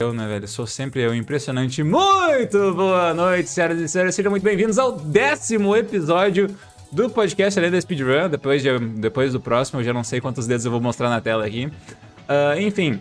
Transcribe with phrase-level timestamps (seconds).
[0.00, 0.48] Eu, né, velho?
[0.48, 1.82] Sou sempre eu, impressionante.
[1.82, 4.14] Muito boa noite, senhoras e senhores.
[4.14, 6.56] Sejam muito bem-vindos ao décimo episódio
[6.90, 8.30] do podcast Além da Speedrun.
[8.30, 11.20] Depois, de, depois do próximo, eu já não sei quantos dedos eu vou mostrar na
[11.20, 11.66] tela aqui.
[11.66, 12.98] Uh, enfim,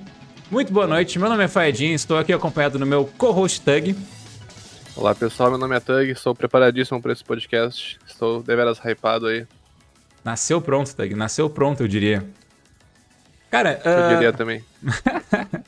[0.51, 1.17] muito boa noite.
[1.17, 3.95] Meu nome é Faedin, estou aqui acompanhado do meu co-host Tug.
[4.93, 7.97] Olá pessoal, meu nome é Tug, estou preparadíssimo para esse podcast.
[8.05, 9.47] Estou deveras hypado aí.
[10.21, 12.25] Nasceu pronto, Tug, nasceu pronto, eu diria.
[13.49, 13.87] Cara, uh...
[13.87, 14.61] eu diria também.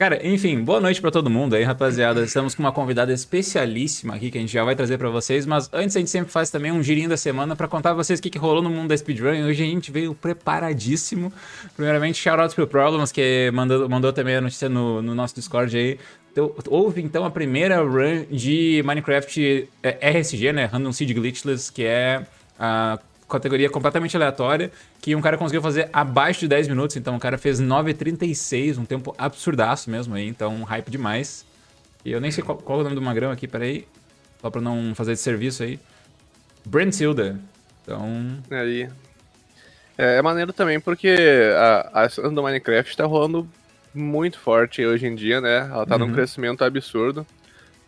[0.00, 2.22] Cara, enfim, boa noite para todo mundo aí, rapaziada.
[2.22, 5.68] Estamos com uma convidada especialíssima aqui que a gente já vai trazer para vocês, mas
[5.74, 8.22] antes a gente sempre faz também um girinho da semana para contar pra vocês o
[8.22, 9.34] que, que rolou no mundo da speedrun.
[9.34, 11.30] E hoje a gente veio preparadíssimo.
[11.76, 15.98] Primeiramente, shoutouts pro Problems, que mandou, mandou também a notícia no, no nosso Discord aí.
[16.32, 20.64] Então, houve então a primeira run de Minecraft é, RSG, né?
[20.64, 22.24] Random Seed Glitchless, que é
[22.58, 22.98] a
[23.30, 24.70] categoria completamente aleatória,
[25.00, 28.84] que um cara conseguiu fazer abaixo de 10 minutos, então o cara fez 9,36, um
[28.84, 31.44] tempo absurdaço mesmo aí, então hype demais.
[32.04, 33.86] E eu nem sei qual, qual é o nome do magrão aqui, peraí,
[34.40, 35.78] só pra não fazer de serviço aí.
[36.64, 37.38] Brent Silda,
[37.82, 38.38] então...
[38.50, 38.88] Aí...
[39.98, 41.14] É, é maneiro também porque
[41.56, 43.46] a, a cena do Minecraft tá rolando
[43.94, 45.68] muito forte hoje em dia, né?
[45.70, 46.06] Ela tá uhum.
[46.06, 47.26] num crescimento absurdo.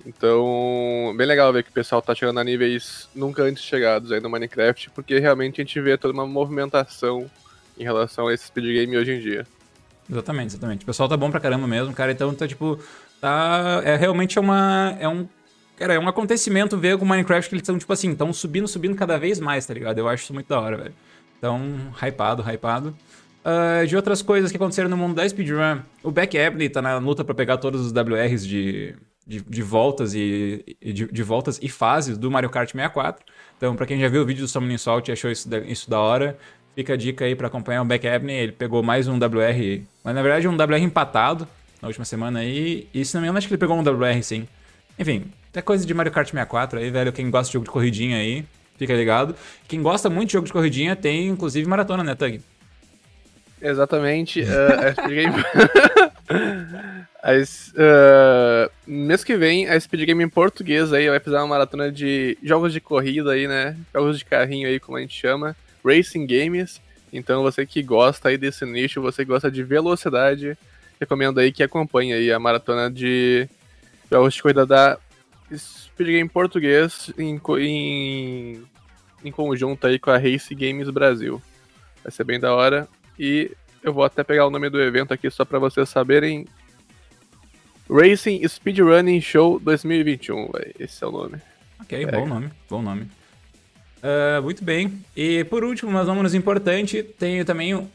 [0.05, 4.21] Então, bem legal ver que o pessoal tá chegando a níveis nunca antes chegados aí
[4.21, 7.31] no Minecraft, porque realmente a gente vê toda uma movimentação
[7.79, 9.47] em relação a esse speed game hoje em dia.
[10.11, 10.83] Exatamente, exatamente.
[10.83, 12.13] O pessoal tá bom pra caramba mesmo, cara.
[12.13, 12.79] Então tá tipo.
[13.21, 13.81] Tá.
[13.85, 14.97] É realmente uma.
[14.99, 15.29] É um.
[15.77, 18.69] Cara, é um acontecimento ver com o Minecraft que eles estão, tipo assim, estão subindo,
[18.69, 19.99] subindo cada vez mais, tá ligado?
[19.99, 20.95] Eu acho isso muito da hora, velho.
[21.39, 21.61] Então,
[22.01, 22.97] hypado, hypado.
[23.45, 26.99] Uh, de outras coisas que aconteceram no mundo da speedrun, o Beck Abley tá na
[26.99, 28.95] luta para pegar todos os WRs de,
[29.27, 33.25] de, de voltas e, de, de, voltas e fases do Mario Kart 64.
[33.57, 35.89] Então, para quem já viu o vídeo do Summoning Salt e achou isso da, isso
[35.89, 36.37] da hora,
[36.75, 38.37] fica a dica aí para acompanhar o Beck Ebney.
[38.37, 41.47] Ele pegou mais um WR, mas na verdade um WR empatado
[41.81, 42.89] na última semana aí.
[42.93, 44.49] E se não me engano, acho que ele pegou um WR sim.
[44.99, 47.13] Enfim, é coisa de Mario Kart 64 aí, velho.
[47.13, 48.45] Quem gosta de jogo de corridinha aí,
[48.77, 49.35] fica ligado.
[49.69, 52.41] Quem gosta muito de jogo de corridinha tem inclusive maratona, né, Tug?
[53.61, 54.43] Exatamente.
[54.53, 56.12] Uh.
[57.23, 61.91] As, uh, mês que vem, a Speed Game em português aí vai fazer uma maratona
[61.91, 63.77] de jogos de corrida aí, né?
[63.95, 65.55] Jogos de carrinho aí, como a gente chama.
[65.85, 66.81] Racing Games.
[67.13, 70.57] Então, você que gosta aí desse nicho, você que gosta de velocidade,
[70.99, 73.49] recomendo aí que acompanhe aí a maratona de
[74.11, 74.99] jogos de corrida da
[75.57, 78.63] Speed Game português em, em,
[79.25, 81.41] em conjunto aí com a Race Games Brasil.
[82.03, 82.89] Vai ser bem da hora.
[83.19, 86.47] E eu vou até pegar o nome do evento aqui só para vocês saberem.
[87.91, 90.75] Racing Speedrunning Show 2021, véio.
[90.79, 91.39] esse é o nome.
[91.81, 93.09] Ok, bom nome, bom nome.
[94.03, 95.01] Uh, muito bem.
[95.17, 97.75] E por último, mas não menos importante, tem também.
[97.75, 97.89] Uh,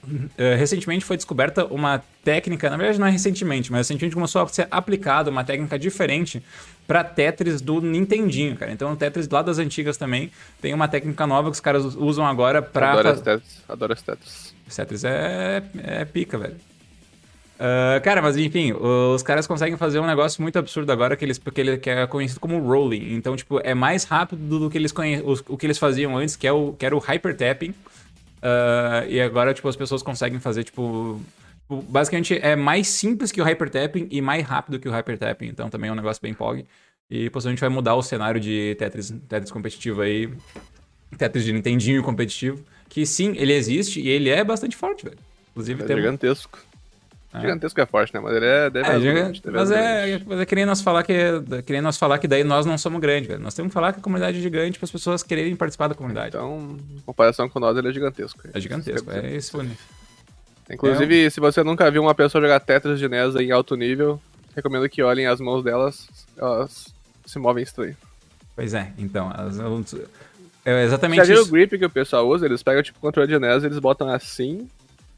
[0.57, 4.67] recentemente foi descoberta uma técnica, na verdade não é recentemente, mas recentemente começou a ser
[4.71, 6.41] aplicada uma técnica diferente
[6.85, 8.71] para Tetris do Nintendinho, cara.
[8.71, 10.31] Então o Tetris lá das antigas também
[10.61, 12.91] tem uma técnica nova que os caras usam agora para.
[12.91, 13.63] Adoro as Tetris.
[13.67, 14.56] Adoro as Tetris.
[14.75, 16.55] Tetris é, é pica, velho.
[17.55, 21.39] Uh, cara, mas enfim, os caras conseguem fazer um negócio muito absurdo agora que eles,
[21.39, 23.15] porque ele que é conhecido como rolling.
[23.15, 25.23] Então, tipo, é mais rápido do que eles conhe...
[25.25, 27.71] o que eles faziam antes, que, é o, que era o hyper tapping.
[27.71, 31.19] Uh, e agora, tipo, as pessoas conseguem fazer, tipo,
[31.67, 31.83] tipo.
[31.89, 35.47] Basicamente é mais simples que o hyper tapping e mais rápido que o hyper tapping.
[35.47, 36.65] Então também é um negócio bem pog.
[37.09, 40.29] E possivelmente vai mudar o cenário de Tetris, Tetris competitivo aí.
[41.17, 42.63] Tetris de Nintendinho competitivo.
[42.89, 45.17] Que sim, ele existe e ele é bastante forte, velho.
[45.51, 46.59] Inclusive, é tem gigantesco.
[47.33, 47.41] É.
[47.41, 48.19] Gigantesco é forte, né?
[48.19, 48.69] Mas ele é.
[48.69, 51.13] Deve é, gigante, mas, é, mas é que nem nós falar que.
[51.65, 53.41] Que nem nós falar que daí nós não somos grandes, velho.
[53.41, 55.95] Nós temos que falar que a comunidade é gigante para as pessoas quererem participar da
[55.95, 56.29] comunidade.
[56.29, 58.39] Então, em comparação com nós, ele é gigantesco.
[58.53, 59.77] É gigantesco, é esse fone.
[60.69, 61.29] Inclusive, é.
[61.29, 64.21] se você nunca viu uma pessoa jogar Tetris de NES em alto nível,
[64.55, 66.93] recomendo que olhem as mãos delas, elas
[67.25, 67.95] se movem estranho.
[68.55, 69.59] Pois é, então, elas,
[70.71, 72.45] é exatamente Já viu o grip que o pessoal usa?
[72.45, 74.67] Eles pegam tipo o controle de NES, eles botam assim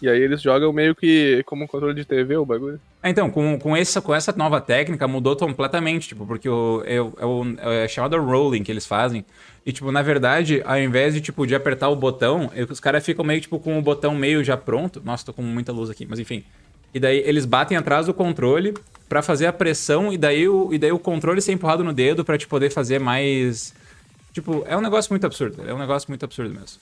[0.02, 2.80] e aí eles jogam meio que como um controle de TV o bagulho.
[3.04, 6.96] É, então, com, com, essa, com essa nova técnica mudou completamente, tipo, porque o, é,
[6.98, 9.26] é, é chamado rolling que eles fazem.
[9.66, 13.26] E, tipo, na verdade, ao invés de, tipo, de apertar o botão, os caras ficam
[13.26, 15.02] meio, tipo, com o botão meio já pronto.
[15.04, 16.46] Nossa, tô com muita luz aqui, mas enfim.
[16.94, 18.74] E daí eles batem atrás do controle
[19.10, 22.24] para fazer a pressão e daí, o, e daí o controle ser empurrado no dedo
[22.24, 23.74] para te poder fazer mais...
[24.34, 25.68] Tipo, é um negócio muito absurdo.
[25.68, 26.80] É um negócio muito absurdo mesmo.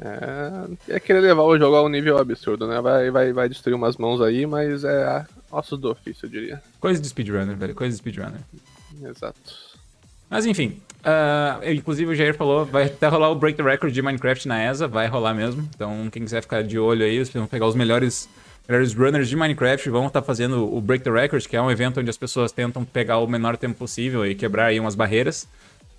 [0.00, 2.80] É, é querer levar o jogo a um nível absurdo, né?
[2.80, 6.62] Vai, vai, vai destruir umas mãos aí, mas é ossos do ofício, eu diria.
[6.80, 7.74] Coisa de speedrunner, velho.
[7.74, 8.40] Coisa de speedrunner.
[9.02, 9.68] Exato.
[10.28, 14.02] Mas enfim, uh, inclusive o Jair falou, vai até rolar o Break the Record de
[14.02, 15.66] Minecraft na ESA, vai rolar mesmo.
[15.74, 18.28] Então quem quiser ficar de olho aí, vocês vão pegar os melhores
[18.68, 22.00] os runners de Minecraft vão estar fazendo o Break the Records, que é um evento
[22.00, 25.48] onde as pessoas tentam pegar o menor tempo possível e quebrar aí umas barreiras.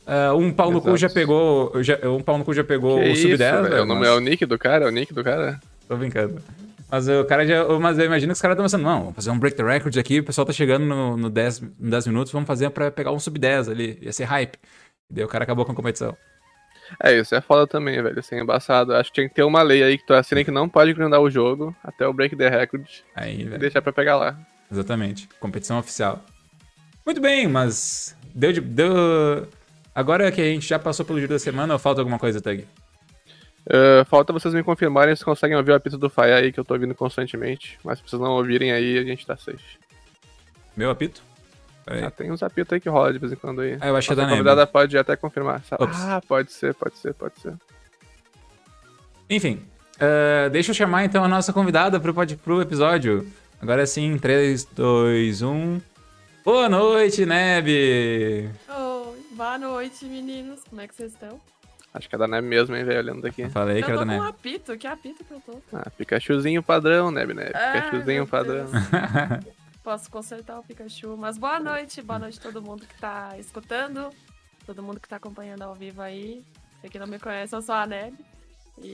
[0.10, 1.72] Uh, um pau no cu já pegou.
[1.84, 3.72] Já, um pau no cu já pegou que o sub 10.
[3.72, 4.86] É o, nome, é o nick do cara?
[4.86, 5.60] É o nick do cara?
[5.88, 6.42] Tô brincando.
[6.90, 7.64] Mas o cara já.
[7.80, 10.00] Mas eu imagino que os caras estão pensando, não, vamos fazer um break the records
[10.00, 13.12] aqui, o pessoal tá chegando no, no 10, no 10 minutos, vamos fazer pra pegar
[13.12, 14.00] um sub 10 ali.
[14.02, 14.58] Ia ser hype.
[15.12, 16.18] E daí o cara acabou com a competição.
[17.04, 18.18] É, isso é foda também, velho.
[18.18, 18.96] Assim, é embaçado.
[18.96, 21.22] Acho que tinha que ter uma lei aí que tu assina que não pode grindar
[21.22, 22.88] o jogo até o break the record.
[23.16, 23.56] Aí, velho.
[23.56, 24.40] E deixar pra pegar lá.
[24.72, 25.30] Exatamente.
[25.40, 26.24] Competição oficial.
[27.06, 28.16] Muito bem, mas.
[28.34, 28.62] Deu de.
[28.62, 29.48] Deu...
[30.00, 32.66] Agora que a gente já passou pelo giro da semana, ou falta alguma coisa, Tag?
[33.68, 36.64] Uh, falta vocês me confirmarem se conseguem ouvir o apito do Faia aí, que eu
[36.64, 37.78] tô ouvindo constantemente.
[37.84, 39.78] Mas se vocês não ouvirem aí, a gente tá safe.
[40.74, 41.22] Meu apito?
[41.86, 43.78] Ah, tem uns apitos aí que rola de vez em quando aí.
[43.82, 45.62] Ah, eu acho que é da A convidada pode até confirmar.
[45.70, 47.54] Ah, pode ser, pode ser, pode ser.
[49.30, 49.62] Enfim,
[49.96, 53.28] uh, deixa eu chamar então a nossa convidada pro, pro episódio.
[53.62, 55.82] Agora sim, 3, 2, 1.
[56.46, 57.68] Boa noite, Neb!
[57.68, 58.89] Oi,
[59.40, 60.66] boa noite, meninos.
[60.70, 61.40] Como é que vocês estão?
[61.94, 63.44] Acho que é da Neb mesmo, hein, velho, olhando daqui.
[63.44, 64.18] Eu falei que era da Neb.
[64.18, 65.62] Eu tô com apito, que apito que eu tô?
[65.72, 67.46] Ah, Pikachuzinho padrão, Neb, né?
[67.46, 68.68] Pikachuzinho padrão.
[69.82, 71.16] Posso consertar o Pikachu.
[71.18, 74.10] Mas boa noite, boa noite a todo mundo que tá escutando,
[74.66, 76.44] todo mundo que tá acompanhando ao vivo aí.
[76.82, 78.16] Você que não me conhece, eu sou a Neb.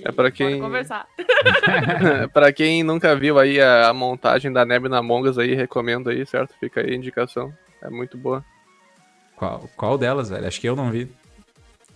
[0.04, 1.08] é para quem conversar.
[2.32, 6.24] para quem nunca viu aí a, a, montagem da Neb na Mongas aí, recomendo aí,
[6.24, 6.54] certo?
[6.60, 7.52] Fica aí a indicação.
[7.82, 8.46] É muito boa.
[9.36, 10.48] Qual, qual delas, velho?
[10.48, 11.12] Acho que eu não vi.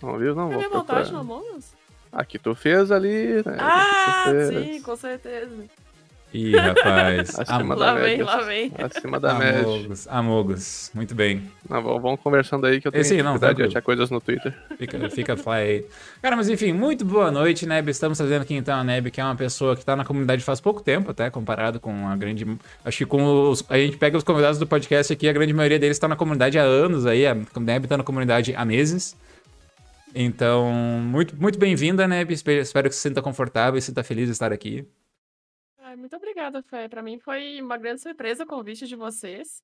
[0.02, 0.34] Não viu?
[0.34, 1.74] Não, é vou minha montagem na Mongas?
[2.12, 3.56] A que tu fez ali, né?
[3.58, 5.64] Ah, sim, com certeza.
[6.32, 7.38] Ih, rapaz.
[7.38, 8.08] Acima da lá média.
[8.08, 8.72] vem, lá vem.
[8.78, 9.96] Acima da amogos, média.
[10.08, 11.50] Amogos, muito bem.
[11.68, 14.54] Não, vamos conversando aí que eu tenho Esse, não, dificuldade de achar coisas no Twitter.
[14.78, 15.86] Fica, fica fly aí.
[16.22, 17.88] Cara, mas enfim, muito boa noite, Neb.
[17.88, 20.60] Estamos trazendo aqui então a Neb, que é uma pessoa que está na comunidade faz
[20.60, 22.46] pouco tempo, até, comparado com a grande...
[22.84, 23.64] Acho que com os...
[23.68, 26.58] A gente pega os convidados do podcast aqui, a grande maioria deles está na comunidade
[26.58, 29.16] há anos aí, a Neb está na comunidade há meses.
[30.14, 30.70] Então,
[31.02, 32.30] muito, muito bem-vinda, Neb.
[32.30, 34.86] Espero que você se sinta confortável e se sinta feliz de estar aqui.
[35.90, 36.86] Ai, muito obrigada, Fé.
[36.86, 39.60] Para mim foi uma grande surpresa o convite de vocês.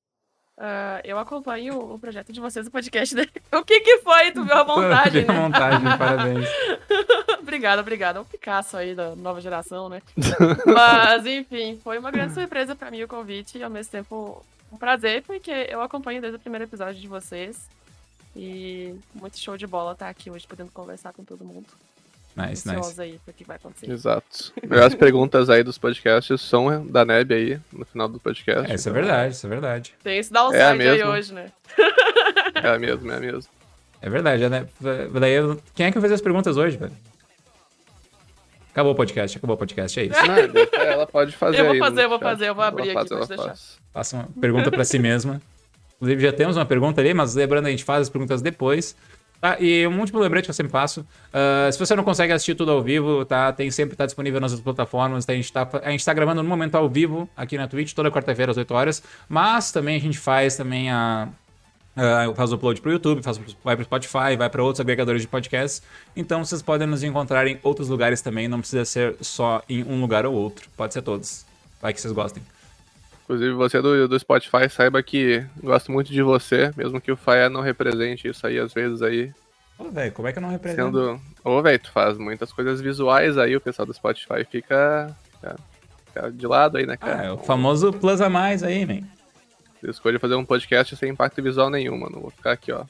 [0.57, 3.31] Uh, eu acompanho o projeto de vocês, o podcast dele.
[3.49, 4.33] O que que foi?
[4.33, 5.33] Tu viu a montagem, né?
[5.33, 6.49] montagem, parabéns.
[7.39, 8.19] obrigada, obrigada.
[8.19, 10.01] É um Picasso aí da nova geração, né?
[10.65, 14.75] Mas, enfim, foi uma grande surpresa para mim o convite e ao mesmo tempo um
[14.75, 17.69] prazer, porque eu acompanho desde o primeiro episódio de vocês.
[18.35, 21.67] E muito show de bola estar aqui hoje podendo conversar com todo mundo.
[22.37, 23.01] Nice, nice.
[23.01, 23.89] aí pro que vai acontecer.
[23.89, 24.53] Exato.
[24.85, 28.71] As perguntas aí dos podcasts são da Neb aí, no final do podcast.
[28.71, 29.95] É, isso é verdade, isso é verdade.
[30.03, 31.51] Tem esse downside é aí hoje, né?
[32.55, 33.51] É a mesma, é a mesma.
[34.01, 34.67] É verdade, é, né?
[34.79, 35.35] Daí,
[35.75, 36.91] quem é que vai fazer as perguntas hoje, velho?
[38.71, 40.19] Acabou o podcast, acabou o podcast, é isso.
[40.25, 41.59] Não, ela pode fazer.
[41.59, 43.47] Eu vou aí, fazer, eu vou fazer, eu vou abrir ela aqui, faz, pode deixar.
[43.47, 43.79] Faz.
[43.93, 45.41] Faça uma pergunta pra si mesma.
[45.95, 48.95] Inclusive, já temos uma pergunta ali, mas lembrando, a gente faz as perguntas depois.
[49.39, 49.57] Tá?
[49.59, 51.01] E um último lembrete que eu sempre passo.
[51.01, 53.53] Uh, se você não consegue assistir tudo ao vivo, tá?
[53.53, 55.25] Tem sempre tá disponível nas plataformas.
[55.25, 55.33] Tá?
[55.33, 58.09] A, gente tá, a gente tá gravando no momento ao vivo aqui na Twitch, toda
[58.09, 59.03] quarta-feira às 8 horas.
[59.29, 61.29] Mas também a gente faz também a.
[61.95, 65.27] Uh, faz o upload pro YouTube, faz, vai pro Spotify, vai para outros agregadores de
[65.27, 65.81] podcasts.
[66.15, 69.99] Então vocês podem nos encontrar em outros lugares também, não precisa ser só em um
[69.99, 70.69] lugar ou outro.
[70.77, 71.43] Pode ser todos.
[71.81, 72.43] Vai que vocês gostem.
[73.27, 77.49] Inclusive, você do, do Spotify, saiba que gosto muito de você, mesmo que o Faia
[77.49, 79.33] não represente isso aí às vezes aí.
[79.77, 80.85] Ô, velho, como é que eu não represento?
[80.85, 81.21] Sendo...
[81.43, 85.55] Ô, velho, tu faz muitas coisas visuais aí, o pessoal do Spotify fica, fica,
[86.05, 87.19] fica de lado aí, né, cara?
[87.19, 89.05] Ah, é o famoso plus a mais aí, man.
[89.83, 92.21] Eu fazer um podcast sem impacto visual nenhum, mano.
[92.21, 92.85] Vou ficar aqui, ó.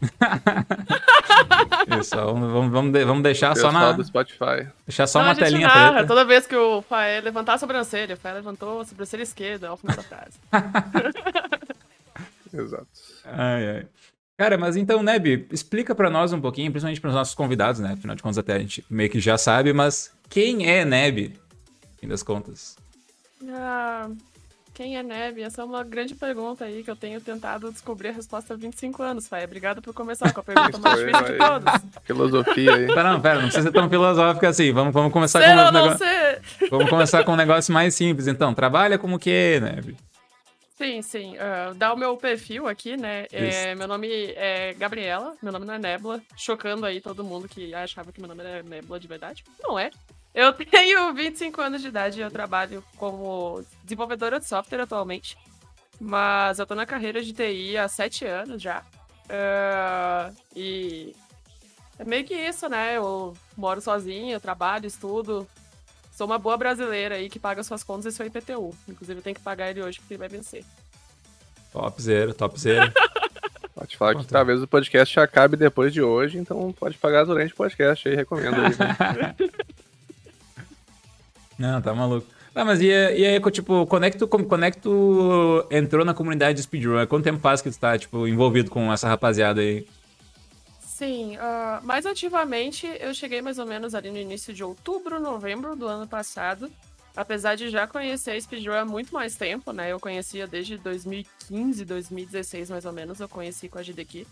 [2.00, 3.92] Isso, vamos, vamos, vamos deixar só na.
[3.92, 4.68] do Spotify.
[4.86, 5.92] Deixar só não, uma telinha narra.
[5.92, 6.06] preta.
[6.06, 9.76] Toda vez que o Faé levantar a sobrancelha, o Faé levantou a sobrancelha esquerda ao
[9.76, 10.38] final da frase.
[12.52, 12.88] Exato.
[13.24, 13.86] Ai, ai.
[14.36, 17.92] Cara, mas então, Neb, explica para nós um pouquinho, principalmente para os nossos convidados, né?
[17.92, 21.36] Afinal de contas, até a gente meio que já sabe, mas quem é Neb,
[21.98, 22.76] fim das contas?
[23.48, 24.08] Ah,
[24.80, 25.42] quem é Neb?
[25.42, 29.02] Essa é uma grande pergunta aí que eu tenho tentado descobrir a resposta há 25
[29.02, 29.44] anos, Faia.
[29.44, 31.82] Obrigado por começar com a pergunta mais difícil de todas.
[32.02, 32.86] Filosofia aí.
[32.86, 34.72] Pera, não, pera, não precisa ser tão filosófico assim.
[34.72, 36.06] Vamos, vamos começar com um negócio.
[36.70, 38.54] Vamos começar com um negócio mais simples, então.
[38.54, 39.94] Trabalha como que, Neb?
[40.78, 41.34] Sim, sim.
[41.34, 43.26] Uh, dá o meu perfil aqui, né?
[43.30, 46.22] É, meu nome é Gabriela, meu nome não é Nebula.
[46.34, 49.44] Chocando aí todo mundo que achava que meu nome era Nebula de verdade.
[49.62, 49.90] Não é.
[50.34, 55.36] Eu tenho 25 anos de idade e eu trabalho como desenvolvedora de software atualmente.
[56.00, 58.82] Mas eu tô na carreira de TI há 7 anos já.
[59.26, 61.14] Uh, e
[61.98, 62.96] é meio que isso, né?
[62.96, 65.46] Eu moro sozinha, eu trabalho, estudo.
[66.12, 68.74] Sou uma boa brasileira aí que paga suas contas e seu IPTU.
[68.88, 70.64] Inclusive, eu tenho que pagar ele hoje porque ele vai vencer.
[71.72, 72.92] Top zero, top zero.
[73.74, 77.56] Pode falar que talvez o podcast acabe depois de hoje, então pode pagar durante o
[77.56, 78.76] podcast aí, recomendo aí.
[78.76, 79.34] Né?
[81.60, 82.26] Não, tá maluco.
[82.54, 86.06] Ah, mas e, e aí, tipo, quando é, que tu, quando é que tu entrou
[86.06, 87.06] na comunidade de speedrun?
[87.06, 89.86] Quanto tempo faz que tu tá, tipo, envolvido com essa rapaziada aí?
[90.80, 95.76] Sim, uh, mais ativamente eu cheguei mais ou menos ali no início de outubro, novembro
[95.76, 96.70] do ano passado.
[97.14, 99.92] Apesar de já conhecer a speedrun há muito mais tempo, né?
[99.92, 104.26] Eu conhecia desde 2015, 2016 mais ou menos, eu conheci com a GDQ.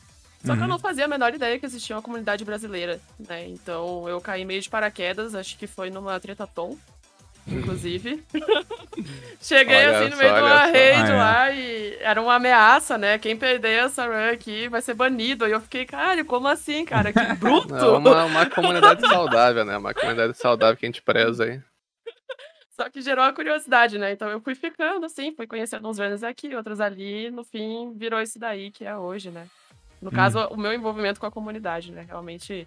[0.44, 0.56] Só uhum.
[0.56, 0.68] que eu uhum.
[0.68, 3.46] não fazia a menor ideia que existia uma comunidade brasileira, né?
[3.48, 6.76] Então eu caí meio de paraquedas, acho que foi numa treta tom
[7.54, 8.24] inclusive.
[9.40, 13.18] Cheguei olha assim no meio de uma rede lá e era uma ameaça, né?
[13.18, 15.46] Quem perder essa run aqui vai ser banido.
[15.46, 17.12] E eu fiquei, cara, como assim, cara?
[17.12, 17.74] Que bruto!
[17.74, 19.76] É uma, uma comunidade saudável, né?
[19.76, 21.60] Uma comunidade saudável que a gente preza aí.
[22.76, 24.12] Só que gerou a curiosidade, né?
[24.12, 28.20] Então eu fui ficando assim, fui conhecendo uns runners aqui, outros ali, no fim virou
[28.20, 29.46] isso daí que é hoje, né?
[30.00, 30.48] No caso, hum.
[30.50, 32.04] o meu envolvimento com a comunidade, né?
[32.06, 32.66] Realmente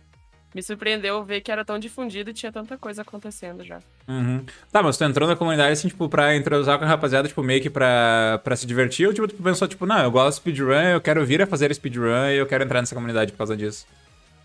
[0.54, 3.80] me surpreendeu ver que era tão difundido e tinha tanta coisa acontecendo já.
[4.08, 4.46] Uhum.
[4.72, 7.62] Tá, mas tu entrou na comunidade, assim, tipo, pra entrosar com a rapaziada, tipo, meio
[7.62, 9.08] que pra, pra se divertir?
[9.08, 11.74] Ou, tipo, tu pensou, tipo, não, eu gosto de speedrun, eu quero vir a fazer
[11.74, 13.86] speedrun e eu quero entrar nessa comunidade por causa disso?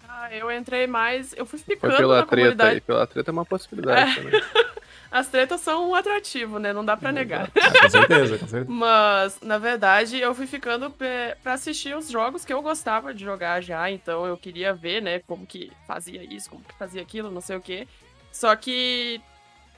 [0.09, 1.35] Ah, eu entrei mais...
[1.37, 2.75] Eu fui ficando Foi pela na treta comunidade.
[2.75, 4.15] aí, pela treta é uma possibilidade é.
[4.15, 4.43] também.
[5.17, 6.75] As tretas são um atrativo, né?
[6.75, 7.51] Não dá pra negar.
[7.57, 8.67] Ah, com certeza, com certeza.
[8.69, 13.63] Mas, na verdade, eu fui ficando pra assistir os jogos que eu gostava de jogar
[13.63, 13.91] já.
[13.91, 17.57] Então eu queria ver, né, como que fazia isso, como que fazia aquilo, não sei
[17.57, 17.89] o quê.
[18.31, 19.19] Só que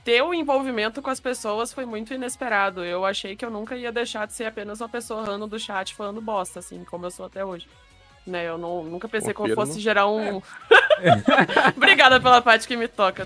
[0.02, 2.84] ter o envolvimento com as pessoas foi muito inesperado.
[2.84, 5.94] Eu achei que eu nunca ia deixar de ser apenas uma pessoa rando do chat
[5.94, 7.68] falando bosta, assim, como eu sou até hoje.
[8.28, 10.42] Né, eu não, nunca pensei que eu fosse gerar um.
[11.00, 11.72] É.
[11.74, 13.24] Obrigada pela parte que me toca.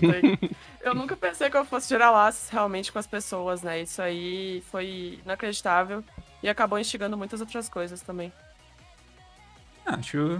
[0.81, 3.81] Eu nunca pensei que eu fosse gerar laços realmente com as pessoas, né?
[3.81, 6.01] Isso aí foi inacreditável
[6.41, 8.31] e acabou instigando muitas outras coisas também.
[9.85, 10.39] Acho.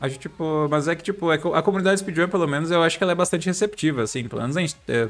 [0.00, 3.04] Acho, tipo, mas é que, tipo, é a comunidade speedrun, pelo menos, eu acho que
[3.04, 5.06] ela é bastante receptiva, assim, pelo menos a gente, é,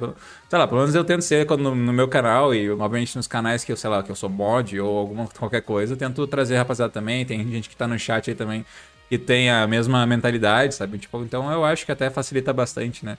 [0.49, 3.65] sei lá, pelo menos eu tento ser no, no, meu canal e, obviamente, nos canais
[3.65, 6.57] que eu, sei lá, que eu sou mod ou alguma, qualquer coisa, eu tento trazer
[6.57, 8.65] rapaziada também, tem gente que tá no chat aí também
[9.09, 10.97] que tem a mesma mentalidade, sabe?
[10.97, 13.19] Tipo, então eu acho que até facilita bastante, né?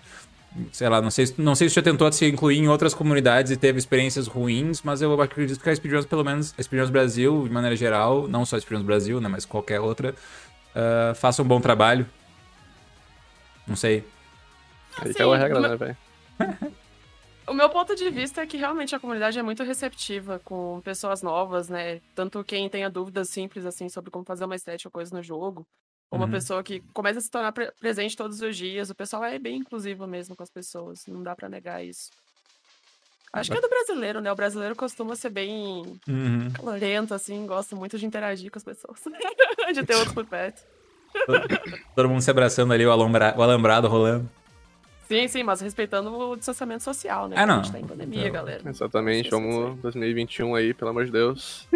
[0.71, 3.57] sei lá, não sei, não sei se já tentou se incluir em outras comunidades e
[3.57, 7.53] teve experiências ruins, mas eu acredito que a Speedruns, pelo menos, a Speedruns Brasil, de
[7.53, 10.13] maneira geral, não só a Speedruns Brasil, né, mas qualquer outra,
[10.75, 12.07] uh, faça um bom trabalho.
[13.67, 14.05] Não sei.
[14.97, 15.97] Aí é uma regra, né, velho?
[17.45, 21.21] O meu ponto de vista é que realmente a comunidade é muito receptiva com pessoas
[21.21, 21.99] novas, né?
[22.15, 25.67] Tanto quem tenha dúvidas simples, assim, sobre como fazer uma estética ou coisa no jogo,
[26.09, 26.31] uma uhum.
[26.31, 28.89] pessoa que começa a se tornar pre presente todos os dias.
[28.89, 32.11] O pessoal é bem inclusivo mesmo com as pessoas, não dá para negar isso.
[33.33, 34.31] Acho que é do brasileiro, né?
[34.31, 36.51] O brasileiro costuma ser bem uhum.
[36.53, 38.99] calorento, assim, gosta muito de interagir com as pessoas.
[39.73, 40.61] de ter outros por perto.
[41.95, 43.33] Todo mundo se abraçando ali, o, alombra...
[43.35, 44.29] o alambrado rolando.
[45.07, 47.35] Sim, sim, mas respeitando o distanciamento social, né?
[47.37, 47.59] Ah, não.
[47.59, 48.61] A gente tá em pandemia, galera.
[48.69, 51.67] Exatamente, vamos 2021 aí, pelo amor de Deus.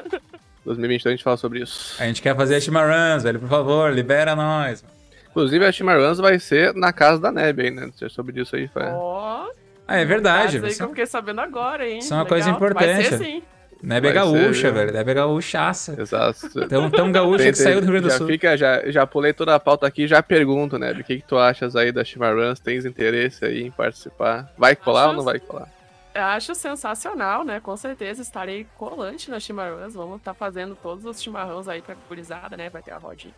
[0.64, 1.96] 2022 a gente fala sobre isso.
[1.98, 4.84] A gente quer fazer a Chimaruns, velho, por favor, libera nós.
[5.30, 7.90] Inclusive, a Chimaruns vai ser na casa da Neb aí, né?
[7.94, 8.92] Você soube disso aí, Fé?
[8.92, 9.46] Ó.
[9.46, 9.59] Oh,
[9.90, 10.64] ah, é verdade.
[10.64, 11.98] Aí que eu fiquei sabendo agora, hein?
[11.98, 12.36] Isso é uma Legal.
[12.36, 12.84] coisa importante.
[12.94, 13.42] Vai ser sim.
[13.82, 14.92] Neb é gaúcha, ser, velho.
[14.92, 16.00] Neb é gaúchaça.
[16.00, 16.68] Exato.
[16.68, 18.26] Tão, tão gaúcha que saiu do Rio Grande do já Sul.
[18.28, 21.36] Fica, já, já pulei toda a pauta aqui já pergunto, Neb, o que, que tu
[21.36, 22.60] achas aí da Chimaruns?
[22.60, 24.52] Tens interesse aí em participar?
[24.56, 25.10] Vai colar Acho...
[25.10, 25.68] ou não vai colar?
[26.14, 27.60] acho sensacional, né?
[27.60, 29.94] Com certeza estarei colante nas chimarrões.
[29.94, 32.68] Vamos estar tá fazendo todos os chimarrões aí pra gurizada, né?
[32.68, 33.34] Vai ter a rodinha.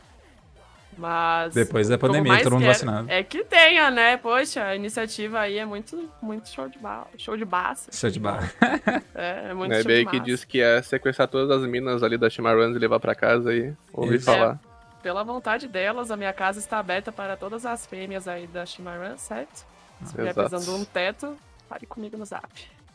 [0.97, 1.55] Mas.
[1.55, 3.11] Depois da pandemia, todo mundo vacinado.
[3.11, 4.17] É que tenha, né?
[4.17, 7.09] Poxa, a iniciativa aí é muito, muito show de bala.
[7.17, 7.91] Show de baça.
[7.93, 8.43] Show de bala.
[9.15, 12.19] é, é muito é show bem que diz que é sequestrar todas as minas ali
[12.19, 14.27] da Chimarruns e levar pra casa e ouvir Isso.
[14.27, 14.61] falar.
[14.69, 18.65] É, pela vontade delas, a minha casa está aberta para todas as fêmeas aí da
[18.67, 19.65] Chimarrun, certo?
[20.05, 21.37] Se vier precisando um teto,
[21.73, 22.47] Fale comigo no zap.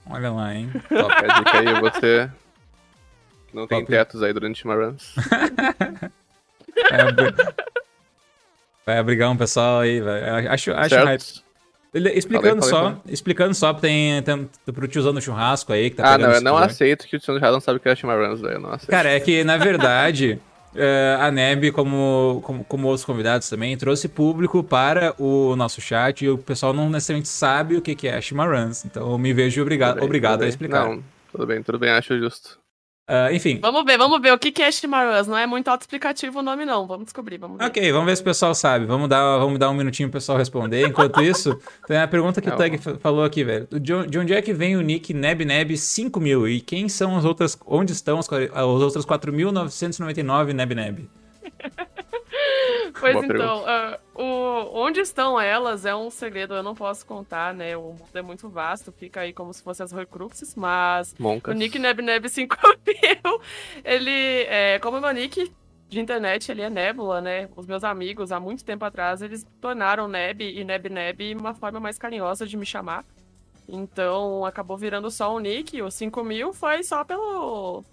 [0.08, 0.70] Olha lá, hein?
[0.88, 2.30] Top, a dica aí, você
[3.52, 3.92] não tem Top.
[3.92, 5.16] tetos aí durante uma runs.
[8.88, 10.50] Vai abrigar um pessoal aí, velho.
[10.50, 11.22] Acho, acho hype.
[11.94, 13.14] Explicando falei, falei, só, falei.
[13.14, 16.56] explicando só, tem, tem pro tiozão do churrasco aí que tá Ah, não, eu não
[16.58, 18.70] aceito que o tiozão do churrasco não sabe o que é Chimaruns, velho, eu não
[18.70, 18.90] aceito.
[18.90, 20.40] Cara, é que, na verdade,
[20.74, 26.24] Uh, a Neb, como, como, como, outros convidados também, trouxe público para o nosso chat
[26.24, 28.86] e o pessoal não necessariamente sabe o que, que é Shimaruns.
[28.86, 30.88] Então eu me vejo obrigado, bem, obrigado a explicar.
[30.88, 32.60] Não, tudo bem, tudo bem, acho justo.
[33.10, 33.58] Uh, enfim.
[33.62, 35.28] Vamos ver, vamos ver o que, que é Chimaruns.
[35.28, 36.86] Não é muito autoexplicativo o nome, não.
[36.86, 37.66] Vamos descobrir, vamos ver.
[37.66, 38.86] Ok, vamos ver se o pessoal sabe.
[38.86, 40.86] Vamos dar, vamos dar um minutinho pro pessoal responder.
[40.86, 43.66] Enquanto isso, tem a pergunta que o Tug falou aqui, velho.
[43.72, 46.52] De, de onde é que vem o nick NebNeb5000?
[46.52, 47.58] E quem são as outras.
[47.66, 51.10] Onde estão as, as outras 4.999 NebNeb?
[53.00, 57.54] Pois Boa então, uh, o, onde estão elas é um segredo, eu não posso contar,
[57.54, 57.78] né?
[57.78, 61.54] O mundo é muito vasto, fica aí como se fossem as Horcruxes, mas Moncas.
[61.54, 63.42] o Nick NebNeb 5000,
[63.86, 65.52] ele, é, como o meu nick
[65.90, 67.50] de internet, ele é Nebula, né?
[67.56, 71.98] Os meus amigos, há muito tempo atrás, eles tornaram Neb e NebNeb uma forma mais
[71.98, 73.06] carinhosa de me chamar.
[73.70, 75.82] Então, acabou virando só um nick.
[75.82, 77.84] O 5000 foi só pelo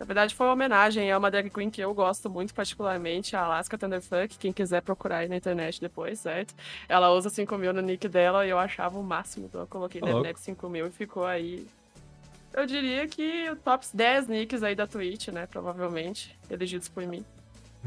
[0.00, 3.42] na verdade, foi uma homenagem a uma drag queen que eu gosto muito, particularmente, a
[3.42, 4.38] Alaska Thunderfuck.
[4.38, 6.54] Quem quiser procurar aí na internet depois, certo?
[6.88, 9.44] Ela usa 5 mil no nick dela e eu achava o máximo.
[9.44, 10.06] Então eu coloquei oh.
[10.06, 11.66] NetNet 5 mil e ficou aí.
[12.54, 15.46] Eu diria que o top 10 nicks aí da Twitch, né?
[15.46, 17.22] Provavelmente, elegidos por mim.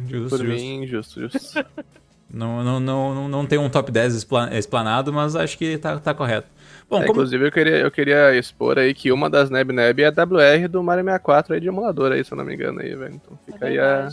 [0.06, 0.62] Justo, por justo.
[0.62, 1.66] mim, justo, justo.
[2.30, 6.48] não, não, não, não tem um top 10 explanado, mas acho que tá, tá correto.
[6.94, 7.14] Bom, é, como...
[7.20, 10.68] Inclusive, eu queria, eu queria expor aí que uma das Neb Neb é a WR
[10.70, 13.16] do Mario 64 aí de emulador aí, se eu não me engano aí, velho.
[13.16, 14.10] Então fica é aí a,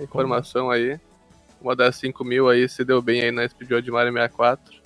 [0.00, 0.72] informação como?
[0.72, 0.98] aí.
[1.60, 4.82] Uma das 5 mil aí se deu bem aí na speedrun de Mario 64.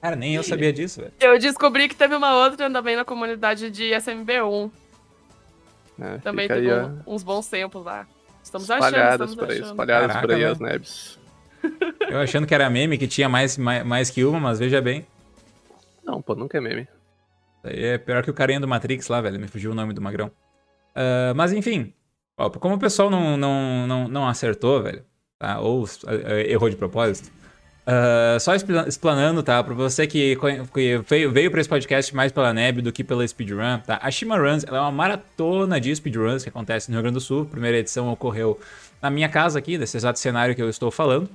[0.00, 1.12] Cara, nem eu sabia disso, velho.
[1.20, 4.70] Eu descobri que teve uma outra também na comunidade de SMB1.
[6.00, 8.06] É, também teve aí, um, uns bons tempos lá.
[8.42, 9.70] Estamos espalhadas achando, estamos por aí, achando.
[9.70, 11.18] Espalhadas Caraca, por aí as Nebs.
[12.08, 15.06] Eu achando que era meme, que tinha mais, mais, mais que uma, mas veja bem.
[16.04, 16.88] Não, pô, nunca é meme.
[17.62, 19.38] É pior que o carinha do Matrix lá, velho.
[19.38, 20.30] Me fugiu o nome do magrão.
[20.90, 21.92] Uh, mas enfim,
[22.36, 25.04] ó, como o pessoal não, não, não, não acertou, velho,
[25.38, 25.60] tá?
[25.60, 25.88] ou uh,
[26.48, 27.30] errou de propósito,
[27.86, 29.62] uh, só explanando, tá?
[29.62, 30.36] Pra você que,
[30.74, 34.00] que veio, pra esse podcast mais pela Neb do que pela Speedrun, tá?
[34.02, 37.42] A Shima Runs é uma maratona de speedruns que acontece no Rio Grande do Sul.
[37.42, 38.58] A primeira edição ocorreu
[39.00, 41.30] na minha casa aqui, desse exato cenário que eu estou falando.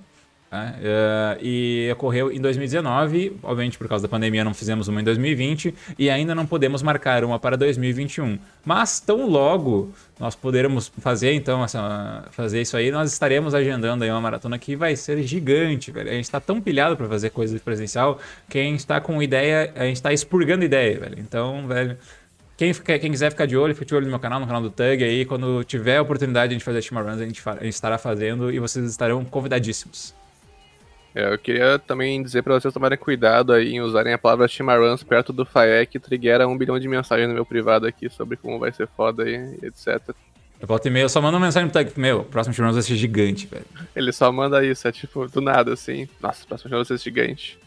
[0.52, 5.74] Uh, e ocorreu em 2019, obviamente por causa da pandemia não fizemos uma em 2020
[6.00, 8.40] e ainda não podemos marcar uma para 2021.
[8.64, 14.10] Mas tão logo nós podermos fazer então essa, fazer isso aí, nós estaremos agendando aí
[14.10, 16.10] uma maratona que vai ser gigante, velho.
[16.10, 19.74] A gente está tão pilhado para fazer coisa presencial que a gente está com ideia,
[19.76, 21.20] a gente está expurgando ideia, velho.
[21.20, 21.98] Então, velho,
[22.56, 24.70] quem, quem, quiser ficar de olho, fique de olho no meu canal, no canal do
[24.70, 25.26] Tug aí.
[25.26, 27.98] Quando tiver a oportunidade de a gente fazer a Runs, a gente, a gente estará
[27.98, 30.14] fazendo e vocês estarão convidadíssimos.
[31.16, 35.02] É, eu queria também dizer para vocês tomarem cuidado aí em usarem a palavra Chimaruns
[35.02, 38.60] perto do Faek, que triggera um bilhão de mensagens no meu privado aqui sobre como
[38.60, 40.14] vai ser foda aí, etc.
[40.60, 42.98] Eu volto e-mail, só manda uma mensagem pro Tag, meu, o próximo Chimaruns vai ser
[42.98, 43.66] gigante, velho.
[43.96, 47.04] Ele só manda isso, é tipo, do nada, assim, nossa, o próximo Chimaruns vai ser
[47.06, 47.58] gigante.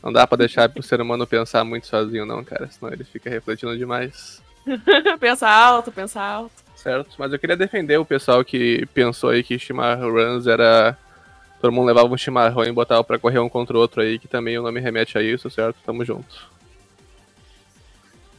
[0.00, 3.28] Não dá pra deixar pro ser humano pensar muito sozinho, não, cara, senão ele fica
[3.28, 4.40] refletindo demais.
[5.18, 6.52] pensa alto, pensa alto.
[6.76, 10.96] Certo, mas eu queria defender o pessoal que pensou aí que Chimaruns era
[11.64, 14.28] todo mundo levava um chimarrão e botava pra correr um contra o outro aí, que
[14.28, 15.76] também o nome remete a isso, certo?
[15.82, 16.52] Tamo junto.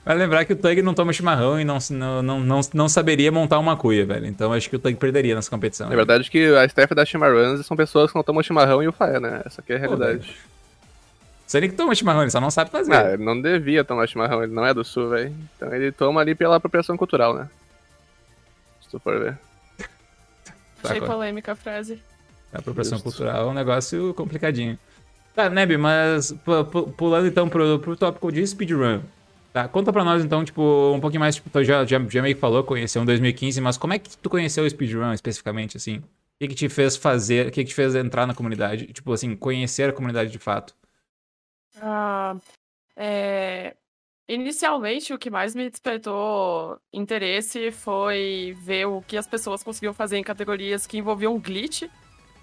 [0.05, 3.57] Vai lembrar que o Tug não toma chimarrão e não, não, não, não, saberia montar
[3.57, 4.27] uma cuia, velho.
[4.27, 5.91] Então acho que o Tug perderia nessa competição.
[5.91, 8.91] É verdade que a staff da Chimarruns são pessoas que não tomam chimarrão e o
[8.91, 9.41] Faé, né?
[9.43, 10.37] Essa aqui é a realidade.
[11.47, 12.93] Você nem que toma chimarrão, ele só não sabe fazer.
[12.93, 15.33] Ah, ele não devia tomar chimarrão, ele não é do sul, velho.
[15.55, 17.49] Então ele toma ali pela apropriação cultural, né?
[18.83, 19.39] Se tu for ver.
[20.83, 21.99] Achei polêmica a frase.
[22.55, 23.09] A apropriação Justo.
[23.09, 24.79] cultural é um negócio complicadinho.
[25.33, 26.33] Tá, Neb, mas
[26.95, 29.01] pulando então pro, pro tópico de speedrun.
[29.51, 32.35] Tá, conta pra nós então, tipo, um pouquinho mais, tipo, tu já, já, já meio
[32.35, 35.97] que falou, conheceu em 2015, mas como é que tu conheceu o speedrun especificamente, assim?
[35.97, 36.03] O
[36.39, 38.87] que, que te fez fazer, o que, que te fez entrar na comunidade?
[38.87, 40.73] Tipo assim, conhecer a comunidade de fato.
[41.81, 42.35] Ah,
[42.95, 43.75] é...
[44.27, 50.17] Inicialmente, o que mais me despertou interesse foi ver o que as pessoas conseguiam fazer
[50.17, 51.83] em categorias que envolviam glitch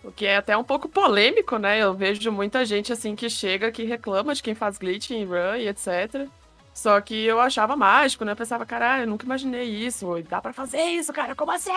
[0.04, 1.78] o que é até um pouco polêmico, né?
[1.78, 5.56] Eu vejo muita gente assim que chega, que reclama de quem faz glitch em run
[5.56, 6.28] e etc.
[6.74, 8.32] Só que eu achava mágico, né?
[8.32, 10.06] Eu pensava, caralho, eu nunca imaginei isso.
[10.28, 11.70] Dá pra fazer isso, cara, como assim?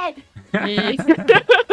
[0.65, 0.95] E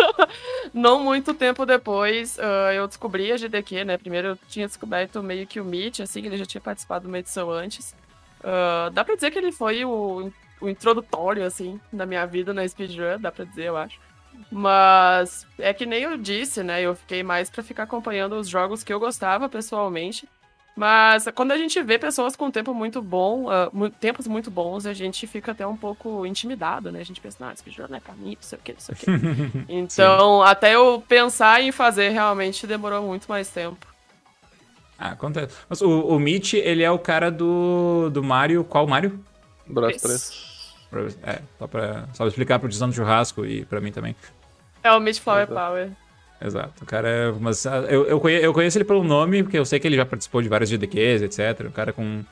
[0.74, 3.96] não muito tempo depois, uh, eu descobri a GDQ, né?
[3.96, 7.18] Primeiro eu tinha descoberto meio que o Meet, assim, ele já tinha participado de uma
[7.18, 7.94] edição antes.
[8.40, 12.66] Uh, dá pra dizer que ele foi o, o introdutório, assim, da minha vida na
[12.66, 14.00] speedrun, dá pra dizer, eu acho.
[14.50, 16.82] Mas é que nem eu disse, né?
[16.82, 20.28] Eu fiquei mais para ficar acompanhando os jogos que eu gostava pessoalmente.
[20.74, 24.94] Mas quando a gente vê pessoas com tempo muito bom, uh, tempos muito bons, a
[24.94, 27.00] gente fica até um pouco intimidado, né?
[27.00, 28.80] A gente pensa, não, esse vídeo não é pra mim, não sei o que, não
[28.80, 29.06] sei o que.
[29.68, 30.50] então, Sim.
[30.50, 33.86] até eu pensar em fazer realmente demorou muito mais tempo.
[34.98, 35.54] Ah, acontece.
[35.68, 38.64] Mas o, o Mitch, ele é o cara do, do Mario.
[38.64, 39.22] Qual Mario?
[39.66, 40.51] Bros 3.
[41.22, 44.14] É, só pra, só pra explicar pro do Churrasco e pra mim também.
[44.82, 45.90] É o Meat Flower Power.
[46.44, 46.82] Exato.
[46.82, 47.32] O cara é.
[47.32, 49.96] Mas ah, eu, eu, conheço, eu conheço ele pelo nome, porque eu sei que ele
[49.96, 51.66] já participou de vários GDQs, etc.
[51.66, 52.24] O cara com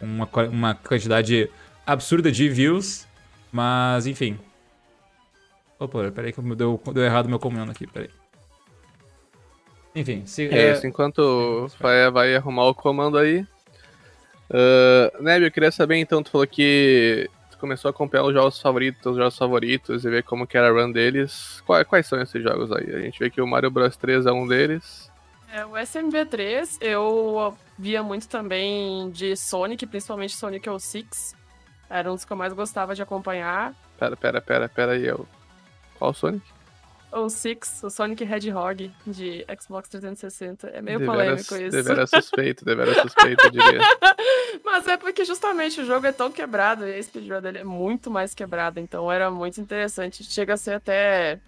[0.00, 1.50] uma, uma quantidade
[1.84, 3.06] absurda de views.
[3.52, 4.38] Mas, enfim.
[5.78, 8.10] Opa, peraí que deu, deu errado meu comando aqui, peraí.
[9.94, 10.72] Enfim, se, é, é...
[10.72, 13.46] Isso, enquanto vai, vai arrumar o comando aí.
[14.48, 18.60] Uh, Neb, eu queria saber então, tu falou que tu começou a acompanhar os jogos
[18.60, 21.62] favoritos, os jogos favoritos e ver como que era a run deles.
[21.66, 22.94] Quais, quais são esses jogos aí?
[22.94, 25.10] A gente vê que o Mario Bros 3 é um deles.
[25.52, 31.34] É, o SMV3 eu via muito também de Sonic, principalmente Sonic 06.
[31.88, 33.74] Era um dos que eu mais gostava de acompanhar.
[33.98, 35.06] Pera, pera, pera, pera aí.
[35.06, 35.26] Eu...
[35.98, 36.44] Qual Sonic?
[37.12, 40.68] O Six, o Sonic Hedgehog de Xbox 360.
[40.68, 41.70] É meio polêmico isso.
[41.70, 43.80] Deveras suspeito, deveras suspeito, diria.
[44.64, 48.10] Mas é porque justamente o jogo é tão quebrado e a speedrun dele é muito
[48.10, 50.24] mais quebrada, então era muito interessante.
[50.24, 51.40] Chega a ser até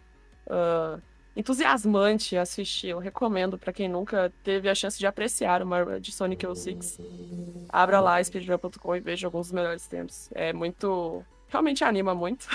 [0.46, 1.00] uh,
[1.36, 2.88] entusiasmante assistir.
[2.88, 6.98] Eu recomendo para quem nunca teve a chance de apreciar uma de Sonic 06.
[7.68, 10.28] Abra lá speedrun.com e veja alguns dos melhores tempos.
[10.34, 11.24] É muito.
[11.48, 12.46] Realmente anima muito.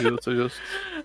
[0.00, 0.60] Justo, justo.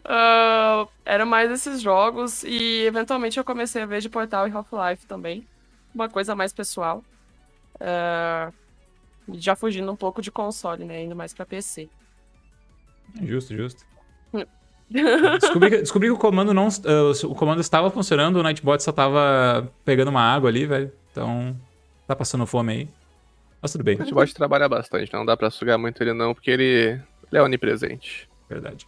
[0.06, 5.06] Uh, era mais esses jogos e eventualmente eu comecei a ver de Portal e Half-Life
[5.06, 5.46] também.
[5.94, 7.04] Uma coisa mais pessoal.
[7.80, 8.54] Uh,
[9.34, 11.04] já fugindo um pouco de console, né?
[11.04, 11.90] Indo mais pra PC.
[13.22, 13.86] Justo, justo.
[15.40, 16.68] descobri, que, descobri que o comando não.
[16.68, 20.92] Uh, o comando estava funcionando, o Nightbot só tava pegando uma água ali, velho.
[21.12, 21.56] Então.
[22.08, 22.90] Tá passando fome aí.
[23.62, 23.96] Mas tudo bem.
[23.96, 27.00] O Nightbot trabalha bastante, não dá pra sugar muito ele não, porque ele,
[27.32, 28.28] ele é onipresente.
[28.50, 28.88] Verdade.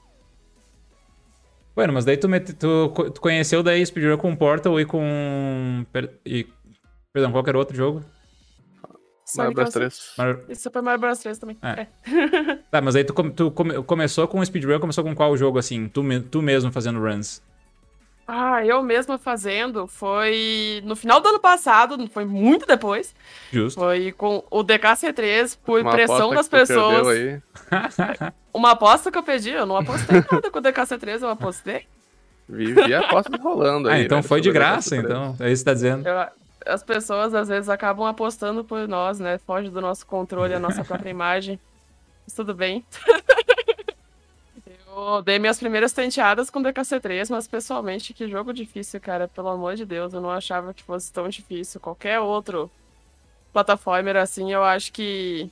[1.75, 2.27] Bueno, mas daí tu,
[2.57, 5.85] tu, tu conheceu daí speedrun com Portal e com.
[5.91, 6.47] Per, e,
[7.13, 8.03] perdão, qualquer outro jogo?
[9.37, 10.13] Mario Bros 3.
[10.17, 10.43] Mario...
[10.49, 11.57] E Super Mario Bros 3 também.
[11.61, 11.81] É.
[11.81, 11.87] é.
[12.69, 15.87] tá, mas aí tu, tu come, começou com o speedrun, começou com qual jogo assim?
[15.87, 17.41] Tu, tu mesmo fazendo runs?
[18.27, 23.13] Ah, eu mesma fazendo foi no final do ano passado, foi muito depois.
[23.51, 23.79] Justo.
[23.79, 27.05] Foi com o DKC3 por Uma pressão das pessoas.
[28.53, 31.85] Uma aposta que eu pedi, eu não apostei nada com o DKC3, eu apostei.
[32.47, 34.01] Vivi apostas rolando aí.
[34.01, 35.35] Ah, então foi de graça, então.
[35.39, 36.07] É isso que tá dizendo.
[36.07, 36.27] Eu,
[36.65, 39.37] as pessoas às vezes acabam apostando por nós, né?
[39.37, 41.59] Foge do nosso controle, a nossa própria imagem.
[42.25, 42.85] Mas tudo bem.
[44.93, 49.27] Eu dei minhas primeiras tenteadas com DKC3, mas pessoalmente, que jogo difícil, cara.
[49.27, 51.79] Pelo amor de Deus, eu não achava que fosse tão difícil.
[51.79, 52.69] Qualquer outro
[53.53, 55.49] plataformer assim, eu acho que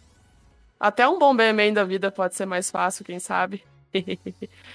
[0.79, 3.63] até um Bomberman da vida pode ser mais fácil, quem sabe.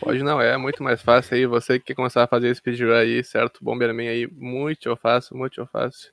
[0.00, 1.46] Pode não, é muito mais fácil aí.
[1.46, 3.62] Você que quer começar a fazer speedrun aí, certo?
[3.62, 6.12] Bomberman aí, muito fácil, muito fácil.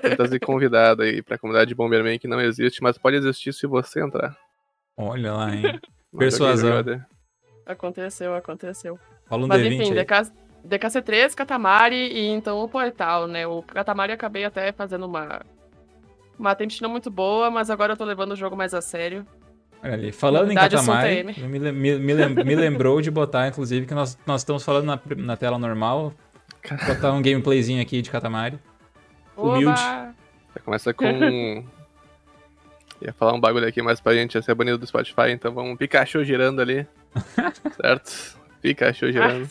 [0.00, 3.66] Tenta ser convidado aí pra comunidade de Bomberman que não existe, mas pode existir se
[3.66, 4.36] você entrar.
[4.96, 5.80] Olha lá, hein?
[6.16, 6.82] Persuasão.
[7.66, 8.98] Aconteceu, aconteceu.
[9.26, 10.32] Fala um Mas D20 enfim, DK,
[10.66, 13.46] DKC3, Katamari e então o Portal, né?
[13.46, 15.42] O Katamari acabei até fazendo uma
[16.38, 19.26] uma tentina muito boa, mas agora eu tô levando o jogo mais a sério.
[19.82, 23.94] Olha ali, falando Verdade, em Katamari, me, me, me, me, lembrou de botar, inclusive, que
[23.94, 26.12] nós, nós estamos falando na, na tela normal.
[26.86, 28.58] Botar um gameplayzinho aqui de Katamari.
[29.36, 29.80] Humilde.
[29.80, 30.14] Já
[30.64, 31.64] começa com.
[33.00, 35.78] Ia falar um bagulho aqui mais pra gente, ia ser banido do Spotify, então vamos
[35.78, 36.84] Pikachu girando ali.
[37.80, 38.36] certo?
[38.60, 39.48] Pikachu girando.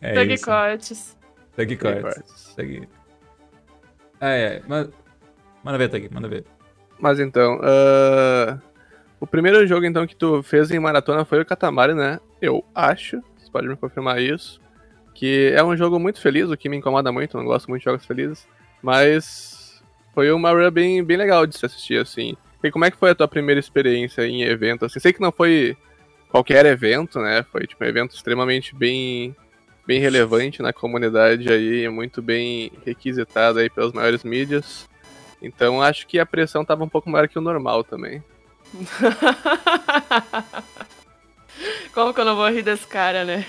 [0.00, 1.16] é Tag cortes.
[1.54, 2.54] Tag cortes.
[2.56, 2.88] Tag...
[4.20, 4.62] É, é.
[4.66, 4.92] Manda,
[5.64, 6.44] manda ver, Tag, manda ver.
[6.98, 8.60] Mas então, uh...
[9.18, 12.20] o primeiro jogo então que tu fez em maratona foi o Katamari, né?
[12.40, 14.60] Eu acho, você pode me confirmar isso.
[15.14, 17.86] Que é um jogo muito feliz, o que me incomoda muito, não gosto muito de
[17.86, 18.46] jogos felizes.
[18.82, 19.82] Mas
[20.14, 22.36] foi uma run bem, bem legal de se assistir, assim.
[22.62, 24.84] E como é que foi a tua primeira experiência em evento?
[24.84, 25.76] Assim, sei que não foi
[26.28, 27.44] qualquer evento, né?
[27.50, 29.34] Foi tipo um evento extremamente bem
[29.86, 34.88] bem relevante na comunidade aí, muito bem requisitado aí pelas maiores mídias.
[35.42, 38.22] Então acho que a pressão tava um pouco maior que o normal também.
[41.92, 43.44] Como que eu não vou rir desse cara, né?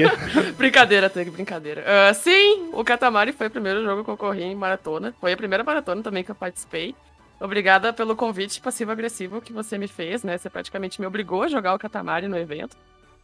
[0.58, 1.82] brincadeira, Teg, brincadeira.
[1.82, 5.14] Uh, sim, o Katamari foi o primeiro jogo que eu corri em maratona.
[5.20, 6.94] Foi a primeira maratona também que eu participei.
[7.40, 10.36] Obrigada pelo convite passivo-agressivo que você me fez, né?
[10.36, 12.76] Você praticamente me obrigou a jogar o Katamari no evento.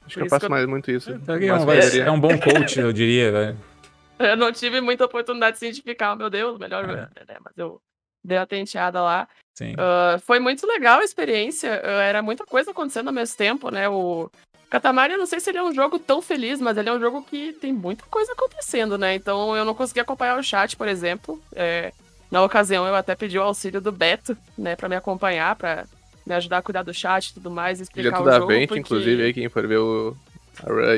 [0.06, 0.50] Acho que eu faço que eu...
[0.50, 1.10] mais muito isso.
[1.10, 3.58] É, um, é um bom coach, eu diria, velho.
[4.18, 6.94] Eu não tive muita oportunidade de cientificar, meu Deus, melhor, é.
[6.94, 7.08] né?
[7.44, 7.80] Mas eu
[8.24, 9.28] dei a tenteada lá.
[9.54, 9.72] Sim.
[9.74, 11.80] Uh, foi muito legal a experiência.
[11.84, 13.88] Uh, era muita coisa acontecendo ao mesmo tempo, né?
[13.88, 14.30] O
[14.70, 17.00] Katamari, eu não sei se ele é um jogo tão feliz, mas ele é um
[17.00, 19.14] jogo que tem muita coisa acontecendo, né?
[19.14, 21.38] Então eu não consegui acompanhar o chat, por exemplo.
[21.54, 21.92] É,
[22.32, 25.84] Na ocasião, eu até pedi o auxílio do Beto, né, pra me acompanhar, pra
[26.24, 28.46] me ajudar a cuidar do chat e tudo mais, explicar Direto o da jogo.
[28.46, 28.80] Vente, porque...
[28.80, 30.16] inclusive, aí quem for ver o.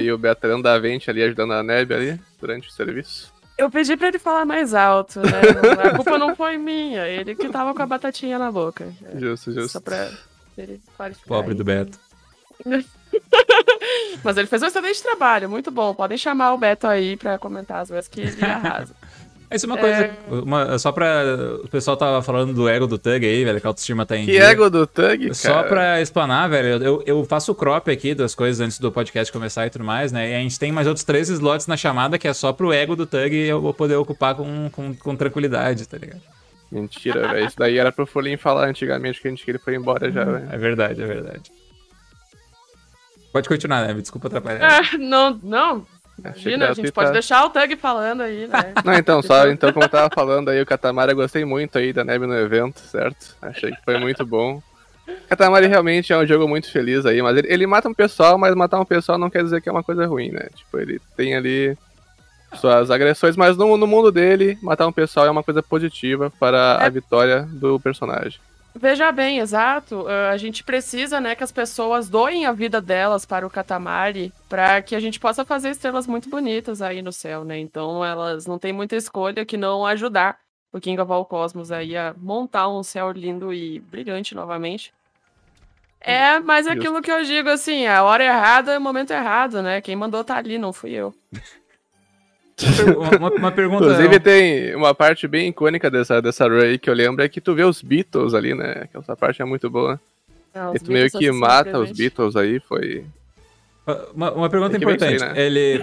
[0.01, 3.34] E o Beatriz da Vente ali ajudando a Neb ali durante o serviço.
[3.57, 5.41] Eu pedi pra ele falar mais alto, né?
[5.85, 8.93] A culpa não foi minha, ele que tava com a batatinha na boca.
[9.15, 9.69] Justo, justo.
[9.73, 10.11] Só pra
[10.59, 11.57] ele clarificar Pobre aí.
[11.57, 11.99] do Beto.
[14.25, 15.95] Mas ele fez um excelente trabalho, muito bom.
[15.95, 18.95] Podem chamar o Beto aí pra comentar as vezes que ele arrasa.
[19.51, 19.97] Isso é uma coisa.
[20.05, 20.13] É.
[20.31, 21.23] uma- só pra.
[21.63, 24.25] O pessoal tava falando do ego do Tug aí, velho, que a autoestima tá em
[24.25, 24.45] Que dia.
[24.45, 25.35] ego do Tug, cara.
[25.35, 29.33] Só pra explanar, velho, eu, eu faço o crop aqui das coisas antes do podcast
[29.33, 30.31] começar e tudo mais, né?
[30.31, 32.97] E a gente tem mais outros três slots na chamada que é só pro ego
[32.97, 36.23] do Tug e eu vou poder ocupar com, com, com tranquilidade, tá ligado?
[36.73, 37.47] Mentira, velho.
[37.47, 40.25] Isso daí era pro Folhinho falar antigamente que a gente que ele foi embora já,
[40.25, 40.49] velho.
[40.51, 41.53] É verdade, é verdade.
[43.33, 43.95] Pode continuar, né?
[43.95, 44.61] Desculpa atrapalhar.
[44.93, 45.87] Ah, não, não.
[46.19, 48.73] Imagina, a gente pode tá- deixar o Tug falando aí, né?
[48.85, 51.93] Não, então, só, então, como eu tava falando aí, o Katamari, eu gostei muito aí
[51.93, 53.37] da Neb no evento, certo?
[53.43, 54.63] Achei que foi muito bom.
[55.29, 58.55] Katamari realmente é um jogo muito feliz aí, mas ele, ele mata um pessoal, mas
[58.55, 60.49] matar um pessoal não quer dizer que é uma coisa ruim, né?
[60.55, 61.77] Tipo, ele tem ali
[62.55, 66.79] suas agressões, mas no, no mundo dele, matar um pessoal é uma coisa positiva para
[66.81, 66.91] a É.
[66.91, 68.39] vitória do personagem.
[68.75, 70.07] Veja bem, exato.
[70.09, 74.33] ah, a gente precisa, né, que as pessoas doem a vida delas para o Katamari,
[74.49, 77.59] para que a gente possa fazer estrelas muito bonitas aí no céu, né?
[77.59, 80.39] Então elas não têm muita escolha que não ajudar
[80.73, 84.93] o King of All Cosmos aí a montar um céu lindo e brilhante novamente.
[86.01, 89.63] É, mas é aquilo que eu digo assim, a hora errada é o momento errado,
[89.63, 89.81] né?
[89.81, 91.15] Quem mandou tá ali, não fui eu.
[93.19, 93.85] Uma, uma- pergunta.
[93.85, 97.41] Inclusive tem uma parte bem icônica dessa, dessa run aí que eu lembro é que
[97.41, 98.87] tu vê os Beatles ali, né?
[98.93, 100.01] Que essa parte é muito boa.
[100.55, 101.91] Não, E tu meio que mata os.
[101.91, 103.05] Beatles aí, foi.
[104.15, 105.35] Uma, uma pergunta que ver isso aí, importante.
[105.37, 105.45] né?
[105.45, 105.79] Ele.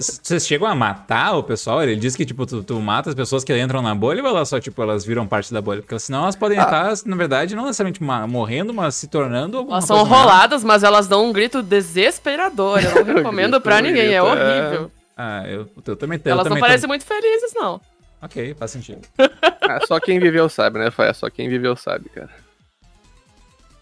[0.00, 1.80] Vocês chegam a matar o pessoal?
[1.80, 4.48] Ele diz que, tipo, tu, tu mata as pessoas que entram na bolha ou elas
[4.48, 5.80] só, tipo, elas viram parte da bolha?
[5.80, 6.62] Porque senão elas podem Ah.
[6.62, 10.08] estar, na verdade, não necessariamente morrendo, mas se tornando Elas são maior.
[10.24, 12.80] roladas, mas elas dão um grito desesperador.
[12.82, 14.90] Eu não recomendo grito- pra ninguém, é grito é- horrível.
[15.16, 16.34] Ah, eu, eu também tenho.
[16.34, 17.80] Elas não parecem muito felizes, não.
[18.20, 19.00] Ok, faz sentido.
[19.62, 20.90] Ah, só quem viveu sabe, né?
[20.90, 22.30] Foi só quem viveu sabe, cara.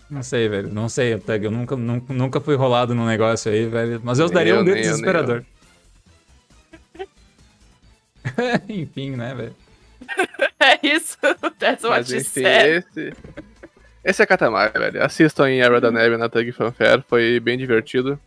[0.08, 0.68] Não sei, velho.
[0.72, 1.44] Não sei, Tug.
[1.44, 4.00] Eu nunca, nunca, nunca fui rolado num negócio aí, velho.
[4.04, 5.44] Mas eu Nem daria eu, um grito nem eu, desesperador.
[8.68, 9.56] Enfim, né, velho?
[10.60, 11.18] É isso.
[11.58, 12.84] That's what Mas enfim, said.
[12.88, 13.12] esse.
[14.02, 15.04] Esse é Katamari, velho.
[15.04, 18.18] Assistam em Era da Neve na Tug Fanfare, foi bem divertido.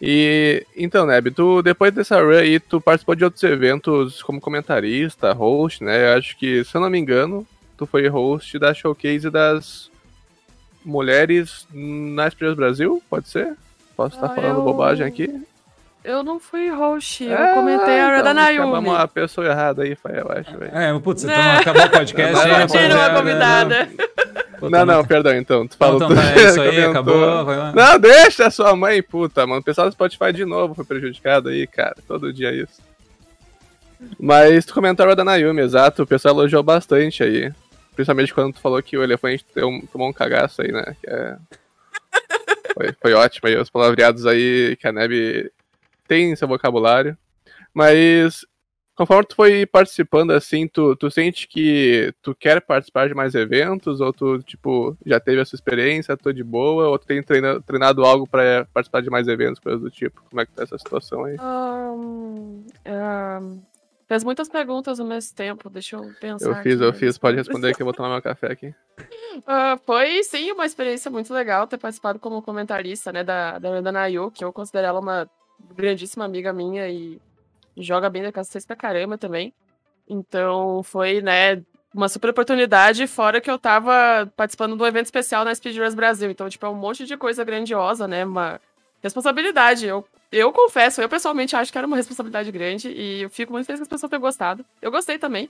[0.00, 5.32] E então, Neb, tu depois dessa run aí, tu participou de outros eventos como comentarista,
[5.32, 6.12] host, né?
[6.12, 9.90] Eu acho que, se eu não me engano, tu foi host da showcase das
[10.84, 13.56] mulheres na Espiras Brasil, pode ser?
[13.96, 15.28] Posso estar Ah, falando eu- bobagem aqui?
[16.08, 18.64] Eu não fui host, eu É, comentei a então, Reda Nayumi.
[18.72, 20.74] Chamamos a pessoa errada aí, foi, eu acho, velho.
[20.74, 21.58] É, putz, então Né?
[21.58, 22.32] acabou o podcast.
[22.32, 22.88] Não, aí, não, rapaziada.
[22.88, 23.88] Tira uma convidada.
[24.58, 25.68] Puta, Não, não, perdão, então.
[25.68, 27.44] Tu falou então tá, é isso aí, acabou.
[27.44, 27.72] Vai lá.
[27.72, 29.60] Não, deixa a sua mãe, puta, mano.
[29.60, 31.96] O pessoal do Spotify de novo foi prejudicado aí, cara.
[32.08, 32.80] Todo dia isso.
[34.18, 36.04] Mas tu comentou a da Nayumi, exato.
[36.04, 37.52] O pessoal elogiou bastante aí.
[37.94, 40.96] Principalmente quando tu falou que o elefante deu tomou um cagaço aí, né?
[41.02, 41.36] Que é...
[42.72, 45.50] foi, foi ótimo aí, os palavreados aí que a Neb
[46.08, 47.16] tem em seu vocabulário.
[47.72, 48.44] Mas
[48.96, 54.00] conforme tu foi participando assim, tu, tu sente que tu quer participar de mais eventos?
[54.00, 56.88] Ou tu, tipo, já teve essa experiência, tô de boa?
[56.88, 60.20] Ou tu tem treina- treinado algo pra participar de mais eventos, coisas do tipo?
[60.28, 61.36] Como é que tá essa situação aí?
[61.38, 63.60] Ahn, ahn,
[64.08, 66.48] fez muitas perguntas ao mesmo tempo, deixa eu pensar.
[66.48, 66.84] Eu fiz, aqui.
[66.84, 67.18] eu fiz.
[67.18, 68.74] Pode responder que eu vou tomar meu café aqui.
[69.46, 74.32] Ah, foi sim uma experiência muito legal ter participado como comentarista, né, da, da Nayu,
[74.32, 75.30] que eu considero ela uma
[75.74, 77.20] grandíssima amiga minha e
[77.76, 79.52] joga bem da casa vocês pra caramba também.
[80.08, 81.62] Então foi, né,
[81.94, 86.30] uma super oportunidade, fora que eu tava participando de um evento especial na Speedruns Brasil.
[86.30, 88.24] Então, tipo, é um monte de coisa grandiosa, né?
[88.24, 88.60] Uma
[89.02, 89.86] responsabilidade.
[89.86, 93.66] Eu, eu confesso, eu pessoalmente acho que era uma responsabilidade grande e eu fico muito
[93.66, 94.64] feliz que as pessoas tenham gostado.
[94.82, 95.48] Eu gostei também.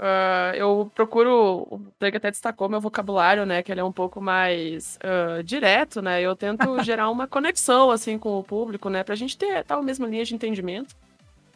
[0.00, 4.20] Ah, eu procuro, o Doug até destacou meu vocabulário, né, que ele é um pouco
[4.20, 9.16] mais ah, direto, né, eu tento gerar uma conexão, assim, com o público, né, pra
[9.16, 10.94] gente ter tal mesma linha de entendimento.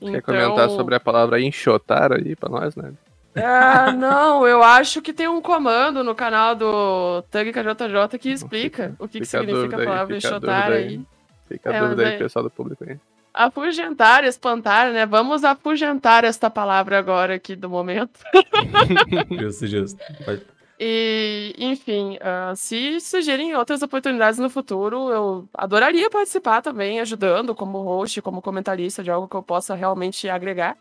[0.00, 2.92] Quer comentar sobre a palavra enxotar aí pra nós, né?
[3.36, 8.88] Ah, não, eu acho que tem um comando no canal do Tug KJJ que explica
[8.90, 10.72] Fica- o que, que a significa a aí, palavra enxotar aí.
[10.72, 11.00] aí.
[11.48, 12.96] Fica a É, dúvida aí, é- pessoal do público aí.
[13.34, 15.06] Afugentar, espantar, né?
[15.06, 18.20] Vamos afugentar esta palavra agora aqui do momento.
[19.40, 19.98] Justo, justo.
[20.24, 20.42] Pode-
[20.78, 27.82] E, enfim, ah, se surgirem outras oportunidades no futuro, eu adoraria participar também, ajudando como
[27.82, 30.76] host, como comentarista de algo que eu possa realmente agregar.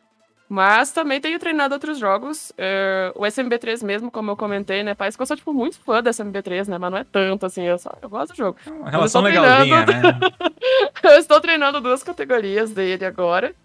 [0.52, 2.50] Mas também tenho treinado outros jogos.
[2.50, 4.94] Uh, o SMB3 mesmo, como eu comentei, né?
[4.94, 6.78] Parece que eu sou, tipo, muito fã do SMB3, né?
[6.78, 7.64] Mas não é tanto, assim.
[7.64, 8.58] Eu, só, eu gosto do jogo.
[8.66, 10.20] É uma relação legalzinha, né?
[11.04, 13.56] eu estou treinando duas categorias dele agora.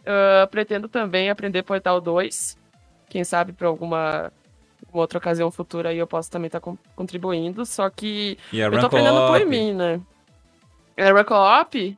[0.00, 2.58] Uh, pretendo também aprender Portal 2.
[3.08, 4.32] Quem sabe para alguma,
[4.84, 7.64] alguma, outra ocasião futura aí eu posso também estar tá contribuindo.
[7.64, 10.00] Só que eu tô aprendendo por mim, né?
[10.96, 11.96] Era co-op?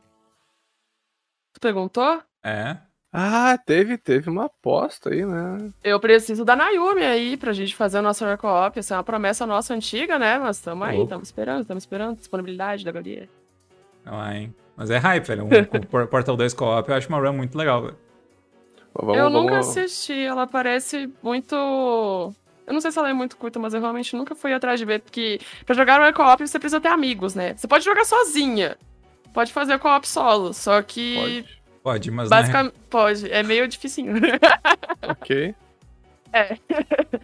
[1.55, 2.23] Tu perguntou?
[2.45, 2.77] É.
[3.17, 5.71] Ah, teve, teve uma aposta aí, né?
[5.85, 8.77] Eu preciso da Nayumi aí pra gente fazer o nosso co-op.
[8.77, 10.37] Essa é uma promessa nossa antiga, né?
[10.37, 12.17] Mas estamos aí, estamos esperando, estamos esperando.
[12.17, 13.29] Disponibilidade da galeria.
[14.05, 14.55] Não é, hein?
[14.77, 15.45] Mas é hype, velho.
[15.45, 15.49] Um,
[16.11, 17.97] Portal 2 co-op eu acho uma run muito legal, velho.
[18.93, 19.69] Vamos, eu nunca vamos...
[19.69, 21.55] assisti, ela parece muito.
[21.55, 24.87] Eu não sei se ela é muito curta, mas eu realmente nunca fui atrás de
[24.87, 27.55] ver, porque pra jogar um co-op você precisa ter amigos, né?
[27.55, 28.77] Você pode jogar sozinha.
[29.33, 31.15] Pode fazer co-op solo, só que.
[31.15, 31.64] Pode.
[31.85, 32.31] Pode, mas.
[32.31, 32.81] Basicamente, né?
[32.89, 33.31] pode.
[33.31, 34.15] É meio dificinho.
[35.07, 35.55] ok.
[36.33, 36.57] É.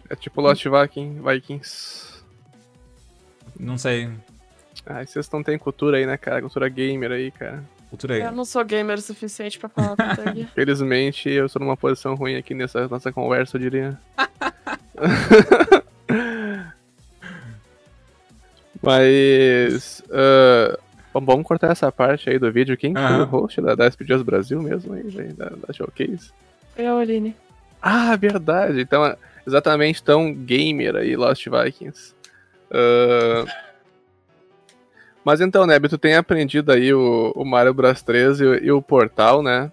[0.07, 2.21] É tipo Lost Viking, Vikings.
[3.59, 4.11] Não sei.
[4.85, 6.41] Ah, vocês não têm cultura aí, né, cara?
[6.41, 7.63] Cultura gamer aí, cara.
[7.89, 8.21] Cultura aí.
[8.21, 12.35] Eu não sou gamer o suficiente pra falar cultura Felizmente, eu estou numa posição ruim
[12.35, 13.99] aqui nessa nossa conversa, eu diria.
[18.79, 20.01] Mas.
[20.01, 20.77] Uh,
[21.13, 22.77] vamos cortar essa parte aí do vídeo.
[22.77, 23.07] Quem uhum.
[23.07, 23.89] foi o host da, da
[24.23, 26.31] Brasil mesmo aí, da, da Showcase?
[26.77, 27.35] Eu, Aline.
[27.81, 28.81] Ah, verdade.
[28.81, 32.13] Então, exatamente tão gamer aí, Lost Vikings.
[32.69, 33.49] Uh,
[35.23, 38.81] mas então, Neb, tu tem aprendido aí o, o Mario Bros 3 e, e, o
[38.81, 39.71] Portal, né?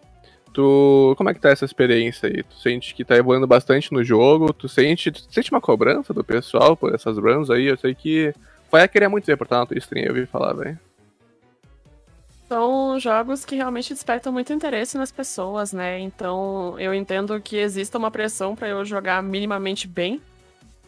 [0.52, 2.42] Tu, como é que tá essa experiência aí?
[2.42, 4.52] Tu sente que tá evoluindo bastante no jogo?
[4.52, 7.66] Tu sente, tu sente uma cobrança do pessoal por essas runs aí?
[7.66, 8.34] Eu sei que
[8.70, 10.78] vai querer muito ver Portal na tua stream, eu ouvi falar, velho.
[12.48, 15.98] São jogos que realmente despertam muito interesse nas pessoas, né?
[16.00, 20.22] Então eu entendo que exista uma pressão para eu jogar minimamente bem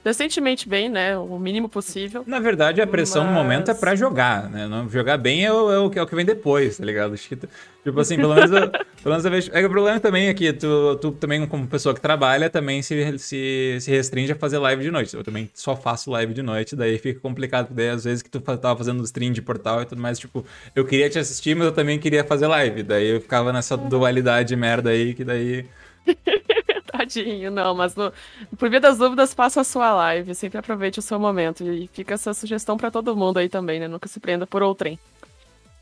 [0.03, 1.17] decentemente bem, né?
[1.17, 2.25] O mínimo possível.
[2.27, 3.33] Na verdade, a pressão mas...
[3.33, 4.67] no momento é pra jogar, né?
[4.67, 7.15] Não, jogar bem é o, é, o, é que vem depois, tá ligado?
[7.17, 9.51] Que, tipo assim, pelo menos, eu, pelo menos eu vejo.
[9.53, 12.83] É que o problema também é que tu, tu também, como pessoa que trabalha, também
[12.83, 15.15] se, se, se restringe a fazer live de noite.
[15.15, 18.31] Eu também só faço live de noite, daí fica complicado, porque daí às vezes que
[18.31, 21.67] tu tava fazendo stream de portal e tudo mais, tipo, eu queria te assistir, mas
[21.67, 22.83] eu também queria fazer live.
[22.83, 25.67] Daí eu ficava nessa dualidade merda aí, que daí.
[27.01, 28.13] Tadinho, não, mas no,
[28.59, 30.35] por via das dúvidas, faça a sua live.
[30.35, 31.65] Sempre aproveite o seu momento.
[31.65, 33.89] E fica essa sugestão para todo mundo aí também, né?
[33.89, 34.99] Nunca se prenda por outrem.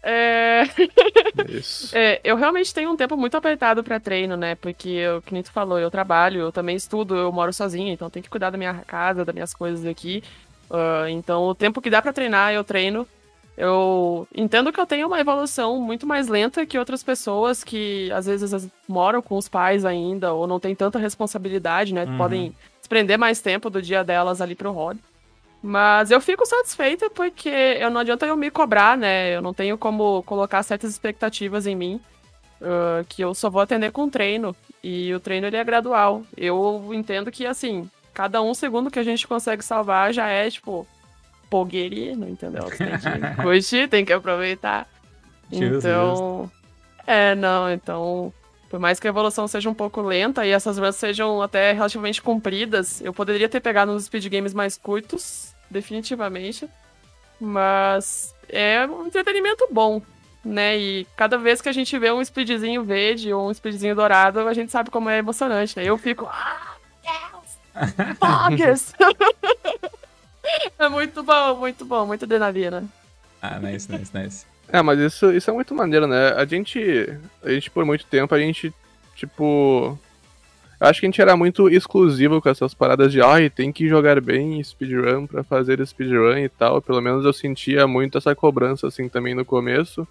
[0.02, 0.62] É...
[1.48, 1.96] Isso.
[1.96, 4.54] é, eu realmente tenho um tempo muito apertado para treino, né?
[4.54, 8.08] Porque, eu, que nem tu falou, eu trabalho, eu também estudo, eu moro sozinha, então
[8.08, 10.22] tenho que cuidar da minha casa, das minhas coisas aqui.
[10.70, 13.06] Uh, então, o tempo que dá para treinar, eu treino.
[13.60, 18.24] Eu entendo que eu tenho uma evolução muito mais lenta que outras pessoas que às
[18.24, 22.04] vezes moram com os pais ainda ou não tem tanta responsabilidade, né?
[22.04, 22.16] Uhum.
[22.16, 25.00] Podem desprender mais tempo do dia delas ali pro hobby.
[25.60, 29.34] Mas eu fico satisfeita porque eu não adianta eu me cobrar, né?
[29.34, 32.00] Eu não tenho como colocar certas expectativas em mim,
[32.62, 34.54] uh, que eu só vou atender com treino.
[34.84, 36.22] E o treino ele é gradual.
[36.36, 40.86] Eu entendo que, assim, cada um segundo que a gente consegue salvar já é, tipo,
[41.48, 42.64] poguerino, entendeu?
[42.64, 44.88] Você tem que curtir, tem que aproveitar.
[45.50, 46.50] então.
[47.06, 48.32] É, não, então.
[48.68, 52.20] Por mais que a evolução seja um pouco lenta e essas runs sejam até relativamente
[52.20, 56.68] compridas, eu poderia ter pegado nos speed games mais curtos, definitivamente.
[57.40, 60.02] Mas é um entretenimento bom,
[60.44, 60.76] né?
[60.76, 64.52] E cada vez que a gente vê um speedzinho verde ou um speedzinho dourado, a
[64.52, 65.84] gente sabe como é emocionante, né?
[65.86, 66.28] Eu fico.
[66.30, 68.16] Ah, Deus!
[68.20, 68.92] Poggers!
[70.78, 72.84] É muito bom, muito bom, muito adrenalina.
[73.42, 74.46] Ah, nice, nice, nice.
[74.68, 76.32] É, mas isso, isso é muito maneiro, né?
[76.36, 76.78] A gente,
[77.42, 78.72] a gente, por muito tempo, a gente,
[79.14, 79.98] tipo...
[80.80, 83.88] Eu acho que a gente era muito exclusivo com essas paradas de ai, tem que
[83.88, 86.80] jogar bem speedrun pra fazer speedrun e tal.
[86.80, 90.06] Pelo menos eu sentia muito essa cobrança, assim, também no começo.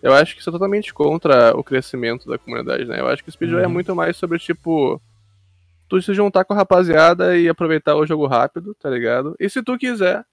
[0.00, 3.00] Eu acho que isso é totalmente contra o crescimento da comunidade, né?
[3.00, 3.64] Eu acho que o speedrun é uhum.
[3.64, 5.00] é muito mais sobre, tipo
[5.92, 9.36] tu se juntar com a rapaziada e aproveitar o jogo rápido, tá ligado?
[9.38, 10.24] E se tu quiser,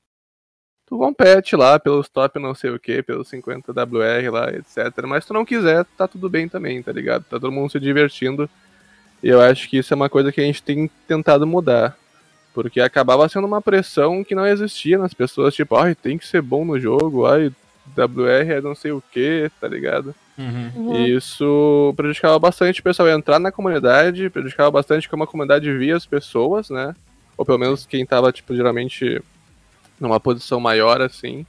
[0.86, 5.06] tu compete lá pelos top não sei o que, pelos 50 WR lá, etc.
[5.06, 7.24] Mas se tu não quiser, tá tudo bem também, tá ligado?
[7.24, 8.50] Tá todo mundo se divertindo.
[9.22, 11.98] E eu acho que isso é uma coisa que a gente tem tentado mudar.
[12.54, 16.42] Porque acabava sendo uma pressão que não existia nas pessoas, tipo, ai, tem que ser
[16.42, 17.52] bom no jogo, ai,
[17.98, 20.14] WR é não sei o que, tá ligado?
[20.38, 20.96] Uhum.
[20.96, 25.96] E isso prejudicava bastante o pessoal entrar na comunidade, prejudicava bastante como a comunidade via
[25.96, 26.96] as pessoas, né?
[27.38, 29.22] Ou pelo menos quem tava, tipo, geralmente
[30.00, 31.46] numa posição maior, assim.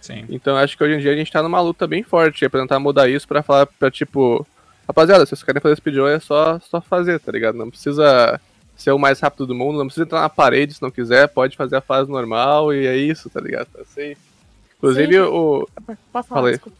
[0.00, 0.24] Sim.
[0.28, 2.78] Então acho que hoje em dia a gente tá numa luta bem forte pra tentar
[2.78, 4.46] mudar isso pra falar pra, tipo,
[4.86, 7.56] Rapaziada, se vocês querem fazer speedrun é só, só fazer, tá ligado?
[7.56, 8.40] Não precisa
[8.76, 11.56] ser o mais rápido do mundo, não precisa entrar na parede se não quiser, pode
[11.56, 13.68] fazer a fase normal e é isso, tá ligado?
[13.68, 14.18] Tá safe.
[14.84, 15.20] Inclusive, Sim.
[15.20, 15.68] o.
[16.12, 16.52] Pode falar, Falei.
[16.52, 16.78] desculpa.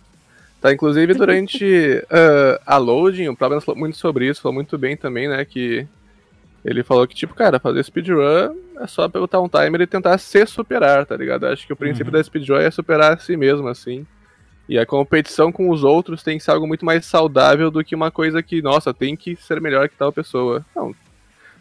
[0.61, 4.97] Tá, inclusive durante ah, a loading, o Providence falou muito sobre isso, falou muito bem
[4.97, 5.45] também, né?
[5.45, 5.87] Que
[6.65, 10.47] ele falou que, tipo, cara, fazer speedrun é só botar um timer e tentar se
[10.47, 11.47] superar, tá ligado?
[11.47, 14.07] Acho que o princípio da speedrun é superar a si mesmo, assim.
[14.67, 17.95] E a competição com os outros tem que ser algo muito mais saudável do que
[17.95, 20.65] uma coisa que, nossa, tem que ser melhor que tal pessoa.
[20.75, 20.95] Não.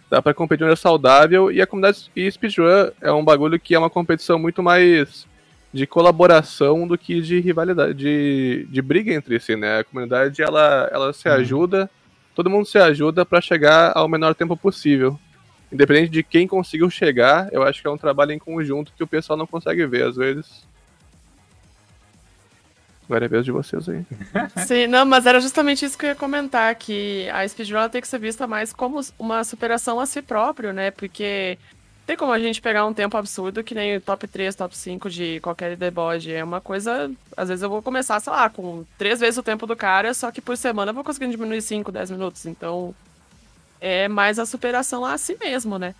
[0.10, 3.76] Dá pra competir de maneira saudável e a comunidade e speedrun é um bagulho que
[3.76, 5.28] é uma competição muito mais
[5.74, 9.80] de colaboração do que de rivalidade, de, de briga entre si, né?
[9.80, 11.34] A comunidade ela, ela se Uhum.
[11.36, 11.89] ajuda,
[12.36, 15.19] todo mundo se ajuda pra chegar ao menor tempo possível.
[15.71, 19.07] Independente de quem conseguiu chegar, eu acho que é um trabalho em conjunto que o
[19.07, 20.63] pessoal não consegue ver às vezes.
[23.05, 24.05] Agora é a vez de vocês aí.
[24.65, 28.07] Sim, não, mas era justamente isso que eu ia comentar, que a speedrun tem que
[28.07, 30.89] ser vista mais como uma superação a si próprio, né?
[30.91, 31.57] Porque
[32.06, 35.10] tem como a gente pegar um tempo absurdo que nem o top 3, top 5
[35.10, 36.34] de qualquer debode.
[36.34, 37.12] É uma coisa.
[37.36, 40.32] Às vezes eu vou começar, sei lá, com três vezes o tempo do cara, só
[40.32, 42.45] que por semana eu vou conseguindo diminuir 5, 10 minutos.
[42.45, 42.93] Então
[43.80, 45.95] é mais a superação a si mesmo, né?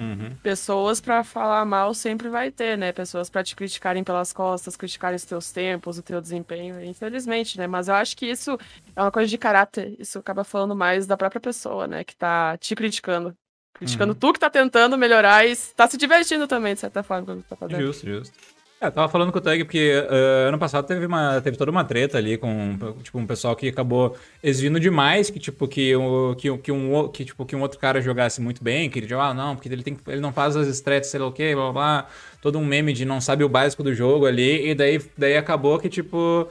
[0.00, 0.34] Uhum.
[0.42, 2.90] pessoas pra falar mal sempre vai ter, né?
[2.90, 7.66] Pessoas pra te criticarem pelas costas, criticarem os teus tempos, o teu desempenho, infelizmente, né?
[7.66, 8.58] Mas eu acho que isso
[8.96, 9.94] é uma coisa de caráter.
[9.98, 12.02] Isso acaba falando mais da própria pessoa, né?
[12.02, 13.36] Que tá te criticando.
[13.74, 14.18] Criticando Uhum.
[14.18, 17.36] tu que tá tentando melhorar e tá se divertindo também, de certa forma, com o
[17.36, 17.80] que tu tá fazendo.
[17.80, 18.34] Justo, justo.
[18.82, 21.84] É, tava falando com o Tug porque ah, ano passado teve, uma, teve toda uma
[21.84, 26.56] treta ali com tipo, um pessoal que acabou exigindo demais que, tipo, que, o, que,
[26.58, 29.34] que, um, que, tipo, que um outro cara jogasse muito bem, que ele dizia, ah,
[29.34, 31.72] não, porque ele, tem, ele não faz as strats, sei lá o quê, blá blá
[31.72, 32.06] blá.
[32.40, 35.78] Todo um meme de não sabe o básico do jogo ali, e daí, daí acabou
[35.78, 36.48] que, tipo.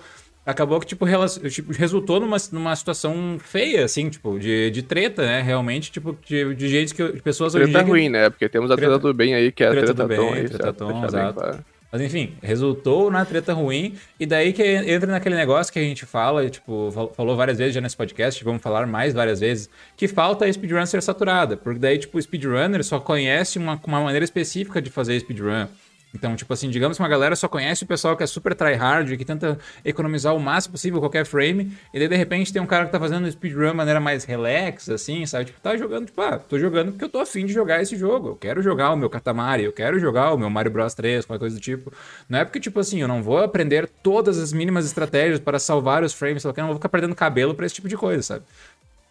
[0.50, 1.06] Acabou que, tipo,
[1.50, 5.42] tipo, resultou numa, numa situação feia, assim, tipo, de, de treta, né?
[5.42, 7.12] Realmente, tipo, de, de gente que.
[7.12, 8.30] De pessoas hoje Treta que- ruim, né?
[8.30, 10.34] Porque temos a treta, Treta- do bem aí, que é a Treta treta, do bem,
[10.34, 11.40] aí, treta tom, exato.
[11.40, 11.60] claro.
[11.92, 16.06] Mas enfim, resultou na treta ruim, e daí que entra naquele negócio que a gente
[16.06, 19.70] fala, e, tipo, fal- falou várias vezes já nesse podcast, vamos falar mais várias vezes,
[19.98, 24.02] que falta a speedrun ser saturada, porque daí, tipo, o speedrunner só conhece uma, uma
[24.04, 25.66] maneira específica de fazer speedrun.
[26.14, 29.16] Então, tipo assim, digamos que uma galera só conhece o pessoal que é super tryhard,
[29.16, 32.86] que tenta economizar o máximo possível qualquer frame, e daí de repente tem um cara
[32.86, 35.46] que tá fazendo speedrun de maneira mais relax, assim, sabe?
[35.46, 38.30] Tipo, tá jogando, tipo, ah, tô jogando porque eu tô afim de jogar esse jogo.
[38.30, 41.40] Eu quero jogar o meu Katamari, eu quero jogar o meu Mario Bros 3, qualquer
[41.40, 41.94] coisa do tipo.
[42.28, 46.04] Não é porque, tipo assim, eu não vou aprender todas as mínimas estratégias para salvar
[46.04, 48.24] os frames, o quê, eu não vou ficar perdendo cabelo pra esse tipo de coisa,
[48.24, 48.46] sabe?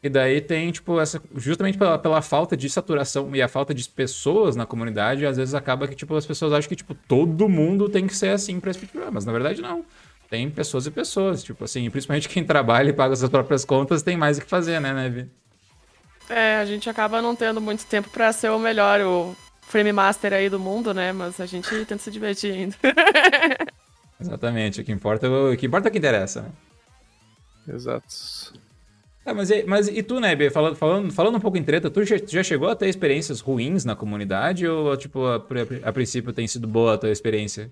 [0.02, 1.20] E daí tem, tipo, essa.
[1.34, 5.54] Justamente pela, pela falta de saturação e a falta de pessoas na comunidade, às vezes
[5.54, 8.72] acaba que, tipo, as pessoas acham que, tipo, todo mundo tem que ser assim pra
[8.72, 9.10] speedrun.
[9.10, 9.84] Mas na verdade não.
[10.30, 14.14] Tem pessoas e pessoas, tipo assim, principalmente quem trabalha e paga suas próprias contas tem
[14.16, 15.26] mais o que fazer, né, Neve?
[16.28, 20.34] É, a gente acaba não tendo muito tempo pra ser o melhor, o frame master
[20.34, 21.12] aí do mundo, né?
[21.12, 22.76] Mas a gente tenta se divertir ainda.
[24.20, 24.82] Exatamente.
[24.82, 26.50] O que importa, é o o que importa é o que interessa, né?
[27.74, 28.57] Exato.
[29.30, 32.02] Ah, mas, e, mas e tu, Nebe, falando, falando, falando um pouco em treta, tu
[32.02, 35.36] já, já chegou a ter experiências ruins na comunidade ou, tipo, a,
[35.84, 37.70] a princípio tem sido boa a tua experiência?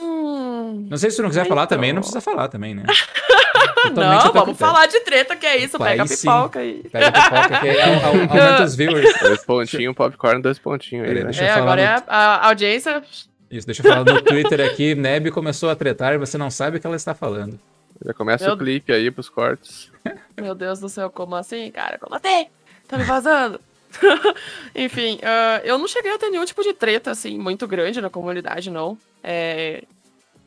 [0.00, 1.76] Hum, Não sei se tu não quiser falar Então.
[1.76, 2.84] também, não precisa falar também, né?
[3.86, 5.78] não, Totalmente a tua vamos falar de treta, que é isso.
[5.78, 6.82] Pega a pipoca aí.
[6.92, 9.18] Pega a pipoca que é, au- aumenta os viewers.
[9.20, 11.30] Dois pontinhos, popcorn, dois pontinhos aí, né?
[11.40, 13.02] É, agora no- é a, a audiência.
[13.50, 14.94] Isso, deixa eu falar no Twitter aqui.
[14.94, 17.58] Neb começou a tretar e você não sabe o que ela está falando.
[18.04, 19.90] Já começa Meu- o clipe aí pros cortes.
[20.36, 21.98] Meu Deus do céu, como assim, cara?
[21.98, 22.46] Como assim?
[22.86, 23.60] Tá me vazando?
[24.74, 28.10] Enfim, ah, eu não cheguei a ter nenhum tipo de treta, assim, muito grande na
[28.10, 28.98] comunidade, não.
[29.22, 29.84] É,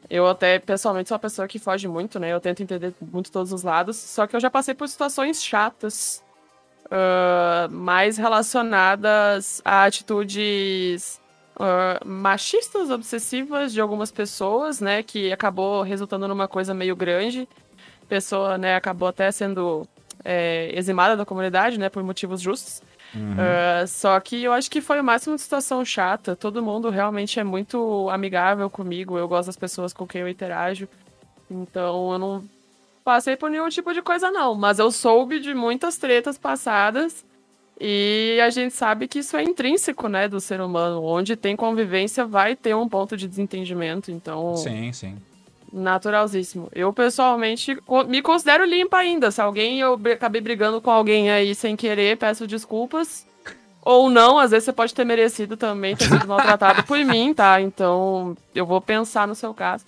[0.09, 2.31] eu até, pessoalmente, sou uma pessoa que foge muito, né?
[2.31, 3.97] Eu tento entender muito todos os lados.
[3.97, 6.23] Só que eu já passei por situações chatas,
[6.91, 11.19] ah, mais relacionadas a atitudes
[11.60, 15.03] ah, machistas, obsessivas de algumas pessoas, né?
[15.03, 17.47] Que acabou resultando numa coisa meio grande.
[18.07, 19.88] Pessoa, né, acabou até sendo
[20.26, 22.82] é, eximada da comunidade, né, por motivos justos.
[23.38, 26.36] Ah, só que eu acho que foi o máximo de situação chata.
[26.36, 29.18] Todo mundo realmente é muito amigável comigo.
[29.18, 30.88] Eu gosto das pessoas com quem eu interajo.
[31.49, 32.43] Então eu não
[33.03, 34.53] passei por nenhum tipo de coisa, não.
[34.55, 37.26] Mas eu soube de muitas tretas passadas.
[37.80, 41.01] E a gente sabe que isso é intrínseco, né, do ser humano.
[41.03, 44.11] Onde tem convivência, vai ter um ponto de desentendimento.
[44.11, 45.15] Então, Sim, sim.
[45.71, 46.69] naturalzíssimo.
[46.73, 47.77] Eu, pessoalmente,
[48.07, 49.32] me considero limpa ainda.
[49.32, 53.25] Se alguém eu acabei brigando com alguém aí sem querer, peço desculpas.
[53.82, 57.61] Ou não, às vezes você pode ter merecido também ter sido maltratado por mim, tá?
[57.61, 59.86] Então, eu vou pensar no seu caso.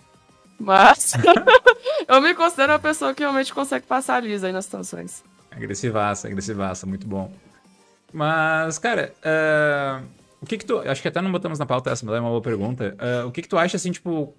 [0.57, 1.11] Mas
[2.07, 5.23] eu me considero uma pessoa que realmente consegue passar lisa aí nas situações.
[5.51, 7.29] Agressivaça, agressivaça, muito bom.
[8.13, 10.05] Mas, cara, uh,
[10.41, 10.79] o que que tu...
[10.79, 12.95] Acho que até não botamos na pauta essa, mas é uma boa pergunta.
[12.99, 14.35] Uh, o que que tu acha, assim, tipo...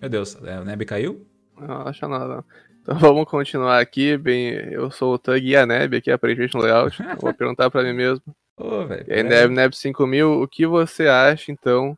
[0.00, 1.26] Meu Deus, é, o Neb caiu?
[1.58, 2.44] Não, acho nada.
[2.82, 4.16] Então vamos continuar aqui.
[4.16, 6.96] Bem, eu sou o Tug e a Neb aqui, aparentemente no layout.
[7.20, 8.22] vou perguntar pra mim mesmo.
[8.56, 9.04] Ô, velho.
[9.08, 11.96] E aí, Neb, Neb 5000, o que você acha, então,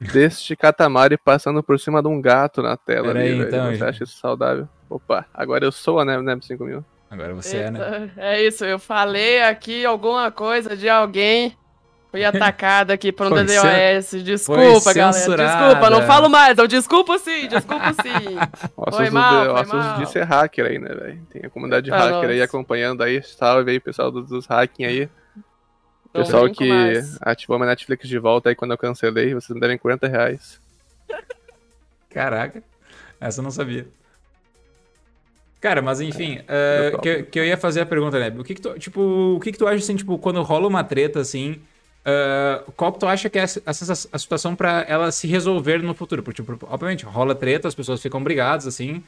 [0.00, 3.84] deste Katamari passando por cima de um gato na tela Pera ali, aí, então, Você
[3.84, 4.68] acha isso saudável?
[4.88, 6.84] Opa, agora eu sou a Neb, Neb 5000.
[7.10, 7.80] Agora você é, né?
[7.80, 11.56] Eita, é isso, eu falei aqui alguma coisa de alguém.
[12.10, 14.22] Fui atacada aqui por um Foi DDoS.
[14.24, 15.12] Desculpa, galera.
[15.12, 15.64] censurada.
[15.66, 16.56] Desculpa, não falo mais.
[16.56, 18.36] Eu desculpo sim, desculpa sim.
[18.76, 19.98] Ossos, Foi mal, foi ossos mal.
[19.98, 21.20] de ser hacker aí, né, velho?
[21.32, 22.44] Tem a comunidade de Ah, hacker aí nossa.
[22.44, 23.22] acompanhando aí.
[23.22, 25.08] Salve aí, pessoal dos, dos hacking aí.
[26.12, 27.16] Não Pessoal que mais.
[27.22, 30.60] ativou minha Netflix de volta aí quando eu cancelei, vocês me devem 40 reais.
[32.08, 32.62] Caraca,
[33.20, 33.86] essa eu não sabia.
[35.60, 37.16] Cara, mas enfim, eh, próprio.
[37.16, 38.34] que, que eu ia fazer a pergunta, né?
[38.38, 39.00] O que que tu, tipo,
[39.36, 41.56] o que que tu acha, assim, tipo, quando rola uma treta, assim,
[42.04, 43.70] eh, qual que tu acha que é a, a,
[44.12, 46.22] a situação pra ela se resolver no futuro?
[46.22, 49.02] Porque, tipo, obviamente, rola treta, as pessoas ficam brigadas, assim,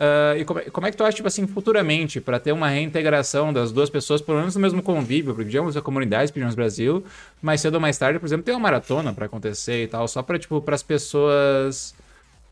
[0.00, 2.68] eh, e como, é- como é que tu acha, tipo assim, futuramente, pra ter uma
[2.68, 7.04] reintegração das duas pessoas, pelo menos no mesmo convívio, porque, digamos, a comunidade Speedruns Brasil,
[7.40, 10.20] mais cedo ou mais tarde, por exemplo, tem uma maratona pra acontecer e tal, só
[10.20, 11.94] pra, tipo, pras pessoas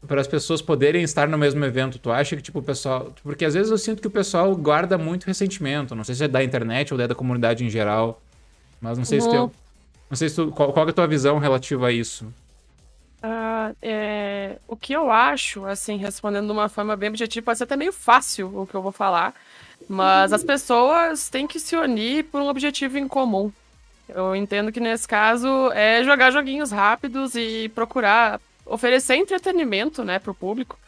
[0.06, 3.12] para as pessoas poderem estar no mesmo evento, tu acha que, tipo, o pessoal.
[3.22, 5.94] Porque às vezes eu sinto que o pessoal guarda muito ressentimento.
[5.94, 8.20] Não sei se é da internet ou é da comunidade em geral.
[8.80, 9.52] Mas não sei se teu.
[10.08, 10.50] Não sei se tu.
[10.50, 12.32] Qual, qual é a tua visão relativa a isso?
[13.22, 17.64] Ah, é, o que eu acho, assim, respondendo de uma forma bem objetiva, pode ser
[17.64, 19.34] até meio fácil o que eu vou falar,
[19.86, 23.52] mas as pessoas têm que se unir por um objetivo em comum.
[24.08, 30.34] Eu entendo que nesse caso é jogar joguinhos rápidos e procurar oferecer entretenimento, né, pro
[30.34, 30.78] público.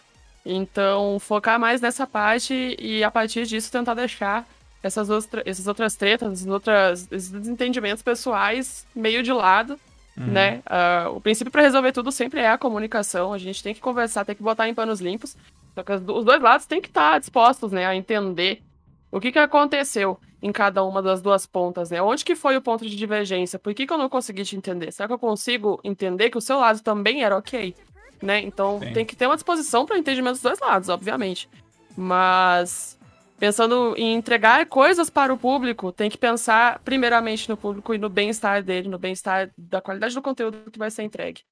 [0.44, 4.46] Então, focar mais nessa parte e a partir disso tentar deixar
[4.82, 9.78] essas, outra, essas outras tretas, essas outras, esses desentendimentos pessoais meio de lado
[10.16, 10.62] né?
[10.66, 13.32] Ah, o princípio para resolver tudo sempre é a comunicação.
[13.32, 15.36] A gente tem que conversar, tem que botar em panos limpos.
[15.74, 18.62] Só que os dois lados têm que estar dispostos, né, a entender
[19.10, 22.02] o que, que aconteceu em cada uma das duas pontas, né?
[22.02, 23.58] Onde que foi o ponto de divergência?
[23.58, 24.92] Por que, que eu não consegui te entender?
[24.92, 27.74] Será que eu consigo entender que o seu lado também era ok?
[28.20, 28.40] Né?
[28.40, 28.92] Então Sim.
[28.92, 31.48] tem que ter uma disposição para entendimento dos dois lados, obviamente.
[31.96, 32.98] Mas
[33.38, 38.08] pensando em entregar coisas para o público, tem que pensar primeiramente no público e no
[38.08, 41.42] bem-estar dele, no bem-estar da qualidade do conteúdo que vai ser entregue.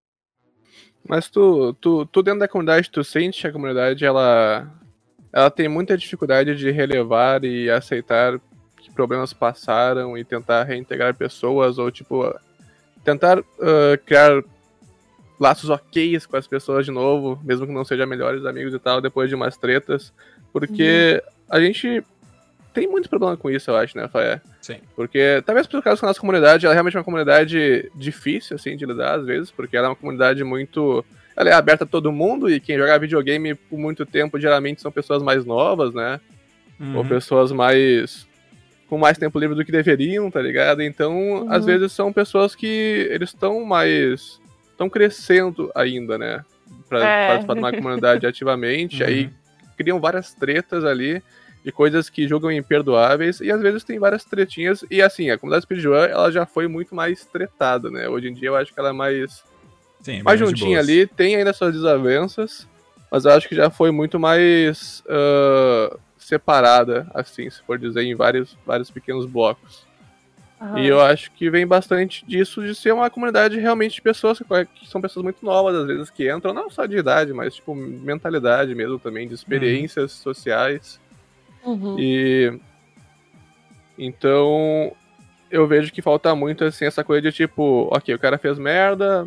[1.09, 4.71] Mas tu, tu, tu dentro da comunidade, tu sente que a comunidade, ela,
[5.33, 8.41] ela tem muita dificuldade de relevar e aceitar
[8.91, 12.35] que problemas passaram e tentar reintegrar pessoas ou, tipo,
[13.05, 14.43] tentar ah, criar
[15.39, 19.01] laços ok com as pessoas de novo, mesmo que não sejam melhores amigos e tal,
[19.01, 20.13] depois de umas tretas,
[20.53, 22.05] porque a gente
[22.75, 24.41] tem muito problema com isso, eu acho, né, Faé?
[24.61, 24.77] Sim.
[24.95, 28.77] Porque, talvez por causa que a nossa comunidade, ela é realmente uma comunidade difícil, assim,
[28.77, 31.05] de lidar, às vezes, porque ela é uma comunidade muito...
[31.35, 34.93] Ela é aberta a todo mundo, e quem joga videogame por muito tempo, geralmente, são
[34.93, 36.21] pessoas mais novas, né?
[36.95, 37.09] Ou Uhum.
[37.09, 38.27] pessoas mais...
[38.91, 40.83] com mais tempo livre do que deveriam, tá ligado?
[40.83, 41.67] Então, às Uhum.
[41.67, 44.41] vezes, são pessoas que eles estão mais...
[44.73, 46.45] estão crescendo ainda, né?
[46.89, 47.27] Pra É.
[47.29, 49.31] participar de uma comunidade ativamente, aí Uhum.
[49.79, 51.23] criam várias tretas ali
[51.65, 55.65] de coisas que julgam imperdoáveis e às vezes tem várias tretinhas e assim, a comunidade
[55.65, 58.09] speedrun ela já foi muito mais tretada, né?
[58.09, 59.43] Hoje em dia eu acho que ela é mais
[60.01, 62.67] Sim, mais juntinha ali, tem ainda suas desavenças,
[63.13, 65.97] mas eu acho que já foi muito mais ah,
[66.31, 69.85] separada, assim, se for dizer, em vários, vários pequenos blocos.
[70.77, 74.45] E eu acho que vem bastante disso de ser uma comunidade realmente de pessoas que,
[74.75, 77.75] que são pessoas muito novas, às vezes, que entram, não só de idade, mas tipo,
[77.75, 81.01] mentalidade mesmo também, de experiências sociais.
[81.65, 81.97] Uhum.
[81.99, 82.61] E
[83.99, 84.93] então
[85.51, 89.27] eu vejo que falta muito assim essa coisa de tipo, ok, o cara fez merda,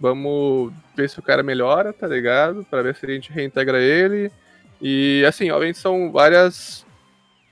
[0.00, 2.64] vamos ver se o cara melhora, tá ligado?
[2.70, 4.32] Pra ver se a gente reintegra ele.
[4.80, 6.86] E assim, obviamente são várias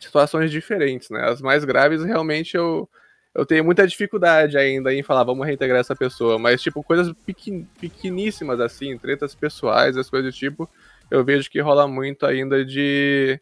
[0.00, 1.28] situações diferentes, né?
[1.28, 2.88] As mais graves realmente eu
[3.34, 7.68] eu tenho muita dificuldade ainda em falar, vamos reintegrar essa pessoa, mas tipo coisas pequen,
[7.80, 10.68] pequeníssimas assim, tretas pessoais, as coisas do tipo,
[11.08, 13.38] eu vejo que rola muito ainda de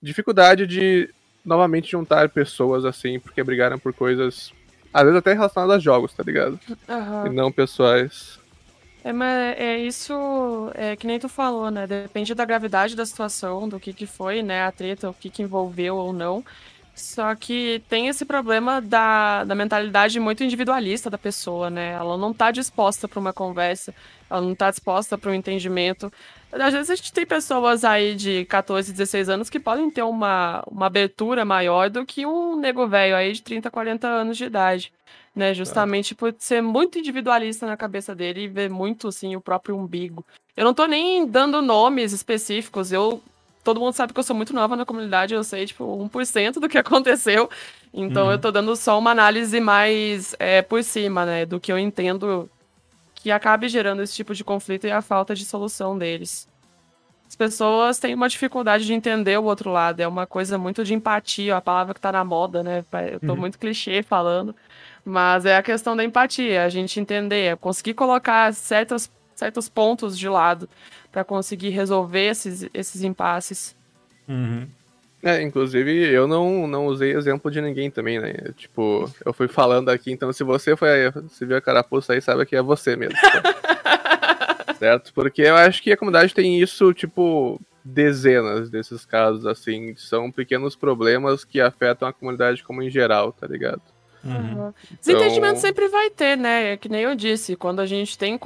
[0.00, 1.12] dificuldade de
[1.44, 4.52] novamente juntar pessoas assim, porque brigaram por coisas,
[4.92, 6.58] às vezes até relacionadas a jogos, tá ligado?
[6.88, 7.26] Aham.
[7.26, 8.38] E não pessoais.
[9.02, 10.12] É, mas é isso,
[10.74, 11.86] é que nem tu falou, né?
[11.86, 14.64] Depende da gravidade da situação, do que que foi, né?
[14.64, 16.44] A treta, o que que envolveu ou não.
[16.94, 21.92] Só que tem esse problema da, da mentalidade muito individualista da pessoa, né?
[21.92, 23.94] Ela não tá disposta para uma conversa,
[24.28, 26.12] ela não tá disposta para um entendimento.
[26.52, 30.62] Às vezes a gente tem pessoas aí de 14, 16 anos que podem ter uma,
[30.70, 34.92] uma abertura maior do que um nego velho aí de 30, 40 anos de idade,
[35.34, 35.54] né?
[35.54, 40.24] Justamente por ser muito individualista na cabeça dele e ver muito, assim, o próprio umbigo.
[40.56, 43.22] Eu não tô nem dando nomes específicos, eu
[43.62, 46.68] todo mundo sabe que eu sou muito nova na comunidade, eu sei, tipo, 1% do
[46.68, 47.48] que aconteceu.
[47.92, 48.32] Então uhum.
[48.32, 51.46] eu tô dando só uma análise mais é, por cima, né?
[51.46, 52.48] Do que eu entendo
[53.14, 56.48] que acabe gerando esse tipo de conflito e a falta de solução deles.
[57.28, 60.94] As pessoas têm uma dificuldade de entender o outro lado, é uma coisa muito de
[60.94, 62.84] empatia, a palavra que tá na moda, né?
[63.12, 63.36] Eu tô uhum.
[63.36, 64.54] muito clichê falando,
[65.04, 70.18] mas é a questão da empatia, a gente entender, é conseguir colocar certas, certos pontos
[70.18, 70.68] de lado
[71.10, 73.76] para conseguir resolver esses, esses impasses.
[74.28, 74.66] Uhum.
[75.22, 78.32] É, inclusive eu não, não usei exemplo de ninguém também, né?
[78.56, 80.88] Tipo, eu fui falando aqui, então se você foi
[81.28, 83.18] se viu a carapuça aí, sabe que é você mesmo.
[84.80, 85.12] certo?
[85.12, 89.94] Porque eu acho que a comunidade tem isso, tipo, dezenas desses casos, assim.
[89.94, 93.82] São pequenos problemas que afetam a comunidade como em geral, tá ligado?
[94.24, 94.72] Uhum.
[95.00, 95.60] Desentendimento então...
[95.60, 96.72] sempre vai ter, né?
[96.72, 98.38] É que nem eu disse, quando a gente tem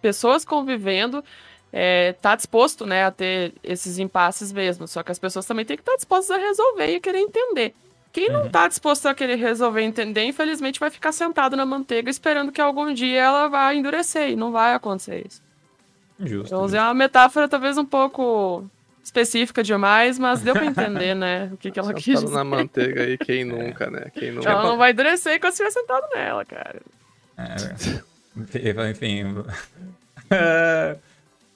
[0.00, 1.24] pessoas convivendo,
[1.72, 4.86] é, tá disposto, né, a ter esses impasses mesmo.
[4.86, 7.74] Só que as pessoas também têm que estar dispostas a resolver e querer entender.
[8.12, 8.68] Quem não está uhum.
[8.68, 12.92] disposto a querer resolver e entender, infelizmente vai ficar sentado na manteiga esperando que algum
[12.92, 14.30] dia ela vá endurecer.
[14.30, 15.40] E não vai acontecer isso.
[16.20, 16.54] Justo.
[16.54, 18.64] Eu usei uma metáfora talvez um pouco
[19.02, 21.50] específica demais, mas deu pra entender, né?
[21.52, 22.34] O que, que ela quis dizer.
[22.34, 24.06] na manteiga aí, quem nunca, né?
[24.14, 24.50] Quem nunca.
[24.50, 26.80] Ela não vai endurecer quando estiver sentado nela, cara.
[27.36, 29.24] É, enfim.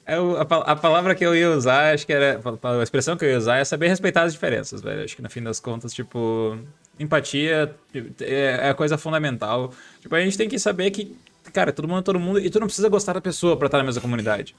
[0.06, 2.40] Eu, a, a, palavra que eu ia usar, acho que era.
[2.62, 5.02] A expressão que eu ia usar é saber respeitar as diferenças, velho.
[5.02, 6.56] Acho que no fim das contas, tipo.
[6.98, 7.74] Empatia
[8.20, 9.74] é, é a coisa fundamental.
[10.00, 11.14] Tipo, a gente tem que saber que,
[11.52, 12.38] cara, todo mundo é todo mundo.
[12.38, 14.54] E tu não precisa gostar da pessoa pra estar na mesma comunidade.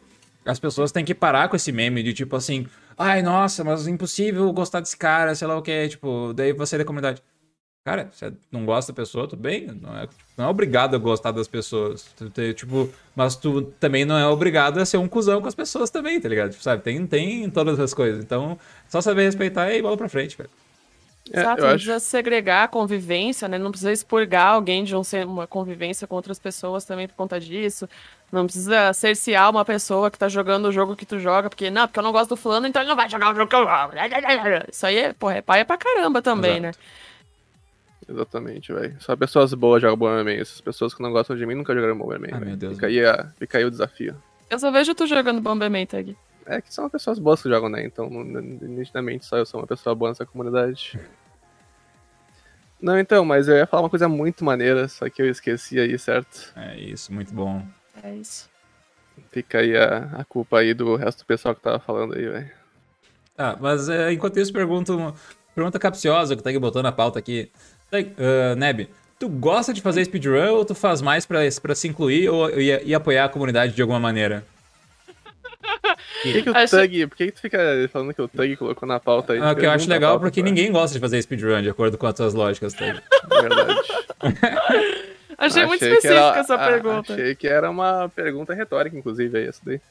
[0.47, 2.65] As pessoas têm que parar com esse meme de tipo assim.
[2.97, 5.89] Ai, nossa, mas é impossível gostar desse cara, sei lá o que.
[5.89, 7.21] Tipo, daí você é da comunidade.
[7.85, 9.67] Cara, você não gosta da pessoa, tudo bem.
[9.67, 12.13] Não é, não é obrigado a gostar das pessoas.
[12.55, 16.19] Tipo, mas tu também não é obrigado a ser um cuzão com as pessoas também,
[16.19, 16.51] tá ligado?
[16.51, 16.83] Tipo, sabe?
[16.83, 18.21] Tem, tem todas as coisas.
[18.21, 20.49] Então, só saber respeitar e bola pra frente, velho.
[21.33, 21.75] É, Exato, não acho...
[21.75, 23.57] precisa segregar a convivência, né?
[23.57, 27.87] Não precisa expurgar alguém de um, uma convivência com outras pessoas também por conta disso.
[28.31, 31.87] Não precisa cercear uma pessoa que tá jogando o jogo que tu joga, porque, não,
[31.87, 33.65] porque eu não gosto do fulano, então ele não vai jogar o jogo que eu
[33.65, 33.93] jogo.
[34.69, 36.63] Isso aí, é, porra, é paia pra caramba também, Exato.
[36.63, 36.71] né?
[38.09, 38.95] Exatamente, velho.
[38.99, 40.39] Só pessoas boas jogam Bomberman.
[40.39, 42.31] Essas pessoas que não gostam de mim nunca jogaram Bomberman.
[42.33, 42.75] Ah, meu Deus.
[42.75, 44.15] Fica aí, a, fica aí o desafio.
[44.49, 46.15] Eu só vejo tu jogando Bomberman, Tag.
[46.47, 47.85] É que são pessoas boas que jogam, né?
[47.85, 50.97] Então, nitidamente, só eu sou uma pessoa boa nessa comunidade.
[52.81, 55.97] Não, então, mas eu ia falar uma coisa muito maneira, só que eu esqueci aí,
[55.99, 56.53] certo?
[56.55, 57.65] É isso, muito bom.
[58.01, 58.49] É isso.
[59.31, 62.51] Fica aí a, a culpa aí do resto do pessoal que tava falando aí, velho.
[63.37, 65.13] Ah, mas é, enquanto isso, pergunto.
[65.53, 67.51] Pergunta capciosa que o Tag botou na pauta aqui.
[67.91, 68.87] Uh, Neb,
[69.17, 72.85] tu gosta de fazer speedrun ou tu faz mais pra, pra se incluir ou, e,
[72.85, 74.45] e apoiar a comunidade de alguma maneira?
[75.81, 76.77] Por que, que o acho...
[76.77, 79.39] Tug, por que, que tu fica falando que o Tug colocou na pauta aí?
[79.41, 82.15] Ah, que eu acho legal porque ninguém gosta de fazer speedrun, de acordo com as
[82.15, 82.99] tuas lógicas, Tug.
[83.29, 83.79] Verdade.
[84.19, 84.37] achei,
[85.37, 87.13] achei, muito específica era, essa pergunta.
[87.13, 89.81] Achei que era uma pergunta retórica, inclusive, aí, essa daí.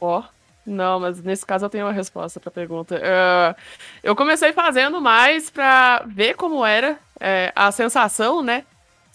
[0.00, 0.20] Ó.
[0.20, 0.40] Oh.
[0.66, 2.96] Não, mas nesse caso eu tenho uma resposta para a pergunta.
[2.96, 3.60] Uh,
[4.02, 8.64] eu comecei fazendo mais para ver como era é, a sensação, né?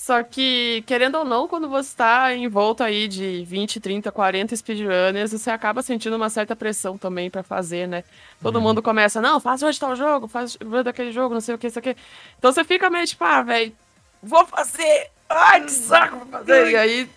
[0.06, 4.56] Só que, querendo ou não, quando você está em volta aí de 20, 30, 40
[4.56, 8.04] speedrunners, você acaba sentindo uma certa pressão também para fazer, né?
[8.40, 8.62] Todo uhum.
[8.62, 11.80] mundo começa, não, faz hoje tal jogo, faz daquele jogo, não sei o que, isso
[11.80, 11.98] aqui.
[12.38, 13.76] Então você fica meio tipo, ah, velho,
[14.22, 15.10] vou fazer!
[15.28, 16.70] Ai, que saco vou fazer!
[16.70, 17.10] E aí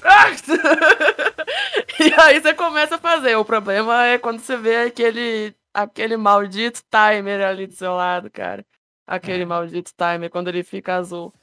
[2.00, 3.36] e aí você começa a fazer.
[3.36, 8.64] O problema é quando você vê aquele, aquele maldito timer ali do seu lado, cara.
[9.06, 9.46] Aquele é.
[9.46, 11.34] maldito timer, quando ele fica azul.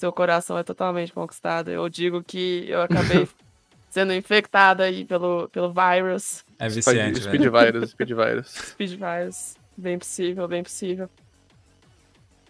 [0.00, 1.70] Seu coração é totalmente conquistado.
[1.70, 3.28] Eu digo que eu acabei
[3.90, 6.42] sendo infectada aí pelo, pelo vírus.
[6.58, 8.46] É viciante, Speed, speed virus, speed virus.
[8.72, 9.56] Speed virus.
[9.76, 11.10] Bem possível, bem possível.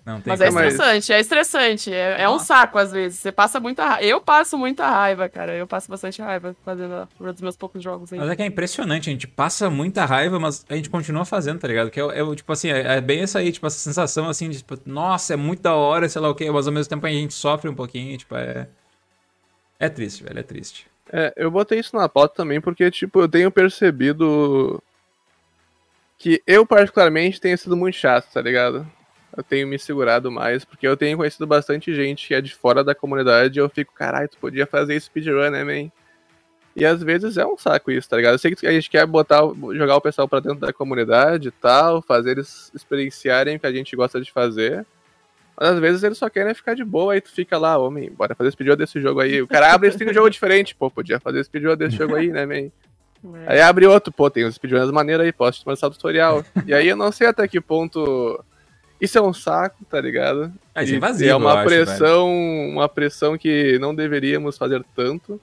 [0.04, 1.92] Não, Mas é estressante, é estressante.
[1.92, 3.18] É, é um saco às vezes.
[3.18, 4.04] Você passa muita raiva.
[4.04, 5.54] Eu passo muita raiva, cara.
[5.54, 8.24] Eu passo bastante raiva fazendo a dos meus poucos jogos ainda.
[8.24, 11.58] Mas é que é impressionante, a gente passa muita raiva, mas a gente continua fazendo,
[11.58, 11.90] tá ligado?
[11.90, 14.58] Que é, é tipo assim, é, é, bem essa aí, tipo, essa sensação assim de,
[14.58, 17.10] tipo, nossa, é muito da hora, sei lá o quê, mas ao mesmo tempo a
[17.10, 18.68] gente sofre um pouquinho, tipo, é.
[19.78, 20.86] É triste, velho, é triste.
[21.12, 24.82] É, eu botei isso na pauta também porque, tipo, eu tenho percebido
[26.18, 28.86] que eu, particularmente, tenho sido muito chato, tá ligado?
[29.36, 32.82] Eu tenho me segurado mais, porque eu tenho conhecido bastante gente que é de fora
[32.82, 35.90] da comunidade e eu fico, caralho, tu podia fazer speedrun, né, man?
[36.74, 38.34] E às vezes é um saco isso, tá ligado?
[38.34, 39.40] Eu sei que a gente quer botar,
[39.74, 43.72] jogar o pessoal pra dentro da comunidade e tal, fazer eles experienciarem o que a
[43.72, 44.86] gente gosta de fazer.
[45.56, 48.34] Mas às vezes eles só querem ficar de boa, aí tu fica lá, homem, bora
[48.34, 49.42] fazer speedrun desse jogo aí.
[49.42, 52.70] O cara abre esse jogo diferente, pô, podia fazer speedrun desse jogo aí, né, man?
[53.44, 53.52] É.
[53.52, 56.44] Aí abre outro, pô, tem os speedruns maneiras aí, posso te mostrar o tutorial.
[56.66, 58.42] e aí eu não sei até que ponto
[59.00, 60.52] isso é um saco, tá ligado?
[60.74, 62.72] É, é invasivo, é uma acho, pressão, velho.
[62.72, 65.40] uma pressão que não deveríamos fazer tanto.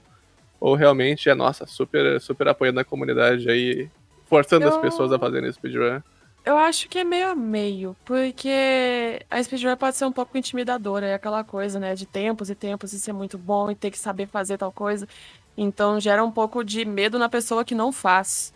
[0.60, 3.90] Ou realmente é, nossa, super, super apoiando a comunidade aí,
[4.26, 4.70] forçando eu...
[4.70, 6.02] as pessoas a fazerem speedrun.
[6.46, 11.06] Eu acho que é meio a meio, porque a speedrun pode ser um pouco intimidadora,
[11.06, 14.00] é aquela coisa, né, de tempos e tempos e ser muito bom e ter que
[14.00, 15.08] saber fazer tal coisa.
[15.58, 18.54] Então gera um pouco de medo na pessoa que não faz.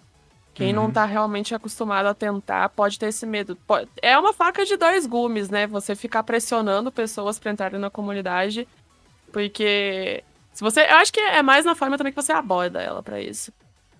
[0.62, 0.84] Quem uhum.
[0.84, 3.58] não tá realmente acostumado a tentar pode ter esse medo.
[4.00, 5.66] É uma faca de dois gumes, né?
[5.66, 8.68] Você ficar pressionando pessoas para entrarem na comunidade,
[9.34, 13.02] porque se você, eu acho que é mais na forma também que você aborda ela
[13.02, 13.52] para isso.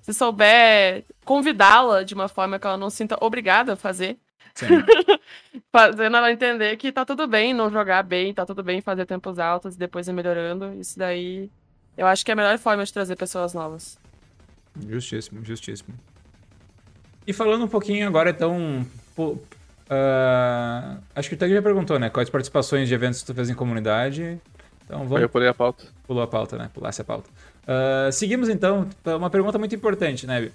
[0.04, 4.20] Se souber convidá-la de uma forma que ela não se sinta obrigada a fazer,
[5.74, 9.40] fazendo ela entender que tá tudo bem não jogar bem, tá tudo bem fazer tempos
[9.40, 10.76] altos e depois ir melhorando.
[10.80, 11.50] Isso daí,
[11.98, 14.00] eu acho que é a melhor forma de trazer pessoas novas.
[14.88, 15.98] Justíssimo, justíssimo.
[17.26, 18.86] E falando um pouquinho agora, então.
[19.16, 22.10] Pô, uh, acho que o Tag já perguntou, né?
[22.10, 24.40] Quais participações de eventos tu fez em comunidade?
[24.86, 25.22] Então vamos.
[25.22, 25.86] Eu pulei a pauta.
[26.08, 26.70] Pulou a pauta, né?
[26.74, 27.30] Pulasse a pauta.
[27.64, 28.88] Uh, seguimos então.
[29.06, 30.50] Uma pergunta muito importante, né?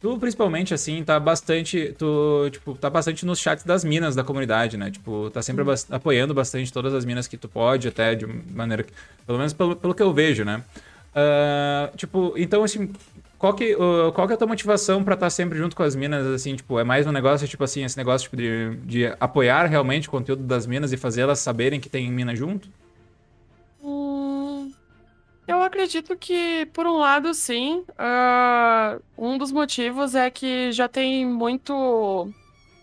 [0.00, 1.94] Tu, principalmente, assim, tá bastante.
[1.98, 4.90] Tu, tipo, tá bastante nos chats das minas da comunidade, né?
[4.90, 5.74] Tipo, tá sempre hum.
[5.90, 8.82] apoiando bastante todas as minas que tu pode, até de maneira.
[8.82, 8.92] Que,
[9.26, 10.62] pelo menos pelo, pelo que eu vejo, né?
[11.16, 12.92] Uh, tipo, então, assim,
[13.38, 15.82] qual que, uh, qual que é a tua motivação para estar tá sempre junto com
[15.82, 19.06] as minas, assim, tipo, é mais um negócio, tipo assim, esse negócio tipo, de, de
[19.20, 22.68] apoiar realmente o conteúdo das minas e fazer elas saberem que tem mina junto?
[23.82, 24.72] Hum,
[25.46, 27.84] eu acredito que, por um lado, sim.
[27.90, 32.32] Uh, um dos motivos é que já tem muito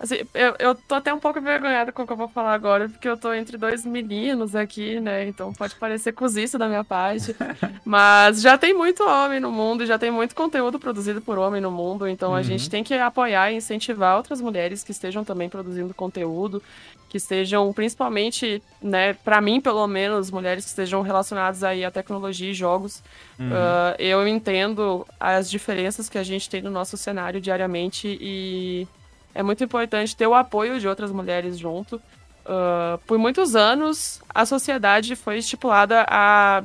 [0.04, 2.90] Assim, eu, eu tô até um pouco envergonhada com o que eu vou falar agora,
[2.90, 5.26] porque eu tô entre dois meninos aqui, né?
[5.26, 7.34] Então pode parecer cozice da minha parte.
[7.86, 11.72] mas já tem muito homem no mundo, já tem muito conteúdo produzido por homem no
[11.72, 12.06] mundo.
[12.06, 12.36] Então uhum.
[12.36, 16.62] a gente tem que apoiar e incentivar outras mulheres que estejam também produzindo conteúdo,
[17.08, 22.52] que estejam principalmente, né, para mim pelo menos, mulheres que estejam relacionadas aí à tecnologia
[22.52, 23.02] e jogos.
[23.40, 23.48] Uhum.
[23.48, 28.86] Uh, eu entendo as diferenças que a gente tem no nosso cenário diariamente e
[29.34, 31.98] é muito importante ter o apoio de outras mulheres junto.
[32.46, 36.64] Uh, por muitos anos, a sociedade foi estipulada a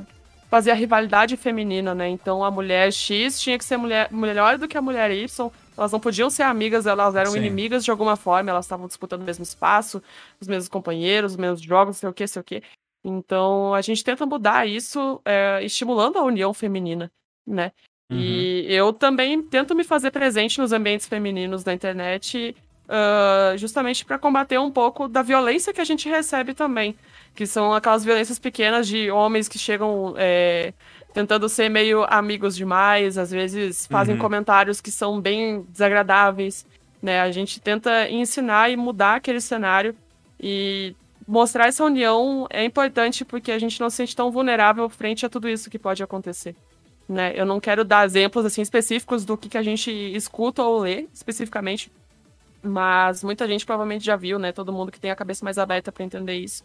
[0.49, 2.09] fazer a rivalidade feminina, né?
[2.09, 5.51] Então a mulher X tinha que ser mulher, melhor do que a mulher Y.
[5.77, 7.37] Elas não podiam ser amigas, elas eram Sim.
[7.37, 10.03] inimigas de alguma forma, elas estavam disputando o mesmo espaço,
[10.41, 12.63] os mesmos companheiros, os mesmos jogos, sei o que, sei o que.
[13.03, 17.09] Então a gente tenta mudar isso, é, estimulando a união feminina,
[17.47, 17.71] né?
[18.09, 18.17] Uhum.
[18.17, 22.55] E eu também tento me fazer presente nos ambientes femininos da internet,
[22.87, 26.95] uh, justamente para combater um pouco da violência que a gente recebe também.
[27.35, 30.73] Que são aquelas violências pequenas de homens que chegam é,
[31.13, 34.21] tentando ser meio amigos demais, às vezes fazem uhum.
[34.21, 36.65] comentários que são bem desagradáveis.
[37.01, 37.21] Né?
[37.21, 39.95] A gente tenta ensinar e mudar aquele cenário
[40.39, 40.95] e
[41.27, 45.29] mostrar essa união é importante porque a gente não se sente tão vulnerável frente a
[45.29, 46.55] tudo isso que pode acontecer.
[47.09, 47.33] Né?
[47.35, 51.07] Eu não quero dar exemplos assim específicos do que, que a gente escuta ou lê
[51.11, 51.91] especificamente,
[52.61, 54.51] mas muita gente provavelmente já viu, né?
[54.51, 56.63] Todo mundo que tem a cabeça mais aberta para entender isso.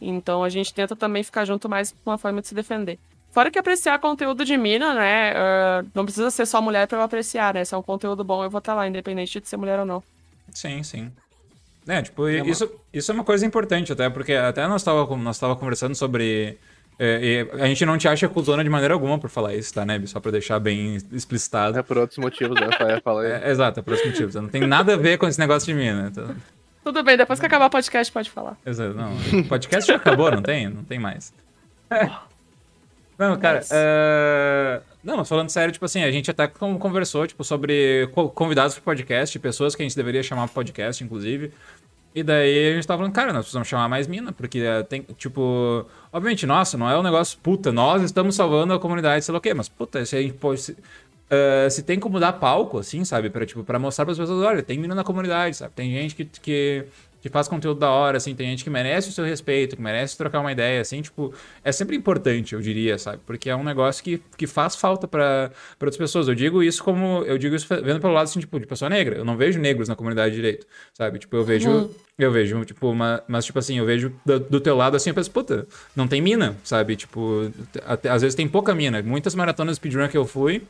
[0.00, 2.98] Então a gente tenta também ficar junto mais com uma forma de se defender.
[3.30, 5.32] Fora que apreciar conteúdo de mina, né?
[5.32, 7.64] Uh, não precisa ser só mulher para eu apreciar, né?
[7.64, 9.86] Se é um conteúdo bom, eu vou estar tá lá, independente de ser mulher ou
[9.86, 10.02] não.
[10.52, 11.12] Sim, sim.
[11.86, 12.50] É, tipo, é uma...
[12.50, 16.58] isso, isso é uma coisa importante até, porque até nós estávamos nós tava conversando sobre
[16.98, 20.06] é, a gente não te acha cultura de maneira alguma por falar isso, tá, Neb?
[20.06, 21.78] Só pra deixar bem explicitado.
[21.78, 22.68] É por outros motivos, né?
[23.02, 24.34] Fala é, exato, é por outros motivos.
[24.34, 26.08] Não tem nada a ver com esse negócio de mim, né?
[26.10, 26.34] Então...
[26.82, 28.56] Tudo bem, depois que acabar o podcast pode falar.
[28.64, 29.40] Exato, não.
[29.40, 30.68] O podcast já acabou, não tem?
[30.68, 31.34] Não tem mais.
[33.18, 34.82] Não, cara, uh...
[35.02, 39.38] não, mas falando sério, tipo assim, a gente até conversou, tipo, sobre convidados pro podcast,
[39.38, 41.50] pessoas que a gente deveria chamar pro podcast, inclusive.
[42.16, 45.02] E daí a gente tava falando, cara, nós precisamos chamar mais mina, porque eh, tem,
[45.18, 49.38] tipo, obviamente, nossa, não é um negócio, puta, nós estamos salvando a comunidade, sei lá
[49.38, 50.62] o quê, mas, puta, se a gente pode.
[50.62, 54.42] Se, uh, se tem como dar palco, assim, sabe, pra, tipo, pra mostrar pras pessoas,
[54.46, 56.86] olha, tem mina na comunidade, sabe, tem gente que, que,
[57.28, 60.16] que faz conteúdo da hora, assim, tem gente que merece o seu respeito, que merece
[60.16, 63.20] trocar uma ideia, assim, tipo, é sempre importante, eu diria, sabe?
[63.26, 66.28] Porque é um negócio que, que faz falta para outras pessoas.
[66.28, 69.16] Eu digo isso como, eu digo isso vendo pelo lado, assim, tipo, de pessoa negra.
[69.16, 71.18] Eu não vejo negros na comunidade de direito, sabe?
[71.18, 71.90] Tipo, eu vejo, uhum.
[72.18, 75.14] eu vejo, tipo, uma, mas, tipo assim, eu vejo do, do, teu lado, assim, eu
[75.14, 76.96] penso, puta, não tem mina, sabe?
[76.96, 77.50] Tipo,
[77.84, 79.02] até, às vezes tem pouca mina.
[79.02, 80.62] Muitas maratonas speedrun que eu fui,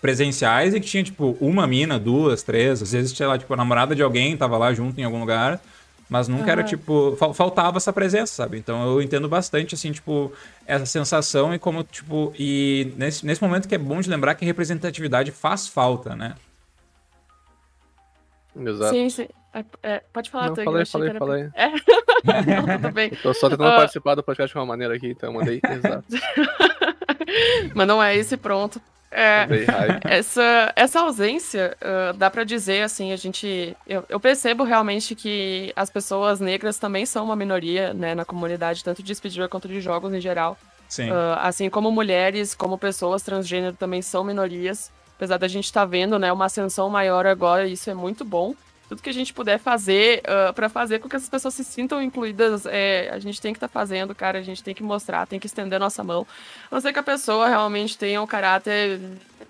[0.00, 2.82] presenciais e que tinha, tipo, uma mina, duas, três.
[2.82, 5.60] Às vezes tinha lá, tipo, a namorada de alguém tava lá junto em algum lugar.
[6.08, 6.50] Mas nunca uhum.
[6.50, 8.58] era, tipo, faltava essa presença, sabe?
[8.58, 10.32] Então eu entendo bastante, assim, tipo,
[10.64, 14.44] essa sensação e como, tipo, e nesse, nesse momento que é bom de lembrar que
[14.44, 16.36] representatividade faz falta, né?
[18.54, 18.94] Exato.
[18.94, 19.28] Sim, sim.
[19.52, 21.18] É, é, pode falar, Não, falei, falei, era...
[21.18, 21.50] falei.
[21.54, 21.70] É?
[22.62, 23.10] Não, tudo bem.
[23.10, 23.76] Tô só tentando uh...
[23.76, 25.60] participar do podcast de uma maneira aqui, então eu mandei.
[25.64, 26.04] Exato.
[27.74, 28.80] Mas não é esse pronto.
[29.10, 29.46] É,
[30.04, 33.76] essa, essa ausência, uh, dá para dizer, assim, a gente.
[33.86, 38.84] Eu, eu, percebo realmente que as pessoas negras também são uma minoria, né, na comunidade,
[38.84, 40.58] tanto de speedrun quanto de jogos em geral.
[40.88, 41.10] Sim.
[41.10, 44.90] Uh, assim como mulheres, como pessoas transgênero também são minorias.
[45.16, 48.54] Apesar da gente estar tá vendo, né, uma ascensão maior agora, isso é muito bom
[48.88, 52.00] tudo que a gente puder fazer uh, para fazer com que essas pessoas se sintam
[52.00, 54.38] incluídas, é, a gente tem que estar tá fazendo, cara.
[54.38, 56.26] A gente tem que mostrar, tem que estender nossa mão.
[56.70, 59.00] A não ser que a pessoa realmente tenha um caráter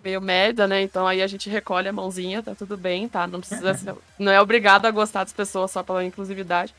[0.02, 0.82] meio merda, né?
[0.82, 3.26] Então aí a gente recolhe a mãozinha, tá tudo bem, tá?
[3.26, 6.74] Não precisa ser, não é obrigado a gostar das pessoas só pela inclusividade.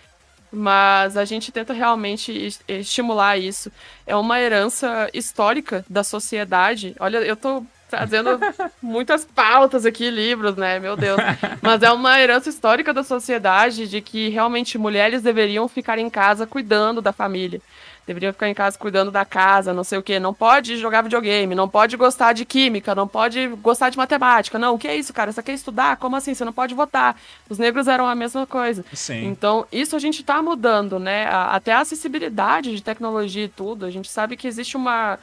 [0.52, 3.70] Mas a gente tenta realmente estimular isso.
[4.06, 6.96] É uma herança histórica da sociedade.
[7.00, 8.40] Olha, eu tô trazendo
[8.82, 10.80] muitas pautas aqui, livros, né?
[10.80, 11.20] Meu Deus.
[11.62, 16.46] Mas é uma herança histórica da sociedade de que realmente mulheres deveriam ficar em casa
[16.46, 17.62] cuidando da família.
[18.06, 20.18] Deveriam ficar em casa cuidando da casa, não sei o quê.
[20.18, 24.58] Não pode jogar videogame, não pode gostar de química, não pode gostar de matemática.
[24.58, 25.30] Não, o que é isso, cara?
[25.30, 25.98] Você quer estudar?
[25.98, 26.34] Como assim?
[26.34, 27.18] Você não pode votar.
[27.50, 28.86] Os negros eram a mesma coisa.
[28.94, 29.26] Sim.
[29.26, 31.28] Então, isso a gente está mudando, né?
[31.30, 33.86] Até a acessibilidade de tecnologia e tudo.
[33.86, 35.20] A gente sabe que existe uma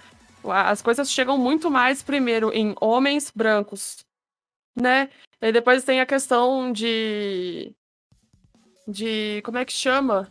[0.51, 4.05] as coisas chegam muito mais primeiro em homens brancos,
[4.75, 5.09] né?
[5.41, 7.73] E depois tem a questão de.
[8.87, 9.43] De.
[9.45, 10.29] Como é que chama?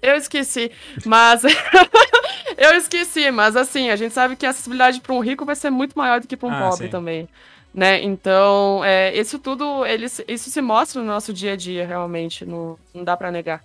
[0.00, 0.70] Eu esqueci,
[1.04, 1.42] mas.
[2.56, 5.70] eu esqueci, mas assim, a gente sabe que a acessibilidade para um rico vai ser
[5.70, 6.90] muito maior do que para um ah, pobre sim.
[6.90, 7.28] também.
[7.74, 8.02] Né?
[8.02, 12.44] Então, é, isso tudo, eles, isso se mostra no nosso dia a dia, realmente.
[12.44, 13.62] Não, não dá para negar.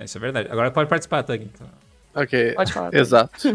[0.00, 0.48] Isso é verdade.
[0.50, 1.44] Agora pode participar, Tug.
[1.44, 1.68] Então.
[2.18, 2.54] Ok.
[2.54, 2.94] Pode falar.
[2.94, 3.48] Exato.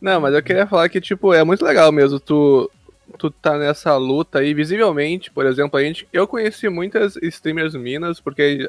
[0.00, 2.70] Não, mas eu queria falar que, tipo, é muito legal mesmo tu,
[3.16, 8.20] tu tá nessa luta aí, visivelmente, por exemplo, a gente, eu conheci muitas streamers minas,
[8.20, 8.68] porque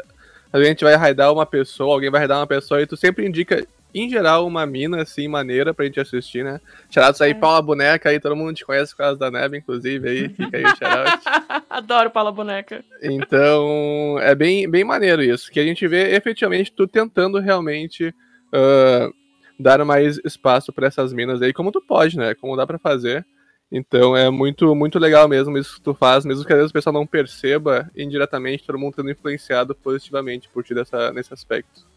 [0.53, 3.65] a gente vai raidar uma pessoa, alguém vai raidar uma pessoa e tu sempre indica
[3.94, 6.62] em geral, uma mina, assim, maneira pra gente assistir, né?
[6.90, 7.34] Charatos aí, é.
[7.34, 10.64] Paula Boneca aí, todo mundo te conhece por causa da Neve, inclusive, aí, fica aí
[10.64, 11.24] o shout.
[11.70, 12.84] Adoro Paula Boneca.
[13.02, 18.14] Então, é bem, bem maneiro isso, que a gente vê efetivamente tu tentando realmente
[18.54, 19.14] uh,
[19.60, 22.36] dar mais espaço para essas minas aí, como tu pode, né?
[22.36, 23.26] Como dá para fazer.
[23.72, 26.74] Então é muito, muito legal mesmo isso que tu faz, mesmo que às vezes o
[26.74, 31.89] pessoal não perceba indiretamente, todo mundo sendo influenciado positivamente por ti dessa, nesse aspecto.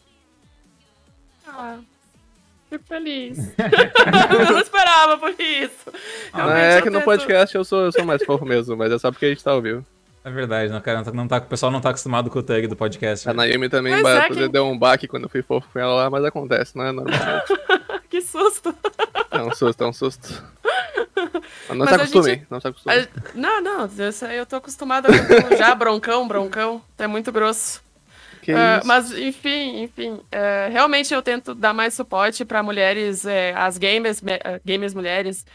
[1.54, 1.78] Ah,
[2.70, 3.38] fico feliz.
[3.58, 5.92] eu não esperava por isso.
[6.32, 9.10] Não, é que no podcast eu sou, eu sou mais fofo mesmo, mas é só
[9.10, 9.84] porque a gente tá ao vivo.
[10.24, 12.76] É verdade, não, cara, não tá, o pessoal não tá acostumado com o tag do
[12.76, 13.28] podcast.
[13.28, 14.48] A Naomi também é que...
[14.48, 17.18] deu um baque quando eu fui fofo com ela lá, mas acontece, não é normal.
[18.08, 18.74] que susto!
[19.30, 20.44] É um susto, é um susto.
[21.68, 22.46] Mas não mas se acostume, gente...
[22.48, 22.94] não se acostume.
[22.94, 23.08] A...
[23.34, 27.82] Não, não, eu, eu tô acostumada com já broncão, broncão, é muito grosso.
[28.50, 30.14] Uh, mas, enfim, enfim.
[30.14, 34.20] Uh, realmente eu tento dar mais suporte para mulheres, uh, as gamers,
[34.64, 35.46] gamers mulheres,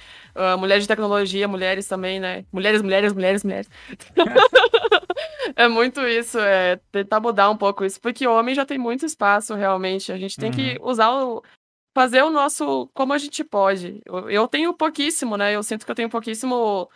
[0.60, 2.46] mulheres de tecnologia, mulheres também, né?
[2.52, 3.70] Mulheres, mulheres, mulheres, mulheres.
[5.56, 9.06] é muito isso, é tentar mudar um pouco isso, porque o homem já tem muito
[9.06, 10.12] espaço, realmente.
[10.12, 10.56] A gente tem uhum.
[10.56, 11.44] que usar o.
[11.94, 12.88] Fazer o nosso.
[12.94, 14.02] Como a gente pode.
[14.06, 15.56] Eu, eu tenho pouquíssimo, né?
[15.56, 16.88] Eu sinto que eu tenho pouquíssimo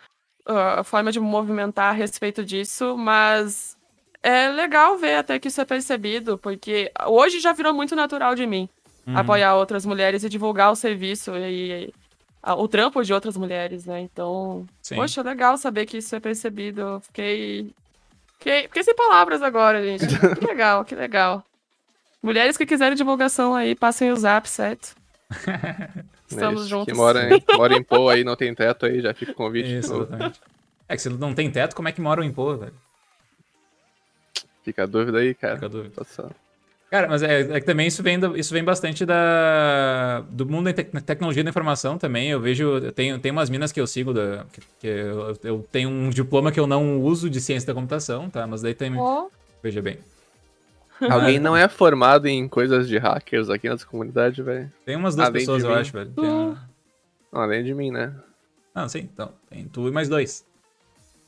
[0.84, 3.76] forma de movimentar a respeito disso, mas
[4.22, 8.46] é legal ver até que isso é percebido, porque hoje já virou muito natural de
[8.46, 8.68] mim
[9.06, 9.16] uhum.
[9.16, 11.94] apoiar outras mulheres e divulgar o serviço e, e
[12.42, 14.00] a, o trampo de outras mulheres, né?
[14.00, 14.96] Então, Sim.
[14.96, 17.00] poxa, legal saber que isso é percebido.
[17.06, 17.70] Fiquei,
[18.38, 20.06] fiquei, fiquei sem palavras agora, gente.
[20.38, 21.44] que legal, que legal.
[22.22, 24.94] Mulheres que quiserem divulgação aí, passem o zap, certo?
[26.28, 26.86] Estamos é juntos.
[26.86, 29.78] Que mora em, mora em Pô aí, não tem teto aí, já fica o convite.
[29.78, 30.40] Isso, exatamente.
[30.88, 32.74] É que se não tem teto, como é que moram em Pô, velho?
[34.62, 35.54] Fica a dúvida aí, cara.
[35.54, 36.02] Fica a dúvida.
[36.92, 40.66] Cara, mas é, é, que também isso vem, do, isso vem bastante da, do mundo
[40.66, 42.28] da te tecnologia da informação também.
[42.28, 45.68] Eu vejo, eu tenho, tem umas minas que eu sigo, da, que, que eu, eu,
[45.72, 48.46] tenho um diploma que eu não uso de ciência da computação, tá?
[48.46, 48.94] Mas daí tem.
[48.94, 49.30] Oh.
[49.62, 49.98] Veja bem.
[51.00, 54.70] Alguém não é formado em coisas de hackers aqui nessa comunidade, velho?
[54.84, 56.12] Tem umas duas Além pessoas, eu acho, velho.
[56.14, 56.68] Uma...
[57.32, 58.14] Além de mim, né?
[58.74, 59.32] Não, sim, então.
[59.48, 60.44] Tem tu e mais dois.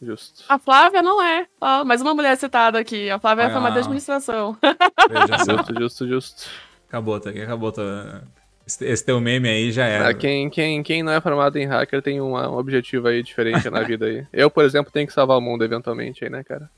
[0.04, 0.44] Justo.
[0.48, 1.46] A Flávia não é.
[1.60, 3.10] Oh, mais uma mulher citada aqui.
[3.10, 4.56] A Flávia é formada de administração.
[5.46, 6.50] justo, justo, justo.
[6.86, 7.30] Acabou, tá?
[7.30, 7.72] Acabou.
[7.72, 8.22] Tá?
[8.66, 10.08] Esse, esse teu meme aí já era.
[10.10, 13.70] Ah, quem, quem, quem não é formado em hacker tem um, um objetivo aí diferente
[13.70, 14.26] na vida aí.
[14.32, 16.70] Eu, por exemplo, tenho que salvar o mundo eventualmente aí, né, cara?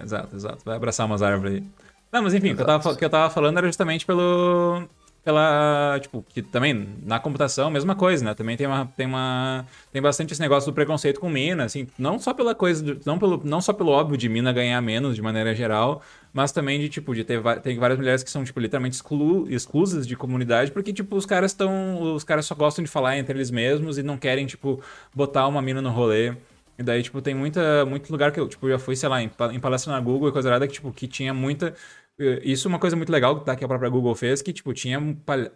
[0.00, 0.64] Exato, exato.
[0.64, 1.64] Vai abraçar umas árvores aí.
[2.12, 4.86] Não, mas enfim, o que, eu tava, que eu tava falando era justamente pelo,
[5.24, 8.34] pela, tipo, que também na computação, mesma coisa, né?
[8.34, 12.18] Também tem uma, tem uma, tem bastante esse negócio do preconceito com mina, assim, não
[12.18, 15.22] só pela coisa, do, não pelo, não só pelo óbvio de mina ganhar menos de
[15.22, 16.02] maneira geral,
[16.32, 20.06] mas também de, tipo, de ter, tem várias mulheres que são, tipo, literalmente exclu, exclusas
[20.06, 23.50] de comunidade, porque, tipo, os caras estão, os caras só gostam de falar entre eles
[23.50, 24.82] mesmos e não querem, tipo,
[25.14, 26.34] botar uma mina no rolê.
[26.78, 29.28] E daí, tipo, tem muita, muito lugar que eu, tipo, já fui, sei lá, em,
[29.60, 31.74] palestra na Google e coisa errada que, tipo, que tinha muita
[32.18, 35.00] isso é uma coisa muito legal tá, que a própria Google fez, que, tipo, tinha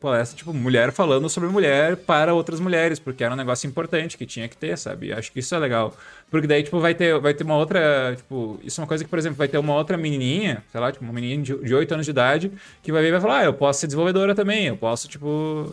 [0.00, 4.24] palestra, tipo, mulher falando sobre mulher para outras mulheres, porque era um negócio importante que
[4.24, 5.12] tinha que ter, sabe?
[5.12, 5.94] Acho que isso é legal.
[6.30, 9.10] Porque daí, tipo, vai ter, vai ter uma outra, tipo, isso é uma coisa que,
[9.10, 11.92] por exemplo, vai ter uma outra menininha, sei lá, tipo, uma menininha de, de 8
[11.92, 12.50] anos de idade,
[12.82, 15.72] que vai vir e vai falar, ah, eu posso ser desenvolvedora também, eu posso, tipo,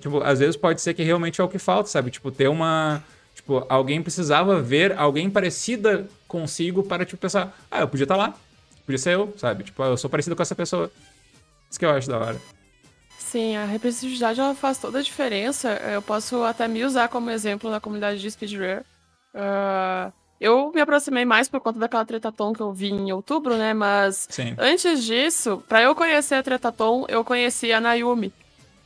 [0.00, 2.10] tipo, às vezes pode ser que realmente é o que falta, sabe?
[2.10, 3.02] Tipo, ter uma...
[3.34, 8.28] Tipo, alguém precisava ver alguém parecida consigo para, tipo, pensar, ah, eu podia estar tá
[8.28, 8.34] lá,
[8.84, 9.64] Podia ser eu, sabe?
[9.64, 10.90] Tipo, eu sou parecido com essa pessoa.
[11.70, 12.40] Isso que eu acho da hora.
[13.18, 15.70] Sim, a representatividade ela faz toda a diferença.
[15.92, 18.80] Eu posso até me usar como exemplo na comunidade de speedrun.
[19.34, 23.72] Uh, eu me aproximei mais por conta daquela Tretaton que eu vi em outubro, né?
[23.72, 24.54] Mas Sim.
[24.58, 28.32] antes disso, para eu conhecer a Tretaton, eu conheci a Nayumi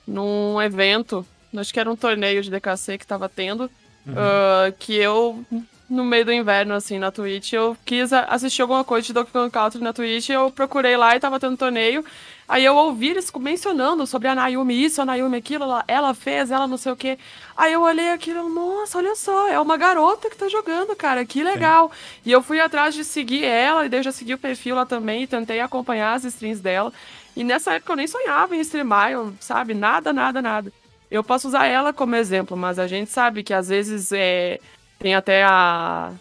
[0.06, 1.26] num evento.
[1.56, 3.70] Acho que era um torneio de DKC que tava tendo.
[4.06, 4.14] Uhum.
[4.14, 5.44] Uh, que eu
[5.88, 7.52] no meio do inverno, assim, na Twitch.
[7.52, 11.20] Eu quis assistir alguma coisa de Donkey Kong Country na Twitch, eu procurei lá e
[11.20, 12.04] tava tendo torneio.
[12.46, 16.50] Aí eu ouvi eles mencionando sobre a Nayumi isso, a Nayumi aquilo, ela, ela fez,
[16.50, 17.18] ela não sei o quê.
[17.54, 21.42] Aí eu olhei aquilo, nossa, olha só, é uma garota que tá jogando, cara, que
[21.42, 21.90] legal.
[21.90, 22.20] Sim.
[22.26, 24.86] E eu fui atrás de seguir ela, e daí eu já segui o perfil lá
[24.86, 26.90] também, e tentei acompanhar as streams dela.
[27.36, 30.72] E nessa época eu nem sonhava em streamar, eu, sabe, nada, nada, nada.
[31.10, 34.58] Eu posso usar ela como exemplo, mas a gente sabe que às vezes é,
[34.98, 36.12] tem até a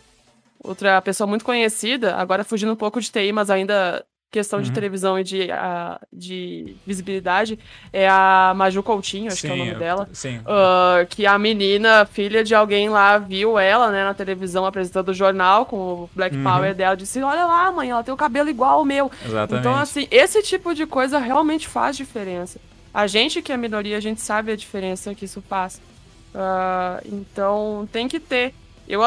[0.63, 4.63] outra pessoa muito conhecida, agora fugindo um pouco de TI, mas ainda questão uhum.
[4.63, 7.57] de televisão e de, a, de visibilidade,
[7.93, 10.09] é a Maju Coutinho, acho sim, que é o nome dela.
[10.11, 10.39] Sim.
[10.39, 15.13] Uh, que a menina, filha de alguém lá, viu ela, né, na televisão apresentando o
[15.13, 16.43] jornal com o Black uhum.
[16.43, 19.09] Power dela, disse, olha lá, mãe, ela tem o cabelo igual ao meu.
[19.25, 19.61] Exatamente.
[19.61, 22.59] Então, assim, esse tipo de coisa realmente faz diferença.
[22.93, 25.81] A gente que é minoria, a gente sabe a diferença que isso faz.
[26.35, 28.53] Uh, então, tem que ter
[28.87, 29.01] eu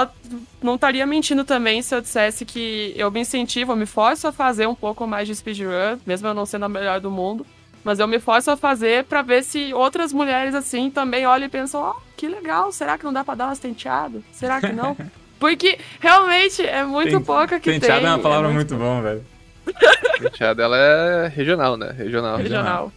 [0.63, 4.33] não estaria mentindo também se eu dissesse que eu me incentivo, eu me forço a
[4.33, 7.47] fazer um pouco mais de speedrun, mesmo eu não sendo a melhor do mundo.
[7.83, 11.49] Mas eu me forço a fazer para ver se outras mulheres assim também olham e
[11.49, 14.23] pensam: ó, oh, que legal, será que não dá pra dar umas tenteadas?
[14.33, 14.95] Será que não?
[15.41, 18.11] Porque realmente é muito Tem, pouca que tenteada tem.
[18.11, 19.25] é uma palavra é muito, muito bom, velho.
[20.21, 21.95] Tenteada ela é regional, né?
[21.97, 22.37] Regional.
[22.37, 22.93] Regional.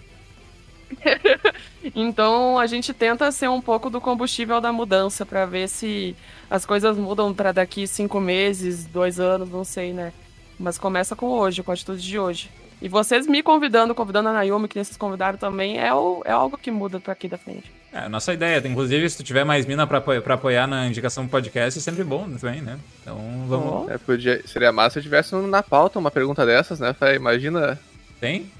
[1.96, 6.16] então a gente tenta ser um pouco do combustível da mudança para ver se
[6.54, 10.14] as coisas mudam para daqui cinco meses, dois anos, não sei, né?
[10.60, 12.48] Mas começa com hoje, com a atitude de hoje.
[12.80, 16.56] E vocês me convidando, convidando a Naomi, que vocês convidaram também, é, o, é algo
[16.56, 17.72] que muda para aqui da frente.
[17.92, 18.62] É, a nossa ideia.
[18.68, 22.04] Inclusive, se tu tiver mais mina pra, pra apoiar na indicação do podcast, é sempre
[22.04, 22.78] bom também, né?
[23.02, 23.90] Então, vamos...
[23.90, 26.96] É, podia, seria massa se tivesse na pauta uma pergunta dessas, né?
[27.16, 27.80] Imagina...
[28.20, 28.52] Tem?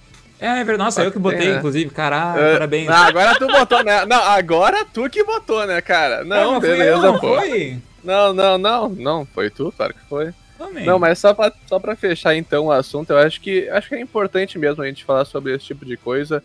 [0.44, 0.80] É, é verdade.
[0.80, 1.58] Nossa, eu que botei, né?
[1.58, 1.90] inclusive.
[1.90, 2.86] Caralho, uh, parabéns.
[2.86, 4.06] Não, agora tu botou, né?
[4.06, 6.26] Não, agora tu que botou, né, cara?
[6.26, 7.36] Não, beleza, eu, não pô.
[7.38, 7.80] Foi?
[8.04, 9.26] Não, não, não, não.
[9.26, 10.34] Foi tu, claro que foi.
[10.58, 10.86] Também.
[10.86, 13.96] Não, mas só pra, só pra fechar então o assunto, eu acho que acho que
[13.96, 16.44] é importante mesmo a gente falar sobre esse tipo de coisa.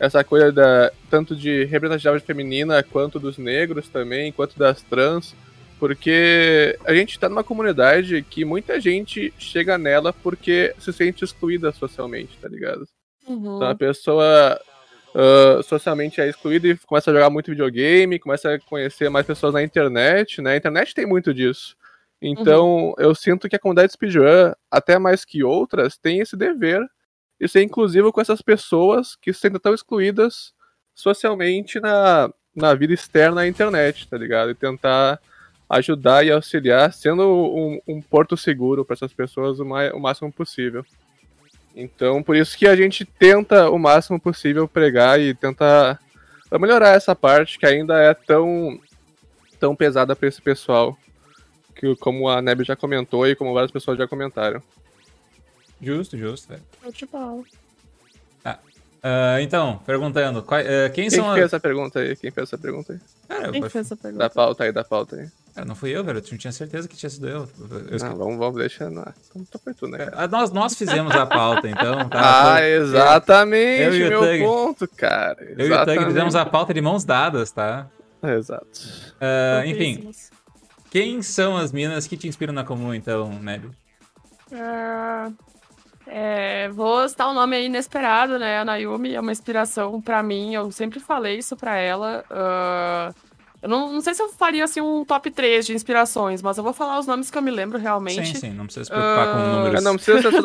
[0.00, 5.34] Essa coisa da tanto de representatividade feminina quanto dos negros também, quanto das trans,
[5.78, 11.72] porque a gente tá numa comunidade que muita gente chega nela porque se sente excluída
[11.72, 12.84] socialmente, tá ligado?
[13.28, 13.56] Uhum.
[13.56, 14.60] Então a pessoa
[15.14, 19.54] uh, socialmente é excluída e começa a jogar muito videogame, começa a conhecer mais pessoas
[19.54, 20.52] na internet, né?
[20.52, 21.76] A internet tem muito disso.
[22.20, 22.94] Então uhum.
[22.98, 26.80] eu sinto que a comunidade speedrun, até mais que outras, tem esse dever
[27.40, 30.52] de ser inclusivo com essas pessoas que se sentem tão excluídas
[30.94, 34.50] socialmente na, na vida externa à internet, tá ligado?
[34.50, 35.20] E tentar
[35.68, 40.32] ajudar e auxiliar, sendo um, um porto seguro para essas pessoas o, mais, o máximo
[40.32, 40.84] possível.
[41.80, 46.00] Então, por isso que a gente tenta o máximo possível pregar e tentar
[46.58, 48.80] melhorar essa parte que ainda é tão,
[49.60, 50.98] tão pesada para esse pessoal,
[51.76, 54.60] que como a Neb já comentou e como várias pessoas já comentaram.
[55.80, 56.52] Justo, justo.
[56.84, 57.46] Eu te falo.
[58.44, 58.58] Ah,
[59.04, 62.16] uh, então, perguntando, qual, uh, quem, quem são Quem fez essa pergunta aí?
[62.16, 63.00] Quem fez essa pergunta aí?
[63.28, 64.24] Cara, Quem fez essa pergunta?
[64.24, 65.28] Da pauta aí, da pauta aí.
[65.58, 66.18] Cara, não fui eu, velho.
[66.20, 67.48] Eu não tinha certeza que tinha sido eu.
[67.90, 68.88] eu Não, vamos, vamos deixar.
[68.90, 69.04] Não,
[69.34, 69.98] então foi tu, né?
[69.98, 70.12] cara?
[70.14, 72.08] Ah, nós, nós fizemos a pauta, então.
[72.08, 74.38] Tá, Ah, Foi- exatamente, Eu e o meu Tug.
[74.44, 75.36] ponto, cara.
[75.42, 76.04] Eu e o Tug Exatamente.
[76.06, 77.88] fizemos a pauta de mãos dadas, tá?
[78.22, 78.66] Exato.
[79.20, 80.08] Ah, enfim,
[80.90, 83.72] quem são as minas que te inspiram na comum, então, Nébio?
[84.52, 85.30] Ah,
[86.06, 88.60] é, vou citar um nome aí inesperado, né?
[88.60, 90.54] A Nayumi é uma inspiração pra mim.
[90.54, 92.24] Eu sempre falei isso pra ela.
[92.30, 93.12] Ah,
[93.60, 96.64] eu não, não sei se eu faria assim um top 3 de inspirações, mas eu
[96.64, 98.26] vou falar os nomes que eu me lembro realmente.
[98.26, 99.80] Sim, sim, não precisa se preocupar com Ah, números.
[99.80, 100.42] Ah, não precisa ser só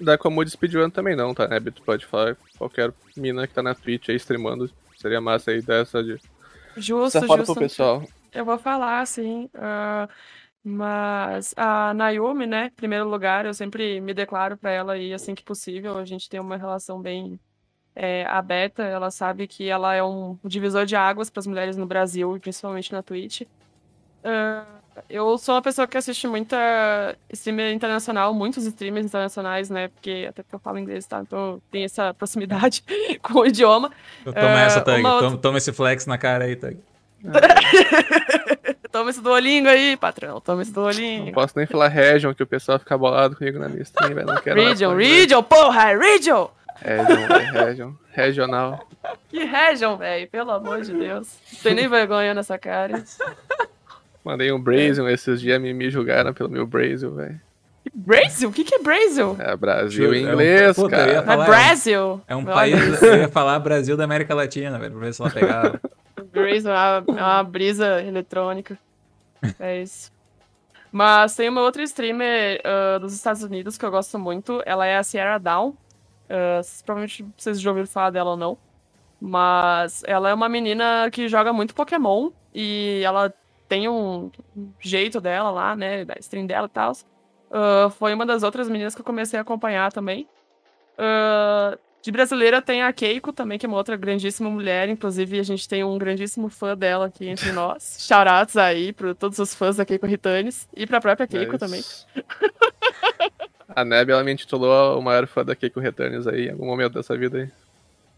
[0.00, 1.58] da Comud Speedrun também não, tá, né?
[1.60, 4.70] Tu pode falar qualquer mina que tá na Twitch aí streamando.
[4.96, 6.18] Seria massa aí dessa de...
[6.76, 7.44] Justo, Essa justo.
[7.52, 8.02] pro pessoal.
[8.32, 9.48] Eu vou falar, sim.
[9.54, 10.08] ah,
[10.62, 12.66] mas a Nayumi, né?
[12.66, 15.98] Em primeiro lugar, eu sempre me declaro pra ela aí assim que possível.
[15.98, 17.38] A gente tem uma relação bem
[17.96, 18.82] é, aberta.
[18.82, 22.40] Ela sabe que ela é um divisor de águas para as mulheres no Brasil, e
[22.40, 23.42] principalmente na Twitch.
[24.22, 24.64] Ah,
[25.10, 26.56] eu sou uma pessoa que assiste muita
[27.32, 29.88] streamer internacional, muitos streamers internacionais, né?
[29.88, 31.20] Porque até porque eu falo inglês, tá?
[31.20, 32.82] Então tem essa proximidade
[33.22, 33.90] com o idioma.
[34.24, 35.00] Toma É, essa, Tug.
[35.00, 36.78] uma Toma, outra- toma esse flex na cara aí, Tug.
[38.92, 40.40] Toma esse Duolingo aí, patrão.
[40.40, 41.32] Toma esse Não Duolingo.
[41.32, 44.26] posso nem falar region, que o pessoal fica bolado comigo na lista, hein, velho?
[44.28, 46.46] Não quero Region, region, porra, é region!
[46.82, 47.92] Region, velho, region.
[48.12, 48.88] Regional.
[49.28, 51.38] Que region, velho, pelo amor de Deus.
[51.52, 53.02] Não tem nem vergonha nessa cara.
[54.24, 57.40] Mandei um Brazen esses dias, me, me julgaram pelo meu Brazen, velho.
[57.94, 58.48] Brasil?
[58.48, 59.36] O que, que é Brasil?
[59.38, 61.22] É Brasil É em um- inglês, eu ia cara.
[61.22, 62.20] Falar, é Brasil?
[62.26, 65.20] É um Meu país, eu ia falar Brasil da América Latina, velho, pra ver se
[65.22, 65.80] ela pegava.
[66.32, 68.78] Brasil é uma, é uma brisa eletrônica.
[69.60, 70.10] É isso.
[70.90, 74.62] Mas tem uma outra streamer ah, dos Estados Unidos que eu gosto muito.
[74.64, 75.76] Ela é a Sierra Down.
[76.28, 78.58] Ah, provavelmente vocês já ouviram falar dela ou não.
[79.20, 82.30] Mas ela é uma menina que joga muito Pokémon.
[82.54, 83.32] E ela
[83.68, 84.30] tem um
[84.80, 86.04] jeito dela lá, né?
[86.04, 86.92] Da stream dela e tal.
[87.50, 90.28] Ah, foi uma das outras meninas que eu comecei a acompanhar também.
[90.98, 94.90] Ah, de brasileira tem a Keiko também, que é uma outra grandíssima mulher.
[94.90, 97.96] Inclusive, a gente tem um grandíssimo fã dela aqui entre nós.
[98.06, 100.68] Shoutouts aí para todos os fãs da Keiko Ritanes.
[100.76, 101.82] E pra própria Keiko É também.
[103.74, 106.94] A Neb, ela me intitulou o maior fã da Keiko Returns aí, em algum momento
[106.94, 107.50] dessa vida aí.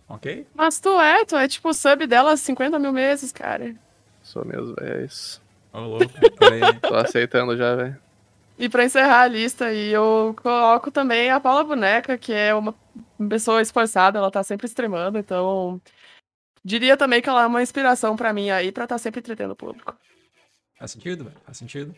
[0.09, 0.47] ok?
[0.55, 3.75] Mas tu é, tu é tipo sub dela há 50 mil meses, cara.
[4.23, 5.41] Sou mesmo, velho, é isso.
[5.73, 6.13] Ô, louco.
[6.83, 7.97] Tô aceitando já, velho.
[8.59, 12.75] E pra encerrar a lista aí, eu coloco também a Paula Boneca, que é uma
[13.29, 15.81] pessoa esforçada, ela tá sempre streamando, então
[16.65, 19.57] diria também que ela é uma inspiração pra mim aí, pra estar sempre entretendo o
[19.57, 19.95] público.
[20.79, 21.37] Faz sentido, velho.
[21.45, 21.95] Faz sentido.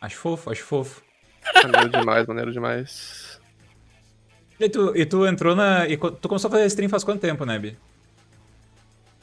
[0.00, 1.02] Acho fofo, acho fofo.
[1.62, 3.40] Maneiro demais, maneiro demais.
[4.60, 5.88] E tu, e tu entrou na.
[5.88, 7.76] E tu começou a fazer stream faz quanto tempo, Neb?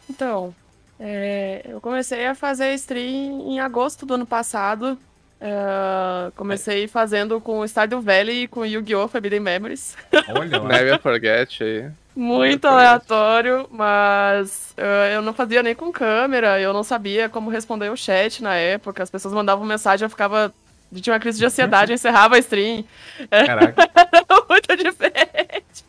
[0.10, 0.54] Então,
[1.00, 4.98] é, eu comecei a fazer stream em agosto do ano passado.
[5.42, 9.08] É, comecei fazendo com o Stardew Valley e com Yu-Gi-Oh!
[9.08, 9.96] Forbidden Memories.
[10.36, 10.60] Olha.
[10.60, 11.90] Never forget aí.
[12.14, 12.74] Muito Depois.
[12.74, 17.96] aleatório, mas eh, eu não fazia nem com câmera, eu não sabia como responder o
[17.96, 19.02] chat na época.
[19.02, 20.54] As pessoas mandavam mensagem, eu ficava.
[20.92, 22.84] Eu tinha uma crise de ansiedade, eu encerrava a stream.
[23.30, 23.76] Caraca.
[23.96, 25.86] Era muito diferente.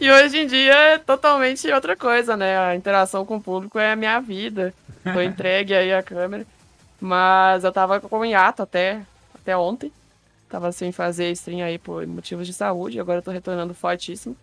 [0.00, 2.58] E hoje em dia é totalmente outra coisa, né?
[2.58, 4.74] A interação com o público é a minha vida.
[5.04, 6.46] Tô entregue aí à câmera.
[7.00, 9.00] Mas eu tava com hiato até,
[9.34, 9.92] até ontem.
[10.48, 14.36] Tava sem fazer stream aí por motivos de saúde, agora eu tô retornando fortíssimo.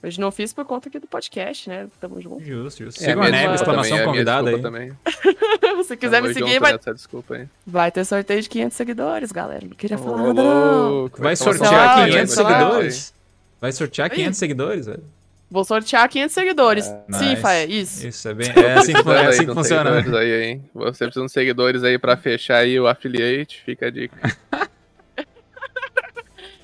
[0.00, 1.88] Hoje não fiz por conta aqui do podcast, né?
[2.00, 2.40] Tamo junto.
[2.44, 3.02] Justo, justo.
[3.02, 4.62] É, Sigam a desculpa exclamação é convidada aí.
[4.62, 4.92] também.
[5.84, 7.48] Se quiser Tamo me seguir, vai, nessa desculpa aí.
[7.66, 9.64] vai ter sorteio de 500 seguidores, galera.
[9.66, 11.10] Não queria falar nada, não.
[11.18, 12.50] Vai sortear Sei lá, 500 sei lá.
[12.58, 13.14] seguidores?
[13.60, 14.16] Vai sortear Aí.
[14.16, 15.04] 500 seguidores, velho?
[15.50, 16.84] Vou sortear 500 seguidores.
[16.84, 17.36] Sim, Nice.
[17.42, 18.06] Faé, isso.
[18.06, 19.96] Isso, é, bem, é assim que, é assim que funciona.
[19.96, 20.64] seguidores Aí, hein?
[20.74, 24.36] Você precisa de uns seguidores aí pra fechar aí o affiliate, fica a dica.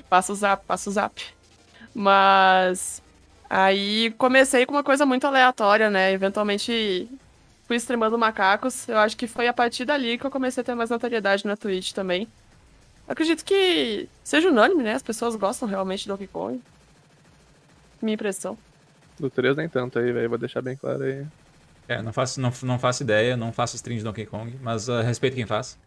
[0.09, 1.21] Passa o zap, passa o zap.
[1.93, 3.03] Mas
[3.49, 6.13] aí comecei com uma coisa muito aleatória, né?
[6.13, 7.09] Eventualmente
[7.67, 8.89] fui streamando macacos.
[8.89, 11.57] Eu acho que foi a partir dali que eu comecei a ter mais notoriedade na
[11.57, 12.29] Twitch também.
[13.07, 14.95] Acredito que seja unânime, né?
[14.95, 16.61] As pessoas gostam realmente de Donkey Kong.
[18.01, 18.57] Minha impressão.
[19.19, 20.29] Do 3 nem tanto aí, velho.
[20.29, 21.27] Vou deixar bem claro aí.
[21.87, 25.03] É, não faço, não, não faço ideia, não faço stream de Donkey Kong, mas uh,
[25.03, 25.79] respeito quem faz.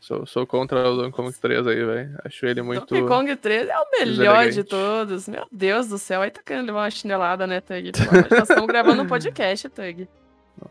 [0.00, 2.18] Sou, sou contra o Donkey Kong 3 aí, velho.
[2.24, 2.86] Acho ele muito.
[2.86, 5.28] Donkey Kong 3 é o melhor de todos.
[5.28, 6.22] Meu Deus do céu.
[6.22, 7.92] Aí tá querendo levar uma chinelada, né, Tug?
[8.30, 10.08] Nós estamos gravando um podcast, Tug.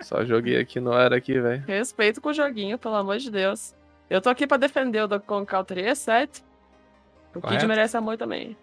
[0.02, 1.64] Só joguei aqui no ar aqui, velho.
[1.68, 3.76] Respeito com o joguinho, pelo amor de Deus.
[4.10, 6.44] Eu tô aqui pra defender o Donkey Kong Country 3, certo?
[7.36, 7.60] O Correto.
[7.60, 8.56] Kid merece amor também.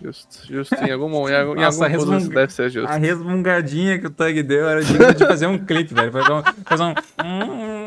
[0.00, 0.74] Justo, justo.
[0.76, 2.34] Em algum momento, em algum, Nossa, em algum resmung...
[2.34, 2.90] deve ser justo.
[2.90, 6.12] A resmungadinha que o Tug deu era digno de fazer um clipe, velho.
[6.12, 6.82] Fazer
[7.24, 7.83] um...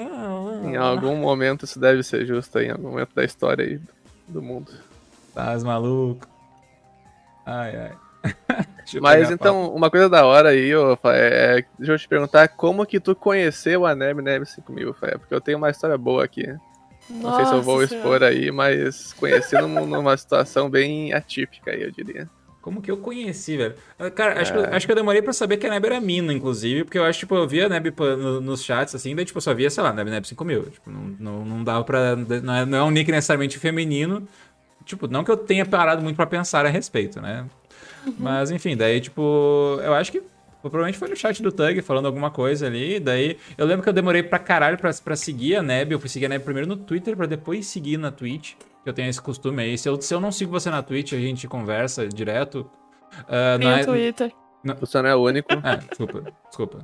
[0.73, 3.79] em algum momento isso deve ser justo aí, em algum momento da história aí
[4.27, 4.71] do mundo.
[5.33, 6.27] Tá maluco.
[7.45, 7.91] Ai, ai.
[9.01, 12.99] Mas então, uma coisa da hora aí, ô, é, deixa eu te perguntar, como que
[12.99, 15.17] tu conheceu a Neb Neb 5000, Fé?
[15.17, 16.47] Porque eu tenho uma história boa aqui.
[17.09, 21.81] Não sei se eu vou expor aí, mas conheci numa, numa situação bem atípica aí,
[21.81, 22.29] eu diria.
[22.67, 23.75] Como que eu conheci, velho?
[23.97, 24.41] Ah, cara, é.
[24.41, 26.83] acho, que, eu, acho que eu demorei pra saber que a Neb era mina, inclusive,
[26.83, 29.41] porque eu acho, tipo, eu via a Neb no, nos chats, assim, daí, tipo, eu
[29.41, 30.63] só via, sei lá, Neb Neb 5000.
[30.63, 32.17] Tipo, não, não, não dava pra...
[32.17, 34.27] Não é, não é um nick necessariamente feminino.
[34.83, 37.45] Tipo, não que eu tenha parado muito pra pensar a respeito, né?
[38.05, 38.15] Uhum.
[38.19, 40.21] Mas, enfim, daí, tipo, eu acho que
[40.61, 42.99] Provavelmente foi no chat do Tug falando alguma coisa ali.
[42.99, 45.93] Daí eu lembro que eu demorei pra caralho pra, pra seguir a Neb.
[45.93, 48.55] Eu fui seguir a Neb primeiro no Twitter pra depois seguir na Twitch.
[48.87, 49.77] Que eu tenho esse costume aí.
[49.77, 52.59] Se eu, se eu não sigo você na Twitch, a gente conversa direto.
[53.23, 54.31] Uh, no é, Twitter.
[54.63, 54.75] Não...
[54.75, 55.51] Você não é o único.
[55.51, 56.77] É, desculpa, desculpa.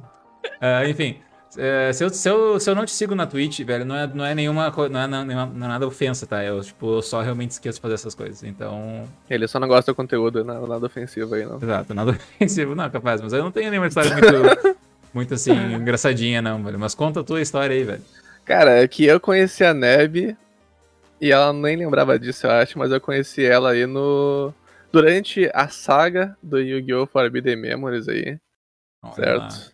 [0.43, 1.21] Uh, enfim,
[1.57, 4.05] é, se, eu, se, eu, se eu não te sigo na Twitch, velho, não é,
[4.05, 6.43] não é nenhuma não é, não é nada ofensa, tá?
[6.43, 9.07] Eu, tipo, eu só realmente esqueço de fazer essas coisas, então...
[9.29, 11.55] Ele só não gosta do conteúdo, nada, nada ofensivo aí, não.
[11.55, 14.75] Exato, nada ofensivo, não, capaz, mas eu não tenho nenhuma história muito,
[15.13, 16.77] muito assim, engraçadinha, não, velho.
[16.77, 18.01] Mas conta a tua história aí, velho.
[18.43, 20.35] Cara, é que eu conheci a Neb,
[21.23, 24.53] e ela nem lembrava disso, eu acho, mas eu conheci ela aí no...
[24.91, 27.07] Durante a saga do Yu-Gi-Oh!
[27.07, 28.37] Forbidden Memories aí,
[29.01, 29.41] Olha certo?
[29.41, 29.71] Lá.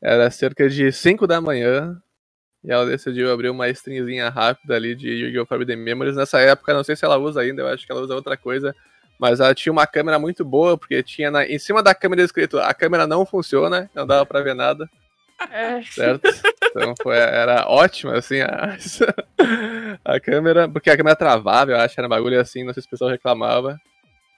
[0.00, 2.00] Era cerca de 5 da manhã.
[2.62, 5.46] E ela decidiu abrir uma stringzinha rápida ali de Yu-Gi-Oh!
[5.46, 6.14] Forbidden Memories.
[6.14, 8.72] Nessa época, não sei se ela usa ainda, eu acho que ela usa outra coisa.
[9.18, 12.56] Mas ela tinha uma câmera muito boa, porque tinha na, em cima da câmera escrito
[12.56, 14.88] a câmera não funciona, não dava pra ver nada.
[15.50, 15.82] É.
[15.82, 16.28] Certo?
[16.64, 18.76] Então foi, era ótima, assim, a,
[20.04, 22.86] a câmera, porque a câmera travava, eu acho, era um bagulho assim, não sei se
[22.88, 23.78] o pessoal reclamava.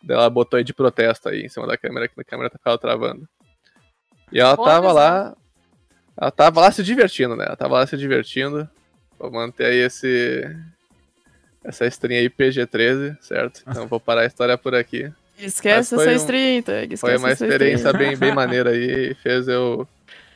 [0.03, 2.79] Daí ela botou aí de protesto aí em cima da câmera, que a câmera tava
[2.79, 3.29] travando.
[4.33, 5.37] E ela tava lá,
[6.17, 7.47] ela tava lá se divertindo, né?
[7.47, 8.69] Ela tava lá se divertindo.
[9.19, 10.45] Vou manter aí esse.
[11.63, 13.63] Essa stream aí PG-13, certo?
[13.69, 15.13] Então vou parar a história por aqui.
[15.39, 16.15] Esquece essa um?
[16.95, 19.87] Esquece Foi uma experiência bem, bem maneira aí e fez eu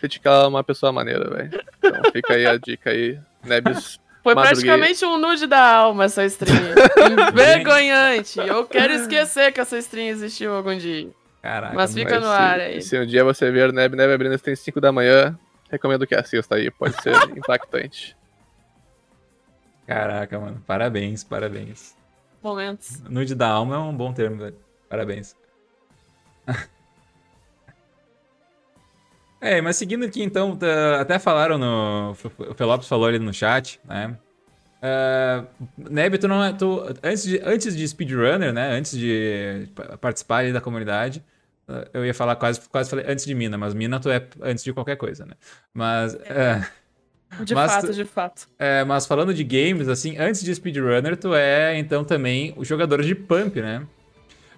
[0.05, 1.64] criticar uma pessoa maneira, velho.
[1.78, 3.98] Então fica aí a dica aí, Nebis.
[4.22, 6.56] Foi praticamente um nude da alma essa stream.
[7.31, 8.39] Envergonhante.
[8.39, 11.10] Eu quero esquecer que essa stream existiu algum dia.
[11.43, 12.81] Caraca, mas fica mas no ar aí.
[12.81, 15.39] Se um dia você ver Neb Neb abrindo tem 5 da manhã,
[15.74, 18.16] Recomendo que assista aí, pode ser impactante.
[19.86, 20.62] Caraca, mano.
[20.64, 21.97] Parabéns, parabéns.
[22.40, 23.01] Momentos.
[23.02, 24.56] Nude da alma é um bom termo, velho.
[24.89, 25.35] Parabéns.
[29.45, 32.12] é, mas seguindo aqui então, tá, até falaram no.
[32.49, 34.16] O Felopes falou ali no chat, né?
[34.83, 35.47] Uh,
[35.91, 36.53] Neb, tu não é.
[36.53, 38.73] Tu, antes, de, antes de speedrunner, né?
[38.73, 39.69] Antes de
[40.01, 41.23] participar ali da comunidade,
[41.93, 44.73] eu ia falar quase, quase falei antes de mina, mas mina tu é antes de
[44.73, 45.35] qualquer coisa, né?
[45.73, 46.15] Mas.
[46.15, 46.62] É.
[47.41, 48.49] É, de mas, fato, de fato.
[48.59, 53.03] É, mas falando de games, assim, antes de speedrunner, tu é então também o jogador
[53.03, 53.87] de pump, né?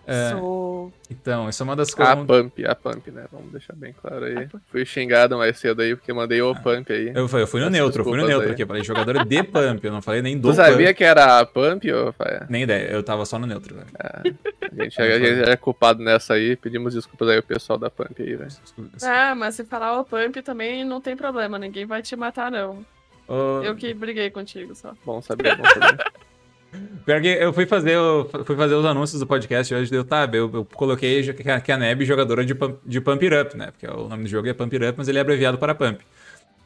[0.06, 0.92] É, Sou.
[1.10, 2.14] Então, isso é uma das coisas.
[2.14, 3.26] A Pump, a Pump, né?
[3.32, 4.48] Vamos deixar bem claro aí.
[4.70, 6.54] Fui xingado mais cedo aí, porque mandei o ah.
[6.54, 7.08] Pump aí.
[7.08, 8.52] Eu, eu fui no neutro, eu fui no neutro aí.
[8.52, 8.62] aqui.
[8.62, 11.46] Eu falei jogador de Pump, eu não falei nem do Tu sabia que era a
[11.46, 12.14] Pump, ou
[12.48, 13.88] Nem ideia, eu tava só no neutro, velho.
[13.98, 14.22] É,
[14.64, 18.14] a, gente, a gente é culpado nessa aí, pedimos desculpas aí ao pessoal da Pump
[18.20, 18.52] aí, velho.
[19.02, 22.84] Ah, mas se falar o Pump também não tem problema, ninguém vai te matar, não.
[23.28, 23.64] Uh...
[23.64, 24.94] Eu que briguei contigo só.
[25.04, 26.04] Bom saber, bom saber.
[27.04, 30.28] Pior que eu fui fazer, eu fui fazer os anúncios do podcast hoje, deu, tá,
[30.32, 33.70] eu, eu coloquei que a Neb é jogadora de Pump, de Pump It Up, né?
[33.70, 36.00] Porque o nome do jogo é Pump It Up, mas ele é abreviado para Pump.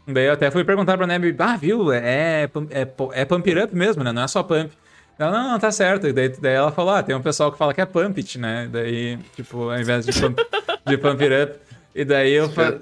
[0.06, 2.82] Daí eu até fui perguntar pra Neb, ah, viu, é, é,
[3.12, 4.12] é Pump It Up mesmo, né?
[4.12, 4.72] Não é só Pump.
[5.18, 6.10] Ela, não, não, tá certo.
[6.10, 8.68] Daí, daí ela falou, ah, tem um pessoal que fala que é Pump It, né?
[8.72, 10.40] Daí, tipo, ao invés de Pump,
[10.86, 11.60] de pump It Up.
[11.94, 12.80] E daí eu falei.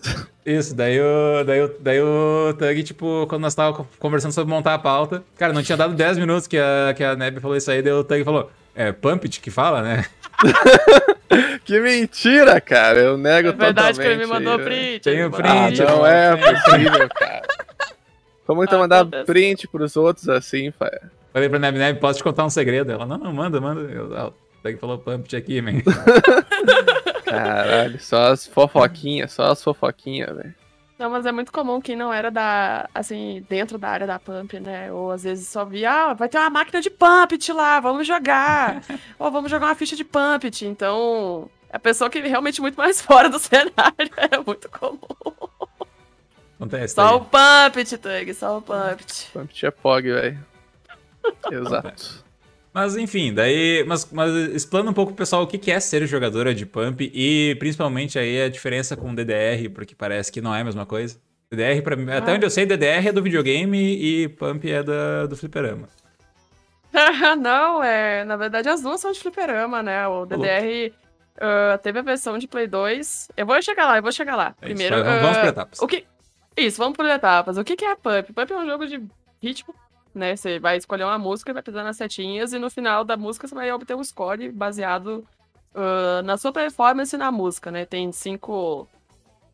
[0.49, 4.73] Isso, daí o, daí, o, daí o Tug, tipo, quando nós tava conversando sobre montar
[4.73, 7.71] a pauta, cara, não tinha dado 10 minutos que a, que a Neb falou isso
[7.71, 10.07] aí, daí o Tug falou, é Pumpit que fala, né?
[11.67, 13.63] que mentira, cara, eu nego totalmente.
[13.63, 15.01] É verdade que ele me mandou print.
[15.01, 15.83] Tem o print.
[15.83, 17.43] Ah, não é possível, cara.
[18.47, 20.91] Como então mandar print pros outros assim, pai?
[21.31, 22.91] Falei pra Neb, Neb, posso te contar um segredo?
[22.91, 23.81] Ela, não, não, manda, manda.
[23.83, 24.33] Eu,
[24.69, 25.81] Tug falou Pumpit aqui, man.
[27.25, 30.55] Caralho, só as fofoquinhas, só as fofoquinhas, velho.
[30.99, 34.59] Não, mas é muito comum quem não era da, assim, dentro da área da Pump,
[34.59, 34.93] né?
[34.93, 38.83] Ou às vezes só via, ah, vai ter uma máquina de Pumpit lá, vamos jogar.
[39.17, 40.67] Ou vamos jogar uma ficha de Pumpit.
[40.67, 44.99] Então, a pessoa que é realmente muito mais fora do cenário é muito comum.
[46.57, 46.95] Acontece.
[46.95, 47.15] Só aí.
[47.15, 49.31] o Pumpit, Tug, só o Pumpit.
[49.33, 50.47] Pump é POG, velho.
[51.53, 52.28] Exato.
[52.79, 53.85] Mas enfim, daí.
[53.87, 57.01] Mas, mas explana um pouco pro pessoal o que que é ser jogadora de Pump
[57.13, 61.19] e principalmente aí a diferença com DDR, porque parece que não é a mesma coisa.
[61.51, 62.35] DDR, pra mim, até Ah.
[62.35, 65.89] onde eu sei, DDR é do videogame e Pump é da, do fliperama.
[67.41, 68.25] não, é.
[68.25, 70.07] Na verdade, as duas são de fliperama, né?
[70.07, 70.93] O DDR
[71.41, 73.29] ah, teve a versão de Play 2.
[73.37, 74.55] Eu vou chegar lá, eu vou chegar lá.
[74.63, 74.95] É isso, Primeiro.
[74.97, 75.79] vai, vamos- vamos ah, por etapas.
[75.81, 76.05] O que...
[76.57, 77.57] Isso, vamos por etapas.
[77.57, 78.33] O que que é a Pump?
[78.33, 79.01] Pump é um jogo de
[79.43, 79.75] ritmo,
[80.15, 80.37] né?
[80.37, 83.55] Você vai escolher uma música, vai pisar nas setinhas e no final da música você
[83.55, 85.27] vai obter um score baseado
[85.75, 87.85] ah, na sua performance na música, né?
[87.85, 88.89] Tem cinco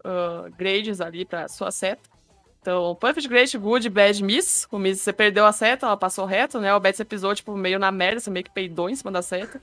[0.04, 2.14] ah, grades ali pra sua seta.
[2.64, 4.66] Então, Perfect, Great, Good, Bad, Miss.
[4.72, 6.74] O Miss, você perdeu a seta, ela passou reto, né?
[6.74, 9.20] O Bad, você pisou, tipo, meio na merda, você meio que peidou em cima da
[9.20, 9.60] seta.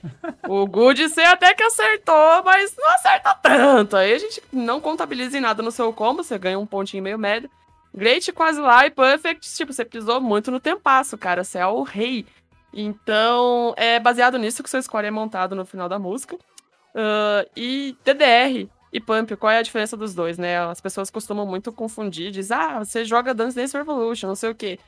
[0.48, 3.96] o Good, você até que acertou, mas não acerta tanto.
[3.96, 7.18] Aí a gente não contabiliza em nada no seu combo, você ganha um pontinho meio
[7.18, 7.50] merda.
[7.94, 11.44] Great, quase lá, e Perfect, tipo, você pisou muito no tempasso, cara.
[11.44, 12.24] Você é o rei.
[12.72, 16.36] Então, é baseado nisso que seu score é montado no final da música.
[16.94, 20.58] Ah, e DDR e Pump, qual é a diferença dos dois, né?
[20.58, 24.54] As pessoas costumam muito confundir, diz, ah, você joga Dance Dance Revolution, não sei o
[24.54, 24.78] quê.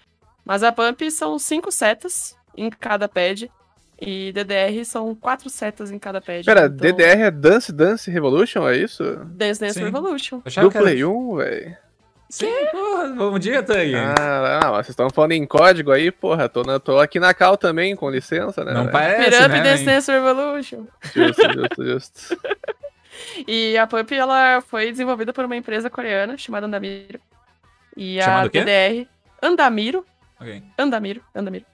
[0.44, 3.50] Mas a Pump são cinco setas em cada pad,
[4.00, 6.44] e DDR são quatro setas em cada pad.
[6.44, 9.02] Pera, Então, DDR é Dance Dance Revolution, é isso?
[9.26, 9.84] Dance Dance Sim.
[9.84, 10.42] Revolution.
[10.60, 11.76] Do Play 1, velho.
[12.34, 13.94] Sim, porra, bom dia, Tug.
[13.94, 16.48] Ah, não, vocês estão falando em código aí, porra.
[16.48, 18.72] Tô, na, tô aqui na cal também, com licença, né?
[18.72, 18.92] não velho?
[18.92, 19.84] parece, Piramp né?
[19.84, 20.86] Dance Revolution.
[21.14, 22.40] Justo, justo, justo.
[23.46, 27.20] E a Pump, ela foi desenvolvida por uma empresa coreana chamada Andamiro.
[27.96, 28.50] E Chamada a?
[28.50, 29.08] DDR...
[29.40, 30.04] Andamiro.
[30.40, 30.60] Ok.
[30.76, 31.64] Andamiro, Andamiro.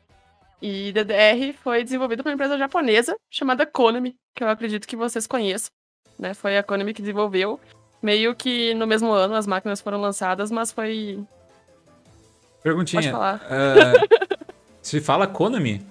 [0.61, 5.27] E DDR foi desenvolvido por uma empresa japonesa chamada Konami, que eu acredito que vocês
[5.27, 5.71] conheçam.
[6.19, 6.35] Né?
[6.35, 7.59] Foi a Konami que desenvolveu.
[8.03, 11.23] Meio que no mesmo ano as máquinas foram lançadas, mas foi.
[12.63, 13.03] Perguntinha.
[13.03, 13.43] Pode falar.
[13.51, 14.47] ah,
[14.81, 15.85] se fala Konami?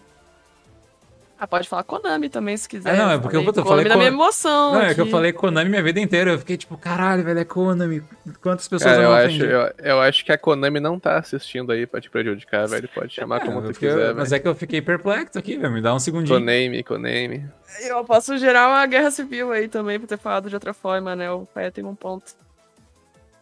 [1.42, 2.90] Ah, pode falar Konami também, se quiser.
[2.94, 4.74] Ah, não, é porque eu- eu Konami falei da Kon- minha emoção.
[4.74, 5.12] Não, é que eu aqui.
[5.12, 6.32] falei Konami minha vida inteira.
[6.32, 8.04] Eu fiquei tipo, caralho, velho, é Konami.
[8.42, 11.18] Quantas pessoas Cara, eu eu não acho, eu, eu acho que a Konami não tá
[11.18, 12.90] assistindo aí pra te prejudicar, velho.
[12.94, 14.40] Pode chamar como É, tu porque eu- quiser, mas velho.
[14.40, 15.72] é que eu fiquei perplexo aqui, velho.
[15.74, 16.38] Me dá um segundinho.
[16.40, 17.46] Konami, Konami.
[17.88, 21.32] Eu posso gerar uma guerra civil aí também, por ter falado de outra forma, né?
[21.32, 22.34] O pai tem um ponto.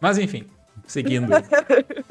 [0.00, 0.44] Mas enfim,
[0.88, 1.28] seguindo.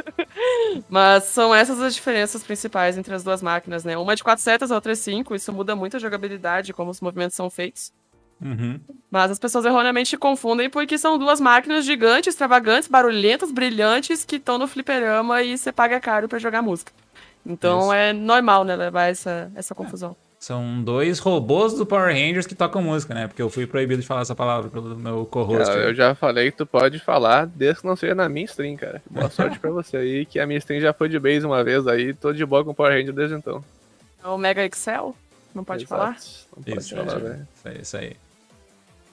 [0.88, 3.98] Mas são essas as diferenças principais entre as duas máquinas, né?
[3.98, 5.36] Uma é de 4 setas, a outra é 5.
[5.36, 7.92] Isso muda muito a jogabilidade, como os movimentos são feitos.
[8.40, 8.80] Uhum.
[9.10, 14.58] Mas as pessoas erroneamente confundem porque são duas máquinas gigantes, extravagantes, barulhentas, brilhantes, que estão
[14.58, 16.92] no fliperama e você paga caro pra jogar música.
[17.46, 17.94] Então Isso.
[17.94, 20.16] é normal, né, levar essa, essa confusão.
[20.48, 23.28] São dois robôs do Power Rangers que tocam música, né?
[23.28, 25.70] Porque eu fui proibido de falar essa palavra pelo meu co-host.
[25.76, 29.02] Eu já falei que tu pode falar desde que não seja na minha stream, cara.
[29.10, 31.86] Boa sorte pra você aí, que a minha stream já foi de base uma vez
[31.86, 33.62] aí, tô de boa com o Power Ranger desde então.
[34.24, 35.14] É O Mega Excel,
[35.54, 36.02] não pode Exato.
[36.02, 36.18] falar?
[36.56, 37.48] Não pode Isso, falar, é, velho.
[37.54, 37.82] isso aí.
[37.82, 38.16] Isso aí.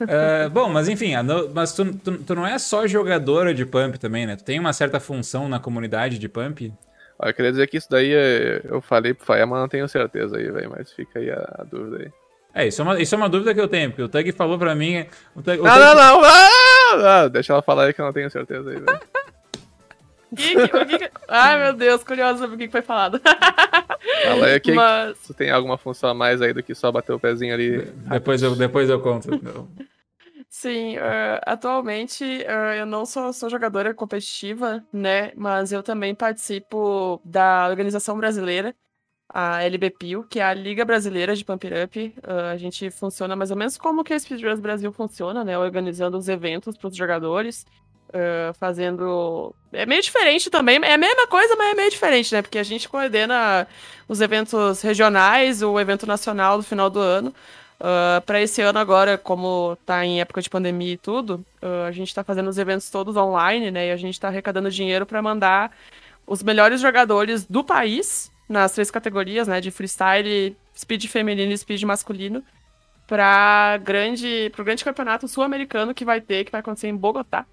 [0.08, 3.98] É, bom, mas enfim, no- mas tu, tu, tu não é só jogadora de Pump
[3.98, 4.36] também, né?
[4.36, 6.72] Tu tem uma certa função na comunidade de Pump.
[7.22, 10.36] Eu queria dizer que isso daí é- eu falei pro Faia, mas não tenho certeza
[10.36, 10.70] aí, velho.
[10.76, 12.12] Mas fica aí a, a dúvida aí.
[12.54, 14.58] É, isso é, uma, isso é uma dúvida que eu tenho, porque o Tug falou
[14.58, 15.06] pra mim.
[15.34, 16.24] O Tug, o Não, Tug- não, não!
[16.24, 17.28] Ah, não!
[17.30, 19.00] Deixa ela falar aí que eu não tenho certeza aí, velho.
[20.32, 23.20] O que que- que que- Ai, meu Deus, curioso sobre o que que foi falado.
[24.24, 25.16] Fala aí que Mas.
[25.24, 27.82] tu tem alguma função a mais aí do que só bater o pezinho ali.
[28.10, 29.28] Depois eu, depois eu conto.
[30.56, 35.32] Sim, eh, atualmente eh, eu não sou, sou jogadora competitiva, né?
[35.34, 38.72] Mas eu também participo da organização brasileira,
[39.28, 42.14] a LBPIL, que é a Liga Brasileira de Pump Up.
[42.22, 45.58] Eh, a gente funciona mais ou menos como que a Speedruns Brasil funciona, né?
[45.58, 47.66] Organizando os eventos para os jogadores,
[48.54, 49.54] fazendo.
[49.72, 52.42] É meio diferente também, é a mesma coisa, mas é meio diferente, né?
[52.42, 53.66] Porque a gente coordena
[54.08, 57.34] os eventos regionais, o evento nacional no final do ano.
[58.24, 62.14] Para esse ano agora, como tá em época de pandemia e tudo, ah, a gente
[62.14, 63.88] tá fazendo os eventos todos online, né?
[63.88, 65.70] E a gente tá arrecadando dinheiro para mandar
[66.26, 69.60] os melhores jogadores do país nas três categorias, né?
[69.60, 72.42] De freestyle, speed feminino e speed masculino,
[73.06, 77.46] para grande, pro grande campeonato sul-americano que vai ter, que vai acontecer em Bogotá.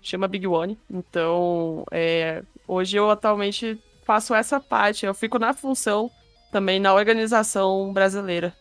[0.00, 0.78] Chama Big One.
[0.90, 5.06] Então, é, hoje eu atualmente faço essa parte.
[5.06, 6.10] Eu fico na função
[6.50, 8.52] também na organização brasileira.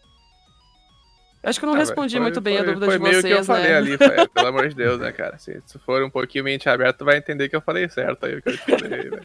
[1.44, 3.16] Acho que eu não Ah, respondi foi- muito bem a foi- dúvida foi de meio
[3.22, 3.78] vocês, que eu falei né?
[3.78, 5.38] ali, Fael, pelo amor de Deus, né, cara?
[5.40, 8.36] Se, se for um pouquinho mente aberta, tu vai entender que eu falei certo aí
[8.36, 9.22] o que eu te falei, velho.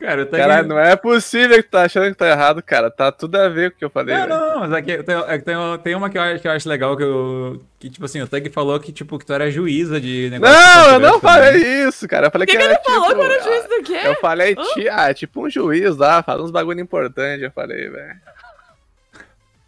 [0.00, 2.62] Cara, eu tô Caralho, aqui- não é possível que tu tá achando que tá errado,
[2.62, 2.90] cara.
[2.90, 5.14] Tá tudo a ver com o que eu falei, Não, não, mas é que tem,
[5.16, 7.62] é que tem, tem uma que eu, acho, que eu acho legal que eu.
[7.78, 10.54] Que, tipo assim, o Tug falou que, tipo, que tu era juíza de negócio.
[10.54, 11.20] de Não, eu Ponte não também.
[11.20, 12.26] falei isso, cara.
[12.26, 14.00] Eu falei que, que, que era ele falou tipo, que era juiz do quê?
[14.04, 14.56] Eu falei,
[14.90, 18.16] ah, tipo um juiz lá, fala uns bagulho importante, eu falei, velho.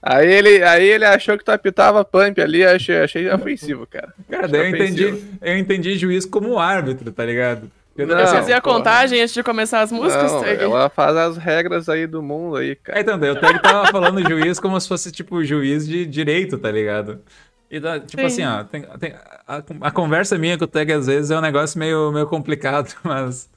[0.07, 4.13] Aí ele, aí ele achou que tu apitava pump ali, achei, achei ofensivo, cara.
[4.29, 5.09] Cara, daí eu ofensivo.
[5.17, 7.71] entendi, eu entendi juiz como árbitro, tá ligado?
[7.97, 8.77] Eu Não, Você fazia a porra.
[8.77, 10.63] contagem antes de começar as músicas, Não, Tug?
[10.63, 13.01] ela faz as regras aí do mundo aí, É, cara.
[13.01, 16.71] então, daí o Tag tava falando juiz como se fosse, tipo, juiz de direito, tá
[16.71, 17.23] ligado?
[17.71, 18.27] E tipo Sim.
[18.27, 19.15] assim, ó, tem, tem-
[19.49, 22.95] a, a conversa minha com o Tag às vezes é um negócio meio, meio complicado,
[23.03, 23.49] mas.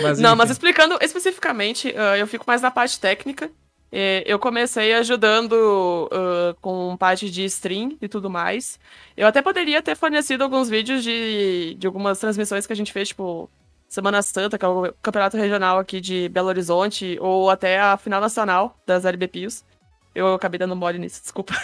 [0.00, 3.50] mas Não, mas explicando especificamente, ah, eu fico mais na parte técnica.
[3.92, 8.78] Eh, Eu comecei ajudando ah, com parte de stream e tudo mais.
[9.16, 13.08] Eu até poderia ter fornecido alguns vídeos de, de algumas transmissões que a gente fez,
[13.08, 13.50] tipo,
[13.88, 18.20] Semana Santa, que é o campeonato regional aqui de Belo Horizonte, ou até a final
[18.20, 19.64] nacional das LBPs.
[20.14, 21.54] Eu acabei dando mole nisso, desculpa.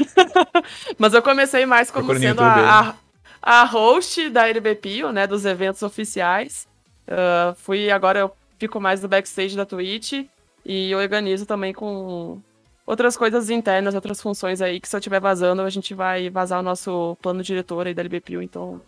[0.99, 2.97] Mas eu comecei mais como sendo a,
[3.43, 6.67] a, a host da LBPio, né, dos eventos oficiais.
[7.09, 10.27] Ah, fui agora eu fico mais no backstage da Twitch
[10.67, 12.41] e organizo também com
[12.85, 16.59] outras coisas internas, outras funções aí que se eu estiver vazando, a gente vai vazar
[16.59, 18.81] o nosso plano diretor aí da LBPio, então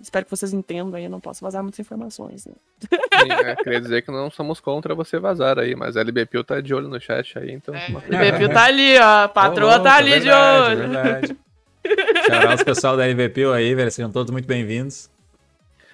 [0.00, 2.52] espero que vocês entendam aí, eu não posso vazar muitas informações, né?
[2.80, 6.60] Sim, é, queria dizer que não somos contra você vazar aí, mas a LBPU tá
[6.60, 7.74] de olho no chat aí, então.
[7.74, 10.92] A LBPio tá ali, ó, a patroa louco, tá é ali verdade, de é olho.
[10.92, 11.36] verdade.
[12.26, 13.90] Shout pessoal da LVP aí, velho.
[13.90, 15.08] Sejam todos muito bem-vindos.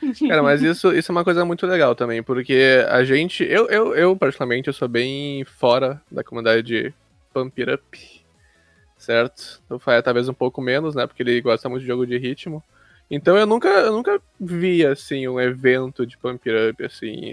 [0.29, 3.45] Cara, mas isso, isso é uma coisa muito legal também, porque a gente.
[3.45, 6.95] Eu, eu, eu particularmente, eu sou bem fora da comunidade de
[7.33, 8.25] Pump It Up,
[8.97, 9.63] certo?
[9.71, 11.07] O Faia talvez um pouco menos, né?
[11.07, 12.63] Porque ele gosta muito de jogo de ritmo.
[13.11, 17.33] Então eu nunca, eu nunca vi, assim, um evento de Pump It Up, assim.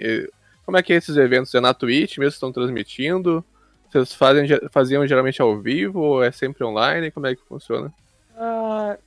[0.65, 1.53] Como é que é esses eventos?
[1.55, 2.33] É na Twitch mesmo?
[2.33, 3.43] Estão transmitindo?
[3.89, 7.09] Vocês fazem, faziam geralmente ao vivo ou é sempre online?
[7.09, 7.91] Como é que funciona?
[8.37, 8.97] Ah,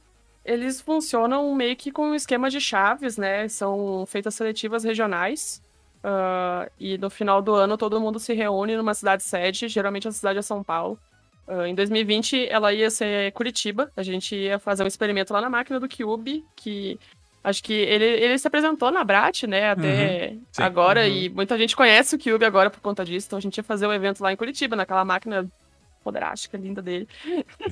[0.45, 3.49] eles funcionam meio que com um esquema de chaves, né?
[3.49, 5.63] São feitas seletivas regionais.
[6.05, 10.13] ah, e no final do ano todo mundo se reúne numa cidade sede, geralmente a
[10.13, 10.99] cidade é São Paulo.
[11.47, 15.49] Ah, em 2020 ela ia ser Curitiba, a gente ia fazer um experimento lá na
[15.51, 16.99] máquina do Cube, que
[17.45, 20.63] acho que ele, ele se apresentou na Brat, né, até sim.
[20.63, 21.07] agora, Uhum.
[21.09, 23.87] e muita gente conhece o Cube agora por conta disso, então a gente ia fazer
[23.87, 25.49] um evento lá em Curitiba, naquela máquina
[26.03, 27.09] poderástica linda dele.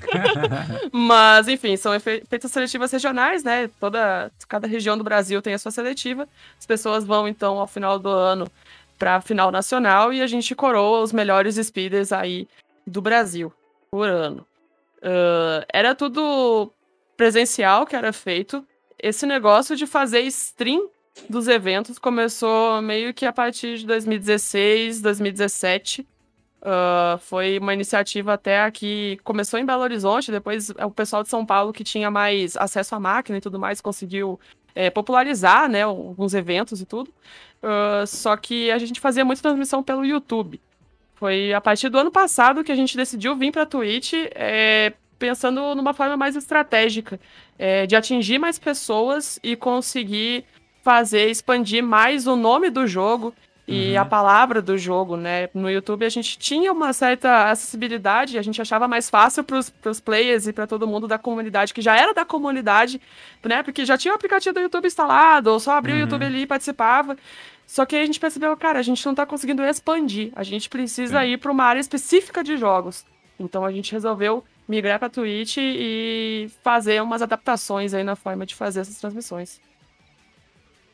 [0.93, 3.69] Mas, enfim, são feitas seletivas regionais, né?
[3.79, 6.29] Toda, cada região do Brasil tem a sua seletiva.
[6.59, 8.51] As pessoas vão, então, ao final do ano
[8.99, 12.47] para a final nacional e a gente coroa os melhores speeders aí
[12.87, 13.53] do Brasil
[13.91, 14.47] por ano.
[15.03, 16.73] Ah, era tudo
[17.17, 18.67] presencial que era feito.
[18.99, 20.89] Esse negócio de fazer stream
[21.29, 26.07] dos eventos começou meio que a partir de 2016, 2017.
[26.63, 31.45] Ah, foi uma iniciativa até que começou em Belo Horizonte, depois o pessoal de São
[31.45, 34.39] Paulo que tinha mais acesso à máquina e tudo mais conseguiu
[34.75, 37.13] eh, popularizar, né, alguns eventos e tudo.
[37.63, 40.61] Ah, só que a gente fazia muita transmissão pelo YouTube.
[41.15, 44.93] Foi a partir do ano passado que a gente decidiu vir para a Twitch, eh,
[45.19, 47.21] pensando numa forma mais estratégica,
[47.59, 50.45] eh, de atingir mais pessoas e conseguir
[50.83, 53.35] fazer expandir mais o nome do jogo
[53.71, 54.01] e Uhum.
[54.01, 55.49] a palavra do jogo, né?
[55.55, 59.59] No YouTube a gente tinha uma certa acessibilidade, a gente achava mais fácil para
[59.91, 63.01] os players e para todo mundo da comunidade, que já era da comunidade,
[63.45, 63.63] né?
[63.63, 66.01] Porque já tinha o aplicativo do YouTube instalado, ou só abria Uhum.
[66.01, 67.17] o YouTube ali e participava.
[67.67, 71.21] Só que a gente percebeu, cara, a gente não tá conseguindo expandir, a gente precisa
[71.21, 71.27] Sim.
[71.29, 73.05] ir para uma área específica de jogos.
[73.39, 78.55] Então a gente resolveu migrar para Twitch e fazer umas adaptações aí na forma de
[78.55, 79.61] fazer essas transmissões.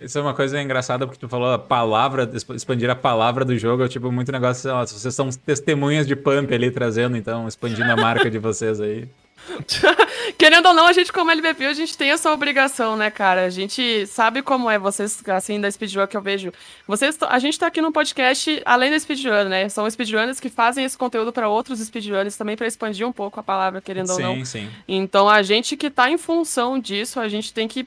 [0.01, 3.57] Isso é uma coisa engraçada porque tu falou a palavra, exp- expandir a palavra do
[3.57, 7.91] jogo, é tipo muito negócio, lá, vocês são testemunhas de pump ali trazendo, então, expandindo
[7.91, 9.09] a marca de vocês aí.
[10.37, 13.45] Querendo ou não, a gente, como LBP, a gente tem essa obrigação, né, cara?
[13.45, 16.53] A gente sabe como é vocês, assim, da speedrun que eu vejo.
[16.87, 19.69] Vocês, a gente tá aqui num podcast além da speedrun, né?
[19.69, 23.43] São speedrunners que fazem esse conteúdo para outros speedrunners também para expandir um pouco a
[23.43, 24.35] palavra, querendo ou não.
[24.37, 24.69] Sim, sim.
[24.89, 27.87] Então, a gente que tá em função disso, a gente tem que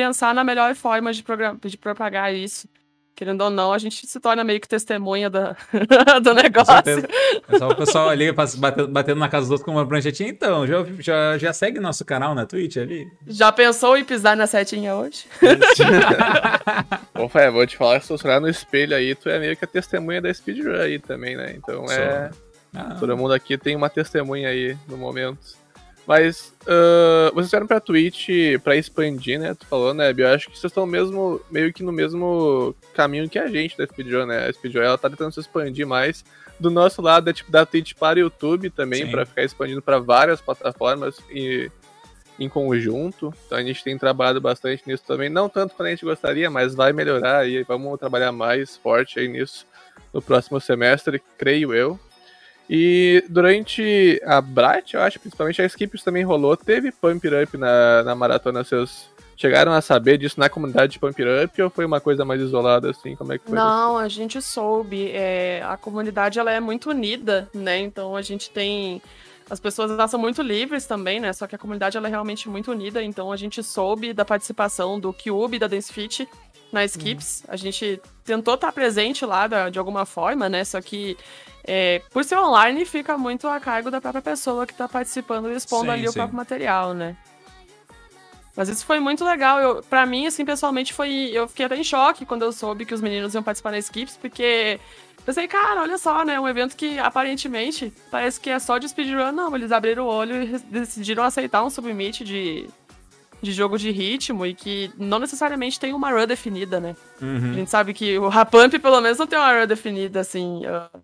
[0.00, 1.22] pensar na melhor forma de,
[1.64, 2.66] de propagar isso.
[3.14, 5.54] Querendo ou não, a gente se torna meio que testemunha da,
[6.24, 6.72] do negócio.
[6.72, 10.30] É só o pessoal ali batendo, batendo na casa dos outros com uma pranchetinha.
[10.30, 13.06] Então, já, já, já segue nosso canal na Twitch ali?
[13.26, 15.26] Já pensou em pisar na setinha hoje?
[17.30, 19.66] Fé, vou te falar que se tu olhar no espelho aí, tu é meio que
[19.66, 21.52] a testemunha da speedrun aí também, né?
[21.54, 22.30] Então é.
[22.74, 25.59] Ah, Todo mundo aqui tem uma testemunha aí no momento.
[26.10, 28.30] Mas uh, vocês vieram pra Twitch
[28.64, 29.54] pra expandir, né?
[29.54, 33.38] Tu falou, né, Eu acho que vocês estão mesmo, meio que no mesmo caminho que
[33.38, 34.48] a gente da Speedrun, né?
[34.48, 36.24] A Speedrun, ela tá tentando se expandir mais.
[36.58, 40.00] Do nosso lado é tipo da Twitch para o YouTube também, para ficar expandindo para
[40.00, 41.70] várias plataformas e
[42.40, 43.32] em conjunto.
[43.46, 45.28] Então a gente tem trabalhado bastante nisso também.
[45.28, 49.28] Não tanto quanto a gente gostaria, mas vai melhorar e vamos trabalhar mais forte aí
[49.28, 49.64] nisso
[50.12, 52.00] no próximo semestre, creio eu.
[52.72, 58.04] E durante a Bright, eu acho, principalmente a Skips também rolou, teve Pump Up na,
[58.04, 58.62] na maratona.
[58.62, 62.40] Vocês chegaram a saber disso na comunidade de Pump Up ou foi uma coisa mais
[62.40, 63.16] isolada, assim?
[63.16, 63.56] Como é que foi?
[63.56, 65.10] Não, a gente soube.
[65.10, 67.76] É, a comunidade ela é muito unida, né?
[67.80, 69.02] Então a gente tem.
[69.50, 71.32] As pessoas elas são muito livres também, né?
[71.32, 73.02] Só que a comunidade ela é realmente muito unida.
[73.02, 76.28] Então a gente soube da participação do Cube, da Dance Fit
[76.72, 77.42] na Skips.
[77.44, 77.54] Uhum.
[77.54, 80.64] A gente tentou estar presente lá da, de alguma forma, né?
[80.64, 81.16] Só que
[81.64, 85.54] é, por ser online, fica muito a cargo da própria pessoa que está participando e
[85.54, 86.08] expondo sim, ali sim.
[86.08, 87.16] o próprio material, né?
[88.56, 89.60] Mas isso foi muito legal.
[89.60, 91.30] Eu, pra mim, assim, pessoalmente, foi.
[91.32, 94.16] Eu fiquei até em choque quando eu soube que os meninos iam participar da Skips,
[94.16, 94.80] porque
[95.24, 96.40] pensei, cara, olha só, né?
[96.40, 99.32] Um evento que aparentemente parece que é só de speedrun.
[99.32, 102.68] Não, eles abriram o olho e decidiram aceitar um submit de,
[103.42, 106.94] de jogo de ritmo e que não necessariamente tem uma run definida, né?
[107.20, 107.50] Uhum.
[107.50, 110.62] A gente sabe que o Rapamp, pelo menos, não tem uma run definida, assim.
[110.66, 111.00] Uh,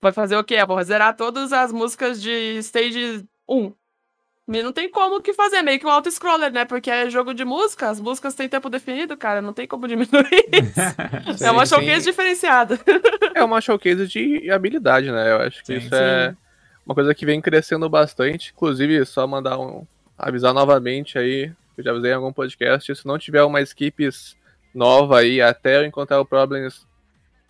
[0.00, 0.64] Vai fazer o quê?
[0.64, 3.72] Vou zerar todas as músicas de stage 1.
[4.48, 6.64] E não tem como que fazer, meio que um auto-scroller, né?
[6.64, 10.46] Porque é jogo de música, as músicas têm tempo definido, cara, não tem como diminuir
[11.32, 11.44] isso.
[11.44, 12.10] é uma showcase sim.
[12.10, 12.78] diferenciada.
[13.34, 15.32] é uma showcase de habilidade, né?
[15.32, 15.96] Eu acho que sim, isso sim.
[15.96, 16.36] é
[16.86, 18.52] uma coisa que vem crescendo bastante.
[18.54, 19.84] Inclusive, só mandar um.
[20.18, 24.36] Avisar novamente aí, que eu já avisei em algum podcast, se não tiver uma skips
[24.74, 26.86] nova aí, até eu encontrar o Problems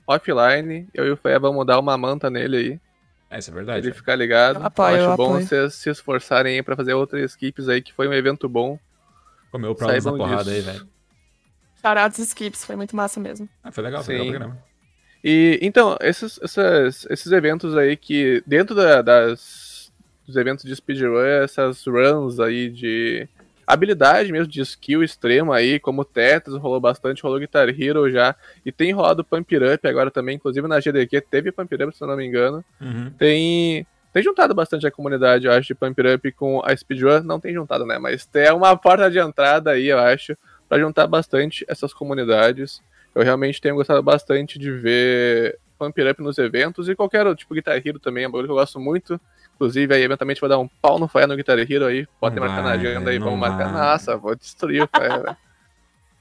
[0.06, 2.80] offline, eu e o Fé vamos dar uma manta nele aí.
[3.28, 3.80] É, isso é verdade.
[3.80, 3.94] Ele é.
[3.94, 4.60] ficar ligado.
[4.60, 7.93] Eu apoio, eu acho bom vocês se esforçarem aí pra fazer outras equipes aí, que
[7.93, 8.78] foi um evento bom.
[9.51, 10.88] Comeu pra essa porrada aí, velho.
[11.82, 13.48] Charados skips, foi muito massa mesmo.
[13.62, 14.20] Ah, foi legal, foi Sim.
[14.20, 14.64] legal o programa.
[15.24, 19.65] E, então, esses, esses, esses eventos aí que, dentro da, das,
[20.27, 23.28] dos eventos de speedrun, essas runs aí de
[23.66, 28.70] habilidade mesmo de skill extremo aí, como Tetris, rolou bastante, rolou Guitar Hero já, e
[28.70, 32.16] tem rolado Pump Up agora também, inclusive na GDQ teve Pump Up, se eu não
[32.16, 32.65] me engano.
[32.81, 33.11] Uhum.
[33.19, 33.86] Tem
[34.16, 37.23] tem juntado bastante a comunidade, eu acho, de Pump Up com a Speedrun.
[37.23, 37.98] Não tem juntado, né?
[37.98, 40.35] Mas tem uma porta de entrada aí, eu acho,
[40.66, 42.81] para juntar bastante essas comunidades.
[43.15, 47.55] Eu realmente tenho gostado bastante de ver Pump Up nos eventos e qualquer outro, tipo
[47.55, 49.20] Guitar Hero também, é um bagulho que eu gosto muito.
[49.55, 52.07] Inclusive, aí eventualmente vou dar um pau no Fire no Guitar Hero aí.
[52.20, 53.73] Pode marcar na agenda aí, vamos marcar.
[53.73, 55.36] Nossa, vou destruir o Fire, velho.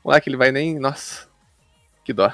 [0.06, 0.78] Vamos lá, que ele vai nem.
[0.78, 1.28] Nossa,
[2.04, 2.32] que dó.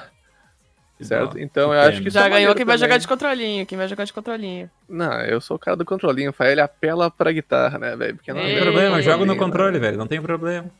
[0.98, 1.32] Que certo?
[1.32, 1.38] Dó.
[1.38, 4.04] Então que eu acho que Já ganhou quem vai jogar de controlinho, quem vai jogar
[4.04, 4.70] de controlinho.
[4.86, 6.28] Não, eu sou o cara do controlinho.
[6.28, 8.16] O Fire ele apela pra guitarra, né, velho?
[8.16, 9.96] Porque não, não tem problema, eu jogo no controle, velho.
[9.96, 10.70] Não tem problema.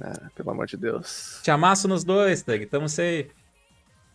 [0.00, 1.38] Ah, pelo amor de Deus.
[1.42, 2.64] Te amasso nos dois, Tag.
[2.64, 3.30] Tamo safe.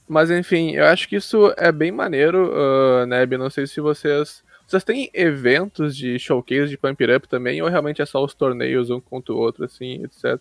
[0.08, 3.38] Mas enfim, eu acho que isso é bem maneiro, uh, Neb.
[3.38, 8.02] Não sei se vocês vocês têm eventos de showcase de Pump Up também, ou realmente
[8.02, 10.40] é só os torneios um contra o outro, assim, etc?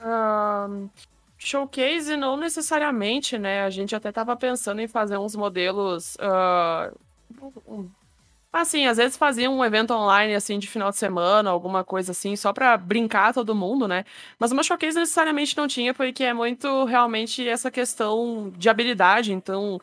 [0.00, 0.88] Um,
[1.36, 3.64] showcase não necessariamente, né?
[3.64, 6.16] A gente até tava pensando em fazer uns modelos.
[6.16, 6.96] Uh,
[8.52, 12.36] assim, às vezes fazia um evento online, assim, de final de semana, alguma coisa assim,
[12.36, 14.04] só pra brincar todo mundo, né?
[14.38, 19.32] Mas uma showcase necessariamente não tinha, porque é muito realmente essa questão de habilidade.
[19.32, 19.80] Então,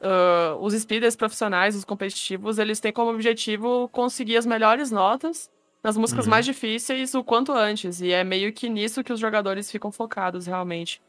[0.00, 5.50] uh, os speeders profissionais, os competitivos, eles têm como objetivo conseguir as melhores notas
[5.82, 6.30] nas músicas uhum.
[6.30, 8.00] mais difíceis o quanto antes.
[8.00, 11.00] E é meio que nisso que os jogadores ficam focados, realmente.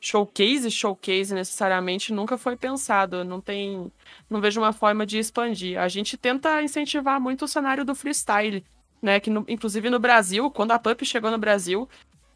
[0.00, 3.24] Showcase, showcase necessariamente nunca foi pensado.
[3.24, 3.90] Não tem.
[4.30, 5.78] Não vejo uma forma de expandir.
[5.80, 8.64] A gente tenta incentivar muito o cenário do freestyle.
[9.00, 11.88] Né, que no, inclusive no Brasil, quando a Pump chegou no Brasil,